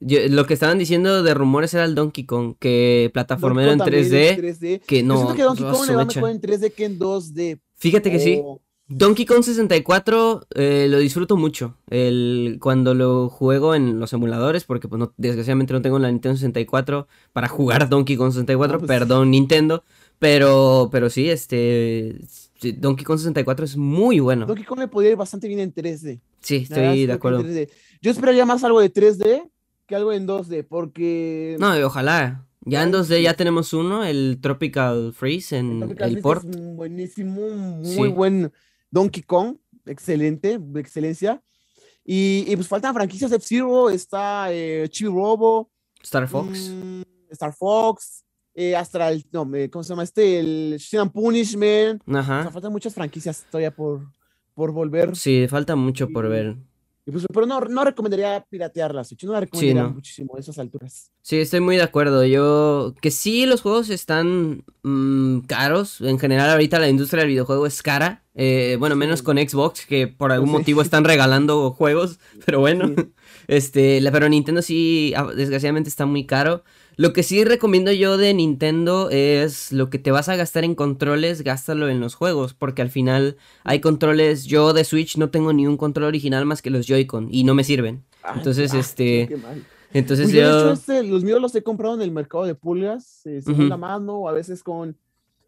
Yo- 0.00 0.18
lo 0.28 0.46
que 0.46 0.54
estaban 0.54 0.78
diciendo 0.78 1.22
de 1.24 1.34
rumores 1.34 1.74
era 1.74 1.84
el 1.84 1.94
Donkey 1.96 2.24
Kong, 2.24 2.54
que 2.60 3.10
plataformero 3.12 3.72
en 3.72 3.78
Kong 3.78 3.88
3D, 3.88 4.28
en 4.30 4.36
3D. 4.36 4.80
que 4.86 4.98
Yo 5.00 5.06
no. 5.06 5.16
siento 5.16 5.34
que 5.34 5.42
Donkey 5.42 5.64
Kong 5.64 5.88
le 5.88 5.96
va 5.96 6.04
mejor 6.04 6.30
en 6.30 6.40
3D 6.40 6.70
que 6.72 6.84
en 6.84 6.98
2D. 6.98 7.58
Fíjate 7.76 8.10
que 8.12 8.20
sí. 8.20 8.40
Donkey 8.94 9.24
Kong 9.26 9.42
64 9.42 10.46
eh, 10.54 10.86
lo 10.90 10.98
disfruto 10.98 11.36
mucho. 11.36 11.76
El, 11.88 12.58
cuando 12.60 12.94
lo 12.94 13.28
juego 13.28 13.74
en 13.74 13.98
los 13.98 14.12
emuladores, 14.12 14.64
porque 14.64 14.88
pues 14.88 14.98
no, 14.98 15.12
desgraciadamente 15.16 15.72
no 15.72 15.82
tengo 15.82 15.98
la 15.98 16.10
Nintendo 16.10 16.36
64 16.36 17.06
para 17.32 17.48
jugar 17.48 17.88
Donkey 17.88 18.16
Kong 18.16 18.32
64, 18.32 18.76
Ah, 18.76 18.78
pues- 18.78 18.88
perdón 18.88 19.30
Nintendo, 19.30 19.84
pero, 20.18 20.88
pero 20.92 21.08
sí, 21.10 21.30
este, 21.30 22.18
Donkey 22.60 23.04
Kong 23.04 23.18
64 23.18 23.64
es 23.64 23.76
muy 23.76 24.20
bueno. 24.20 24.46
Donkey 24.46 24.64
Kong 24.64 24.80
le 24.80 24.88
podría 24.88 25.12
ir 25.12 25.16
bastante 25.16 25.48
bien 25.48 25.60
en 25.60 25.72
3D. 25.72 26.20
Sí, 26.40 26.56
estoy 26.56 27.06
de 27.06 27.12
acuerdo. 27.12 27.42
3D. 27.42 27.68
Yo 28.02 28.10
esperaría 28.10 28.44
más 28.46 28.62
algo 28.64 28.80
de 28.80 28.92
3D 28.92 29.48
que 29.86 29.96
algo 29.96 30.12
en 30.12 30.26
2D, 30.26 30.64
porque 30.68 31.56
No, 31.58 31.72
ojalá. 31.86 32.46
Ya 32.64 32.82
en 32.82 32.88
Ay, 32.94 33.00
2D 33.00 33.16
sí. 33.16 33.22
ya 33.22 33.34
tenemos 33.34 33.72
uno, 33.72 34.04
el 34.04 34.38
Tropical 34.40 35.12
Freeze 35.12 35.56
en 35.58 35.80
Tropical 35.80 36.08
el 36.08 36.12
Freeze 36.12 36.22
port. 36.22 36.44
es 36.44 36.74
buenísimo, 36.76 37.40
un 37.46 37.84
Sí. 37.84 37.96
muy 37.98 38.08
buen 38.08 38.52
Donkey 38.92 39.22
Kong, 39.24 39.56
excelente, 39.86 40.58
de 40.60 40.80
excelencia. 40.80 41.42
Y, 42.04 42.44
y 42.46 42.54
pues 42.56 42.68
faltan 42.68 42.94
franquicias 42.94 43.32
F-Zero, 43.32 43.90
está 43.90 44.52
eh, 44.52 44.88
Chibi 44.88 45.08
Robo, 45.10 45.70
Star 46.02 46.28
Fox. 46.28 46.70
mm, 46.70 47.02
Star 47.30 47.54
Fox, 47.54 48.24
eh, 48.54 48.76
hasta 48.76 49.08
el, 49.10 49.24
no, 49.32 49.48
¿cómo 49.70 49.82
se 49.82 49.88
llama 49.88 50.02
este? 50.02 50.38
El 50.38 50.78
and 50.98 51.10
Punishment. 51.12 52.02
O 52.06 52.12
sea, 52.12 52.20
Ajá. 52.20 52.50
faltan 52.50 52.72
muchas 52.72 52.94
franquicias 52.94 53.46
todavía 53.50 53.74
por, 53.74 54.06
por 54.54 54.72
volver. 54.72 55.16
Sí, 55.16 55.46
falta 55.48 55.74
mucho 55.74 56.08
por 56.08 56.28
ver. 56.28 56.56
Y 57.04 57.10
pues, 57.10 57.26
pero 57.34 57.46
no, 57.46 57.60
no 57.60 57.84
recomendaría 57.84 58.44
piratear 58.48 58.94
la 58.94 59.02
Switch, 59.02 59.24
no 59.24 59.32
la 59.32 59.40
recomendaría 59.40 59.82
no. 59.82 59.90
muchísimo 59.90 60.36
a 60.36 60.38
esas 60.40 60.56
alturas. 60.60 61.10
Sí, 61.20 61.40
estoy 61.40 61.58
muy 61.60 61.76
de 61.76 61.82
acuerdo. 61.82 62.24
Yo, 62.24 62.94
que 63.00 63.10
sí, 63.10 63.44
los 63.44 63.60
juegos 63.62 63.90
están 63.90 64.64
mm, 64.84 65.40
caros. 65.48 66.00
En 66.00 66.18
general, 66.20 66.48
ahorita 66.50 66.78
la 66.78 66.88
industria 66.88 67.22
del 67.22 67.30
videojuego 67.30 67.66
es 67.66 67.82
cara. 67.82 68.22
Eh, 68.34 68.76
bueno, 68.78 68.94
menos 68.94 69.18
Sí. 69.18 69.24
con 69.24 69.36
Xbox, 69.38 69.84
que 69.84 70.06
por 70.06 70.30
algún 70.30 70.48
Sí. 70.50 70.52
motivo 70.54 70.80
están 70.80 71.04
regalando 71.04 71.72
juegos. 71.72 72.20
Pero 72.46 72.60
bueno, 72.60 72.86
Sí. 72.88 72.94
este, 73.48 74.00
la- 74.00 74.12
pero 74.12 74.28
Nintendo 74.28 74.62
sí, 74.62 75.12
ah, 75.16 75.26
desgraciadamente 75.34 75.88
está 75.88 76.06
muy 76.06 76.24
caro. 76.24 76.62
Lo 76.96 77.12
que 77.12 77.22
sí 77.22 77.44
recomiendo 77.44 77.90
yo 77.92 78.16
de 78.16 78.34
Nintendo 78.34 79.08
es 79.10 79.72
lo 79.72 79.88
que 79.90 79.98
te 79.98 80.10
vas 80.10 80.28
a 80.28 80.36
gastar 80.36 80.64
en 80.64 80.74
controles, 80.74 81.42
gástalo 81.42 81.88
en 81.88 82.00
los 82.00 82.14
juegos, 82.14 82.54
porque 82.54 82.82
al 82.82 82.90
final 82.90 83.36
hay 83.64 83.80
controles. 83.80 84.44
Yo 84.44 84.72
de 84.72 84.84
Switch 84.84 85.16
no 85.16 85.30
tengo 85.30 85.52
ni 85.52 85.66
un 85.66 85.76
control 85.76 86.06
original 86.06 86.44
más 86.44 86.60
que 86.62 86.70
los 86.70 86.86
Joy-Con 86.86 87.28
y 87.30 87.44
no 87.44 87.54
me 87.54 87.64
sirven. 87.64 88.04
Ay, 88.22 88.34
Entonces, 88.38 88.74
este, 88.74 89.26
qué 89.28 89.36
mal. 89.36 89.64
Entonces 89.94 90.30
yo, 90.32 90.40
hecho, 90.40 90.72
este, 90.72 91.02
los 91.02 91.22
míos 91.24 91.40
los 91.40 91.54
he 91.54 91.62
comprado 91.62 91.94
en 91.94 92.02
el 92.02 92.10
mercado 92.12 92.44
de 92.44 92.54
pulgas, 92.54 93.22
eh, 93.26 93.40
Ujú. 93.46 93.62
mano, 93.78 94.14
o 94.20 94.28
a 94.28 94.32
veces 94.32 94.62
con 94.62 94.96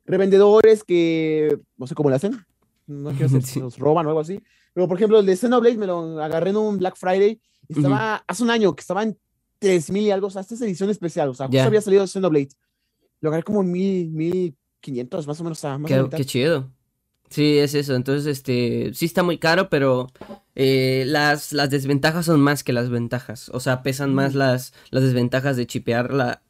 revendedores 0.07 0.85
que 0.85 1.59
no 1.77 1.87
sé 1.87 1.95
cómo 1.95 2.11
le 2.11 2.17
hacen. 2.17 2.45
No 2.87 3.11
quiero 3.11 3.29
decir 3.29 3.43
Sí. 3.43 3.53
si 3.55 3.61
los 3.61 3.79
roban 3.79 4.05
o 4.07 4.11
algo 4.11 4.21
así. 4.21 4.41
Pero 4.75 4.89
por 4.89 4.97
ejemplo, 4.99 5.19
el 5.21 5.27
de 5.27 5.37
Xenoblade 5.37 5.77
me 5.79 5.87
lo 5.87 6.21
agarré 6.23 6.51
en 6.51 6.57
un 6.57 6.79
Black 6.79 6.97
Friday. 6.97 7.41
Estaba 7.69 8.23
hace 8.27 8.43
un 8.43 8.51
año 8.51 8.75
que 8.77 8.81
estaba 8.83 9.03
en 9.03 9.17
3000 9.59 10.03
y 10.03 10.11
algo. 10.11 10.27
O 10.27 10.31
sea, 10.31 10.43
esta 10.43 10.55
es 10.55 10.63
edición 10.63 10.91
especial. 10.91 11.29
O 11.29 11.35
sea, 11.35 11.47
justo 11.47 11.57
Ya. 11.57 11.67
había 11.67 11.81
salido 11.81 12.07
Xenoblade. 12.07 12.51
Lo 13.21 13.31
agarré 13.31 13.43
como 13.43 13.63
en 13.63 13.73
1000, 13.73 14.11
1500 14.11 15.27
más 15.27 15.41
o 15.41 15.45
menos. 15.45 15.65
más 15.65 16.11
Qué, 16.11 16.25
chido. 16.25 16.71
Sí, 17.31 17.59
es 17.59 17.75
eso. 17.75 17.95
Entonces, 17.95 18.27
este, 18.27 18.93
sí 18.95 19.07
está 19.07 19.23
muy 19.23 19.39
caro, 19.39 19.69
pero 19.71 20.09
eh, 20.55 21.05
las, 21.07 21.53
las 21.53 21.71
desventajas 21.71 22.27
son 22.27 22.41
más 22.41 22.63
que 22.63 22.73
las 22.73 22.91
ventajas. 22.91 23.49
O 23.49 23.61
sea, 23.61 23.83
pesan 23.83 24.15
más 24.15 24.35
las, 24.35 24.73
las 24.91 25.03
desventajas 25.03 25.57
de 25.57 25.67
chipear 25.67 26.13
la, 26.13 26.43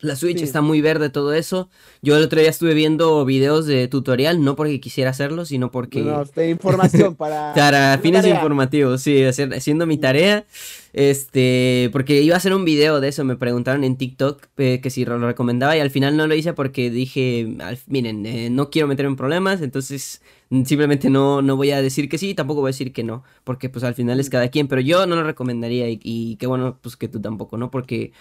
la 0.00 0.14
Switch. 0.16 0.38
Sí. 0.38 0.44
Está 0.44 0.60
muy 0.60 0.80
verde 0.80 1.08
todo 1.10 1.32
eso. 1.32 1.70
Yo 2.02 2.16
el 2.16 2.22
otro 2.24 2.40
día 2.40 2.50
estuve 2.50 2.74
viendo 2.74 3.24
videos 3.24 3.66
de 3.66 3.88
tutorial, 3.88 4.44
no 4.44 4.54
porque 4.56 4.78
quisiera 4.80 5.10
hacerlo, 5.10 5.44
sino 5.44 5.70
porque... 5.70 6.02
No, 6.02 6.24
de 6.24 6.50
información 6.50 7.14
para. 7.16 7.54
Para 7.54 7.98
fines 7.98 8.22
tarea. 8.22 8.34
informativos, 8.36 9.00
sí, 9.02 9.22
hacer- 9.24 9.54
haciendo 9.54 9.86
mi 9.86 9.96
tarea. 9.98 10.44
Este, 10.92 11.90
porque 11.92 12.22
iba 12.22 12.34
a 12.34 12.38
hacer 12.38 12.54
un 12.54 12.64
video 12.64 13.00
de 13.00 13.08
eso, 13.08 13.22
me 13.22 13.36
preguntaron 13.36 13.84
en 13.84 13.96
TikTok 13.96 14.46
eh, 14.56 14.80
que 14.82 14.88
si 14.90 15.04
lo 15.04 15.18
recomendaba 15.18 15.76
y 15.76 15.80
al 15.80 15.90
final 15.90 16.16
no 16.16 16.26
lo 16.26 16.34
hice 16.34 16.54
porque 16.54 16.90
dije, 16.90 17.54
al- 17.60 17.78
miren, 17.86 18.24
eh, 18.24 18.48
no 18.50 18.70
quiero 18.70 18.88
meterme 18.88 19.10
en 19.10 19.16
problemas, 19.16 19.60
entonces 19.60 20.22
mm, 20.48 20.64
simplemente 20.64 21.10
no, 21.10 21.42
no 21.42 21.54
voy 21.56 21.70
a 21.72 21.82
decir 21.82 22.08
que 22.08 22.16
sí, 22.16 22.34
tampoco 22.34 22.62
voy 22.62 22.68
a 22.68 22.72
decir 22.72 22.94
que 22.94 23.04
no, 23.04 23.24
porque 23.44 23.68
pues 23.68 23.84
al 23.84 23.94
final 23.94 24.20
es 24.20 24.30
cada 24.30 24.48
quien, 24.48 24.68
pero 24.68 24.80
yo 24.80 25.06
no 25.06 25.16
lo 25.16 25.22
recomendaría 25.24 25.88
y, 25.90 26.00
y 26.02 26.36
qué 26.36 26.46
bueno 26.46 26.78
pues 26.80 26.96
que 26.96 27.08
tú 27.08 27.20
tampoco, 27.20 27.58
¿no? 27.58 27.70
Porque 27.70 28.12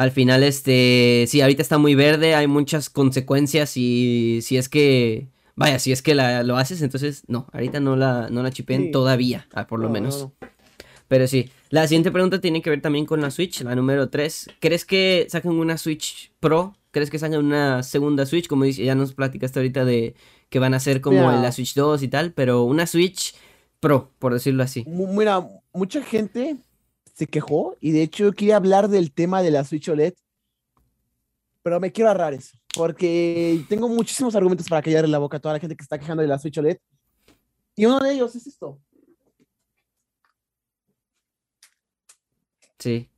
al 0.00 0.10
final, 0.12 0.42
este, 0.42 1.26
sí, 1.28 1.40
ahorita 1.42 1.60
está 1.62 1.76
muy 1.76 1.94
verde, 1.94 2.34
hay 2.34 2.46
muchas 2.46 2.88
consecuencias 2.88 3.76
y 3.76 4.40
si 4.42 4.56
es 4.56 4.68
que... 4.68 5.28
Vaya, 5.56 5.78
si 5.78 5.92
es 5.92 6.00
que 6.00 6.14
la, 6.14 6.42
lo 6.42 6.56
haces, 6.56 6.80
entonces 6.80 7.22
no, 7.26 7.46
ahorita 7.52 7.80
no 7.80 7.94
la, 7.96 8.30
no 8.30 8.42
la 8.42 8.50
chipeen 8.50 8.84
Sí. 8.84 8.90
todavía, 8.92 9.46
ah, 9.52 9.66
por 9.66 9.78
lo 9.78 9.88
No, 9.88 9.88
no, 9.88 9.92
menos. 10.00 10.18
no. 10.20 10.48
Pero 11.06 11.26
sí, 11.26 11.50
la 11.68 11.86
siguiente 11.86 12.10
pregunta 12.10 12.40
tiene 12.40 12.62
que 12.62 12.70
ver 12.70 12.80
también 12.80 13.04
con 13.04 13.20
la 13.20 13.30
Switch, 13.30 13.60
la 13.60 13.74
número 13.74 14.08
3. 14.08 14.48
¿Crees 14.60 14.86
que 14.86 15.26
saquen 15.28 15.50
una 15.52 15.76
Switch 15.76 16.32
Pro? 16.40 16.76
¿Crees 16.92 17.10
que 17.10 17.18
saquen 17.18 17.40
una 17.40 17.82
segunda 17.82 18.24
Switch? 18.24 18.46
Como 18.48 18.64
dice, 18.64 18.84
ya 18.84 18.94
nos 18.94 19.12
platicaste 19.12 19.58
ahorita 19.58 19.84
de 19.84 20.14
que 20.48 20.58
van 20.60 20.72
a 20.72 20.80
ser 20.80 21.02
como 21.02 21.18
Mira. 21.28 21.42
la 21.42 21.52
Switch 21.52 21.74
2 21.74 22.02
y 22.04 22.08
tal, 22.08 22.32
pero 22.32 22.62
una 22.62 22.86
Switch 22.86 23.34
Pro, 23.80 24.12
por 24.18 24.32
decirlo 24.32 24.62
así. 24.62 24.84
Mira, 24.86 25.46
mucha 25.74 26.00
gente 26.02 26.56
se 27.20 27.26
quejó 27.26 27.76
y 27.80 27.90
de 27.92 28.02
hecho 28.02 28.24
yo 28.24 28.32
quería 28.32 28.56
hablar 28.56 28.88
del 28.88 29.12
tema 29.12 29.42
de 29.42 29.50
la 29.50 29.62
Switch 29.64 29.88
OLED. 29.90 30.14
pero 31.62 31.78
me 31.78 31.92
quiero 31.92 32.08
ahorrar 32.08 32.32
eso, 32.32 32.56
porque 32.74 33.62
tengo 33.68 33.88
muchísimos 33.88 34.34
argumentos 34.34 34.66
para 34.68 34.80
callar 34.80 35.04
en 35.04 35.10
la 35.10 35.18
boca 35.18 35.36
a 35.36 35.40
toda 35.40 35.52
la 35.54 35.60
gente 35.60 35.76
que 35.76 35.82
está 35.82 35.98
quejando 35.98 36.22
de 36.22 36.28
la 36.28 36.38
Switch 36.38 36.56
OLED. 36.56 36.78
Y 37.76 37.84
uno 37.84 37.98
de 38.00 38.12
ellos 38.14 38.34
es 38.34 38.46
esto. 38.46 38.78
Sí. 42.78 43.08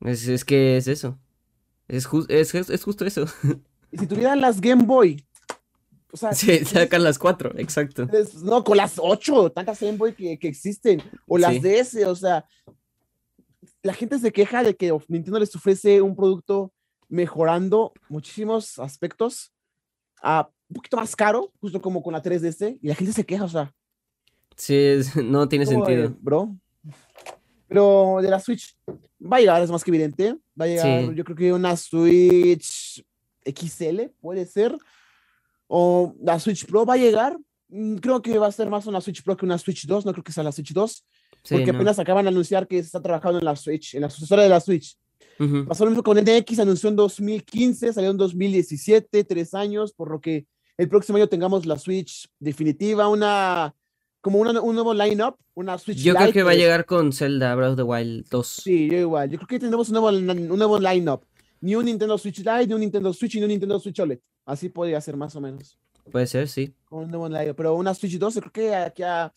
Es, 0.00 0.28
es 0.28 0.44
que 0.44 0.76
es 0.76 0.86
eso. 0.86 1.18
Es, 1.88 2.06
ju- 2.08 2.26
es, 2.28 2.54
es- 2.54 2.84
justo 2.84 3.04
eso. 3.04 3.26
Y 3.90 3.98
si 3.98 4.06
tuvieran 4.06 4.40
las 4.40 4.60
Game 4.60 4.84
Boy, 4.84 5.24
o 6.12 6.16
sea, 6.16 6.32
Sí, 6.34 6.64
sacan 6.64 7.02
las 7.02 7.18
cuatro, 7.18 7.52
exacto. 7.58 8.08
no, 8.42 8.62
con 8.64 8.76
las 8.76 8.94
ocho, 8.98 9.50
tantas 9.50 9.80
Game 9.80 9.98
Boy 9.98 10.14
que, 10.14 10.38
que 10.38 10.48
existen, 10.48 11.02
o 11.26 11.38
las 11.38 11.54
Sí. 11.54 11.60
DS, 11.60 12.04
o 12.06 12.14
sea, 12.16 12.44
la 13.82 13.92
gente 13.94 14.18
se 14.18 14.32
queja 14.32 14.62
de 14.62 14.76
que 14.76 14.96
Nintendo 15.08 15.38
les 15.40 15.54
ofrece 15.56 16.00
un 16.02 16.14
producto 16.16 16.72
mejorando 17.08 17.92
muchísimos 18.08 18.78
aspectos 18.78 19.52
a 20.22 20.48
un 20.68 20.74
poquito 20.74 20.96
más 20.96 21.14
caro, 21.16 21.52
justo 21.60 21.80
como 21.82 22.02
con 22.02 22.12
la 22.12 22.22
3DS, 22.22 22.78
y 22.80 22.88
la 22.88 22.94
gente 22.94 23.12
se 23.12 23.24
queja, 23.26 23.44
o 23.44 23.48
sea, 23.48 23.72
Sí, 24.56 24.96
no 25.24 25.48
tiene 25.48 25.66
sentido. 25.66 26.14
bro. 26.20 26.54
Pero 27.68 28.18
de 28.20 28.28
la 28.30 28.38
Switch 28.38 28.76
va 29.20 29.38
a 29.38 29.40
llegar, 29.40 29.62
es 29.62 29.70
más 29.70 29.82
que 29.82 29.90
evidente. 29.90 30.36
Va 30.60 30.66
a 30.66 30.68
llegar, 30.68 31.06
Sí. 31.08 31.14
yo 31.14 31.24
creo 31.24 31.36
que 31.36 31.52
una 31.52 31.76
Switch 31.76 33.02
XL, 33.44 34.10
puede 34.20 34.44
ser. 34.46 34.76
O 35.66 36.14
la 36.20 36.38
Switch 36.38 36.66
Pro 36.66 36.84
va 36.84 36.94
a 36.94 36.98
llegar. 36.98 37.38
Mm, 37.68 37.96
Creo 37.96 38.20
que 38.20 38.38
va 38.38 38.46
a 38.46 38.52
ser 38.52 38.68
más 38.68 38.86
una 38.86 39.00
Switch 39.00 39.22
Pro 39.22 39.36
que 39.36 39.46
una 39.46 39.56
Switch 39.56 39.86
2. 39.86 40.04
No 40.04 40.12
creo 40.12 40.22
que 40.24 40.32
sea 40.32 40.44
la 40.44 40.52
Switch 40.52 40.72
2. 40.74 41.04
Sí, 41.44 41.54
porque 41.54 41.72
no. 41.72 41.78
apenas 41.78 41.98
acaban 41.98 42.24
de 42.24 42.28
anunciar 42.30 42.66
que 42.68 42.76
se 42.76 42.86
está 42.86 43.00
trabajando 43.02 43.38
en 43.38 43.44
la 43.44 43.56
Switch, 43.56 43.94
en 43.94 44.02
la 44.02 44.10
sucesora 44.10 44.42
de 44.44 44.48
la 44.48 44.60
Switch. 44.60 44.96
Ujú. 45.40 45.64
Pasó 45.66 45.84
lo 45.84 45.90
mismo 45.90 46.02
con 46.02 46.16
NX, 46.18 46.58
anunció 46.60 46.88
en 46.88 46.96
2015, 46.96 47.92
salió 47.92 48.10
en 48.10 48.16
2017, 48.16 49.24
tres 49.24 49.54
años, 49.54 49.92
por 49.92 50.10
lo 50.10 50.20
que 50.20 50.46
el 50.76 50.88
próximo 50.88 51.16
año 51.16 51.28
tengamos 51.28 51.66
la 51.66 51.78
Switch 51.78 52.28
definitiva, 52.38 53.08
una 53.08 53.74
como 54.20 54.38
una- 54.38 54.60
un 54.60 54.74
nuevo 54.74 54.94
line-up, 54.94 55.34
una 55.54 55.76
Switch 55.78 55.98
Yo 55.98 56.14
creo 56.14 56.26
Lite, 56.26 56.32
que 56.38 56.42
va 56.44 56.52
a 56.52 56.54
llegar 56.54 56.86
con 56.86 57.12
Zelda 57.12 57.54
Breath 57.56 57.70
of 57.72 57.76
the 57.76 57.82
Wild 57.82 58.28
2. 58.30 58.46
Sí, 58.46 58.88
yo 58.88 58.98
igual. 58.98 59.28
Yo 59.30 59.36
creo 59.38 59.48
que 59.48 59.58
tendremos 59.58 59.88
un 59.88 59.94
nuevo, 59.94 60.08
un 60.10 60.58
nuevo 60.58 60.78
line-up. 60.78 61.24
Ni 61.60 61.74
un 61.74 61.84
Nintendo 61.86 62.16
Switch 62.18 62.38
Lite, 62.38 62.68
ni 62.68 62.74
un 62.74 62.80
Nintendo 62.80 63.12
Switch, 63.12 63.34
ni 63.34 63.42
un 63.42 63.48
Nintendo 63.48 63.80
Switch 63.80 63.98
OLED. 63.98 64.20
Así 64.46 64.68
podría 64.68 65.00
ser 65.00 65.16
más 65.16 65.34
o 65.34 65.40
menos. 65.40 65.76
Puede 66.10 66.26
ser, 66.28 66.46
sí. 66.48 66.72
Con 66.84 67.04
un 67.04 67.10
nuevo 67.10 67.28
line 67.28 67.54
Pero 67.54 67.74
una 67.74 67.94
Switch 67.94 68.16
2, 68.18 68.34
yo 68.34 68.40
creo 68.42 68.52
que 68.52 68.74
aquí 68.74 69.02
a- 69.02 69.32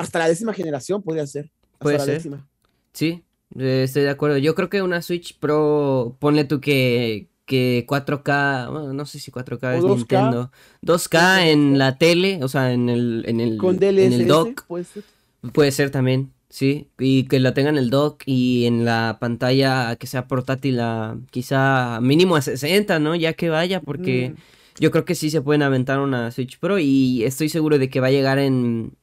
hasta 0.00 0.18
la 0.18 0.28
décima 0.28 0.52
generación 0.54 1.02
podría 1.02 1.26
ser. 1.26 1.50
Hasta 1.74 1.78
Puede 1.78 1.98
la 1.98 2.04
ser. 2.04 2.14
décima. 2.14 2.48
Sí, 2.92 3.24
eh, 3.58 3.82
estoy 3.84 4.02
de 4.02 4.10
acuerdo. 4.10 4.38
Yo 4.38 4.54
creo 4.54 4.68
que 4.68 4.82
una 4.82 5.02
Switch 5.02 5.38
Pro, 5.38 6.16
ponle 6.18 6.44
tú 6.44 6.60
que, 6.60 7.28
que 7.46 7.84
4K, 7.86 8.70
bueno, 8.70 8.92
no 8.92 9.06
sé 9.06 9.18
si 9.18 9.30
4K 9.30 9.62
O 9.62 9.72
es 9.78 9.84
2K. 9.84 9.96
Nintendo. 9.96 10.50
2K 10.82 11.46
en 11.48 11.78
la 11.78 11.98
tele, 11.98 12.40
o 12.42 12.48
sea, 12.48 12.72
en 12.72 12.88
el, 12.88 13.24
en 13.26 13.40
el, 13.40 13.56
Con 13.58 13.82
en 13.82 13.96
DLSS, 13.96 14.20
el 14.20 14.26
dock, 14.26 14.64
puede 14.66 14.84
ser. 14.84 15.04
puede 15.52 15.72
ser 15.72 15.90
también, 15.90 16.32
sí. 16.48 16.88
Y 16.98 17.24
que 17.24 17.38
la 17.40 17.54
tengan 17.54 17.76
en 17.76 17.84
el 17.84 17.90
dock 17.90 18.22
y 18.26 18.66
en 18.66 18.84
la 18.84 19.18
pantalla 19.20 19.96
que 19.96 20.06
sea 20.06 20.26
portátil 20.28 20.80
a 20.80 21.18
quizá 21.30 22.00
mínimo 22.00 22.36
a 22.36 22.42
60, 22.42 22.98
¿no? 22.98 23.14
Ya 23.14 23.32
que 23.34 23.50
vaya, 23.50 23.80
porque... 23.80 24.30
Mm, 24.36 24.40
Yo 24.78 24.90
creo 24.90 25.04
que 25.04 25.14
sí 25.14 25.28
se 25.28 25.42
pueden 25.42 25.62
aventar 25.62 25.98
una 26.00 26.30
Switch 26.30 26.58
Pro 26.58 26.78
y 26.78 27.22
estoy 27.24 27.50
seguro 27.50 27.78
de 27.78 27.90
que 27.90 28.00
va 28.00 28.06
a 28.06 28.10
llegar 28.12 28.38
en... 28.38 28.94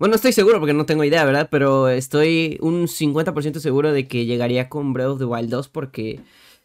Bueno, 0.00 0.14
estoy 0.16 0.32
seguro 0.32 0.58
porque 0.58 0.72
no 0.72 0.86
tengo 0.86 1.04
idea, 1.04 1.24
¿verdad? 1.24 1.48
Pero 1.50 1.88
estoy 1.88 2.58
un 2.62 2.88
50% 2.88 3.60
seguro 3.60 3.92
de 3.92 4.08
que 4.08 4.24
llegaría 4.26 4.68
con 4.68 4.92
Breath 4.94 5.10
of 5.10 5.18
the 5.18 5.26
Wild 5.26 5.50
2 5.50 5.68
porque 5.68 6.20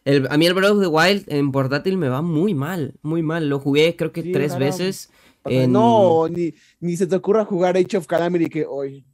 el- 0.06 0.28
a 0.32 0.38
mí 0.38 0.48
el 0.48 0.54
Breath 0.54 0.72
of 0.72 0.82
the 0.82 0.88
Wild 0.88 1.26
en 1.28 1.52
portátil 1.52 1.98
me 1.98 2.08
va 2.10 2.22
muy 2.22 2.54
mal, 2.54 2.94
muy 3.02 3.22
mal. 3.22 3.50
Lo 3.50 3.60
jugué 3.60 3.96
creo 3.98 4.12
que 4.14 4.22
Sí, 4.24 4.32
tres 4.32 4.58
veces 4.58 5.10
en, 5.44 5.72
No, 5.74 6.28
ni, 6.30 6.54
ni 6.80 6.96
se 6.96 7.06
te 7.08 7.16
ocurra 7.18 7.44
jugar 7.46 7.76
Age 7.78 7.98
of 7.98 8.08
Calamity 8.08 8.46
que 8.48 8.66
hoy. 8.66 9.06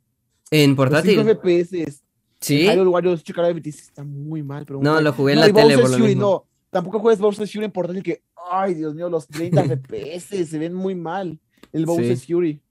en 0.51 0.75
portátil. 0.75 1.15
5 1.15 1.29
FPS. 1.41 2.01
¿Sí? 2.39 2.61
Hyrule 2.67 2.89
Warriors 2.89 3.23
sí 3.25 3.69
está 3.69 4.03
muy 4.03 4.43
mal, 4.43 4.65
pero 4.65 4.79
muy 4.79 4.85
No, 4.85 4.93
mal. 4.95 5.03
lo 5.03 5.13
jugué 5.13 5.33
en 5.33 5.39
No, 5.39 5.47
la 5.47 5.53
tele 5.53 5.77
por 5.77 5.89
lo 5.89 5.97
Fury, 5.97 6.07
mismo. 6.09 6.21
no. 6.21 6.45
Tampoco 6.69 6.99
juegues 6.99 7.19
Bowser's 7.19 7.51
Fury 7.51 7.65
en 7.65 7.71
portátil 7.71 8.01
que, 8.03 8.23
ay, 8.51 8.75
Dios 8.75 8.93
mío, 8.95 9.09
los 9.09 9.27
30 9.27 9.63
FPS 9.65 10.45
se 10.45 10.57
ven 10.59 10.73
muy 10.73 10.93
mal. 10.95 11.39
El 11.73 11.85
Bowser's 11.85 12.25
Fury. 12.25 12.61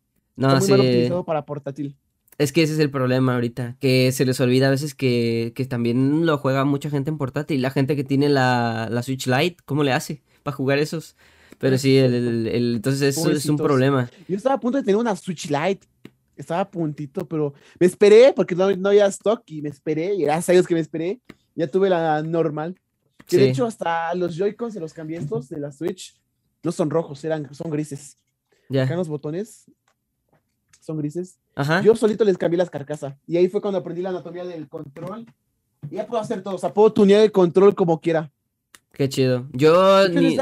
No, 0.41 0.49
Está 0.49 0.61
muy 0.61 0.69
mal 0.71 0.81
sí. 0.81 0.87
optimizado 0.87 1.25
para 1.25 1.45
portátil. 1.45 1.97
Es 2.39 2.53
que 2.53 2.63
ese 2.63 2.73
es 2.73 2.79
el 2.79 2.91
problema 2.91 3.35
ahorita, 3.35 3.77
que 3.81 4.11
se 4.13 4.25
les 4.25 4.41
olvida 4.41 4.69
a 4.69 4.71
veces 4.71 4.95
que, 4.95 5.53
que 5.55 5.67
también 5.67 6.25
lo 6.25 6.39
juega 6.39 6.65
mucha 6.65 6.89
gente 6.89 7.11
en 7.11 7.19
portátil. 7.19 7.61
La 7.61 7.71
gente 7.71 7.95
que 7.97 8.05
tiene 8.05 8.31
la, 8.31 8.89
la 8.91 9.03
Switch 9.03 9.27
Lite, 9.27 9.59
¿cómo 9.67 9.85
le 9.85 9.93
hace 9.93 10.23
para 10.43 10.57
jugar 10.57 10.79
esos? 10.79 11.17
Pero 11.59 11.77
sí, 11.77 11.99
el, 11.99 12.15
el- 12.15 12.47
el- 12.47 12.75
entonces 12.77 13.03
eso 13.19 13.31
es 13.31 13.45
un 13.47 13.59
problema. 13.59 14.11
Yo 14.27 14.37
estaba 14.37 14.55
a 14.55 14.61
punto 14.61 14.79
de 14.79 14.85
tener 14.85 14.97
una 14.97 15.15
Switch 15.17 15.51
Lite. 15.51 15.87
Estaba 16.35 16.61
a 16.63 16.71
puntito, 16.71 17.29
pero 17.29 17.53
me 17.79 17.87
esperé 17.87 18.33
porque 18.35 18.55
no, 18.55 18.75
no 18.75 18.89
había 18.89 19.05
stock 19.09 19.43
y 19.45 19.61
me 19.61 19.69
esperé. 19.69 20.15
Y 20.15 20.23
gracias 20.23 20.49
a 20.49 20.53
Dios 20.53 20.67
que 20.67 20.73
me 20.73 20.81
esperé. 20.81 21.21
Ya 21.55 21.67
tuve 21.67 21.91
la 21.91 22.23
normal. 22.23 22.81
Que 23.27 23.37
de 23.37 23.51
hecho 23.51 23.67
hasta 23.67 24.15
los 24.15 24.35
Joy-Cons 24.35 24.73
de 24.73 24.81
los 24.81 24.95
cambié 24.95 25.19
estos 25.19 25.51
de 25.51 25.61
la 25.61 25.71
Switch 25.71 26.15
no 26.63 26.73
son 26.73 26.89
rojos, 26.89 27.23
eran, 27.25 27.53
son 27.55 27.71
grises. 27.71 28.17
Acá 28.71 28.83
en 28.83 28.89
Ya. 28.89 28.97
los 28.97 29.09
botones 29.09 29.67
son 30.81 30.99
grises. 30.99 31.39
Ajá. 31.55 31.83
Yo 31.83 31.95
solito 31.95 32.25
les 32.25 32.37
cambié 32.39 32.59
las 32.59 32.71
carcasas. 32.71 33.15
Y 33.27 33.37
ahí 33.37 33.49
fue 33.49 33.61
cuando 33.61 33.79
aprendí 33.79 34.03
la 34.03 34.09
anatomía 34.11 34.45
del 34.45 34.69
control. 34.69 35.27
Y 35.91 35.97
ya 35.97 36.07
puedo 36.07 36.21
hacer 36.23 36.43
todo. 36.43 36.55
O 36.55 36.59
sea, 36.59 36.73
puedo 36.75 36.93
tunear 36.93 37.21
el 37.23 37.33
control 37.33 37.75
como 37.75 38.01
quiera. 38.01 38.31
Qué 38.93 39.09
chido. 39.09 39.47
Yo 39.53 40.09
ni- 40.09 40.37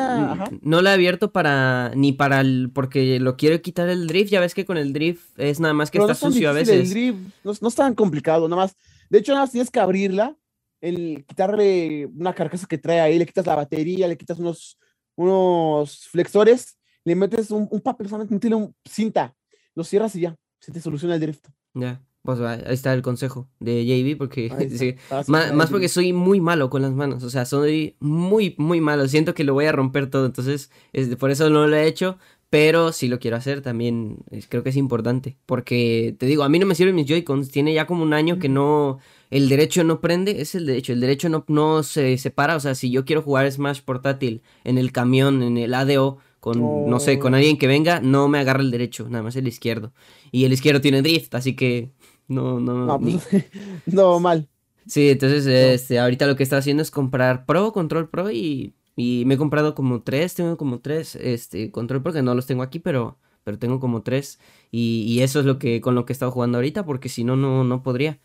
no 0.63 0.81
la 0.83 0.91
he 0.91 0.95
abierto 0.95 1.31
para 1.33 1.93
ni 1.95 2.13
para 2.13 2.41
el 2.41 2.71
porque 2.73 3.21
lo 3.21 3.37
quiero 3.37 3.61
quitar 3.61 3.89
el 3.89 4.07
drift. 4.07 4.31
Ya 4.31 4.41
ves 4.41 4.55
que 4.55 4.65
con 4.65 4.79
el 4.79 4.93
drift 4.93 5.39
es 5.39 5.61
nada 5.61 5.75
más 5.75 5.91
que 5.91 5.99
Pero 5.99 6.07
no 6.07 6.13
está 6.13 6.27
es 6.27 6.33
tan 6.33 6.33
sucio 6.33 6.51
a 6.51 6.55
difícil 6.55 6.75
el 6.75 6.81
veces. 6.81 6.95
drift, 6.95 7.19
no, 7.45 7.53
no 7.61 7.69
es 7.69 7.75
tan 7.75 7.95
complicado, 7.95 8.49
nada 8.49 8.63
más. 8.63 8.77
De 9.11 9.19
hecho, 9.19 9.33
nada 9.33 9.45
más 9.45 9.53
tienes 9.53 9.71
que 9.71 9.79
abrirla, 9.81 10.35
el, 10.81 11.25
quitarle 11.27 12.07
una 12.07 12.35
carcasa 12.35 12.67
que 12.67 12.79
trae 12.79 13.01
ahí, 13.01 13.19
le 13.19 13.27
quitas 13.27 13.47
la 13.47 13.55
batería, 13.55 14.09
le 14.09 14.17
quitas 14.17 14.39
unos, 14.39 14.79
unos 15.15 16.09
flexores, 16.09 16.79
le 17.05 17.15
metes 17.15 17.51
un, 17.51 17.69
un 17.71 17.81
papel, 17.81 18.09
solamente 18.09 18.55
un 18.55 18.75
cinta, 18.85 19.35
lo 19.79 19.85
cierras 19.85 20.15
y 20.17 20.21
ya, 20.21 20.35
se 20.61 20.73
te 20.73 20.81
soluciona 20.81 21.15
el 21.15 21.21
drift. 21.21 21.47
Ya. 21.75 22.03
Pues 22.23 22.41
ahí 22.41 22.61
está 22.67 22.93
el 22.93 23.01
consejo 23.01 23.49
de 23.61 23.87
JB 23.87 24.19
porque 24.19 24.49
sí, 24.71 24.97
solucionar 25.09 25.55
Más, 25.55 25.69
el 25.69 25.73
porque 25.73 25.89
soy 25.89 26.13
muy 26.13 26.41
malo 26.41 26.69
con 26.69 26.83
las 26.83 26.93
manos, 26.93 27.23
o 27.23 27.31
sea, 27.31 27.47
soy 27.47 27.97
muy, 28.01 28.55
muy 28.59 28.81
malo. 28.81 29.07
Siento 29.09 29.33
que 29.35 29.45
lo 29.45 29.55
voy 29.55 29.65
a 29.67 29.73
romper 29.73 30.11
todo, 30.11 30.27
entonces 30.27 30.71
es- 30.93 31.15
por 31.17 31.31
eso 31.31 31.49
no 31.49 31.67
lo 31.69 31.77
he 31.77 31.87
hecho, 31.87 32.19
pero 32.51 32.93
si 32.93 33.09
lo 33.09 33.19
quiero 33.21 33.37
hacer 33.37 33.63
también 33.63 34.19
creo 34.49 34.63
que 34.63 34.71
es 34.71 34.77
importante. 34.77 35.39
Porque 35.47 36.17
te 36.19 36.27
digo, 36.27 36.43
a 36.43 36.49
mí 36.49 36.59
no 36.59 36.67
me 36.67 36.75
sirven 36.75 36.97
mis 36.97 37.07
Joy-Cons, 37.07 37.51
tiene 37.51 37.73
ya 37.73 37.87
como 37.87 38.03
un 38.03 38.13
año 38.13 38.39
que 38.39 38.49
no, 38.49 38.99
el 39.31 39.49
derecho 39.49 39.85
no 39.85 40.01
prende, 40.01 40.41
es 40.43 40.55
el 40.57 40.67
derecho, 40.67 40.93
el 40.93 41.01
derecho 41.01 41.29
no, 41.29 41.45
no 41.49 41.83
se 41.83 42.19
separa, 42.19 42.57
o 42.57 42.61
sea, 42.61 42.75
si 42.75 42.91
yo 42.91 43.05
quiero 43.05 43.23
jugar 43.23 43.51
Smash 43.51 43.81
portátil 43.83 44.43
en 44.65 44.77
el 44.77 44.91
camión, 44.93 45.43
en 45.43 45.57
el 45.57 45.73
ADO, 45.73 46.19
con, 46.41 46.85
no 46.87 47.01
sé, 47.01 47.19
con 47.19 47.35
alguien 47.35 47.59
que 47.59 47.67
venga, 47.67 48.01
no 48.01 48.29
me 48.29 48.39
agarra 48.39 48.63
el 48.63 48.71
derecho, 48.71 49.09
nada 49.09 49.23
más 49.25 49.37
el 49.37 49.49
izquierdo. 49.49 49.93
Y 50.33 50.45
el 50.45 50.53
izquierdo 50.53 50.81
tiene 50.81 51.03
drift, 51.03 51.35
así 51.35 51.55
que 51.57 51.93
no, 52.29 52.61
no, 52.61 52.91
No, 52.91 52.99
ni- 52.99 53.21
pues, 53.21 53.29
no, 53.87 54.19
mal. 54.21 54.49
Sí, 54.87 55.11
entonces 55.11 55.47
este, 55.47 55.99
ahorita 55.99 56.27
lo 56.27 56.37
que 56.37 56.43
estoy 56.45 56.59
haciendo 56.59 56.83
es 56.83 56.91
comprar 56.91 57.45
Pro, 57.45 57.73
Control 57.73 58.09
Pro 58.09 58.31
y, 58.31 58.75
y 58.97 59.25
me 59.27 59.35
he 59.35 59.37
comprado 59.39 59.75
como 59.75 60.03
tres, 60.03 60.35
tengo 60.35 60.57
como 60.57 60.81
tres 60.81 61.15
este, 61.17 61.71
Control 61.71 62.03
Pro 62.03 62.13
que 62.13 62.23
no 62.23 62.35
los 62.35 62.47
tengo 62.47 62.63
aquí, 62.63 62.79
pero, 62.79 63.19
pero 63.45 63.59
tengo 63.59 63.81
como 63.81 64.03
tres 64.03 64.41
y, 64.71 65.05
y 65.07 65.21
eso 65.21 65.41
es 65.41 65.47
lo 65.47 65.59
que 65.59 65.81
con 65.83 65.95
lo 65.95 66.07
que 66.07 66.13
he 66.13 66.15
estado 66.15 66.31
jugando 66.33 66.57
ahorita 66.59 66.87
porque 66.87 67.09
si 67.11 67.23
no, 67.25 67.37
no, 67.37 67.65
no 67.65 67.83
podría, 67.83 68.19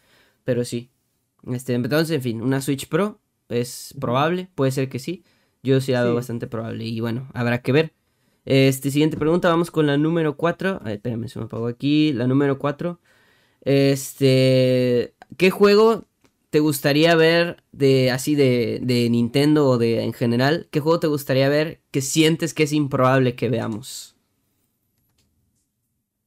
pero 0.45 0.63
sí. 0.63 0.89
Este, 1.51 1.73
entonces, 1.73 2.11
en 2.15 2.21
fin, 2.21 2.41
una 2.41 2.61
Switch 2.61 2.87
Pro 2.87 3.19
es 3.49 3.93
probable, 3.99 4.49
puede 4.55 4.71
ser 4.71 4.87
que 4.89 4.99
sí, 4.99 5.23
yo 5.63 5.81
sí 5.81 5.91
la 5.91 6.03
veo 6.03 6.13
Sí. 6.13 6.15
bastante 6.15 6.47
probable 6.47 6.85
y 6.85 6.99
bueno, 7.01 7.29
habrá 7.33 7.61
que 7.61 7.71
ver. 7.73 7.93
Este, 8.45 8.91
siguiente 8.91 9.17
pregunta, 9.17 9.47
vamos 9.49 9.71
con 9.71 9.87
la 9.87 9.97
número 9.97 10.35
4. 10.35 10.81
Espérame, 10.85 11.27
se 11.27 11.39
me 11.39 11.45
apagó 11.45 11.67
aquí. 11.67 12.13
La 12.13 12.27
número 12.27 12.59
4. 12.59 12.99
Este. 13.61 15.13
¿Qué 15.37 15.49
juego 15.49 16.05
te 16.49 16.59
gustaría 16.59 17.15
ver 17.15 17.63
de 17.71 18.11
así 18.11 18.35
de, 18.35 18.79
de 18.83 19.09
Nintendo 19.09 19.67
o 19.67 19.77
de 19.77 20.03
en 20.03 20.13
general? 20.13 20.67
¿Qué 20.71 20.79
juego 20.79 20.99
te 20.99 21.07
gustaría 21.07 21.49
ver 21.49 21.81
que 21.91 22.01
sientes 22.01 22.53
que 22.53 22.63
es 22.63 22.73
improbable 22.73 23.35
que 23.35 23.49
veamos? 23.49 24.15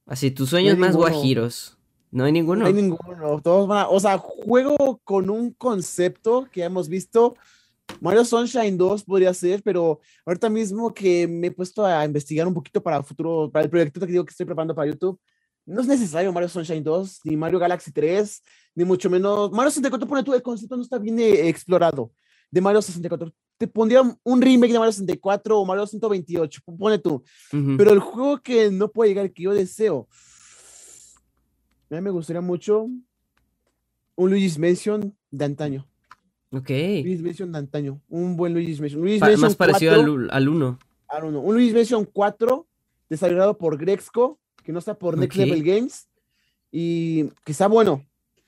Así, 0.07 0.31
tus 0.31 0.51
sueños 0.51 0.79
más 0.79 0.91
ninguno. 0.95 1.11
guajiros. 1.13 1.77
No 2.13 2.25
hay 2.25 2.33
ninguno. 2.33 2.61
No 2.63 2.67
hay 2.67 2.73
ninguno. 2.73 3.41
Todos 3.43 3.69
van 3.69 3.79
a- 3.81 3.89
o 3.89 4.01
sea, 4.01 4.19
juego 4.19 5.01
con 5.05 5.29
un 5.29 5.51
concepto 5.53 6.47
que 6.51 6.63
hemos 6.63 6.89
visto. 6.89 7.35
Mario 8.01 8.25
Sunshine 8.25 8.77
2 8.77 9.05
podría 9.05 9.33
ser, 9.33 9.63
pero 9.63 10.01
ahorita 10.25 10.49
mismo 10.51 10.93
que 10.93 11.27
me 11.27 11.49
he 11.49 11.51
puesto 11.51 11.85
a 11.85 12.05
investigar 12.05 12.47
un 12.47 12.55
poquito 12.55 12.83
para 12.83 12.99
el 12.99 13.05
futuro, 13.05 13.51
para 13.51 13.65
el 13.65 13.71
proyecto 13.71 14.01
que 14.01 14.13
digo 14.13 14.25
que 14.25 14.31
estoy 14.31 14.47
preparando 14.47 14.75
para 14.75 14.91
YouTube, 14.91 15.19
no 15.65 15.81
es 15.81 15.87
necesario 15.87 16.33
Mario 16.33 16.49
Sunshine 16.49 16.83
2, 16.83 17.21
ni 17.25 17.37
Mario 17.37 17.59
Galaxy 17.59 17.91
3, 17.91 18.43
ni 18.77 18.85
mucho 18.85 19.11
menos. 19.11 19.51
Mario 19.51 19.71
64, 19.71 20.07
pone 20.07 20.23
tú, 20.23 20.33
el 20.33 20.43
concepto 20.43 20.77
no 20.77 20.83
está 20.83 20.99
bien 20.99 21.19
eh, 21.19 21.49
explorado. 21.49 22.13
De 22.51 22.61
Mario 22.61 22.81
64, 22.81 23.33
te 23.59 23.67
pondría 23.67 24.03
un 24.23 24.41
remake 24.41 24.73
de 24.73 24.79
Mario 24.79 24.93
64 24.93 25.59
o 25.59 25.65
Mario 25.65 25.87
128, 25.87 26.61
pone 26.79 26.99
tú. 26.99 27.25
Pero 27.51 27.93
el 27.93 27.99
juego 27.99 28.41
que 28.41 28.71
no 28.71 28.91
puede 28.93 29.11
llegar, 29.11 29.33
que 29.33 29.43
yo 29.43 29.53
deseo, 29.53 30.07
a 31.91 31.95
mí 31.97 32.01
me 32.01 32.11
gustaría 32.11 32.41
mucho 32.41 32.89
un 34.15 34.31
Luigi's 34.31 34.59
Mansion 34.59 35.17
de 35.31 35.45
antaño. 35.45 35.89
Ok. 36.57 36.71
Luigi's 36.71 37.23
Mansion 37.23 37.53
de 37.53 37.59
antaño. 37.59 38.01
Un 38.09 38.37
buen 38.37 38.55
Luigi's 38.55 38.81
Mansion. 38.81 39.03
más 39.41 39.57
parecido 39.57 39.95
al, 39.95 40.31
al 40.31 40.49
1. 40.49 40.79
Al 41.09 41.25
1. 41.25 41.41
Un 41.41 41.55
Luigi's 41.55 41.75
Mansion 41.75 42.05
4 42.05 42.67
desarrollado 43.09 43.59
por 43.59 43.77
Grexco, 43.79 44.39
que 44.65 44.73
no 44.73 44.79
está 44.79 44.95
por 44.95 45.19
Next 45.19 45.37
Level 45.37 45.63
Games. 45.63 46.09
Y 46.73 47.25
que 47.45 47.53
está 47.53 47.69
bueno. 47.69 48.05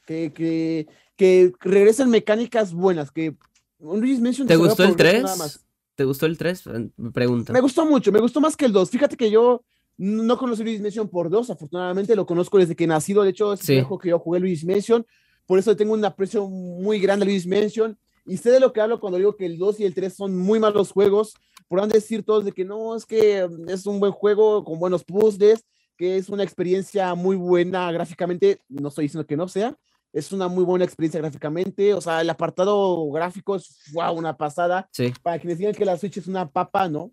Que, 0.06 0.32
que, 0.32 0.86
que 1.16 1.52
regresen 1.60 2.08
mecánicas 2.10 2.72
buenas. 2.72 3.10
Que 3.10 3.36
un 3.78 4.00
Luigi's 4.00 4.20
Mansion 4.20 4.48
¿Te 4.48 4.56
gustó 4.56 4.84
el 4.84 4.96
3? 4.96 5.60
¿Te 5.94 6.04
gustó 6.04 6.26
el 6.26 6.38
3? 6.38 6.64
Pregunta. 7.12 7.52
Me 7.52 7.60
gustó 7.60 7.84
mucho. 7.84 8.10
Me 8.10 8.20
gustó 8.20 8.40
más 8.40 8.56
que 8.56 8.64
el 8.64 8.72
2. 8.72 8.90
Fíjate 8.90 9.16
que 9.16 9.30
yo 9.30 9.62
no 9.98 10.38
conocí 10.38 10.62
Luigi's 10.62 10.80
Mansion 10.80 11.08
por 11.08 11.28
2. 11.28 11.50
Afortunadamente 11.50 12.16
lo 12.16 12.24
conozco 12.24 12.58
desde 12.58 12.74
que 12.74 12.86
nacido. 12.86 13.22
De 13.22 13.30
hecho, 13.30 13.52
es 13.52 13.68
el 13.68 13.82
juego 13.82 13.98
que 13.98 14.08
yo 14.08 14.18
jugué 14.18 14.40
Luigi's 14.40 14.64
Mansion 14.64 15.04
por 15.48 15.58
eso 15.58 15.74
tengo 15.74 15.94
un 15.94 16.04
aprecio 16.04 16.46
muy 16.46 17.00
grande 17.00 17.24
a 17.24 17.26
Luis 17.26 17.46
Mansion. 17.46 17.98
Y 18.26 18.36
sé 18.36 18.50
de 18.50 18.60
lo 18.60 18.70
que 18.70 18.82
hablo 18.82 19.00
cuando 19.00 19.16
digo 19.16 19.34
que 19.34 19.46
el 19.46 19.56
2 19.56 19.80
y 19.80 19.84
el 19.86 19.94
3 19.94 20.14
son 20.14 20.36
muy 20.36 20.60
malos 20.60 20.92
juegos. 20.92 21.32
Podrán 21.68 21.88
decir 21.88 22.22
todos 22.22 22.44
de 22.44 22.52
que 22.52 22.66
no, 22.66 22.94
es 22.94 23.06
que 23.06 23.48
es 23.66 23.86
un 23.86 23.98
buen 23.98 24.12
juego 24.12 24.62
con 24.62 24.78
buenos 24.78 25.04
puzzles, 25.04 25.64
que 25.96 26.18
es 26.18 26.28
una 26.28 26.42
experiencia 26.42 27.14
muy 27.14 27.34
buena 27.34 27.90
gráficamente. 27.90 28.60
No 28.68 28.88
estoy 28.88 29.06
diciendo 29.06 29.26
que 29.26 29.38
no 29.38 29.48
sea. 29.48 29.74
Es 30.12 30.32
una 30.32 30.48
muy 30.48 30.64
buena 30.64 30.84
experiencia 30.84 31.18
gráficamente. 31.18 31.94
O 31.94 32.02
sea, 32.02 32.20
el 32.20 32.28
apartado 32.28 33.10
gráfico 33.10 33.56
es 33.56 33.74
wow, 33.94 34.12
una 34.12 34.36
pasada. 34.36 34.86
Sí. 34.92 35.14
Para 35.22 35.38
quienes 35.38 35.56
digan 35.56 35.72
que 35.72 35.86
la 35.86 35.96
Switch 35.96 36.18
es 36.18 36.26
una 36.26 36.46
papa, 36.46 36.90
¿no? 36.90 37.10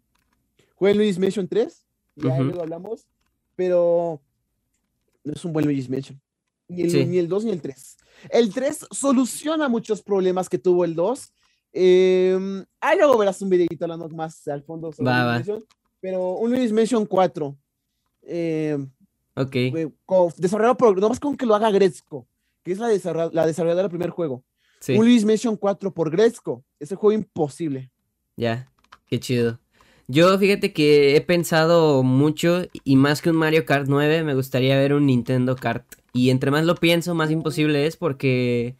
Jueguen 0.75 0.97
Luis 0.97 1.17
Mansion 1.17 1.47
3. 1.47 1.85
Ya 2.17 2.37
luego 2.37 2.63
hablamos. 2.63 3.07
Pero 3.55 4.21
no 5.23 5.31
es 5.31 5.45
un 5.45 5.53
buen 5.53 5.63
Luis 5.63 5.89
Mansion. 5.89 6.19
Ni 6.67 6.81
el, 6.81 7.09
ni 7.09 7.17
el 7.17 7.29
2 7.29 7.45
ni 7.45 7.51
el 7.51 7.61
3. 7.61 7.97
El 8.29 8.53
3 8.53 8.87
soluciona 8.91 9.67
muchos 9.69 10.01
problemas 10.01 10.49
que 10.49 10.57
tuvo 10.57 10.85
el 10.85 10.95
2. 10.95 11.33
Eh, 11.73 12.65
ahí 12.79 12.97
luego 12.97 13.17
verás 13.17 13.41
un 13.41 13.49
videito 13.49 13.85
hablando 13.85 14.07
más 14.09 14.47
al 14.47 14.63
fondo 14.63 14.91
sobre 14.91 15.11
va, 15.11 15.43
pero 15.99 16.33
un 16.35 16.51
Luis 16.51 16.71
Mansion 16.71 17.05
4. 17.05 17.57
Eh, 18.27 18.77
ok. 19.35 19.55
desarrollado 20.37 20.77
por, 20.77 20.99
no 20.99 21.09
más 21.09 21.19
con 21.19 21.35
que 21.35 21.45
lo 21.45 21.55
haga 21.55 21.71
Gretzko, 21.71 22.27
que 22.63 22.71
es 22.71 22.79
la, 22.79 22.87
la 22.87 23.45
desarrolladora 23.45 23.83
del 23.83 23.89
primer 23.89 24.09
juego. 24.09 24.43
Un 24.87 25.05
Luis 25.05 25.25
Mansion 25.25 25.57
4 25.57 25.93
por 25.93 26.11
Gretzko. 26.11 26.63
Ese 26.79 26.95
juego 26.95 27.13
imposible. 27.13 27.91
Ya, 28.37 28.71
qué 29.07 29.19
chido. 29.19 29.59
Yo 30.07 30.37
fíjate 30.37 30.71
que 30.71 31.15
he 31.15 31.21
pensado 31.21 32.03
mucho 32.03 32.63
y 32.83 32.95
más 32.95 33.21
que 33.21 33.31
un 33.31 33.37
Mario 33.37 33.65
Kart 33.65 33.87
9 33.87 34.23
me 34.23 34.35
gustaría 34.35 34.77
ver 34.77 34.93
un 34.93 35.07
Nintendo 35.07 35.55
Kart 35.55 35.85
y 36.15 36.29
entre 36.29 36.49
más 36.49 36.63
lo 36.63 36.75
pienso, 36.75 37.13
más 37.13 37.29
imposible 37.29 37.85
es 37.85 37.97
porque. 37.97 38.77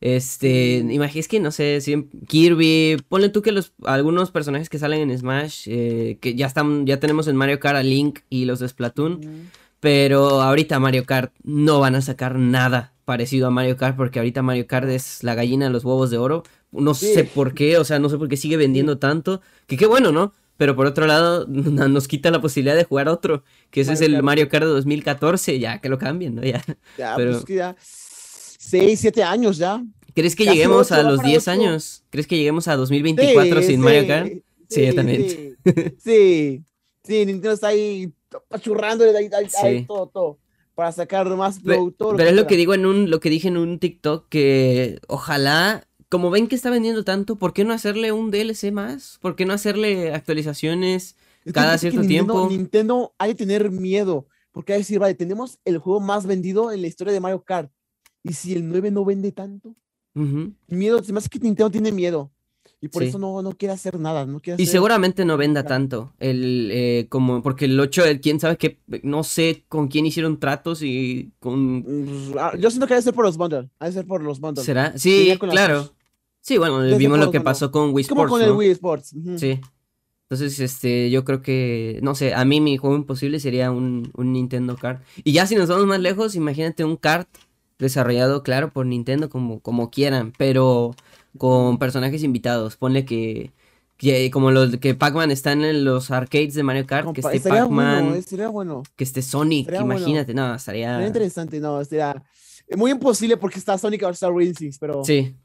Este, 0.00 0.78
es 1.14 1.28
que 1.28 1.40
no 1.40 1.50
sé, 1.50 1.82
si 1.82 2.08
Kirby, 2.26 2.96
ponle 3.10 3.28
tú 3.28 3.42
que 3.42 3.52
los 3.52 3.74
algunos 3.84 4.30
personajes 4.30 4.70
que 4.70 4.78
salen 4.78 5.10
en 5.10 5.18
Smash, 5.18 5.64
eh, 5.66 6.16
que 6.22 6.34
ya 6.34 6.46
están, 6.46 6.86
ya 6.86 6.98
tenemos 6.98 7.28
en 7.28 7.36
Mario 7.36 7.60
Kart 7.60 7.76
a 7.76 7.82
Link 7.82 8.20
y 8.30 8.46
los 8.46 8.60
de 8.60 8.68
Splatoon, 8.68 9.50
pero 9.78 10.40
ahorita 10.40 10.80
Mario 10.80 11.04
Kart 11.04 11.34
no 11.42 11.80
van 11.80 11.96
a 11.96 12.00
sacar 12.00 12.38
nada 12.38 12.94
parecido 13.04 13.46
a 13.46 13.50
Mario 13.50 13.76
Kart 13.76 13.94
porque 13.94 14.18
ahorita 14.18 14.40
Mario 14.40 14.66
Kart 14.66 14.88
es 14.88 15.22
la 15.22 15.34
gallina 15.34 15.66
de 15.66 15.72
los 15.72 15.84
huevos 15.84 16.10
de 16.10 16.16
oro, 16.16 16.44
no 16.72 16.94
sé 16.94 17.24
por 17.24 17.52
qué, 17.52 17.76
o 17.76 17.84
sea, 17.84 17.98
no 17.98 18.08
sé 18.08 18.16
por 18.16 18.28
qué 18.28 18.38
sigue 18.38 18.56
vendiendo 18.56 18.96
tanto, 18.96 19.42
que 19.66 19.76
qué 19.76 19.84
bueno, 19.84 20.12
¿no? 20.12 20.32
Pero 20.60 20.76
por 20.76 20.84
otro 20.84 21.06
lado 21.06 21.46
nos 21.48 22.06
quita 22.06 22.30
la 22.30 22.42
posibilidad 22.42 22.76
de 22.76 22.84
jugar 22.84 23.08
otro, 23.08 23.44
que 23.70 23.80
ese 23.80 23.94
es 23.94 24.02
el 24.02 24.22
Mario 24.22 24.50
Kart 24.50 24.66
de 24.66 24.72
2014, 24.72 25.58
ya 25.58 25.80
que 25.80 25.88
lo 25.88 25.96
cambien, 25.96 26.34
¿no? 26.34 26.42
Ya, 26.42 26.62
ya 26.98 27.14
pero... 27.16 27.32
pues 27.32 27.46
que 27.46 27.54
ya 27.54 27.74
6, 27.80 29.00
7 29.00 29.22
años 29.22 29.56
ya. 29.56 29.82
¿Crees 30.14 30.36
que 30.36 30.44
lleguemos 30.44 30.92
a 30.92 31.02
los 31.02 31.22
10 31.22 31.48
años? 31.48 32.04
¿Crees 32.10 32.26
que 32.26 32.36
lleguemos 32.36 32.68
a 32.68 32.76
2024 32.76 33.62
sin 33.62 33.80
Mario 33.80 34.06
Kart? 34.06 34.32
Sí, 34.68 34.84
yo 34.84 34.94
también. 34.94 35.56
Sí, 35.98 36.62
sí, 37.04 37.24
Nintendo 37.24 37.52
está 37.52 37.68
ahí 37.68 38.12
pachurrando 38.48 39.04
ahí, 39.04 39.30
ahí, 39.62 39.84
todo, 39.86 40.08
todo 40.08 40.38
para 40.74 40.92
sacar 40.92 41.26
más 41.36 41.58
productor. 41.58 42.16
Pero, 42.16 42.28
es 42.28 42.36
lo 42.36 42.46
que 42.46 42.56
digo 42.56 42.74
en 42.74 42.84
un, 42.84 43.08
lo 43.08 43.18
que 43.20 43.30
dije 43.30 43.48
en 43.48 43.56
un 43.56 43.78
TikTok 43.78 44.28
que 44.28 44.98
ojalá 45.08 45.86
como 46.10 46.30
ven 46.30 46.48
que 46.48 46.56
está 46.56 46.70
vendiendo 46.70 47.04
tanto, 47.04 47.36
¿por 47.36 47.52
qué 47.52 47.64
no 47.64 47.72
hacerle 47.72 48.10
un 48.10 48.32
DLC 48.32 48.72
más? 48.72 49.18
¿Por 49.22 49.36
qué 49.36 49.46
no 49.46 49.54
hacerle 49.54 50.12
actualizaciones 50.12 51.16
cada 51.54 51.78
cierto 51.78 52.02
tiempo? 52.02 52.48
Nintendo 52.50 53.14
hay 53.16 53.30
que 53.30 53.46
tener 53.46 53.70
miedo, 53.70 54.26
porque 54.50 54.72
hay 54.72 54.78
que 54.78 54.82
decir, 54.82 54.98
vale, 54.98 55.14
tenemos 55.14 55.60
el 55.64 55.78
juego 55.78 56.00
más 56.00 56.26
vendido 56.26 56.72
en 56.72 56.82
la 56.82 56.88
historia 56.88 57.12
de 57.12 57.20
Mario 57.20 57.44
Kart. 57.44 57.70
¿Y 58.24 58.32
si 58.32 58.52
el 58.52 58.68
9 58.68 58.90
no 58.90 59.04
vende 59.04 59.30
tanto? 59.30 59.76
Miedo, 60.66 61.02
se 61.02 61.12
me 61.12 61.18
hace 61.18 61.28
que 61.28 61.38
Nintendo 61.38 61.70
tiene 61.70 61.92
miedo. 61.92 62.32
Y 62.82 62.88
por 62.88 63.02
eso 63.02 63.18
no, 63.18 63.40
no 63.42 63.52
quiere 63.52 63.74
hacer 63.74 64.00
nada. 64.00 64.24
No 64.26 64.40
quiere 64.40 64.60
y 64.60 64.66
seguramente 64.66 65.24
no 65.24 65.36
venda 65.36 65.64
tanto. 65.64 66.14
El, 66.18 66.70
eh, 66.72 67.06
como, 67.10 67.42
porque 67.42 67.66
el 67.66 67.78
8, 67.78 68.04
el, 68.06 68.20
quién 68.20 68.40
sabe 68.40 68.56
qué, 68.56 68.78
no 69.02 69.22
sé 69.22 69.64
con 69.68 69.88
quién 69.88 70.06
hicieron 70.06 70.40
tratos 70.40 70.82
y 70.82 71.30
con. 71.40 71.80
Mm, 71.80 72.38
ah, 72.38 72.52
yo 72.58 72.70
siento 72.70 72.86
que 72.86 72.94
debe 72.94 73.02
ser 73.02 73.14
por 73.14 73.26
los 73.26 73.36
bundles. 73.36 73.68
Debe 73.78 73.92
ser 73.92 74.06
por 74.06 74.22
los 74.22 74.40
bundles. 74.40 74.64
¿Será? 74.64 74.96
Sí, 74.96 75.30
claro. 75.38 75.90
Sí, 76.50 76.58
bueno, 76.58 76.80
vimos 76.96 77.16
lo 77.20 77.30
que 77.30 77.40
pasó 77.40 77.70
con 77.70 77.94
Wii 77.94 78.02
Sports. 78.02 78.08
Como 78.08 78.28
con 78.28 78.42
el 78.42 78.50
Wii 78.50 78.70
Sports. 78.70 79.14
Sí. 79.36 79.60
Entonces, 80.24 80.58
este, 80.58 81.08
yo 81.08 81.24
creo 81.24 81.42
que, 81.42 82.00
no 82.02 82.16
sé, 82.16 82.34
a 82.34 82.44
mí 82.44 82.60
mi 82.60 82.76
juego 82.76 82.96
imposible 82.96 83.38
sería 83.38 83.70
un, 83.70 84.10
un, 84.16 84.32
Nintendo 84.32 84.76
Kart. 84.76 85.00
Y 85.22 85.30
ya 85.30 85.46
si 85.46 85.54
nos 85.54 85.68
vamos 85.68 85.86
más 85.86 86.00
lejos, 86.00 86.34
imagínate 86.34 86.84
un 86.84 86.96
kart 86.96 87.28
desarrollado, 87.78 88.42
claro, 88.42 88.72
por 88.72 88.84
Nintendo, 88.84 89.30
como, 89.30 89.60
como 89.60 89.92
quieran, 89.92 90.32
pero 90.38 90.96
con 91.38 91.78
personajes 91.78 92.24
invitados. 92.24 92.74
Ponle 92.74 93.04
que, 93.04 93.52
que 93.96 94.28
como 94.32 94.50
los 94.50 94.76
que 94.78 94.96
Pac-Man 94.96 95.30
están 95.30 95.64
en 95.64 95.84
los 95.84 96.10
arcades 96.10 96.54
de 96.54 96.64
Mario 96.64 96.84
Kart, 96.84 97.12
que 97.12 97.20
esté 97.20 97.48
Pac-Man, 97.48 98.24
bueno, 98.50 98.82
que 98.96 99.04
esté 99.04 99.22
Sonic, 99.22 99.72
imagínate, 99.80 100.34
no, 100.34 100.52
estaría... 100.52 100.94
Sería 100.94 101.06
interesante, 101.06 101.60
no, 101.60 101.84
sería 101.84 102.20
muy 102.76 102.90
imposible 102.90 103.36
porque 103.36 103.60
está 103.60 103.78
Sonic 103.78 104.02
All-Star 104.02 104.32
Racing, 104.34 104.72
pero... 104.80 105.04
Sí 105.04 105.36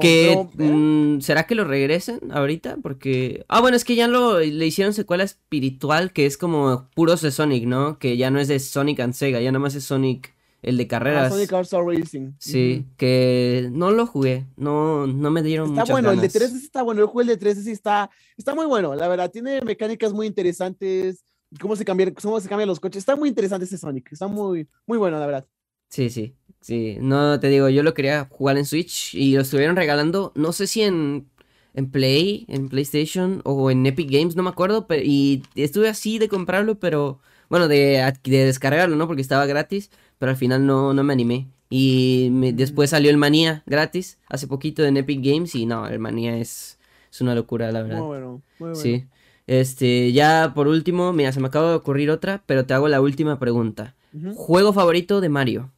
que 0.00 0.46
mm, 0.54 1.20
será 1.20 1.46
que 1.46 1.54
lo 1.54 1.64
regresen 1.64 2.20
ahorita 2.30 2.78
porque 2.82 3.44
ah 3.48 3.60
bueno 3.60 3.76
es 3.76 3.84
que 3.84 3.94
ya 3.94 4.08
lo 4.08 4.40
le 4.40 4.66
hicieron 4.66 4.92
secuela 4.94 5.24
espiritual 5.24 6.12
que 6.12 6.26
es 6.26 6.36
como 6.36 6.88
puros 6.94 7.20
de 7.22 7.30
Sonic 7.30 7.64
no 7.66 7.98
que 7.98 8.16
ya 8.16 8.30
no 8.30 8.40
es 8.40 8.48
de 8.48 8.58
Sonic 8.58 9.00
and 9.00 9.14
Sega 9.14 9.40
ya 9.40 9.50
nada 9.52 9.60
más 9.60 9.74
es 9.74 9.84
Sonic 9.84 10.34
el 10.62 10.78
de 10.78 10.84
ah, 10.84 10.88
carreras. 10.88 11.32
Sonic 11.32 11.52
All-Star 11.52 11.84
Racing. 11.84 12.32
Sí 12.38 12.86
que 12.96 13.68
no 13.70 13.92
lo 13.92 14.06
jugué 14.06 14.46
no 14.56 15.06
no 15.06 15.30
me 15.30 15.42
dieron 15.42 15.78
está 15.78 15.92
bueno 15.92 16.10
el 16.10 16.20
de 16.20 16.28
3 16.28 16.52
está 16.54 16.82
bueno 16.82 17.02
el 17.02 17.06
juego 17.06 17.20
el 17.22 17.28
de 17.28 17.36
3 17.36 17.64
sí 17.64 17.70
está 17.70 18.10
está 18.36 18.54
muy 18.54 18.66
bueno 18.66 18.94
la 18.94 19.08
verdad 19.08 19.30
tiene 19.30 19.60
mecánicas 19.60 20.12
muy 20.12 20.26
interesantes 20.26 21.24
cómo 21.60 21.76
se 21.76 21.84
cambia 21.84 22.12
cómo 22.14 22.40
se 22.40 22.48
cambian 22.48 22.68
los 22.68 22.80
coches 22.80 22.98
está 22.98 23.14
muy 23.16 23.28
interesante 23.28 23.64
ese 23.64 23.78
Sonic 23.78 24.12
está 24.12 24.26
muy 24.26 24.68
muy 24.86 24.98
bueno 24.98 25.18
la 25.18 25.26
verdad. 25.26 25.46
Sí 25.88 26.10
sí 26.10 26.34
Sí, 26.66 26.98
no 27.00 27.38
te 27.38 27.48
digo, 27.48 27.68
yo 27.68 27.84
lo 27.84 27.94
quería 27.94 28.26
jugar 28.28 28.58
en 28.58 28.66
Switch 28.66 29.14
y 29.14 29.36
lo 29.36 29.42
estuvieron 29.42 29.76
regalando, 29.76 30.32
no 30.34 30.50
sé 30.50 30.66
si 30.66 30.82
en, 30.82 31.28
en 31.74 31.88
Play, 31.92 32.44
en 32.48 32.68
PlayStation 32.68 33.40
o 33.44 33.70
en 33.70 33.86
Epic 33.86 34.10
Games, 34.10 34.34
no 34.34 34.42
me 34.42 34.50
acuerdo, 34.50 34.88
pero, 34.88 35.00
y 35.04 35.44
estuve 35.54 35.88
así 35.88 36.18
de 36.18 36.28
comprarlo, 36.28 36.80
pero 36.80 37.20
bueno, 37.48 37.68
de, 37.68 38.12
de 38.24 38.44
descargarlo, 38.44 38.96
¿no? 38.96 39.06
Porque 39.06 39.22
estaba 39.22 39.46
gratis, 39.46 39.92
pero 40.18 40.30
al 40.30 40.36
final 40.36 40.66
no, 40.66 40.92
no 40.92 41.04
me 41.04 41.12
animé. 41.12 41.46
Y 41.70 42.30
después 42.54 42.90
salió 42.90 43.12
el 43.12 43.16
Manía 43.16 43.62
gratis 43.66 44.18
hace 44.28 44.48
poquito 44.48 44.84
en 44.84 44.96
Epic 44.96 45.20
Games 45.22 45.54
y 45.54 45.66
no, 45.66 45.86
el 45.86 46.00
Manía 46.00 46.36
es, 46.36 46.80
es 47.12 47.20
una 47.20 47.36
locura, 47.36 47.70
la 47.70 47.82
verdad. 47.84 47.98
Muy 47.98 48.08
bueno, 48.08 48.42
muy 48.58 48.70
bueno. 48.70 48.74
Sí. 48.74 49.04
Este, 49.46 50.10
ya 50.10 50.50
por 50.52 50.66
último, 50.66 51.12
mira, 51.12 51.30
se 51.30 51.38
me 51.38 51.46
acaba 51.46 51.68
de 51.70 51.76
ocurrir 51.76 52.10
otra, 52.10 52.42
pero 52.44 52.66
te 52.66 52.74
hago 52.74 52.88
la 52.88 53.00
última 53.00 53.38
pregunta. 53.38 53.94
¿Juego 54.34 54.72
favorito 54.72 55.20
de 55.20 55.28
Mario? 55.28 55.70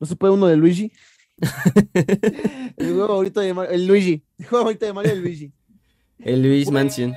¿No 0.00 0.06
se 0.06 0.16
puede 0.16 0.32
uno 0.32 0.46
de 0.46 0.56
Luigi? 0.56 0.90
el 2.76 2.86
juego 2.88 3.06
favorito 3.08 3.40
de 3.40 3.54
Mario, 3.54 3.70
el 3.72 3.86
Luigi. 3.86 4.24
El 4.38 4.46
juego 4.46 4.64
favorito 4.64 4.86
de 4.86 4.92
Mario, 4.92 5.12
el 5.12 5.22
Luigi. 5.22 5.52
El 6.18 6.42
Luigi 6.42 6.64
pues, 6.64 6.74
Mansion. 6.74 7.14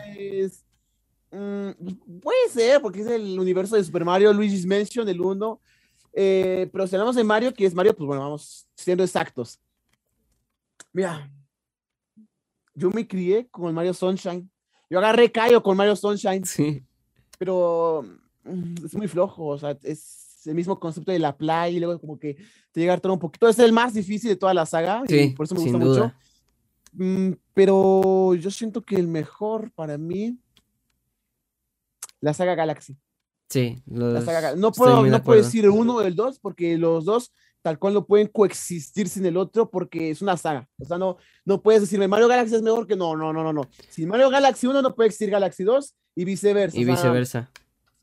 Mm, 1.32 2.20
puede 2.22 2.50
ser, 2.50 2.82
porque 2.82 3.02
es 3.02 3.08
el 3.08 3.40
universo 3.40 3.76
de 3.76 3.84
Super 3.84 4.06
Mario, 4.06 4.32
Luigi's 4.34 4.66
Mansion, 4.66 5.08
el 5.10 5.20
1. 5.20 5.62
Eh, 6.14 6.70
pero 6.72 6.86
si 6.86 6.96
hablamos 6.96 7.16
de 7.16 7.24
Mario, 7.24 7.54
que 7.54 7.66
es 7.66 7.74
Mario, 7.74 7.96
pues 7.96 8.06
bueno, 8.06 8.22
vamos 8.22 8.68
siendo 8.76 9.04
exactos. 9.04 9.60
Mira, 10.92 11.32
yo 12.76 12.92
me 12.92 13.08
crié 13.08 13.48
con 13.48 13.74
Mario 13.74 13.94
Sunshine. 13.94 14.48
Yo 14.90 15.00
agarré 15.00 15.32
Cayo 15.32 15.64
con 15.64 15.76
Mario 15.76 15.96
Sunshine. 15.96 16.46
Sí. 16.46 16.84
Pero 17.40 18.06
mm, 18.44 18.86
es 18.86 18.94
muy 18.94 19.08
flojo, 19.08 19.48
o 19.48 19.58
sea, 19.58 19.76
es 19.82 20.23
el 20.48 20.56
mismo 20.56 20.80
concepto 20.80 21.12
de 21.12 21.20
la 21.20 21.36
playa 21.38 21.76
y 21.76 21.80
luego 21.80 22.00
como 22.00 22.20
que 22.20 22.36
te 22.72 22.80
llega 22.82 22.94
a 22.94 22.98
todo 22.98 23.14
un 23.14 23.20
poquito. 23.20 23.48
Es 23.48 23.60
el 23.60 23.72
más 23.74 23.94
difícil 23.94 24.30
de 24.30 24.36
toda 24.36 24.54
la 24.54 24.66
saga. 24.66 25.04
Sí, 25.08 25.34
por 25.36 25.46
eso 25.46 25.56
me 25.56 25.62
gusta 25.62 25.78
mucho. 25.78 26.14
Mm, 26.94 27.32
pero 27.54 28.36
yo 28.36 28.52
siento 28.52 28.82
que 28.82 28.96
el 28.96 29.08
mejor 29.08 29.72
para 29.72 29.98
mí, 29.98 30.38
la 32.22 32.34
saga 32.34 32.56
Galaxy. 32.56 32.98
Sí, 33.50 33.82
La 33.86 34.08
los- 34.08 34.26
saga 34.26 34.54
Ga- 34.54 34.56
no 34.58 34.72
puedo, 34.72 35.06
no 35.06 35.24
puedo 35.24 35.42
decir 35.42 35.70
uno 35.70 35.96
o 35.98 36.02
el 36.02 36.16
dos, 36.16 36.40
porque 36.40 36.78
los 36.78 37.06
dos 37.06 37.32
tal 37.62 37.80
cual 37.80 37.94
no 37.94 38.06
pueden 38.06 38.28
coexistir 38.28 39.08
sin 39.08 39.26
el 39.26 39.38
otro, 39.38 39.70
porque 39.70 40.10
es 40.10 40.22
una 40.22 40.36
saga. 40.36 40.68
O 40.80 40.86
sea, 40.86 40.98
no, 40.98 41.18
no 41.46 41.62
puedes 41.62 41.82
decirme 41.82 42.08
Mario 42.10 42.28
Galaxy 42.28 42.56
es 42.56 42.62
mejor 42.62 42.86
que 42.88 42.96
no, 42.96 43.16
no, 43.16 43.32
no, 43.32 43.42
no, 43.44 43.54
no. 43.54 43.62
Si 43.90 44.06
Mario 44.06 44.30
Galaxy 44.30 44.68
1 44.68 44.82
no 44.82 44.94
puede 44.96 45.08
existir 45.08 45.30
Galaxy 45.30 45.64
2 45.64 45.96
y 46.16 46.26
viceversa. 46.26 46.78
Y 46.78 46.84
o 46.84 46.86
sea, 46.88 46.96
viceversa. 46.96 47.52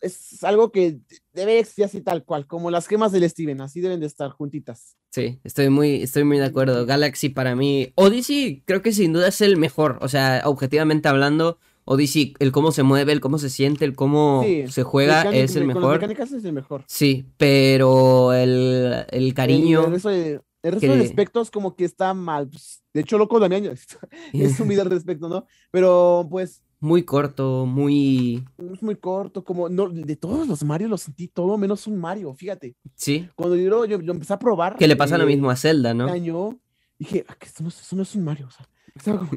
Es 0.01 0.43
algo 0.45 0.73
que 0.73 0.99
debe 1.33 1.59
existir 1.59 1.85
así 1.85 2.01
tal 2.01 2.25
cual, 2.25 2.47
como 2.47 2.71
las 2.71 2.87
gemas 2.87 3.13
del 3.13 3.29
Steven, 3.29 3.61
así 3.61 3.81
deben 3.81 4.01
de 4.01 4.07
estar 4.07 4.31
juntitas. 4.31 4.97
Sí, 5.11 5.41
estoy 5.45 5.69
muy, 5.71 6.03
estoy 6.03 6.25
muy 6.25 6.39
de 6.39 6.45
acuerdo. 6.47 6.87
Galaxy 6.87 7.29
para 7.29 7.55
mí, 7.57 7.93
Odyssey 7.97 8.63
creo 8.67 8.81
que 8.83 8.93
sin 8.93 9.13
duda 9.13 9.29
es 9.29 9.41
el 9.41 9.57
mejor. 9.57 9.99
O 10.01 10.09
sea, 10.09 10.43
objetivamente 10.47 11.09
hablando, 11.09 11.59
Odyssey, 11.85 12.35
el 12.39 12.53
cómo 12.53 12.71
se 12.73 12.83
mueve, 12.85 13.13
el 13.13 13.21
cómo 13.21 13.39
se 13.39 13.51
siente, 13.51 13.85
el 13.85 13.95
cómo 13.97 14.43
Sí, 14.45 14.65
se 14.69 14.83
juega 14.85 15.25
Mecánica- 15.25 15.45
es 15.45 15.57
el 15.57 15.67
las 15.67 15.75
mejor. 15.77 16.05
es 16.39 16.45
el 16.45 16.53
mejor. 16.53 16.85
Sí, 16.87 17.25
pero 17.37 18.33
el, 18.33 19.05
el 19.11 19.35
cariño. 19.35 19.87
el 19.87 19.93
resto 19.93 20.09
de, 20.11 20.41
el 20.63 20.73
resto 20.73 20.81
que- 20.87 20.97
de 20.97 21.05
aspectos 21.05 21.51
como 21.51 21.75
que 21.75 21.85
está 21.85 22.15
mal. 22.15 22.49
pues, 22.49 22.83
de 22.95 23.01
hecho, 23.01 23.19
loco 23.19 23.39
Damián 23.41 23.65
es 24.33 24.61
un 24.61 24.69
video 24.69 24.83
al 24.85 24.91
respecto, 24.91 25.29
¿no? 25.29 25.45
Pero 25.71 26.27
pues 26.31 26.63
Muy 26.83 27.03
corto, 27.05 27.67
muy... 27.67 28.43
es 28.73 28.83
muy 28.83 28.97
corto, 28.97 29.45
como 29.45 29.69
no, 29.69 29.89
de 29.91 30.17
todos 30.17 30.49
los 30.49 30.65
Mario 30.65 30.89
los 30.89 31.03
sentí 31.03 31.29
todo 31.29 31.59
menos 31.59 31.87
un 31.87 31.99
Mario, 31.99 32.33
fíjate. 32.35 32.75
Sí, 32.95 33.29
Cuando 33.35 33.55
yo 33.57 33.69
lo, 33.69 33.85
yo 33.85 33.99
lo 33.99 34.13
empecé 34.13 34.33
a 34.33 34.39
probar. 34.39 34.77
que 34.77 34.89
le 34.89 34.97
pasa 34.97 35.19
lo 35.19 35.25
eh, 35.25 35.27
mismo 35.27 35.51
a 35.51 35.57
Zelda, 35.57 35.93
¿no? 35.93 36.07
este 36.07 36.17
año, 36.19 36.59
dije, 36.99 37.25
"Ah, 37.29 37.35
que 37.39 37.47
esto, 37.47 37.63
no, 37.63 37.69
es- 37.69 37.81
eso 37.83 37.97
no 37.97 38.03
es 38.03 38.15
un 38.15 38.25
Mario. 38.25 38.47
O 38.47 38.51
sea, 38.51 38.67
estaba 38.95 39.19
como, 39.19 39.33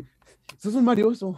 eso 0.58 0.70
es 0.70 0.76
un 0.76 0.86
Mario, 0.86 1.12
eso. 1.12 1.38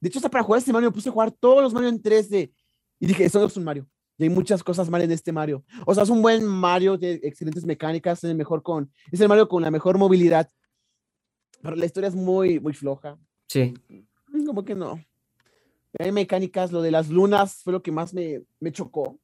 De 0.00 0.08
hecho, 0.08 0.18
hasta 0.20 0.30
para 0.30 0.44
jugar 0.44 0.58
este 0.60 0.72
Mario 0.72 0.90
me 0.90 0.94
puse 0.94 1.08
a 1.08 1.12
jugar 1.12 1.32
todos 1.32 1.60
los 1.62 1.72
Mario 1.74 1.88
en 1.88 2.00
3D. 2.00 2.52
Y 3.00 3.06
dije, 3.06 3.24
eso 3.24 3.40
no 3.40 3.46
es 3.46 3.56
un 3.56 3.64
Mario. 3.64 3.88
Y 4.18 4.24
hay 4.24 4.28
muchas 4.30 4.62
cosas 4.62 4.88
mal 4.90 5.02
en 5.02 5.10
este 5.10 5.32
Mario. 5.32 5.64
O 5.86 5.92
sea, 5.94 6.04
es 6.04 6.08
un 6.08 6.22
buen 6.22 6.44
Mario, 6.46 6.96
tiene 6.98 7.18
excelentes 7.24 7.64
mecánicas, 7.66 8.22
es 8.22 8.30
el 8.30 8.36
mejor 8.36 8.62
con, 8.62 8.92
es 9.10 9.20
el 9.20 9.28
Mario 9.28 9.48
con 9.48 9.60
la 9.62 9.72
mejor 9.72 9.98
movilidad. 9.98 10.48
Pero 11.60 11.74
la 11.74 11.84
historia 11.86 12.08
es 12.08 12.14
muy, 12.14 12.60
muy 12.60 12.74
floja. 12.74 13.18
Sí, 13.48 13.74
Como 14.46 14.64
que 14.64 14.74
no. 14.76 15.00
Hay 15.98 16.12
mecánicas, 16.12 16.72
lo 16.72 16.80
de 16.82 16.90
las 16.90 17.08
lunas 17.10 17.60
fue 17.62 17.72
lo 17.72 17.82
que 17.82 17.92
más 17.92 18.14
me, 18.14 18.42
me 18.60 18.72
chocó. 18.72 19.18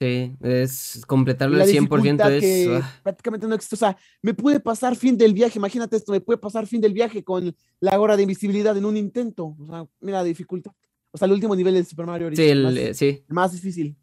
sí, 0.00 0.32
es 0.40 1.02
completarlo 1.06 1.56
la 1.58 1.64
al 1.64 1.70
100% 1.70 1.80
dificultad 1.88 2.32
es... 2.32 2.40
que 2.42 2.78
ah, 2.82 3.00
prácticamente 3.02 3.46
no 3.46 3.54
existe. 3.54 3.74
O 3.74 3.78
sea, 3.78 3.96
me 4.22 4.32
puede 4.34 4.60
pasar 4.60 4.96
fin 4.96 5.16
del 5.18 5.34
viaje. 5.34 5.58
Imagínate 5.58 5.96
esto, 5.96 6.12
me 6.12 6.20
puede 6.20 6.38
pasar 6.38 6.66
fin 6.66 6.80
del 6.80 6.92
viaje 6.94 7.22
con 7.24 7.54
la 7.80 7.96
gorra 7.96 8.16
de 8.16 8.22
invisibilidad 8.22 8.76
en 8.76 8.84
un 8.84 8.96
intento. 8.96 9.56
O 9.58 9.66
sea, 9.66 9.86
mira 10.00 10.18
la 10.18 10.24
dificultad. 10.24 10.72
O 11.10 11.18
sea, 11.18 11.26
el 11.26 11.32
último 11.32 11.54
nivel 11.56 11.74
de 11.74 11.84
Super 11.84 12.06
Mario 12.06 12.30
sí, 12.34 12.42
el- 12.48 12.62
más, 12.64 12.76
eh, 12.76 12.94
sí, 12.94 13.24
más 13.28 13.52
difícil. 13.52 13.96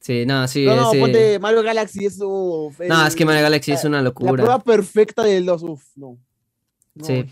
sí, 0.00 0.24
no, 0.26 0.46
sí, 0.48 0.64
no, 0.64 0.74
no, 0.76 0.90
ese- 0.90 1.00
ponte 1.00 1.38
Mario 1.38 1.62
Galaxy, 1.62 2.06
es 2.06 2.18
uf, 2.20 2.78
No, 2.80 3.00
el- 3.02 3.06
es 3.08 3.14
que 3.16 3.24
Mario 3.24 3.42
Galaxy 3.42 3.72
es 3.72 3.82
la- 3.84 3.88
una 3.88 3.98
La 3.98 4.02
locura. 4.04 4.32
prueba 4.32 4.58
perfecta 4.62 5.22
de 5.22 5.40
los. 5.42 5.62
Uf, 5.62 5.84
no. 5.96 6.18
No, 6.94 7.04
Sí. 7.04 7.24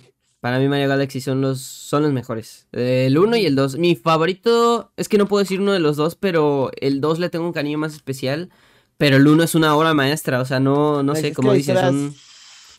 Para 0.44 0.58
mí 0.58 0.68
Mario 0.68 0.90
Galaxy 0.90 1.22
son 1.22 1.40
los, 1.40 1.62
son 1.62 2.02
los 2.02 2.12
mejores. 2.12 2.68
El 2.72 3.16
1 3.16 3.36
y 3.38 3.46
el 3.46 3.56
2. 3.56 3.78
Mi 3.78 3.96
favorito 3.96 4.92
es 4.94 5.08
que 5.08 5.16
no 5.16 5.26
puedo 5.26 5.42
decir 5.42 5.58
uno 5.58 5.72
de 5.72 5.78
los 5.78 5.96
dos, 5.96 6.16
pero 6.16 6.70
el 6.82 7.00
2 7.00 7.18
le 7.18 7.30
tengo 7.30 7.46
un 7.46 7.54
cariño 7.54 7.78
más 7.78 7.94
especial. 7.94 8.50
Pero 8.98 9.16
el 9.16 9.26
1 9.26 9.42
es 9.42 9.54
una 9.54 9.74
obra 9.74 9.94
maestra, 9.94 10.42
o 10.42 10.44
sea, 10.44 10.60
no, 10.60 11.02
no 11.02 11.14
sé, 11.14 11.30
que 11.30 11.32
como 11.32 11.54
dices, 11.54 11.80
son... 11.80 12.14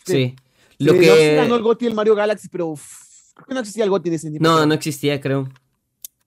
Sí. 0.06 0.36
Lo 0.78 0.94
no 0.94 1.00
sé 1.00 1.06
si 1.06 1.36
ganó 1.38 1.50
que... 1.50 1.56
el 1.56 1.64
GOTY 1.64 1.88
el 1.88 1.96
Mario 1.96 2.14
Galaxy, 2.14 2.50
pero 2.50 2.68
uf, 2.68 3.34
creo 3.34 3.48
que 3.48 3.54
no 3.56 3.62
existía 3.62 3.84
el 3.84 3.90
GOTY 3.90 4.12
de 4.12 4.16
ese 4.18 4.30
tiempo. 4.30 4.48
No, 4.48 4.64
no 4.68 4.76
existía, 4.76 5.20
creo. 5.20 5.50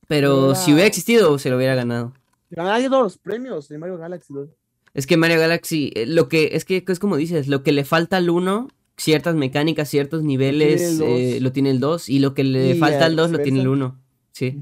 Pero 0.08 0.56
si 0.56 0.72
hubiera 0.72 0.88
existido, 0.88 1.38
se 1.38 1.50
lo 1.50 1.56
hubiera 1.56 1.76
ganado. 1.76 2.14
Ganaron 2.50 2.90
todos 2.90 3.02
los 3.04 3.18
premios 3.18 3.68
de 3.68 3.78
Mario 3.78 3.96
Galaxy. 3.96 4.32
¿no? 4.32 4.48
Es 4.92 5.06
que 5.06 5.16
Mario 5.16 5.38
Galaxy, 5.38 5.92
eh, 5.94 6.04
lo 6.04 6.28
que, 6.28 6.50
es 6.54 6.64
que 6.64 6.82
es 6.84 6.98
como 6.98 7.16
dices, 7.16 7.46
lo 7.46 7.62
que 7.62 7.70
le 7.70 7.84
falta 7.84 8.16
al 8.16 8.28
1, 8.28 8.66
ciertas 8.98 9.34
mecánicas, 9.34 9.88
ciertos 9.88 10.22
niveles, 10.22 11.00
el 11.00 11.02
eh, 11.02 11.40
lo 11.40 11.52
tiene 11.52 11.70
el 11.70 11.80
2, 11.80 12.08
y 12.10 12.18
lo 12.18 12.34
que 12.34 12.44
le 12.44 12.74
Y, 12.76 12.78
falta 12.78 13.06
al 13.06 13.16
2 13.16 13.30
lo 13.30 13.38
tiene 13.38 13.60
el 13.60 13.68
viceversa. 13.68 13.94
1. 13.94 14.08
Sí. 14.32 14.56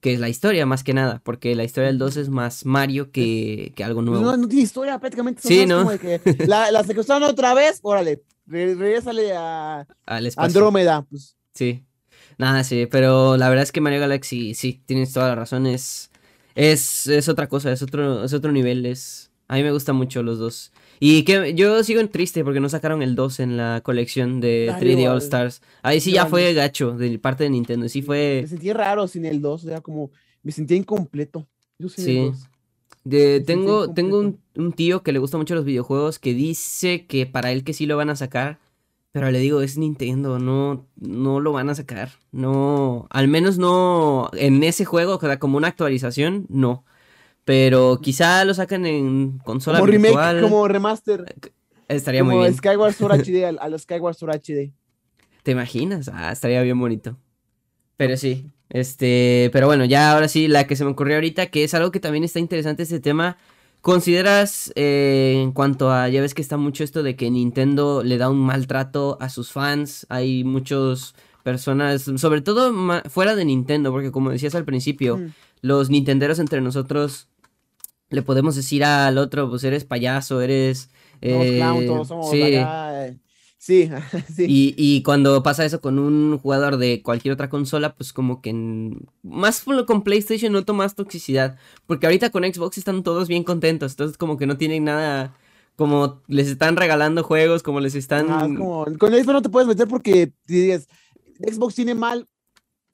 Que 0.00 0.12
es 0.14 0.20
la 0.20 0.28
historia 0.28 0.66
más 0.66 0.82
que 0.84 0.92
nada, 0.92 1.20
porque 1.24 1.54
la 1.54 1.64
historia 1.64 1.86
del 1.88 1.98
2 1.98 2.16
es 2.18 2.28
más 2.28 2.66
Mario 2.66 3.10
que, 3.12 3.72
que 3.76 3.84
algo 3.84 4.02
nuevo. 4.02 4.22
no, 4.24 4.36
no 4.36 4.48
tiene 4.48 4.64
historia 4.64 4.98
prácticamente. 4.98 5.40
Sí, 5.46 5.64
¿no? 5.66 5.78
como 5.78 5.90
de 5.92 5.98
que 5.98 6.46
la, 6.46 6.70
la 6.70 6.82
secuestraron 6.84 7.22
otra 7.30 7.54
vez, 7.54 7.78
órale, 7.82 8.22
re- 8.46 8.74
regrésale 8.74 9.32
a 9.34 9.86
Al. 10.06 10.32
Andrómeda. 10.36 11.06
Pues, 11.08 11.36
Sí. 11.54 11.84
Nada, 12.38 12.64
sí, 12.64 12.86
pero 12.90 13.36
la 13.36 13.48
verdad 13.50 13.62
es 13.62 13.72
que 13.72 13.80
Mario 13.82 14.00
Galaxy, 14.00 14.54
sí, 14.54 14.80
tienes 14.86 15.12
toda 15.12 15.28
la 15.28 15.34
razón, 15.34 15.66
es, 15.66 16.10
es, 16.54 17.06
es 17.06 17.28
otra 17.28 17.46
cosa, 17.48 17.70
es 17.72 17.82
otro, 17.82 18.24
es 18.24 18.32
otro 18.32 18.52
nivel, 18.52 18.84
es... 18.86 19.30
A 19.48 19.56
mí 19.56 19.62
me 19.62 19.70
gustan 19.72 19.96
mucho 19.96 20.22
los 20.22 20.38
dos. 20.38 20.72
Y 21.04 21.24
que 21.24 21.52
yo 21.54 21.82
sigo 21.82 22.00
en 22.00 22.08
triste 22.08 22.44
porque 22.44 22.60
no 22.60 22.68
sacaron 22.68 23.02
el 23.02 23.16
2 23.16 23.40
en 23.40 23.56
la 23.56 23.80
colección 23.82 24.40
de 24.40 24.70
Ah, 24.72 24.78
3D 24.78 25.00
igual. 25.00 25.14
All 25.14 25.18
Stars. 25.18 25.60
Ahí 25.82 26.00
sí 26.00 26.12
ya 26.12 26.26
fue 26.26 26.54
gacho 26.54 26.92
de 26.92 27.18
parte 27.18 27.42
de 27.42 27.50
Nintendo. 27.50 27.88
Sí 27.88 28.02
me 28.02 28.06
fue... 28.06 28.44
sentí 28.48 28.72
raro 28.72 29.08
sin 29.08 29.24
el 29.24 29.42
2, 29.42 29.64
era 29.64 29.80
como, 29.80 30.12
me 30.44 30.52
sentía 30.52 30.76
incompleto. 30.76 31.48
Yo 31.76 31.88
Sí. 31.88 32.18
el 32.18 32.30
2. 32.30 32.48
De, 33.02 33.40
tengo 33.40 33.92
tengo 33.92 34.20
un, 34.54 34.72
tío 34.74 35.02
que 35.02 35.10
le 35.10 35.18
gusta 35.18 35.38
mucho 35.38 35.56
los 35.56 35.64
videojuegos 35.64 36.20
que 36.20 36.34
dice 36.34 37.04
que 37.06 37.26
para 37.26 37.50
él 37.50 37.64
que 37.64 37.72
sí 37.72 37.86
lo 37.86 37.96
van 37.96 38.10
a 38.10 38.14
sacar, 38.14 38.60
pero 39.10 39.28
le 39.32 39.40
digo, 39.40 39.60
es 39.60 39.76
Nintendo, 39.78 40.38
no, 40.38 40.86
no 40.94 41.40
lo 41.40 41.50
van 41.50 41.68
a 41.68 41.74
sacar. 41.74 42.10
No, 42.30 43.08
al 43.10 43.26
menos 43.26 43.58
no 43.58 44.30
en 44.34 44.62
ese 44.62 44.84
juego, 44.84 45.18
como 45.40 45.56
una 45.56 45.66
actualización, 45.66 46.46
no. 46.48 46.84
Pero 47.44 47.98
quizá 48.00 48.44
lo 48.44 48.54
sacan 48.54 48.86
en 48.86 49.38
consola 49.38 49.78
Como 49.80 49.90
remake, 49.90 50.10
virtual. 50.12 50.40
como 50.42 50.68
remaster, 50.68 51.24
Estaría 51.88 52.20
como 52.20 52.32
muy 52.36 52.42
bien. 52.44 52.54
Skyward 52.56 52.92
Sword 52.94 53.20
HD, 53.20 53.44
a, 53.44 53.48
a 53.62 53.68
los 53.68 53.82
Skyward 53.82 54.14
Sword 54.14 54.34
HD. 54.36 54.72
¿Te 55.42 55.50
imaginas? 55.50 56.08
Ah, 56.12 56.30
estaría 56.32 56.62
bien 56.62 56.78
bonito. 56.78 57.16
Pero 57.96 58.16
sí, 58.16 58.46
este, 58.70 59.50
pero 59.52 59.66
bueno, 59.66 59.84
ya 59.84 60.12
ahora 60.12 60.28
sí, 60.28 60.46
la 60.48 60.66
que 60.66 60.76
se 60.76 60.84
me 60.84 60.90
ocurrió 60.92 61.16
ahorita, 61.16 61.46
que 61.46 61.64
es 61.64 61.74
algo 61.74 61.90
que 61.90 62.00
también 62.00 62.24
está 62.24 62.38
interesante 62.38 62.84
este 62.84 63.00
tema. 63.00 63.36
¿Consideras 63.80 64.72
eh, 64.76 65.40
en 65.42 65.50
cuanto 65.50 65.90
a, 65.90 66.08
ya 66.08 66.20
ves 66.20 66.34
que 66.34 66.42
está 66.42 66.56
mucho 66.56 66.84
esto 66.84 67.02
de 67.02 67.16
que 67.16 67.28
Nintendo 67.32 68.04
le 68.04 68.16
da 68.16 68.30
un 68.30 68.38
maltrato 68.38 69.18
a 69.20 69.28
sus 69.28 69.50
fans? 69.50 70.06
Hay 70.08 70.44
muchas 70.44 71.14
personas, 71.42 72.02
sobre 72.16 72.40
todo 72.40 72.72
fuera 73.10 73.34
de 73.34 73.44
Nintendo, 73.44 73.90
porque 73.90 74.12
como 74.12 74.30
decías 74.30 74.54
al 74.54 74.64
principio, 74.64 75.16
Mm. 75.16 75.32
los 75.62 75.90
nintenderos 75.90 76.38
entre 76.38 76.60
nosotros 76.60 77.26
le 78.12 78.22
podemos 78.22 78.54
decir 78.54 78.84
al 78.84 79.18
otro, 79.18 79.48
pues 79.50 79.64
eres 79.64 79.84
payaso, 79.84 80.40
eres... 80.40 80.90
Eh, 81.20 81.56
clown, 81.58 81.86
todos 81.86 82.08
somos 82.08 82.30
sí. 82.30 82.56
acá, 82.56 83.06
eh, 83.06 83.18
Sí, 83.58 83.88
sí. 84.34 84.44
Y, 84.48 84.74
y 84.76 85.02
cuando 85.04 85.40
pasa 85.44 85.64
eso 85.64 85.80
con 85.80 86.00
un 86.00 86.36
jugador 86.38 86.78
de 86.78 87.00
cualquier 87.00 87.32
otra 87.34 87.48
consola, 87.48 87.94
pues 87.94 88.12
como 88.12 88.42
que 88.42 88.50
en- 88.50 89.06
más 89.22 89.64
con 89.86 90.02
PlayStation 90.02 90.52
noto 90.52 90.74
más 90.74 90.96
toxicidad. 90.96 91.56
Porque 91.86 92.06
ahorita 92.06 92.30
con 92.30 92.42
Xbox 92.42 92.78
están 92.78 93.04
todos 93.04 93.28
bien 93.28 93.44
contentos. 93.44 93.92
Entonces 93.92 94.18
como 94.18 94.36
que 94.36 94.46
no 94.46 94.56
tienen 94.56 94.82
nada. 94.82 95.36
Como 95.76 96.22
les 96.26 96.48
están 96.48 96.76
regalando 96.76 97.22
juegos, 97.22 97.62
como 97.62 97.78
les 97.78 97.94
están. 97.94 98.26
Es 98.30 98.42
como, 98.58 98.84
con 98.98 99.12
Xbox 99.12 99.26
no 99.32 99.42
te 99.42 99.48
puedes 99.48 99.68
meter 99.68 99.86
porque 99.86 100.32
dices, 100.44 100.88
Xbox 101.38 101.76
tiene 101.76 101.94
mal. 101.94 102.26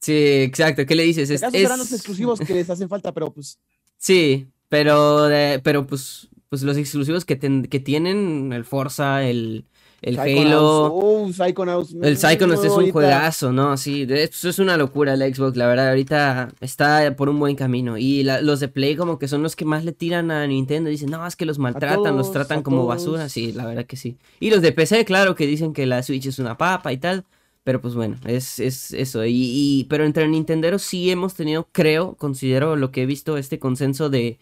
Sí, 0.02 0.12
exacto. 0.42 0.84
¿Qué 0.84 0.94
le 0.94 1.04
dices? 1.04 1.30
Es, 1.30 1.42
¿Acaso 1.42 1.56
es- 1.56 1.62
serán 1.62 1.78
los 1.78 1.92
exclusivos 1.92 2.40
que 2.40 2.52
les 2.52 2.68
hacen 2.68 2.90
falta? 2.90 3.12
Pero 3.12 3.32
pues, 3.32 3.58
Sí, 3.96 4.46
pero, 4.68 5.24
de- 5.24 5.60
pero 5.62 5.86
pues, 5.86 6.28
pues 6.48 6.62
los 6.62 6.76
exclusivos 6.76 7.24
que, 7.24 7.36
ten- 7.36 7.64
que 7.66 7.80
tienen, 7.80 8.52
el 8.52 8.64
Forza, 8.64 9.22
el, 9.24 9.64
el 10.00 10.14
Psychonauts, 10.16 10.46
Halo. 10.46 10.94
uh, 10.94 11.32
Psychonauts, 11.32 11.94
El 12.02 12.14
mm, 12.14 12.16
Psychonauts 12.16 12.60
es 12.64 12.70
un 12.70 12.74
ahorita. 12.76 12.92
juegazo, 12.92 13.52
¿no? 13.52 13.76
Sí, 13.76 14.06
eso 14.08 14.48
es 14.48 14.58
una 14.58 14.76
locura 14.76 15.14
el 15.14 15.34
Xbox, 15.34 15.56
la 15.56 15.66
verdad, 15.66 15.88
ahorita 15.88 16.50
está 16.60 17.14
por 17.16 17.28
un 17.28 17.38
buen 17.40 17.56
camino. 17.56 17.98
Y 17.98 18.22
la- 18.22 18.40
los 18.40 18.60
de 18.60 18.68
Play 18.68 18.94
como 18.96 19.18
que 19.18 19.26
son 19.28 19.42
los 19.42 19.56
que 19.56 19.64
más 19.64 19.84
le 19.84 19.92
tiran 19.92 20.30
a 20.30 20.46
Nintendo, 20.46 20.88
dicen, 20.90 21.10
no, 21.10 21.26
es 21.26 21.34
que 21.36 21.46
los 21.46 21.58
maltratan, 21.58 22.16
los 22.16 22.30
tratan 22.32 22.62
como 22.62 22.78
todos. 22.78 22.88
basura, 22.88 23.28
sí, 23.28 23.52
la 23.52 23.66
verdad 23.66 23.86
que 23.86 23.96
sí. 23.96 24.16
Y 24.40 24.50
los 24.50 24.62
de 24.62 24.72
PC, 24.72 25.04
claro, 25.04 25.34
que 25.34 25.46
dicen 25.46 25.72
que 25.72 25.86
la 25.86 26.02
Switch 26.02 26.26
es 26.26 26.38
una 26.38 26.56
papa 26.56 26.92
y 26.92 26.98
tal, 26.98 27.24
pero 27.68 27.82
pues 27.82 27.94
bueno, 27.94 28.16
es, 28.24 28.60
es 28.60 28.94
eso. 28.94 29.26
Y, 29.26 29.32
y- 29.34 29.84
pero 29.90 30.06
entre 30.06 30.26
Nintenderos 30.26 30.80
sí 30.80 31.10
hemos 31.10 31.34
tenido, 31.34 31.68
creo, 31.70 32.14
considero 32.16 32.76
lo 32.76 32.90
que 32.92 33.02
he 33.02 33.06
visto, 33.06 33.36
este 33.36 33.58
consenso 33.58 34.08
de... 34.08 34.38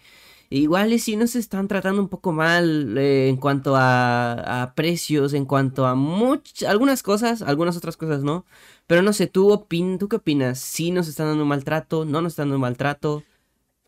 Igual 0.48 0.92
y 0.92 1.00
sí 1.00 1.16
nos 1.16 1.34
están 1.34 1.66
tratando 1.66 2.00
un 2.00 2.08
poco 2.08 2.30
mal 2.30 2.96
eh, 2.96 3.28
en 3.28 3.36
cuanto 3.36 3.74
a, 3.74 4.62
a 4.62 4.74
precios, 4.76 5.32
en 5.32 5.44
cuanto 5.44 5.86
a 5.86 5.96
muchas, 5.96 6.68
algunas 6.70 7.02
cosas, 7.02 7.42
algunas 7.42 7.76
otras 7.76 7.96
cosas 7.96 8.22
no. 8.22 8.46
Pero 8.86 9.02
no 9.02 9.12
sé, 9.12 9.26
¿tú, 9.26 9.50
opin 9.50 9.98
¿tú 9.98 10.08
qué 10.08 10.14
opinas? 10.18 10.60
¿Sí 10.60 10.92
nos 10.92 11.08
están 11.08 11.26
dando 11.26 11.42
un 11.42 11.48
maltrato? 11.48 12.04
¿No 12.04 12.22
nos 12.22 12.34
están 12.34 12.44
dando 12.44 12.58
un 12.58 12.60
maltrato? 12.62 13.24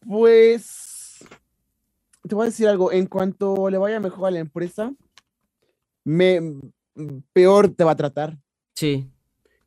Pues, 0.05 1.25
te 2.29 2.35
voy 2.35 2.43
a 2.43 2.47
decir 2.47 2.67
algo, 2.67 2.91
en 2.91 3.07
cuanto 3.07 3.71
le 3.71 3.79
vaya 3.79 4.01
mejor 4.01 4.27
a 4.27 4.31
la 4.33 4.41
empresa, 4.41 4.93
me, 6.05 6.41
peor 7.33 7.69
te 7.69 7.85
va 7.85 7.93
a 7.93 7.97
tratar. 7.97 8.37
Sí, 8.75 9.11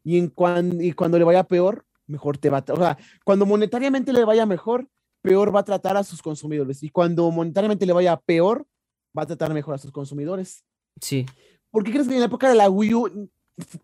y, 0.03 0.17
en 0.17 0.81
y 0.81 0.91
cuando 0.93 1.17
le 1.17 1.23
vaya 1.23 1.43
peor, 1.43 1.85
mejor 2.07 2.37
te 2.37 2.49
va 2.49 2.59
a... 2.59 2.73
O 2.73 2.77
sea, 2.77 2.97
cuando 3.23 3.45
monetariamente 3.45 4.13
le 4.13 4.25
vaya 4.25 4.45
mejor, 4.45 4.87
peor 5.21 5.55
va 5.55 5.61
a 5.61 5.65
tratar 5.65 5.97
a 5.97 6.03
sus 6.03 6.21
consumidores. 6.21 6.83
Y 6.83 6.89
cuando 6.89 7.29
monetariamente 7.31 7.85
le 7.85 7.93
vaya 7.93 8.17
peor, 8.17 8.65
va 9.17 9.23
a 9.23 9.27
tratar 9.27 9.53
mejor 9.53 9.75
a 9.75 9.77
sus 9.77 9.91
consumidores. 9.91 10.63
Sí. 10.99 11.25
¿Por 11.69 11.83
qué 11.83 11.91
crees 11.91 12.07
que 12.07 12.13
en 12.13 12.19
la 12.19 12.25
época 12.25 12.49
de 12.49 12.55
la 12.55 12.69
Wii 12.69 12.93
U, 12.93 13.29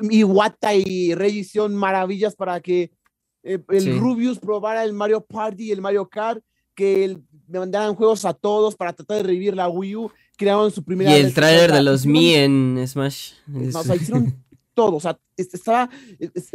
Iwata 0.10 0.76
y 0.76 1.14
Rey 1.14 1.40
hicieron 1.40 1.76
maravillas 1.76 2.36
para 2.36 2.60
que 2.60 2.92
eh, 3.44 3.60
el 3.70 4.00
Rubius 4.00 4.40
probara 4.40 4.84
el 4.84 4.94
Mario 4.94 5.22
Party 5.22 5.66
y 5.66 5.72
el 5.72 5.82
Mario 5.82 6.08
Kart? 6.08 6.44
Que 6.76 7.18
le 7.48 7.60
mandaran 7.60 7.96
juegos 7.96 8.26
a 8.26 8.34
todos 8.34 8.76
para 8.76 8.94
tratar 8.94 9.18
de 9.18 9.24
revivir 9.24 9.56
la 9.56 9.68
Wii 9.68 9.96
U, 9.96 10.12
crearon 10.38 10.72
su 10.72 10.84
primera... 10.84 11.12
Y 11.12 11.22
el 11.22 11.34
trailer 11.34 11.72
de 11.72 11.82
los 11.82 12.06
Mi 12.06 12.36
en 12.36 12.84
Smash. 12.88 13.34
o 13.74 13.84
sea, 13.84 13.96
hicieron 13.96 14.44
todo, 14.78 14.98
o 14.98 15.00
sea, 15.00 15.20
estaba, 15.36 15.90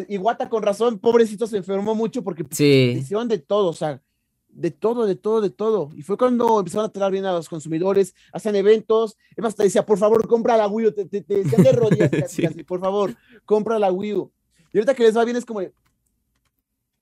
Iwata 0.06 0.48
con 0.48 0.62
razón, 0.62 1.00
pobrecito 1.00 1.48
se 1.48 1.56
enfermó 1.56 1.96
mucho 1.96 2.22
porque 2.22 2.44
sí. 2.52 2.94
hicieron 2.96 3.26
de 3.26 3.38
todo, 3.38 3.70
o 3.70 3.72
sea, 3.72 4.00
de 4.48 4.70
todo, 4.70 5.06
de 5.06 5.16
todo, 5.16 5.40
de 5.40 5.50
todo. 5.50 5.90
Y 5.96 6.02
fue 6.02 6.16
cuando 6.16 6.60
empezaron 6.60 6.86
a 6.86 6.92
tratar 6.92 7.10
bien 7.10 7.24
a 7.24 7.32
los 7.32 7.48
consumidores, 7.48 8.14
hacían 8.32 8.54
eventos. 8.54 9.16
Es 9.36 9.42
más, 9.42 9.56
te 9.56 9.64
decía, 9.64 9.84
por 9.84 9.98
favor, 9.98 10.28
compra 10.28 10.56
la 10.56 10.68
Wii 10.68 10.86
U. 10.86 10.92
Te, 10.92 11.04
te, 11.06 11.22
decían 11.22 11.64
de 11.64 11.72
rodillas, 11.72 12.10
casi, 12.40 12.62
por 12.62 12.78
favor, 12.78 13.16
compra 13.44 13.80
la 13.80 13.90
Wii 13.90 14.14
U. 14.14 14.32
Y 14.72 14.78
ahorita 14.78 14.94
que 14.94 15.02
les 15.02 15.16
va 15.16 15.24
bien 15.24 15.36
es 15.36 15.44
como. 15.44 15.62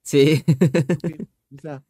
Sí. 0.03 0.43
O 1.53 1.61
sea. 1.61 1.83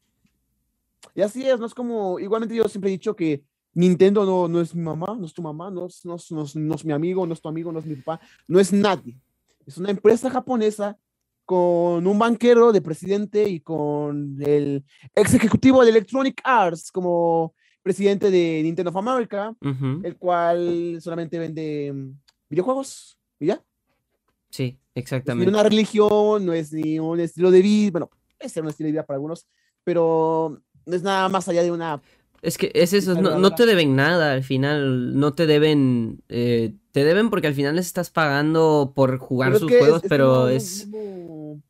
Y 1.15 1.21
así 1.21 1.47
es, 1.47 1.61
no 1.61 1.67
es 1.67 1.75
como. 1.75 2.19
Igualmente 2.19 2.57
yo 2.57 2.67
siempre 2.67 2.91
he 2.91 2.93
dicho 2.93 3.15
que 3.15 3.45
Nintendo 3.75 4.25
no, 4.25 4.49
no 4.49 4.61
es 4.61 4.75
mi 4.75 4.83
mamá, 4.83 5.17
no 5.19 5.27
es 5.27 5.33
tu 5.33 5.43
mamá, 5.43 5.71
no 5.71 5.87
es, 5.87 6.05
no, 6.05 6.17
no 6.31 6.75
es 6.75 6.85
mi 6.85 6.93
amigo, 6.93 7.27
no 7.27 7.35
es 7.35 7.41
tu 7.41 7.49
amigo, 7.49 7.73
no 7.73 7.79
es 7.79 7.87
mi 7.87 7.97
papá, 7.97 8.21
no 8.49 8.59
es 8.59 8.73
nadie. 8.73 9.17
Es 9.67 9.79
una 9.79 9.91
empresa 9.91 10.31
japonesa 10.31 10.97
con 11.45 12.07
un 12.07 12.19
banquero 12.19 12.73
de 12.73 12.81
presidente 12.81 13.49
y 13.49 13.61
con 13.61 14.37
el 14.41 14.85
ex 15.15 15.35
ejecutivo 15.35 15.83
de 15.83 15.91
Electronic 15.91 16.41
Arts 16.45 16.93
como 16.93 17.55
presidente 17.83 18.31
de 18.31 18.61
Nintendo 18.63 18.91
of 18.91 18.97
America, 18.97 19.55
el 20.03 20.17
cual 20.17 20.99
solamente 21.01 21.39
vende 21.39 21.93
mm, 21.93 22.19
videojuegos 22.51 23.19
y 23.39 23.47
ya. 23.47 23.63
Sí, 24.51 24.79
exactamente. 24.95 25.51
No 25.51 25.51
es 25.51 25.55
ni 25.55 25.61
una 25.61 25.69
religión, 25.69 26.47
no 26.47 26.53
es 26.53 26.73
ni 26.73 26.99
un 26.99 27.21
estilo 27.21 27.51
de 27.51 27.63
vida, 27.63 27.91
bueno, 27.93 28.11
es 28.39 28.57
un 28.57 28.69
estilo 28.69 28.87
de 28.87 28.93
vida 28.93 29.07
para 29.07 29.17
algunos, 29.17 29.47
pero 29.83 30.61
no 30.87 30.97
es 30.97 31.03
nada 31.03 31.29
más 31.29 31.49
allá 31.49 31.63
de 31.63 31.71
una 31.71 32.01
es 32.43 32.59
que 32.59 32.71
es 32.75 32.93
eso, 32.93 33.21
no, 33.21 33.55
te 33.55 33.67
deben 33.67 33.97
nada 33.97 34.33
al 34.33 34.43
final, 34.43 35.19
no 35.19 35.35
te 35.35 35.47
deben, 35.47 36.23
eh, 36.29 36.75
te 36.93 37.05
deben 37.05 37.31
porque 37.31 37.47
al 37.47 37.55
final 37.55 37.77
les 37.77 37.87
estás 37.87 38.11
pagando 38.11 38.93
por 38.95 39.19
jugar 39.19 39.59
sus 39.59 39.71
juegos, 39.71 40.03
pero 40.09 40.49
es 40.49 40.89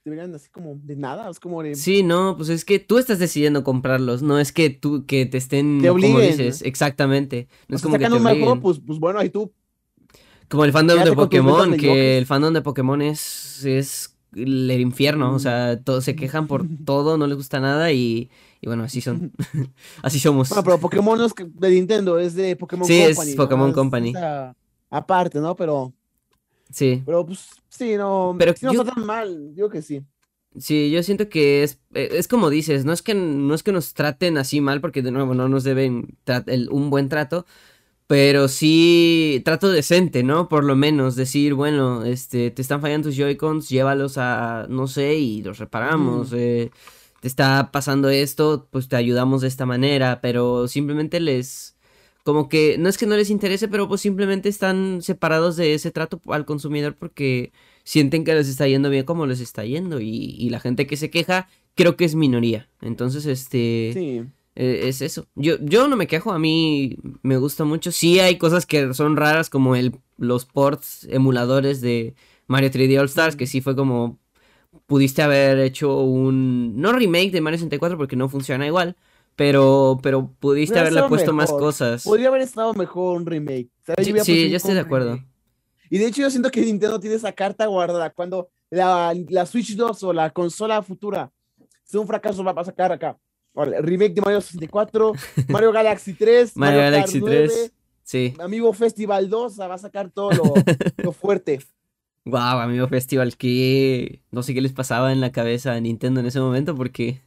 deberían 0.05 0.35
así 0.35 0.49
como 0.51 0.77
de 0.83 0.97
nada, 0.97 1.31
es 1.31 1.41
como 1.41 1.63
de... 1.63 1.75
Sí, 1.75 2.03
no, 2.03 2.37
pues 2.37 2.49
es 2.49 2.65
que 2.65 2.79
tú 2.79 2.99
estás 2.99 3.19
decidiendo 3.19 3.65
comprarlos, 3.65 4.23
no 4.23 4.39
es 4.39 4.53
que 4.53 4.71
tú, 4.71 5.07
que 5.07 5.27
te 5.27 5.39
estén, 5.39 5.81
te 5.81 5.89
como 5.89 6.21
dices, 6.21 6.63
exactamente. 6.63 7.49
No 7.69 7.77
es 7.77 7.83
como 7.83 7.99
que 7.99 8.09
te 8.09 8.11
juego, 8.11 8.61
pues, 8.61 8.81
pues 8.85 8.99
bueno, 8.99 9.19
ahí 9.19 9.31
tú... 9.31 9.53
Como 10.49 10.65
el 10.65 10.73
fandom 10.73 11.05
de 11.05 11.13
Pokémon, 11.13 11.77
que 11.77 12.19
el 12.19 12.27
fandom 12.27 12.53
de 12.53 12.63
Pokémon 12.63 13.01
es, 13.03 13.65
es 13.65 14.17
el 14.35 14.71
infierno, 14.81 15.33
o 15.33 15.37
mm. 15.37 15.41
sea, 15.41 15.81
todos 15.83 16.05
se 16.05 16.17
quejan 16.17 16.49
por 16.49 16.67
todo, 16.85 17.17
no 17.17 17.29
les 17.29 17.37
gusta 17.37 17.61
nada 17.61 17.93
y, 17.93 18.31
y 18.61 18.67
bueno, 18.67 18.85
así 18.85 19.01
son, 19.01 19.33
así 20.03 20.19
somos. 20.19 20.49
Bueno, 20.51 20.65
pero 20.65 20.79
Pokémon 20.79 21.19
no 21.19 21.27
es 21.27 21.33
de 21.37 21.71
Nintendo, 21.71 22.19
es 22.19 22.35
de 22.35 22.57
Pokémon 22.57 22.87
Company. 22.87 23.15
Sí, 23.15 23.31
es 23.31 23.37
Pokémon 23.37 23.73
Company. 23.73 24.13
aparte, 24.91 25.41
¿no? 25.41 25.57
Pero... 25.57 25.93
Sí. 26.71 27.03
Pero 27.05 27.27
pues 27.27 27.49
sí, 27.69 27.97
no, 27.97 28.37
pero 28.39 28.55
no 28.63 28.71
está 28.71 28.95
tan 28.95 29.05
mal, 29.05 29.55
digo 29.55 29.69
que 29.69 29.83
sí. 29.83 30.03
Sí, 30.59 30.91
yo 30.91 31.03
siento 31.03 31.29
que 31.29 31.63
es, 31.63 31.81
eh, 31.95 32.09
es 32.13 32.27
como 32.27 32.51
dices, 32.51 32.85
no 32.85 32.93
es 32.93 33.03
que 33.03 33.15
no 33.15 33.55
es 33.55 33.63
que 33.63 33.73
nos 33.73 33.95
traten 33.95 34.37
así 34.37 34.61
mal, 34.61 34.81
porque 34.81 35.03
de 35.03 35.13
nuevo 35.13 35.35
no 35.35 35.49
nos 35.49 35.65
deben 35.65 36.19
el, 36.47 36.69
un 36.71 36.91
buen 36.91 37.09
trato, 37.09 37.47
pero 38.09 38.49
sí 38.49 39.43
trato 39.45 39.69
decente, 39.71 40.25
¿no? 40.25 40.49
Por 40.49 40.65
lo 40.65 40.75
menos 40.75 41.15
decir, 41.15 41.55
bueno, 41.55 42.05
este, 42.05 42.51
te 42.51 42.63
están 42.63 42.81
fallando 42.81 43.09
tus 43.09 43.17
Joy-Cons, 43.17 43.69
llévalos 43.69 44.19
a, 44.19 44.67
no 44.69 44.89
sé, 44.89 45.15
y 45.15 45.43
los 45.43 45.59
reparamos. 45.59 46.33
Eh, 46.33 46.71
te 47.21 47.29
está 47.29 47.71
pasando 47.73 48.09
esto, 48.09 48.69
pues 48.71 48.89
te 48.89 48.97
ayudamos 48.97 49.43
de 49.43 49.49
esta 49.49 49.67
manera, 49.67 50.21
pero 50.21 50.69
simplemente 50.69 51.21
les 51.21 51.77
como 52.23 52.49
que 52.49 52.77
no 52.79 52.89
es 52.89 52.99
que 52.99 53.07
no 53.07 53.17
les 53.17 53.31
interese, 53.31 53.67
pero 53.69 53.89
pues 53.89 54.03
simplemente 54.03 54.49
están 54.49 55.03
separados 55.03 55.57
de 55.57 55.75
ese 55.75 55.91
trato 55.91 56.21
al 56.29 56.45
consumidor 56.45 56.95
porque 56.95 57.53
sienten 57.83 58.25
que 58.25 58.35
les 58.35 58.49
está 58.49 58.69
yendo 58.69 58.89
bien 58.89 59.05
como 59.05 59.27
les 59.27 59.41
está 59.41 59.65
yendo 59.65 60.01
y, 60.01 60.49
la 60.49 60.61
gente 60.61 60.87
que 60.87 60.97
se 60.97 61.11
queja 61.11 61.49
creo 61.75 61.97
que 61.97 62.05
es 62.05 62.15
minoría. 62.15 62.69
Entonces, 62.81 63.27
este... 63.27 63.91
Sí. 63.95 64.23
E, 64.55 64.89
es 64.89 65.03
eso. 65.03 65.27
Yo, 65.35 65.57
yo 65.61 65.89
no 65.89 65.97
me 65.97 66.07
quejo, 66.07 66.31
a 66.31 66.39
mí 66.39 66.99
me 67.23 67.37
gusta 67.37 67.65
mucho. 67.65 67.91
Sí 67.91 68.21
hay 68.21 68.39
cosas 68.39 68.65
que 68.65 68.95
son 68.95 69.17
raras 69.17 69.51
como 69.51 69.75
el, 69.75 69.97
los 70.17 70.45
ports 70.45 71.09
emuladores 71.11 71.81
de 71.81 72.15
Mario 72.47 72.71
3D 72.71 73.01
All 73.01 73.07
Stars, 73.07 73.35
que 73.35 73.49
sí 73.49 73.61
fue 73.61 73.75
como... 73.75 74.20
Pudiste 74.87 75.23
haber 75.23 75.59
hecho 75.59 76.01
un... 76.01 76.81
No 76.81 76.93
remake 76.93 77.31
de 77.31 77.41
Mario 77.41 77.59
64 77.59 77.99
porque 77.99 78.17
no 78.17 78.29
funciona 78.29 78.67
igual 78.67 78.97
pero, 79.41 79.99
pero 80.03 80.31
pudiste 80.39 80.79
haberle 80.79 81.03
puesto 81.05 81.33
más 81.33 81.51
cosas. 81.51 82.05
Podría 82.05 82.29
haber 82.29 82.43
estado 82.43 82.75
mejor 82.75 83.17
un 83.17 83.25
remake. 83.25 83.71
Sí, 84.23 84.51
yo 84.51 84.57
estoy 84.59 84.75
de 84.75 84.81
acuerdo. 84.81 85.19
Y 85.89 85.97
de 85.97 86.07
hecho 86.09 86.21
yo 86.21 86.31
siento 86.31 86.51
que 86.51 86.61
Nintendo 86.61 87.01
tiene 87.01 87.17
esa 87.17 87.33
carta 87.33 87.65
guardada. 87.65 88.11
Cuando 88.11 88.51
la, 88.69 89.15
la 89.31 89.47
Switch 89.47 89.75
2 89.75 90.03
o 90.03 90.13
la 90.13 90.29
consola 90.29 90.83
futura 90.83 91.33
sea 91.85 92.01
un 92.01 92.07
fracaso, 92.07 92.45
va 92.45 92.53
a 92.55 92.65
sacar 92.65 92.93
acá. 92.93 93.17
remake 93.55 94.13
de 94.13 94.21
Mario 94.21 94.43
64, 94.43 95.13
Mario 95.49 95.73
Galaxy 95.73 96.13
3, 96.13 96.55
Mario, 96.59 96.81
Galaxy 96.81 97.21
3. 97.23 97.73
Sí. 98.03 98.35
Amigo 98.39 98.71
Festival 98.75 99.31
2, 99.31 99.59
va 99.59 99.73
a 99.73 99.79
sacar 99.79 100.11
todo 100.11 100.33
lo, 100.33 100.55
lo 100.99 101.13
fuerte. 101.13 101.61
Wow, 102.25 102.61
Amigo 102.61 102.87
Festival, 102.89 103.37
que 103.37 104.21
no 104.31 104.43
sé 104.43 104.55
qué 104.55 104.61
les 104.61 104.73
pasaba 104.73 105.13
en 105.13 105.21
la 105.21 105.33
cabeza 105.33 105.73
a 105.73 105.81
Nintendo 105.81 106.21
en 106.21 106.27
ese 106.27 106.41
momento 106.41 106.77
porque 106.77 107.23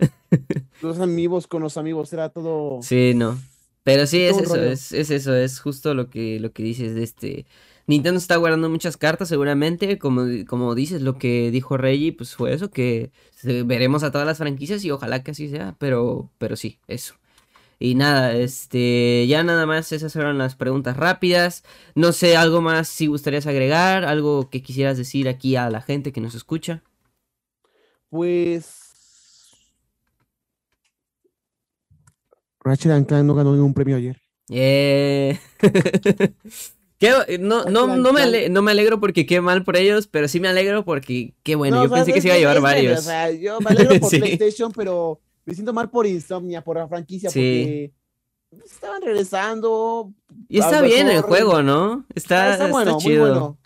los 0.82 0.98
amigos 1.00 1.46
con 1.46 1.62
los 1.62 1.76
amigos, 1.76 2.12
era 2.12 2.28
todo. 2.30 2.82
Sí, 2.82 3.12
no. 3.14 3.38
Pero 3.82 4.06
sí, 4.06 4.22
es 4.22 4.38
eso, 4.38 4.56
es, 4.56 4.92
eso, 4.92 5.34
es 5.34 5.58
justo 5.58 5.94
lo 5.94 6.10
que, 6.10 6.38
lo 6.38 6.52
que 6.52 6.62
dices 6.62 6.94
de 6.94 7.02
este. 7.02 7.46
Nintendo 7.86 8.18
está 8.18 8.36
guardando 8.36 8.68
muchas 8.68 8.96
cartas, 8.96 9.28
seguramente. 9.28 9.98
Como, 9.98 10.22
como 10.46 10.74
dices, 10.74 11.02
lo 11.02 11.18
que 11.18 11.50
dijo 11.50 11.76
Reggie, 11.76 12.12
pues 12.12 12.34
fue 12.34 12.52
eso, 12.52 12.70
que 12.70 13.10
veremos 13.42 14.02
a 14.02 14.10
todas 14.10 14.26
las 14.26 14.38
franquicias 14.38 14.84
y 14.84 14.90
ojalá 14.90 15.22
que 15.22 15.30
así 15.32 15.48
sea. 15.48 15.74
Pero, 15.78 16.30
pero 16.38 16.56
sí, 16.56 16.78
eso. 16.88 17.14
Y 17.82 17.94
nada, 17.94 18.34
este, 18.34 19.26
ya 19.26 19.42
nada 19.42 19.64
más, 19.64 19.90
esas 19.90 20.12
fueron 20.12 20.36
las 20.36 20.54
preguntas 20.54 20.98
rápidas. 20.98 21.64
No 21.94 22.12
sé, 22.12 22.36
algo 22.36 22.60
más 22.60 22.88
si 22.88 23.06
gustarías 23.06 23.46
agregar, 23.46 24.04
algo 24.04 24.50
que 24.50 24.62
quisieras 24.62 24.98
decir 24.98 25.30
aquí 25.30 25.56
a 25.56 25.70
la 25.70 25.80
gente 25.80 26.12
que 26.12 26.20
nos 26.20 26.34
escucha. 26.34 26.82
Pues 28.10 28.90
Ratchet 32.62 33.06
Clank 33.06 33.24
no 33.24 33.34
ganó 33.34 33.54
ningún 33.54 33.72
premio 33.72 33.96
ayer. 33.96 34.20
Eh... 34.50 35.38
no, 37.40 37.64
no, 37.64 37.96
no, 37.96 38.12
me 38.12 38.50
no 38.50 38.62
me 38.62 38.70
alegro 38.72 39.00
porque 39.00 39.24
qué 39.24 39.40
mal 39.40 39.64
por 39.64 39.78
ellos, 39.78 40.06
pero 40.06 40.28
sí 40.28 40.38
me 40.38 40.48
alegro 40.48 40.84
porque 40.84 41.32
qué 41.42 41.54
bueno. 41.54 41.82
yo 41.82 41.90
pensé 41.90 42.12
que 42.12 42.20
se 42.20 42.28
iba 42.28 42.34
a 42.34 42.38
llevar 42.38 42.60
varios. 42.60 42.98
o 42.98 43.02
sea, 43.02 43.30
yo 43.30 43.58
me 43.60 43.70
alegro 43.70 43.98
por 44.00 44.10
PlayStation, 44.10 44.70
pero 44.72 45.22
me 45.44 45.54
siento 45.54 45.72
mal 45.72 45.90
por 45.90 46.06
Insomnia, 46.06 46.62
por 46.62 46.76
la 46.76 46.88
franquicia, 46.88 47.30
porque 47.30 47.92
estaban 48.64 49.02
regresando. 49.02 50.12
Y 50.48 50.58
está 50.58 50.82
bien 50.82 51.08
el 51.08 51.22
juego, 51.22 51.62
¿no? 51.62 52.04
Está, 52.14 52.52
está, 52.52 52.68
bueno, 52.68 52.98
muy 53.00 53.18
bueno. 53.18 53.58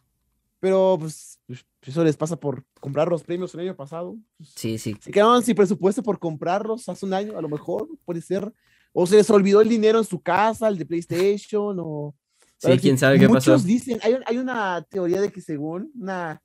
Pero 0.61 0.97
pues, 0.99 1.39
eso 1.83 2.05
les 2.05 2.17
pasa 2.17 2.37
por 2.37 2.65
comprar 2.81 3.09
los 3.09 3.23
premios 3.23 3.53
el 3.55 3.61
año 3.61 3.77
pasado. 3.77 4.17
Sí, 4.43 4.79
sí. 4.79 4.97
Se 5.01 5.11
quedaron 5.11 5.43
sin 5.43 5.55
presupuesto 5.55 6.03
por 6.03 6.19
comprarlos 6.19 6.89
hace 6.89 7.05
un 7.05 7.13
año, 7.13 7.37
a 7.37 7.43
lo 7.43 7.49
mejor, 7.49 7.89
puede 8.05 8.21
ser 8.23 8.53
o 8.95 9.07
se 9.07 9.17
les 9.17 9.29
olvidó 9.29 9.61
el 9.61 9.69
dinero 9.69 9.99
en 9.99 10.05
su 10.05 10.23
casa, 10.23 10.69
el 10.69 10.79
de 10.79 10.87
PlayStation, 10.87 11.77
o... 11.81 12.15
Sí, 12.59 12.79
quién 12.79 12.97
sabe 12.97 13.19
qué 13.19 13.29
pasó. 13.29 13.51
Muchos 13.51 13.65
dicen, 13.65 13.99
hay, 14.03 14.17
hay, 14.25 14.39
una 14.39 14.87
teoría 14.89 15.21
de 15.21 15.31
que 15.31 15.41
según, 15.41 15.91
una, 16.01 16.41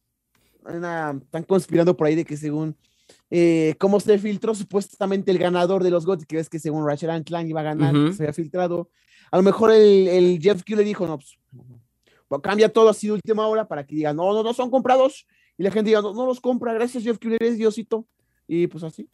una, 0.66 1.18
están 1.22 1.44
conspirando 1.44 1.96
por 1.96 2.08
ahí 2.08 2.16
de 2.16 2.26
que 2.26 2.36
según, 2.36 2.76
eh, 3.32 3.76
cómo 3.80 4.00
se 4.00 4.18
filtró 4.18 4.56
supuestamente 4.56 5.32
el 5.32 5.38
ganador 5.38 5.84
de 5.84 5.92
los 5.92 6.06
GOTY, 6.06 6.26
que 6.26 6.36
ves 6.38 6.50
que 6.50 6.60
según 6.60 6.86
Ratchet 6.86 7.26
Clank 7.26 7.48
iba 7.48 7.60
a 7.62 7.64
ganar, 7.64 8.14
se 8.14 8.24
había 8.24 8.34
filtrado, 8.34 8.90
a 9.32 9.38
lo 9.38 9.44
mejor 9.44 9.72
el, 9.72 10.08
el 10.08 10.40
Jeff 10.42 10.64
Q 10.64 10.76
le 10.76 10.84
dijo, 10.84 11.06
no, 11.08 11.18
pues, 11.18 12.42
cambia 12.42 12.72
todo 12.72 12.90
así 12.90 13.08
de 13.08 13.14
última 13.14 13.48
hora 13.48 13.68
para 13.68 13.86
que 13.86 13.96
digan, 13.96 14.16
no, 14.16 14.34
no, 14.34 14.44
no 14.44 14.54
son 14.54 14.70
comprados, 14.70 15.28
y 15.58 15.64
la 15.64 15.72
gente 15.72 15.90
diga, 15.90 16.02
no, 16.02 16.14
no 16.14 16.26
los 16.26 16.40
compra, 16.40 16.74
gracias 16.74 17.04
Jeff 17.04 17.20
Q, 17.20 17.34
eres 17.34 17.58
Diosito, 17.58 18.08
y 18.48 18.68
pues 18.68 18.84
así. 18.84 19.10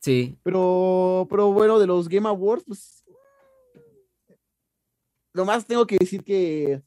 Sí. 0.00 0.38
Pero, 0.42 1.26
pero 1.28 1.52
bueno, 1.52 1.78
de 1.78 1.86
los 1.86 2.08
Game 2.08 2.28
Awards, 2.28 2.64
pues. 2.64 3.04
Lo 5.32 5.44
más 5.44 5.66
tengo 5.66 5.86
que 5.86 5.98
decir 5.98 6.22
que, 6.22 6.80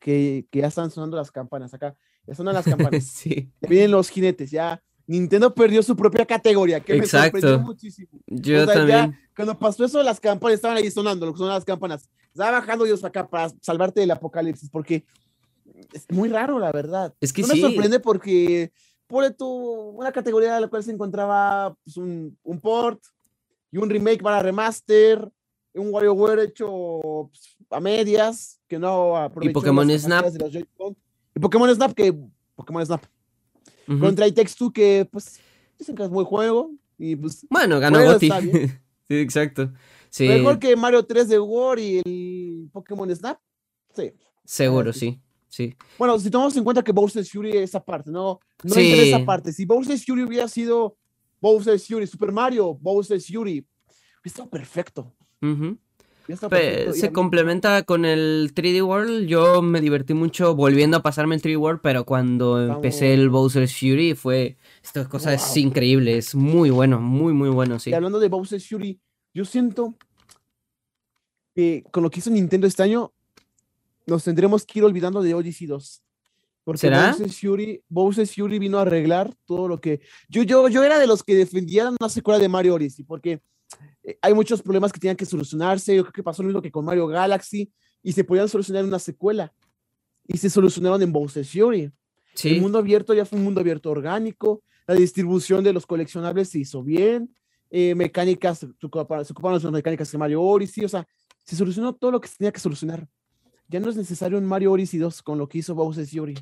que, 0.00 0.46
ya 0.50 0.68
están 0.68 0.90
sonando 0.90 1.16
las 1.16 1.30
campanas 1.30 1.74
acá. 1.74 1.96
Ya 2.26 2.34
sonan 2.34 2.54
las 2.54 2.64
campanas. 2.76 3.04
sí. 3.04 3.50
Ya 3.60 3.68
vienen 3.68 3.90
los 3.90 4.08
jinetes, 4.08 4.50
ya. 4.50 4.82
Nintendo 5.12 5.54
perdió 5.54 5.82
su 5.82 5.94
propia 5.94 6.24
categoría, 6.24 6.80
que 6.80 6.94
me 6.94 7.00
Exacto. 7.00 7.38
sorprendió 7.38 7.66
muchísimo. 7.66 8.08
Yo 8.26 8.62
O 8.62 8.64
sea, 8.64 8.74
ya 8.74 8.74
también. 8.74 9.18
cuando 9.36 9.58
pasó 9.58 9.84
eso, 9.84 10.02
las 10.02 10.18
campanas 10.18 10.54
estaban 10.56 10.78
ahí 10.78 10.90
sonando, 10.90 11.26
lo 11.26 11.32
que 11.32 11.38
sonan 11.38 11.54
las 11.54 11.64
campanas. 11.64 12.08
Estaba 12.28 12.52
bajando 12.60 12.84
Dios 12.84 13.04
acá 13.04 13.28
para 13.28 13.52
salvarte 13.60 14.00
del 14.00 14.10
apocalipsis, 14.10 14.70
porque 14.70 15.04
es 15.92 16.06
muy 16.10 16.30
raro, 16.30 16.58
la 16.58 16.72
verdad. 16.72 17.14
Es 17.20 17.32
que 17.32 17.42
no 17.42 17.48
me 17.48 17.54
sí. 17.54 17.60
sorprende 17.60 18.00
porque 18.00 18.72
pone 19.06 19.30
tú 19.30 19.46
una 19.46 20.12
categoría 20.12 20.56
en 20.56 20.62
la 20.62 20.68
cual 20.68 20.82
se 20.82 20.92
encontraba 20.92 21.76
pues, 21.84 21.98
un, 21.98 22.38
un 22.42 22.60
port 22.60 23.02
y 23.70 23.76
un 23.76 23.90
remake 23.90 24.22
para 24.22 24.40
remaster, 24.40 25.30
un 25.74 25.92
WarioWare 25.92 26.44
hecho 26.44 27.30
pues, 27.30 27.56
a 27.70 27.80
medias, 27.80 28.60
que 28.66 28.78
no 28.78 29.16
aprovechó 29.16 29.52
Pokémon 29.52 29.86
las 29.86 30.02
Snap. 30.02 30.24
Y 31.34 31.40
Pokémon 31.40 31.74
Snap, 31.74 31.92
que 31.92 32.14
Pokémon 32.54 32.84
Snap. 32.86 33.04
Ujú. 33.92 34.00
Contra 34.00 34.26
It 34.26 34.34
Takes 34.34 34.52
Two, 34.56 34.72
que 34.72 35.08
pues 35.10 35.38
dicen 35.78 35.94
que 35.96 36.02
es 36.04 36.08
buen 36.10 36.26
juego. 36.26 36.70
Y 36.98 37.16
pues 37.16 37.46
Bueno, 37.50 37.80
ganó 37.80 38.02
Gotti. 38.04 38.26
está 38.26 38.40
sí, 39.08 39.14
exacto. 39.16 39.72
Sí, 40.10 40.28
mejor 40.28 40.58
que 40.58 40.76
Mario 40.76 41.04
3 41.04 41.28
de 41.28 41.38
War 41.40 41.78
y 41.78 41.98
el 42.04 42.68
Pokémon 42.72 43.14
Snap. 43.14 43.38
Sí. 43.94 44.12
seguro, 44.44 44.92
sí. 44.92 45.00
sí. 45.00 45.20
Sí. 45.48 45.76
Bueno, 45.98 46.18
si 46.18 46.30
tomamos 46.30 46.56
en 46.56 46.64
cuenta 46.64 46.82
que 46.82 46.92
Bowser's 46.92 47.30
Fury 47.30 47.50
es 47.50 47.64
esa 47.70 47.84
parte, 47.84 48.10
no, 48.10 48.40
no 48.62 48.74
Sí. 48.74 48.80
interesa 48.80 49.16
esa 49.18 49.26
parte. 49.26 49.52
Si 49.52 49.66
Bowser's 49.66 50.02
Fury 50.04 50.22
hubiera 50.22 50.48
sido 50.48 50.96
Bowser's 51.42 51.86
Fury, 51.86 52.06
Super 52.06 52.32
Mario, 52.32 52.72
Bowser's 52.80 53.26
Fury, 53.26 53.58
hubiera 53.58 53.66
estado 54.24 54.48
perfecto. 54.48 55.12
Hubiera 55.42 55.54
estado 55.62 55.78
Pe- 56.48 56.88
a 56.88 56.92
se 56.92 57.12
complementa 57.12 57.82
con 57.82 58.04
el 58.04 58.52
3D 58.54 58.84
World. 58.86 59.26
Yo 59.26 59.62
me 59.62 59.80
divertí 59.80 60.14
mucho 60.14 60.54
volviendo 60.54 60.96
a 60.96 61.02
pasarme 61.02 61.34
el 61.34 61.42
3D 61.42 61.58
World, 61.58 61.80
pero 61.82 62.04
cuando 62.04 62.62
empecé 62.62 63.14
el 63.14 63.28
Bowser's 63.28 63.78
Fury 63.78 64.14
fue. 64.14 64.56
Esta 64.82 65.08
cosa 65.08 65.34
es 65.34 65.56
increíble, 65.56 66.16
es 66.18 66.34
muy 66.34 66.70
bueno, 66.70 67.00
muy, 67.00 67.32
muy 67.32 67.48
bueno, 67.50 67.78
sí. 67.78 67.90
Y 67.90 67.94
hablando 67.94 68.20
de 68.20 68.28
Bowser's 68.28 68.68
Fury, 68.68 69.00
yo 69.34 69.44
siento 69.44 69.94
que 71.54 71.84
con 71.90 72.02
lo 72.02 72.10
que 72.10 72.20
hizo 72.20 72.30
Nintendo 72.30 72.66
este 72.66 72.82
año, 72.82 73.12
nos 74.06 74.24
tendremos 74.24 74.64
que 74.64 74.78
ir 74.78 74.84
olvidando 74.84 75.22
de 75.22 75.34
Odyssey 75.34 75.66
2. 75.66 76.02
Porque 76.64 76.78
¿Será? 76.78 77.08
Bowser's 77.10 77.40
Fury, 77.40 77.82
Bowser's 77.88 78.34
Fury 78.34 78.58
vino 78.58 78.78
a 78.78 78.82
arreglar 78.82 79.34
todo 79.46 79.68
lo 79.68 79.80
que. 79.80 80.00
Yo, 80.28 80.42
yo, 80.44 80.68
yo 80.68 80.84
era 80.84 80.98
de 80.98 81.06
los 81.06 81.22
que 81.22 81.34
defendían 81.34 81.96
una 81.98 82.08
secuela 82.08 82.38
de 82.38 82.48
Mario 82.48 82.74
Odyssey, 82.74 83.04
porque 83.04 83.40
hay 84.20 84.34
muchos 84.34 84.62
problemas 84.62 84.92
que 84.92 85.00
tenían 85.00 85.16
que 85.16 85.26
solucionarse. 85.26 85.94
Yo 85.94 86.02
creo 86.02 86.12
que 86.12 86.22
pasó 86.22 86.42
lo 86.42 86.48
mismo 86.48 86.62
que 86.62 86.70
con 86.70 86.84
Mario 86.84 87.06
Galaxy, 87.06 87.72
y 88.02 88.12
se 88.12 88.24
podían 88.24 88.48
solucionar 88.48 88.82
en 88.82 88.88
una 88.88 88.98
secuela. 88.98 89.52
Y 90.26 90.38
se 90.38 90.50
solucionaron 90.50 91.00
en 91.02 91.12
Bowser's 91.12 91.50
Fury. 91.50 91.92
Sí, 92.34 92.50
El 92.56 92.60
mundo 92.62 92.78
abierto 92.78 93.14
ya 93.14 93.24
fue 93.24 93.38
un 93.38 93.44
mundo 93.44 93.60
abierto 93.60 93.90
orgánico. 93.90 94.62
La 94.86 94.94
distribución 94.94 95.62
de 95.62 95.72
los 95.72 95.86
coleccionables 95.86 96.48
se 96.48 96.58
hizo 96.60 96.82
bien. 96.82 97.34
eh, 97.70 97.94
mecánicas, 97.94 98.58
se 98.58 98.66
ocuparon, 98.86 99.24
se 99.24 99.32
ocuparon 99.32 99.62
las 99.62 99.72
mecánicas 99.72 100.10
de 100.12 100.18
Mario 100.18 100.42
Odyssey. 100.42 100.84
O 100.84 100.88
sea, 100.88 101.06
se 101.44 101.56
solucionó 101.56 101.94
todo 101.94 102.10
lo 102.10 102.20
que 102.20 102.28
se 102.28 102.36
tenía 102.36 102.52
que 102.52 102.60
solucionar. 102.60 103.08
Ya 103.68 103.80
no 103.80 103.88
es 103.88 103.96
necesario 103.96 104.36
un 104.36 104.44
Mario 104.44 104.72
Odyssey 104.72 104.98
2 105.00 105.22
con 105.22 105.38
lo 105.38 105.48
que 105.48 105.58
hizo 105.58 105.74
Bowser's 105.74 106.10
Fury. 106.10 106.34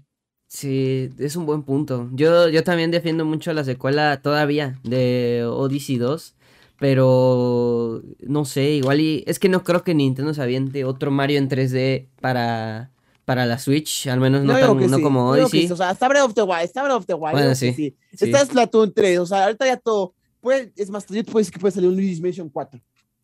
sí, 0.48 1.10
es 1.18 1.36
un 1.36 1.46
buen 1.46 1.62
punto. 1.62 2.08
Yo, 2.12 2.48
yo 2.48 2.64
también 2.64 2.90
defiendo 2.90 3.24
mucho 3.24 3.52
la 3.52 3.62
secuela 3.64 4.20
todavía 4.22 4.80
de 4.82 5.44
Odyssey 5.46 5.98
2. 5.98 6.34
Pero 6.80 8.02
no 8.20 8.44
sé, 8.44 8.70
igual 8.72 9.00
y. 9.00 9.22
Es 9.26 9.38
que 9.38 9.48
no 9.48 9.62
creo 9.62 9.84
que 9.84 9.94
Nintendo 9.94 10.32
se 10.34 10.42
aviente 10.42 10.84
otro 10.84 11.10
Mario 11.10 11.38
en 11.38 11.48
3D 11.48 12.06
para, 12.20 12.90
para 13.26 13.44
la 13.46 13.58
Switch. 13.58 14.06
Al 14.08 14.18
menos 14.18 14.42
no, 14.42 14.54
digo 14.56 14.68
tan- 14.68 14.78
que 14.78 14.88
no 14.88 14.96
sí, 14.96 15.02
como 15.02 15.28
Odyssey. 15.28 15.66
sí, 15.66 15.72
O 15.72 15.76
sea, 15.76 15.90
está 15.90 16.08
Breath 16.08 16.24
of 16.24 16.34
the 16.34 16.42
Wild, 16.42 16.62
está 16.64 16.82
Breath 16.82 16.96
of 16.96 17.06
the 17.06 17.14
Wild. 17.14 17.32
Bueno, 17.32 17.54
sí. 17.54 17.72
sí. 17.74 17.94
Está 18.18 18.44
Splatoon 18.44 18.92
3, 18.94 19.18
o 19.18 19.26
sea, 19.26 19.44
ahorita 19.44 19.66
ya 19.66 19.76
todo. 19.76 20.14
Puede, 20.40 20.72
es 20.74 20.88
más, 20.88 21.06
yo 21.06 21.16
te 21.16 21.24
puedo 21.24 21.38
decir 21.40 21.52
que 21.52 21.60
puede 21.60 21.72
salir 21.72 21.90
un 21.90 21.96
Luigi's 21.96 22.20
Mansion 22.20 22.48
4. 22.48 22.80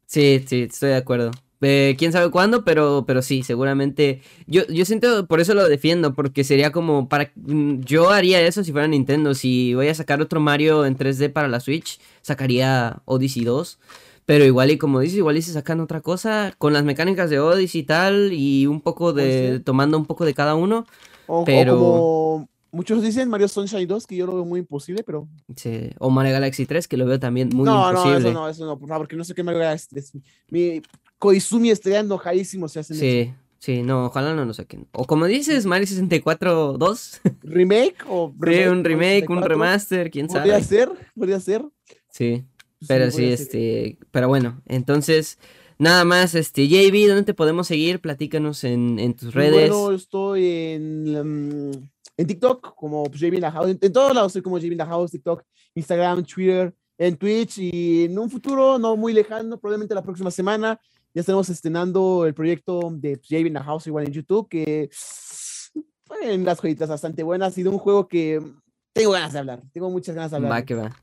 Sí, 0.07 0.45
sí, 0.47 0.63
estoy 0.71 0.91
de 0.91 0.97
acuerdo. 0.97 1.31
Eh, 1.63 1.95
quién 1.99 2.13
sabe 2.13 2.31
cuándo, 2.31 2.65
pero, 2.65 3.05
pero 3.07 3.23
sí, 3.23 3.43
seguramente. 3.43 4.21
Yo, 4.47 4.67
yo 4.69 4.85
siento, 4.85 5.27
por 5.27 5.41
eso 5.41 5.55
lo 5.55 5.67
defiendo, 5.69 6.15
porque 6.15 6.45
sería 6.45 6.71
como 6.73 7.09
para. 7.09 7.33
mm, 7.35 7.81
Yo 7.81 8.11
haría 8.11 8.41
eso 8.43 8.63
si 8.63 8.73
fuera 8.73 8.87
Nintendo. 8.89 9.35
Si 9.35 9.75
voy 9.75 9.89
a 9.89 9.95
sacar 9.95 10.21
otro 10.21 10.39
Mario 10.41 10.85
en 10.85 10.97
3D 10.99 11.33
para 11.33 11.49
la 11.49 11.61
Switch, 11.61 11.99
sacaría 12.23 13.01
Odyssey 13.07 13.45
2. 13.45 13.79
Pero 14.27 14.45
igual 14.45 14.71
y 14.73 14.77
como 14.79 15.01
dices, 15.01 15.19
igual 15.19 15.37
y 15.37 15.43
se 15.43 15.53
sacan 15.53 15.81
otra 15.81 16.01
cosa 16.01 16.53
con 16.59 16.73
las 16.73 16.83
mecánicas 16.85 17.31
de 17.31 17.39
Odyssey 17.39 17.83
y 17.83 17.85
tal, 17.85 18.33
y 18.33 18.67
un 18.67 18.81
poco 18.81 19.13
de. 19.13 19.25
Ser. 19.25 19.65
tomando 19.65 19.97
un 19.97 20.05
poco 20.05 20.25
de 20.25 20.35
cada 20.35 20.55
uno. 20.57 20.85
O, 21.27 21.41
o 21.41 21.45
Pero- 21.45 21.77
como 21.79 22.49
muchos 22.73 23.03
dicen, 23.03 23.31
Mario 23.31 23.49
Sunshine 23.49 23.87
2, 23.87 24.07
que 24.07 24.17
yo 24.17 24.27
lo 24.27 24.35
veo 24.35 24.45
muy 24.45 24.61
imposible, 24.61 25.03
pero. 25.05 25.27
sí, 25.55 25.91
O 25.99 26.11
Mario 26.11 26.33
Galaxy 26.33 26.67
3, 26.67 26.87
que 26.89 26.97
lo 26.99 27.07
veo 27.07 27.19
también 27.19 27.49
muy 27.55 27.65
no, 27.65 27.89
imposible. 27.89 28.21
no, 28.21 28.29
eso 28.29 28.33
no, 28.33 28.49
eso 28.49 28.67
no, 28.67 28.79
por 28.79 28.89
favor, 28.89 29.05
porque 29.07 29.17
no 29.17 29.25
sé 29.25 29.33
qué 29.35 29.43
Mario 29.43 29.61
Galaxy 29.61 29.87
3. 29.91 30.13
Mi 30.51 30.83
Koizumi 31.19 31.71
estaría 31.71 32.01
enojadísimo 32.01 32.69
si 32.69 32.79
hacen 32.79 32.97
eso. 32.97 33.05
Sí, 33.05 33.35
sí, 33.59 33.83
no, 33.83 34.07
ojalá 34.07 34.35
no 34.35 34.45
lo 34.45 34.55
saquen. 34.55 34.87
O 34.93 35.05
como 35.05 35.27
dices, 35.27 35.67
Mario 35.67 35.87
64 35.87 36.77
2. 36.79 37.21
¿Remake 37.43 37.97
o 38.09 38.35
Sí, 38.45 38.65
un 38.65 38.85
remake, 38.85 39.29
un 39.29 39.39
64? 39.39 39.49
remaster, 39.49 40.11
quién 40.11 40.29
sabe. 40.29 40.51
Podría 40.51 40.63
ser, 40.63 40.91
podría 41.15 41.41
ser. 41.41 41.65
Sí, 42.11 42.45
Sí, 42.79 42.87
pero 42.89 43.11
sí, 43.11 43.25
este, 43.25 43.99
pero 44.11 44.29
bueno, 44.29 44.61
entonces, 44.67 45.39
nada 45.79 46.05
más, 46.05 46.35
este, 46.35 46.69
JB, 46.69 47.09
¿dónde 47.09 47.23
te 47.23 47.33
podemos 47.33 47.67
seguir? 47.67 48.01
Platícanos 48.01 48.65
en, 48.65 48.99
en 48.99 49.15
tus 49.15 49.33
redes. 49.33 49.71
Bueno, 49.71 49.93
estoy 49.93 50.47
en, 50.47 51.71
mm, 51.71 51.89
en 52.19 52.27
TikTok 52.27 52.75
como 52.75 53.05
pues, 53.05 53.19
JB 53.19 53.35
in 53.37 53.41
the 53.41 53.51
House. 53.51 53.71
En, 53.71 53.79
en 53.81 53.93
todos 53.95 54.15
lados 54.15 54.33
soy 54.35 54.43
como 54.43 54.59
JB 54.59 54.73
in 54.73 54.79
the 54.79 54.85
House, 54.85 55.11
TikTok, 55.11 55.43
Instagram, 55.75 56.23
Twitter, 56.25 56.75
en 56.99 57.17
Twitch 57.17 57.59
y 57.59 58.05
en 58.05 58.19
un 58.19 58.31
futuro 58.31 58.79
no 58.79 58.95
muy 58.95 59.15
lejano, 59.15 59.59
probablemente 59.59 59.95
la 59.95 60.03
próxima 60.03 60.31
semana, 60.31 60.79
ya 61.17 61.21
estaremos 61.21 61.49
estrenando 61.49 62.27
el 62.27 62.35
proyecto 62.35 62.91
de 62.93 63.17
pues, 63.17 63.31
JB 63.31 63.47
in 63.47 63.55
the 63.55 63.61
House 63.61 63.87
igual 63.87 64.05
en 64.05 64.13
YouTube, 64.13 64.51
que 64.51 64.91
en 66.21 66.45
las 66.45 66.61
joyitas 66.61 66.91
bastante 66.91 67.23
buenas 67.23 67.57
y 67.57 67.63
de 67.63 67.71
un 67.71 67.79
juego 67.79 68.07
que 68.07 68.39
tengo 68.93 69.13
ganas 69.13 69.33
de 69.33 69.39
hablar, 69.39 69.63
tengo 69.73 69.89
muchas 69.89 70.15
ganas 70.15 70.31
de 70.31 70.37
hablar. 70.37 70.53
Va 70.53 70.63
que 70.63 70.75
va. 70.75 70.95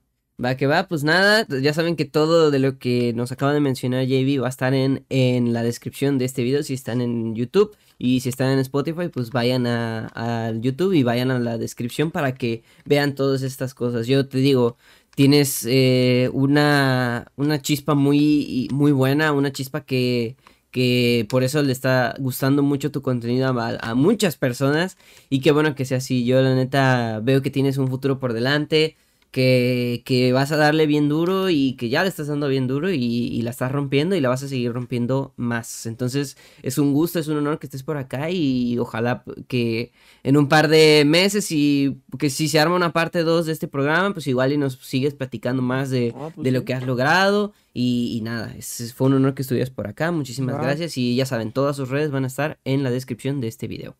Va 0.44 0.56
que 0.56 0.68
va, 0.68 0.88
pues 0.88 1.04
nada, 1.04 1.48
ya 1.48 1.74
saben 1.74 1.96
que 1.96 2.06
todo 2.06 2.52
de 2.52 2.60
lo 2.60 2.78
que 2.78 3.14
nos 3.14 3.32
acaba 3.32 3.54
de 3.54 3.60
mencionar 3.60 4.06
JB 4.06 4.40
va 4.42 4.48
a 4.48 4.50
estar 4.50 4.76
en, 4.76 5.04
en 5.10 5.52
la 5.52 5.64
descripción 5.64 6.20
de 6.20 6.26
este 6.26 6.44
video 6.44 6.62
si 6.62 6.76
están 6.76 7.02
en 7.02 7.34
YouTube 7.34 7.76
y 7.98 8.20
si 8.20 8.30
están 8.30 8.52
en 8.52 8.60
Spotify 8.60 9.10
pues 9.10 9.32
vayan 9.32 9.66
a, 9.66 10.08
al 10.08 10.62
YouTube 10.62 10.94
y 10.94 11.02
vayan 11.02 11.32
a 11.32 11.40
la 11.40 11.58
descripción 11.58 12.12
para 12.12 12.36
que 12.36 12.64
vean 12.86 13.16
todas 13.16 13.42
estas 13.42 13.74
cosas. 13.74 14.06
Yo 14.06 14.28
te 14.28 14.38
digo, 14.38 14.78
tienes 15.16 15.66
eh, 15.70 16.30
una, 16.34 17.32
una 17.36 17.62
chispa 17.62 17.96
muy, 17.96 18.68
muy 18.74 18.92
buena, 18.92 19.32
una 19.32 19.52
chispa 19.52 19.82
que, 19.86 20.36
que 20.72 21.26
por 21.30 21.44
eso 21.44 21.62
le 21.62 21.72
está 21.72 22.16
gustando 22.20 22.64
mucho 22.64 22.92
tu 22.92 23.02
contenido 23.02 23.48
a, 23.60 23.78
a 23.80 23.96
muchas 23.96 24.38
personas 24.38 24.98
y 25.30 25.42
qué 25.42 25.52
bueno 25.52 25.76
que 25.76 25.86
sea 25.86 25.98
así. 26.00 26.26
Yo 26.26 26.42
la 26.42 26.56
neta 26.56 27.20
veo 27.24 27.42
que 27.42 27.52
tienes 27.52 27.78
un 27.78 27.88
futuro 27.88 28.20
por 28.20 28.34
delante 28.34 28.96
que, 29.34 30.04
que 30.06 30.32
vas 30.32 30.52
a 30.54 30.58
darle 30.58 30.86
bien 30.86 31.10
duro 31.10 31.50
y 31.50 31.74
que 31.76 31.90
ya 31.90 32.04
le 32.04 32.10
estás 32.10 32.28
dando 32.28 32.48
bien 32.48 32.68
duro 32.68 32.92
y, 32.92 32.98
y 33.04 33.42
la 33.42 33.50
estás 33.50 33.72
rompiendo 33.72 34.16
y 34.16 34.22
la 34.22 34.30
vas 34.30 34.44
a 34.44 34.48
seguir 34.48 34.72
rompiendo 34.72 35.34
más. 35.38 35.86
Entonces 35.88 36.38
es 36.62 36.78
un 36.78 36.94
gusto, 36.94 37.20
es 37.20 37.28
un 37.28 37.38
honor 37.38 37.60
que 37.60 37.66
estés 37.68 37.84
por 37.84 37.98
acá 37.98 38.30
y 38.30 38.78
ojalá 38.78 39.24
que 39.48 39.92
en 40.24 40.38
un 40.38 40.48
par 40.48 40.68
de 40.70 41.04
meses 41.06 41.52
y 41.52 42.02
que 42.20 42.30
si 42.30 42.48
se 42.48 42.60
arma 42.60 42.76
una 42.76 42.94
parte 42.94 43.24
2 43.24 43.48
de 43.48 43.54
este 43.54 43.68
programa, 43.68 44.14
pues 44.14 44.28
igual 44.28 44.54
y 44.54 44.58
nos 44.58 44.76
sigues 44.76 45.16
platicando 45.16 45.62
más 45.64 45.90
de, 45.90 46.14
Ah, 46.16 46.30
pues 46.34 46.46
de 46.46 46.52
lo 46.52 46.64
que 46.64 46.74
has 46.76 46.86
logrado 46.86 47.54
y, 47.74 48.16
y 48.18 48.22
nada, 48.22 48.54
es- 48.58 48.94
fue 48.94 49.08
un 49.08 49.14
honor 49.16 49.34
que 49.34 49.42
estuvieras 49.42 49.72
por 49.72 49.88
acá. 49.88 50.12
Muchísimas 50.12 50.56
gracias 50.62 50.98
y 50.98 51.16
ya 51.16 51.26
saben, 51.26 51.52
todas 51.52 51.76
sus 51.76 51.90
redes 51.90 52.12
van 52.12 52.24
a 52.24 52.28
estar 52.28 52.60
en 52.66 52.84
la 52.84 52.92
descripción 52.92 53.42
de 53.42 53.48
este 53.48 53.68
video. 53.68 53.98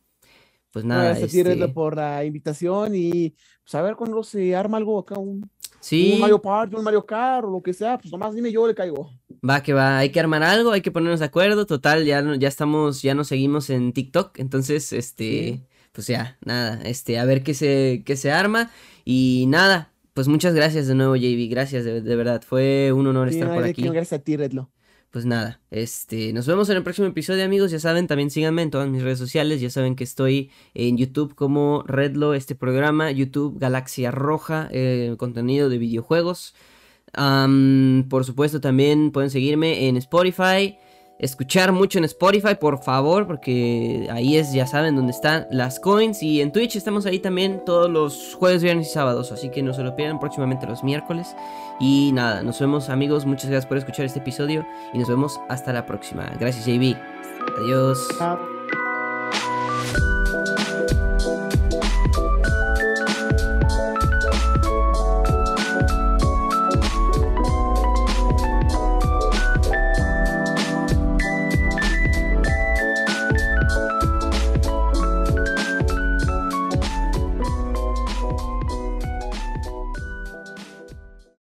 Pues 0.72 0.86
Nada, 0.86 1.10
Gracias 1.10 1.34
este, 1.36 1.68
por 1.74 1.96
la 1.96 2.26
invitación 2.26 2.96
y 2.96 3.36
pues, 3.64 3.76
a 3.76 3.82
ver 3.82 3.96
cuando 3.96 4.24
se 4.24 4.56
arma 4.56 4.78
algo 4.78 5.00
acá, 5.00 5.18
un, 5.18 5.50
sí. 5.80 6.14
un 6.14 6.20
Mario 6.20 6.42
Party, 6.42 6.76
un 6.76 6.84
Mario 6.84 7.06
Kart 7.06 7.46
o 7.46 7.52
lo 7.52 7.62
que 7.62 7.74
sea, 7.74 7.98
pues 7.98 8.12
nomás 8.12 8.34
dime 8.36 8.52
yo 8.52 8.68
le 8.68 8.76
caigo. 8.76 9.12
Va 9.48 9.62
que 9.62 9.74
va, 9.74 9.98
hay 9.98 10.10
que 10.12 10.20
armar 10.20 10.44
algo, 10.44 10.72
hay 10.72 10.82
que 10.82 10.92
ponernos 10.92 11.20
de 11.20 11.26
acuerdo, 11.26 11.66
total, 11.66 12.06
ya, 12.06 12.22
no- 12.22 12.36
ya 12.36 12.48
estamos, 12.48 13.02
ya 13.02 13.14
nos 13.14 13.28
seguimos 13.28 13.70
en 13.70 13.92
TikTok, 13.92 14.40
entonces, 14.40 14.94
este, 14.94 15.62
pues 15.92 16.08
ya, 16.08 16.38
nada, 16.46 16.82
este, 16.84 17.20
a 17.20 17.26
ver 17.26 17.44
qué 17.44 17.54
se, 17.54 18.04
qué 18.06 18.16
se 18.16 18.32
arma, 18.32 18.72
y 19.04 19.46
nada, 19.50 19.92
pues 20.14 20.28
muchas 20.30 20.54
gracias 20.56 20.88
de 20.88 20.96
nuevo, 20.96 21.16
JB, 21.16 21.50
gracias, 21.50 21.84
de, 21.84 22.02
de 22.02 22.16
verdad, 22.16 22.42
fue 22.42 22.94
un 22.94 23.06
honor 23.08 23.28
Sí, 23.30 23.36
estar 23.36 23.50
no 23.50 23.56
por 23.56 23.64
aquí, 23.66 23.82
gracias 23.84 24.22
a 24.22 24.24
ti, 24.24 24.38
Redlo. 24.38 24.70
Pues 25.14 25.26
nada, 25.28 25.62
este, 25.70 26.34
nos 26.34 26.48
vemos 26.48 26.72
en 26.72 26.78
el 26.78 26.82
próximo 26.82 27.08
episodio, 27.08 27.46
amigos, 27.46 27.70
ya 27.70 27.78
saben, 27.78 28.08
también 28.08 28.32
síganme 28.32 28.64
en 28.64 28.72
todas 28.72 28.90
mis 28.90 29.04
redes 29.04 29.20
sociales, 29.20 29.62
ya 29.62 29.70
saben 29.70 29.96
que 29.96 30.04
estoy 30.04 30.50
en 30.74 30.98
YouTube 30.98 31.36
como 31.36 31.84
Redlo, 31.86 32.34
este 32.34 32.56
programa, 32.56 33.12
YouTube 33.12 33.60
Galaxia 33.60 34.10
Roja, 34.10 34.70
eh, 34.72 35.14
contenido 35.20 35.70
de 35.70 35.78
videojuegos, 35.78 36.56
por 37.14 38.26
supuesto, 38.26 38.60
también 38.60 39.12
pueden 39.12 39.30
seguirme 39.30 39.88
en 39.88 39.98
Spotify. 39.98 40.80
Escuchar 41.24 41.72
mucho 41.72 41.98
en 41.98 42.06
Spotify, 42.06 42.56
por 42.60 42.84
favor, 42.84 43.26
porque 43.26 44.08
ahí 44.12 44.38
es, 44.38 44.52
ya 44.54 44.68
saben, 44.68 44.96
donde 44.96 45.12
están 45.12 45.48
las 45.52 45.80
coins. 45.80 46.22
Y 46.22 46.42
en 46.42 46.52
Twitch 46.52 46.76
estamos 46.76 47.06
ahí 47.06 47.20
también 47.20 47.64
todos 47.66 47.90
los 47.90 48.36
jueves, 48.36 48.62
viernes 48.62 48.88
y 48.88 48.92
sábados, 48.92 49.32
así 49.32 49.50
que 49.50 49.64
no 49.64 49.74
se 49.74 49.84
lo 49.84 49.96
pierdan 49.96 50.20
próximamente 50.20 50.68
los 50.68 50.84
miércoles. 50.84 51.36
Y 51.80 52.12
nada, 52.14 52.44
nos 52.44 52.60
vemos 52.60 52.90
amigos, 52.90 53.26
muchas 53.26 53.50
gracias 53.50 53.68
por 53.68 53.78
escuchar 53.78 54.06
este 54.06 54.20
episodio 54.20 54.66
y 54.94 55.00
nos 55.00 55.08
vemos 55.08 55.40
hasta 55.50 55.74
la 55.74 55.86
próxima. 55.86 56.32
Gracias 56.40 56.66
JB. 56.66 56.96
Adiós. 57.58 58.53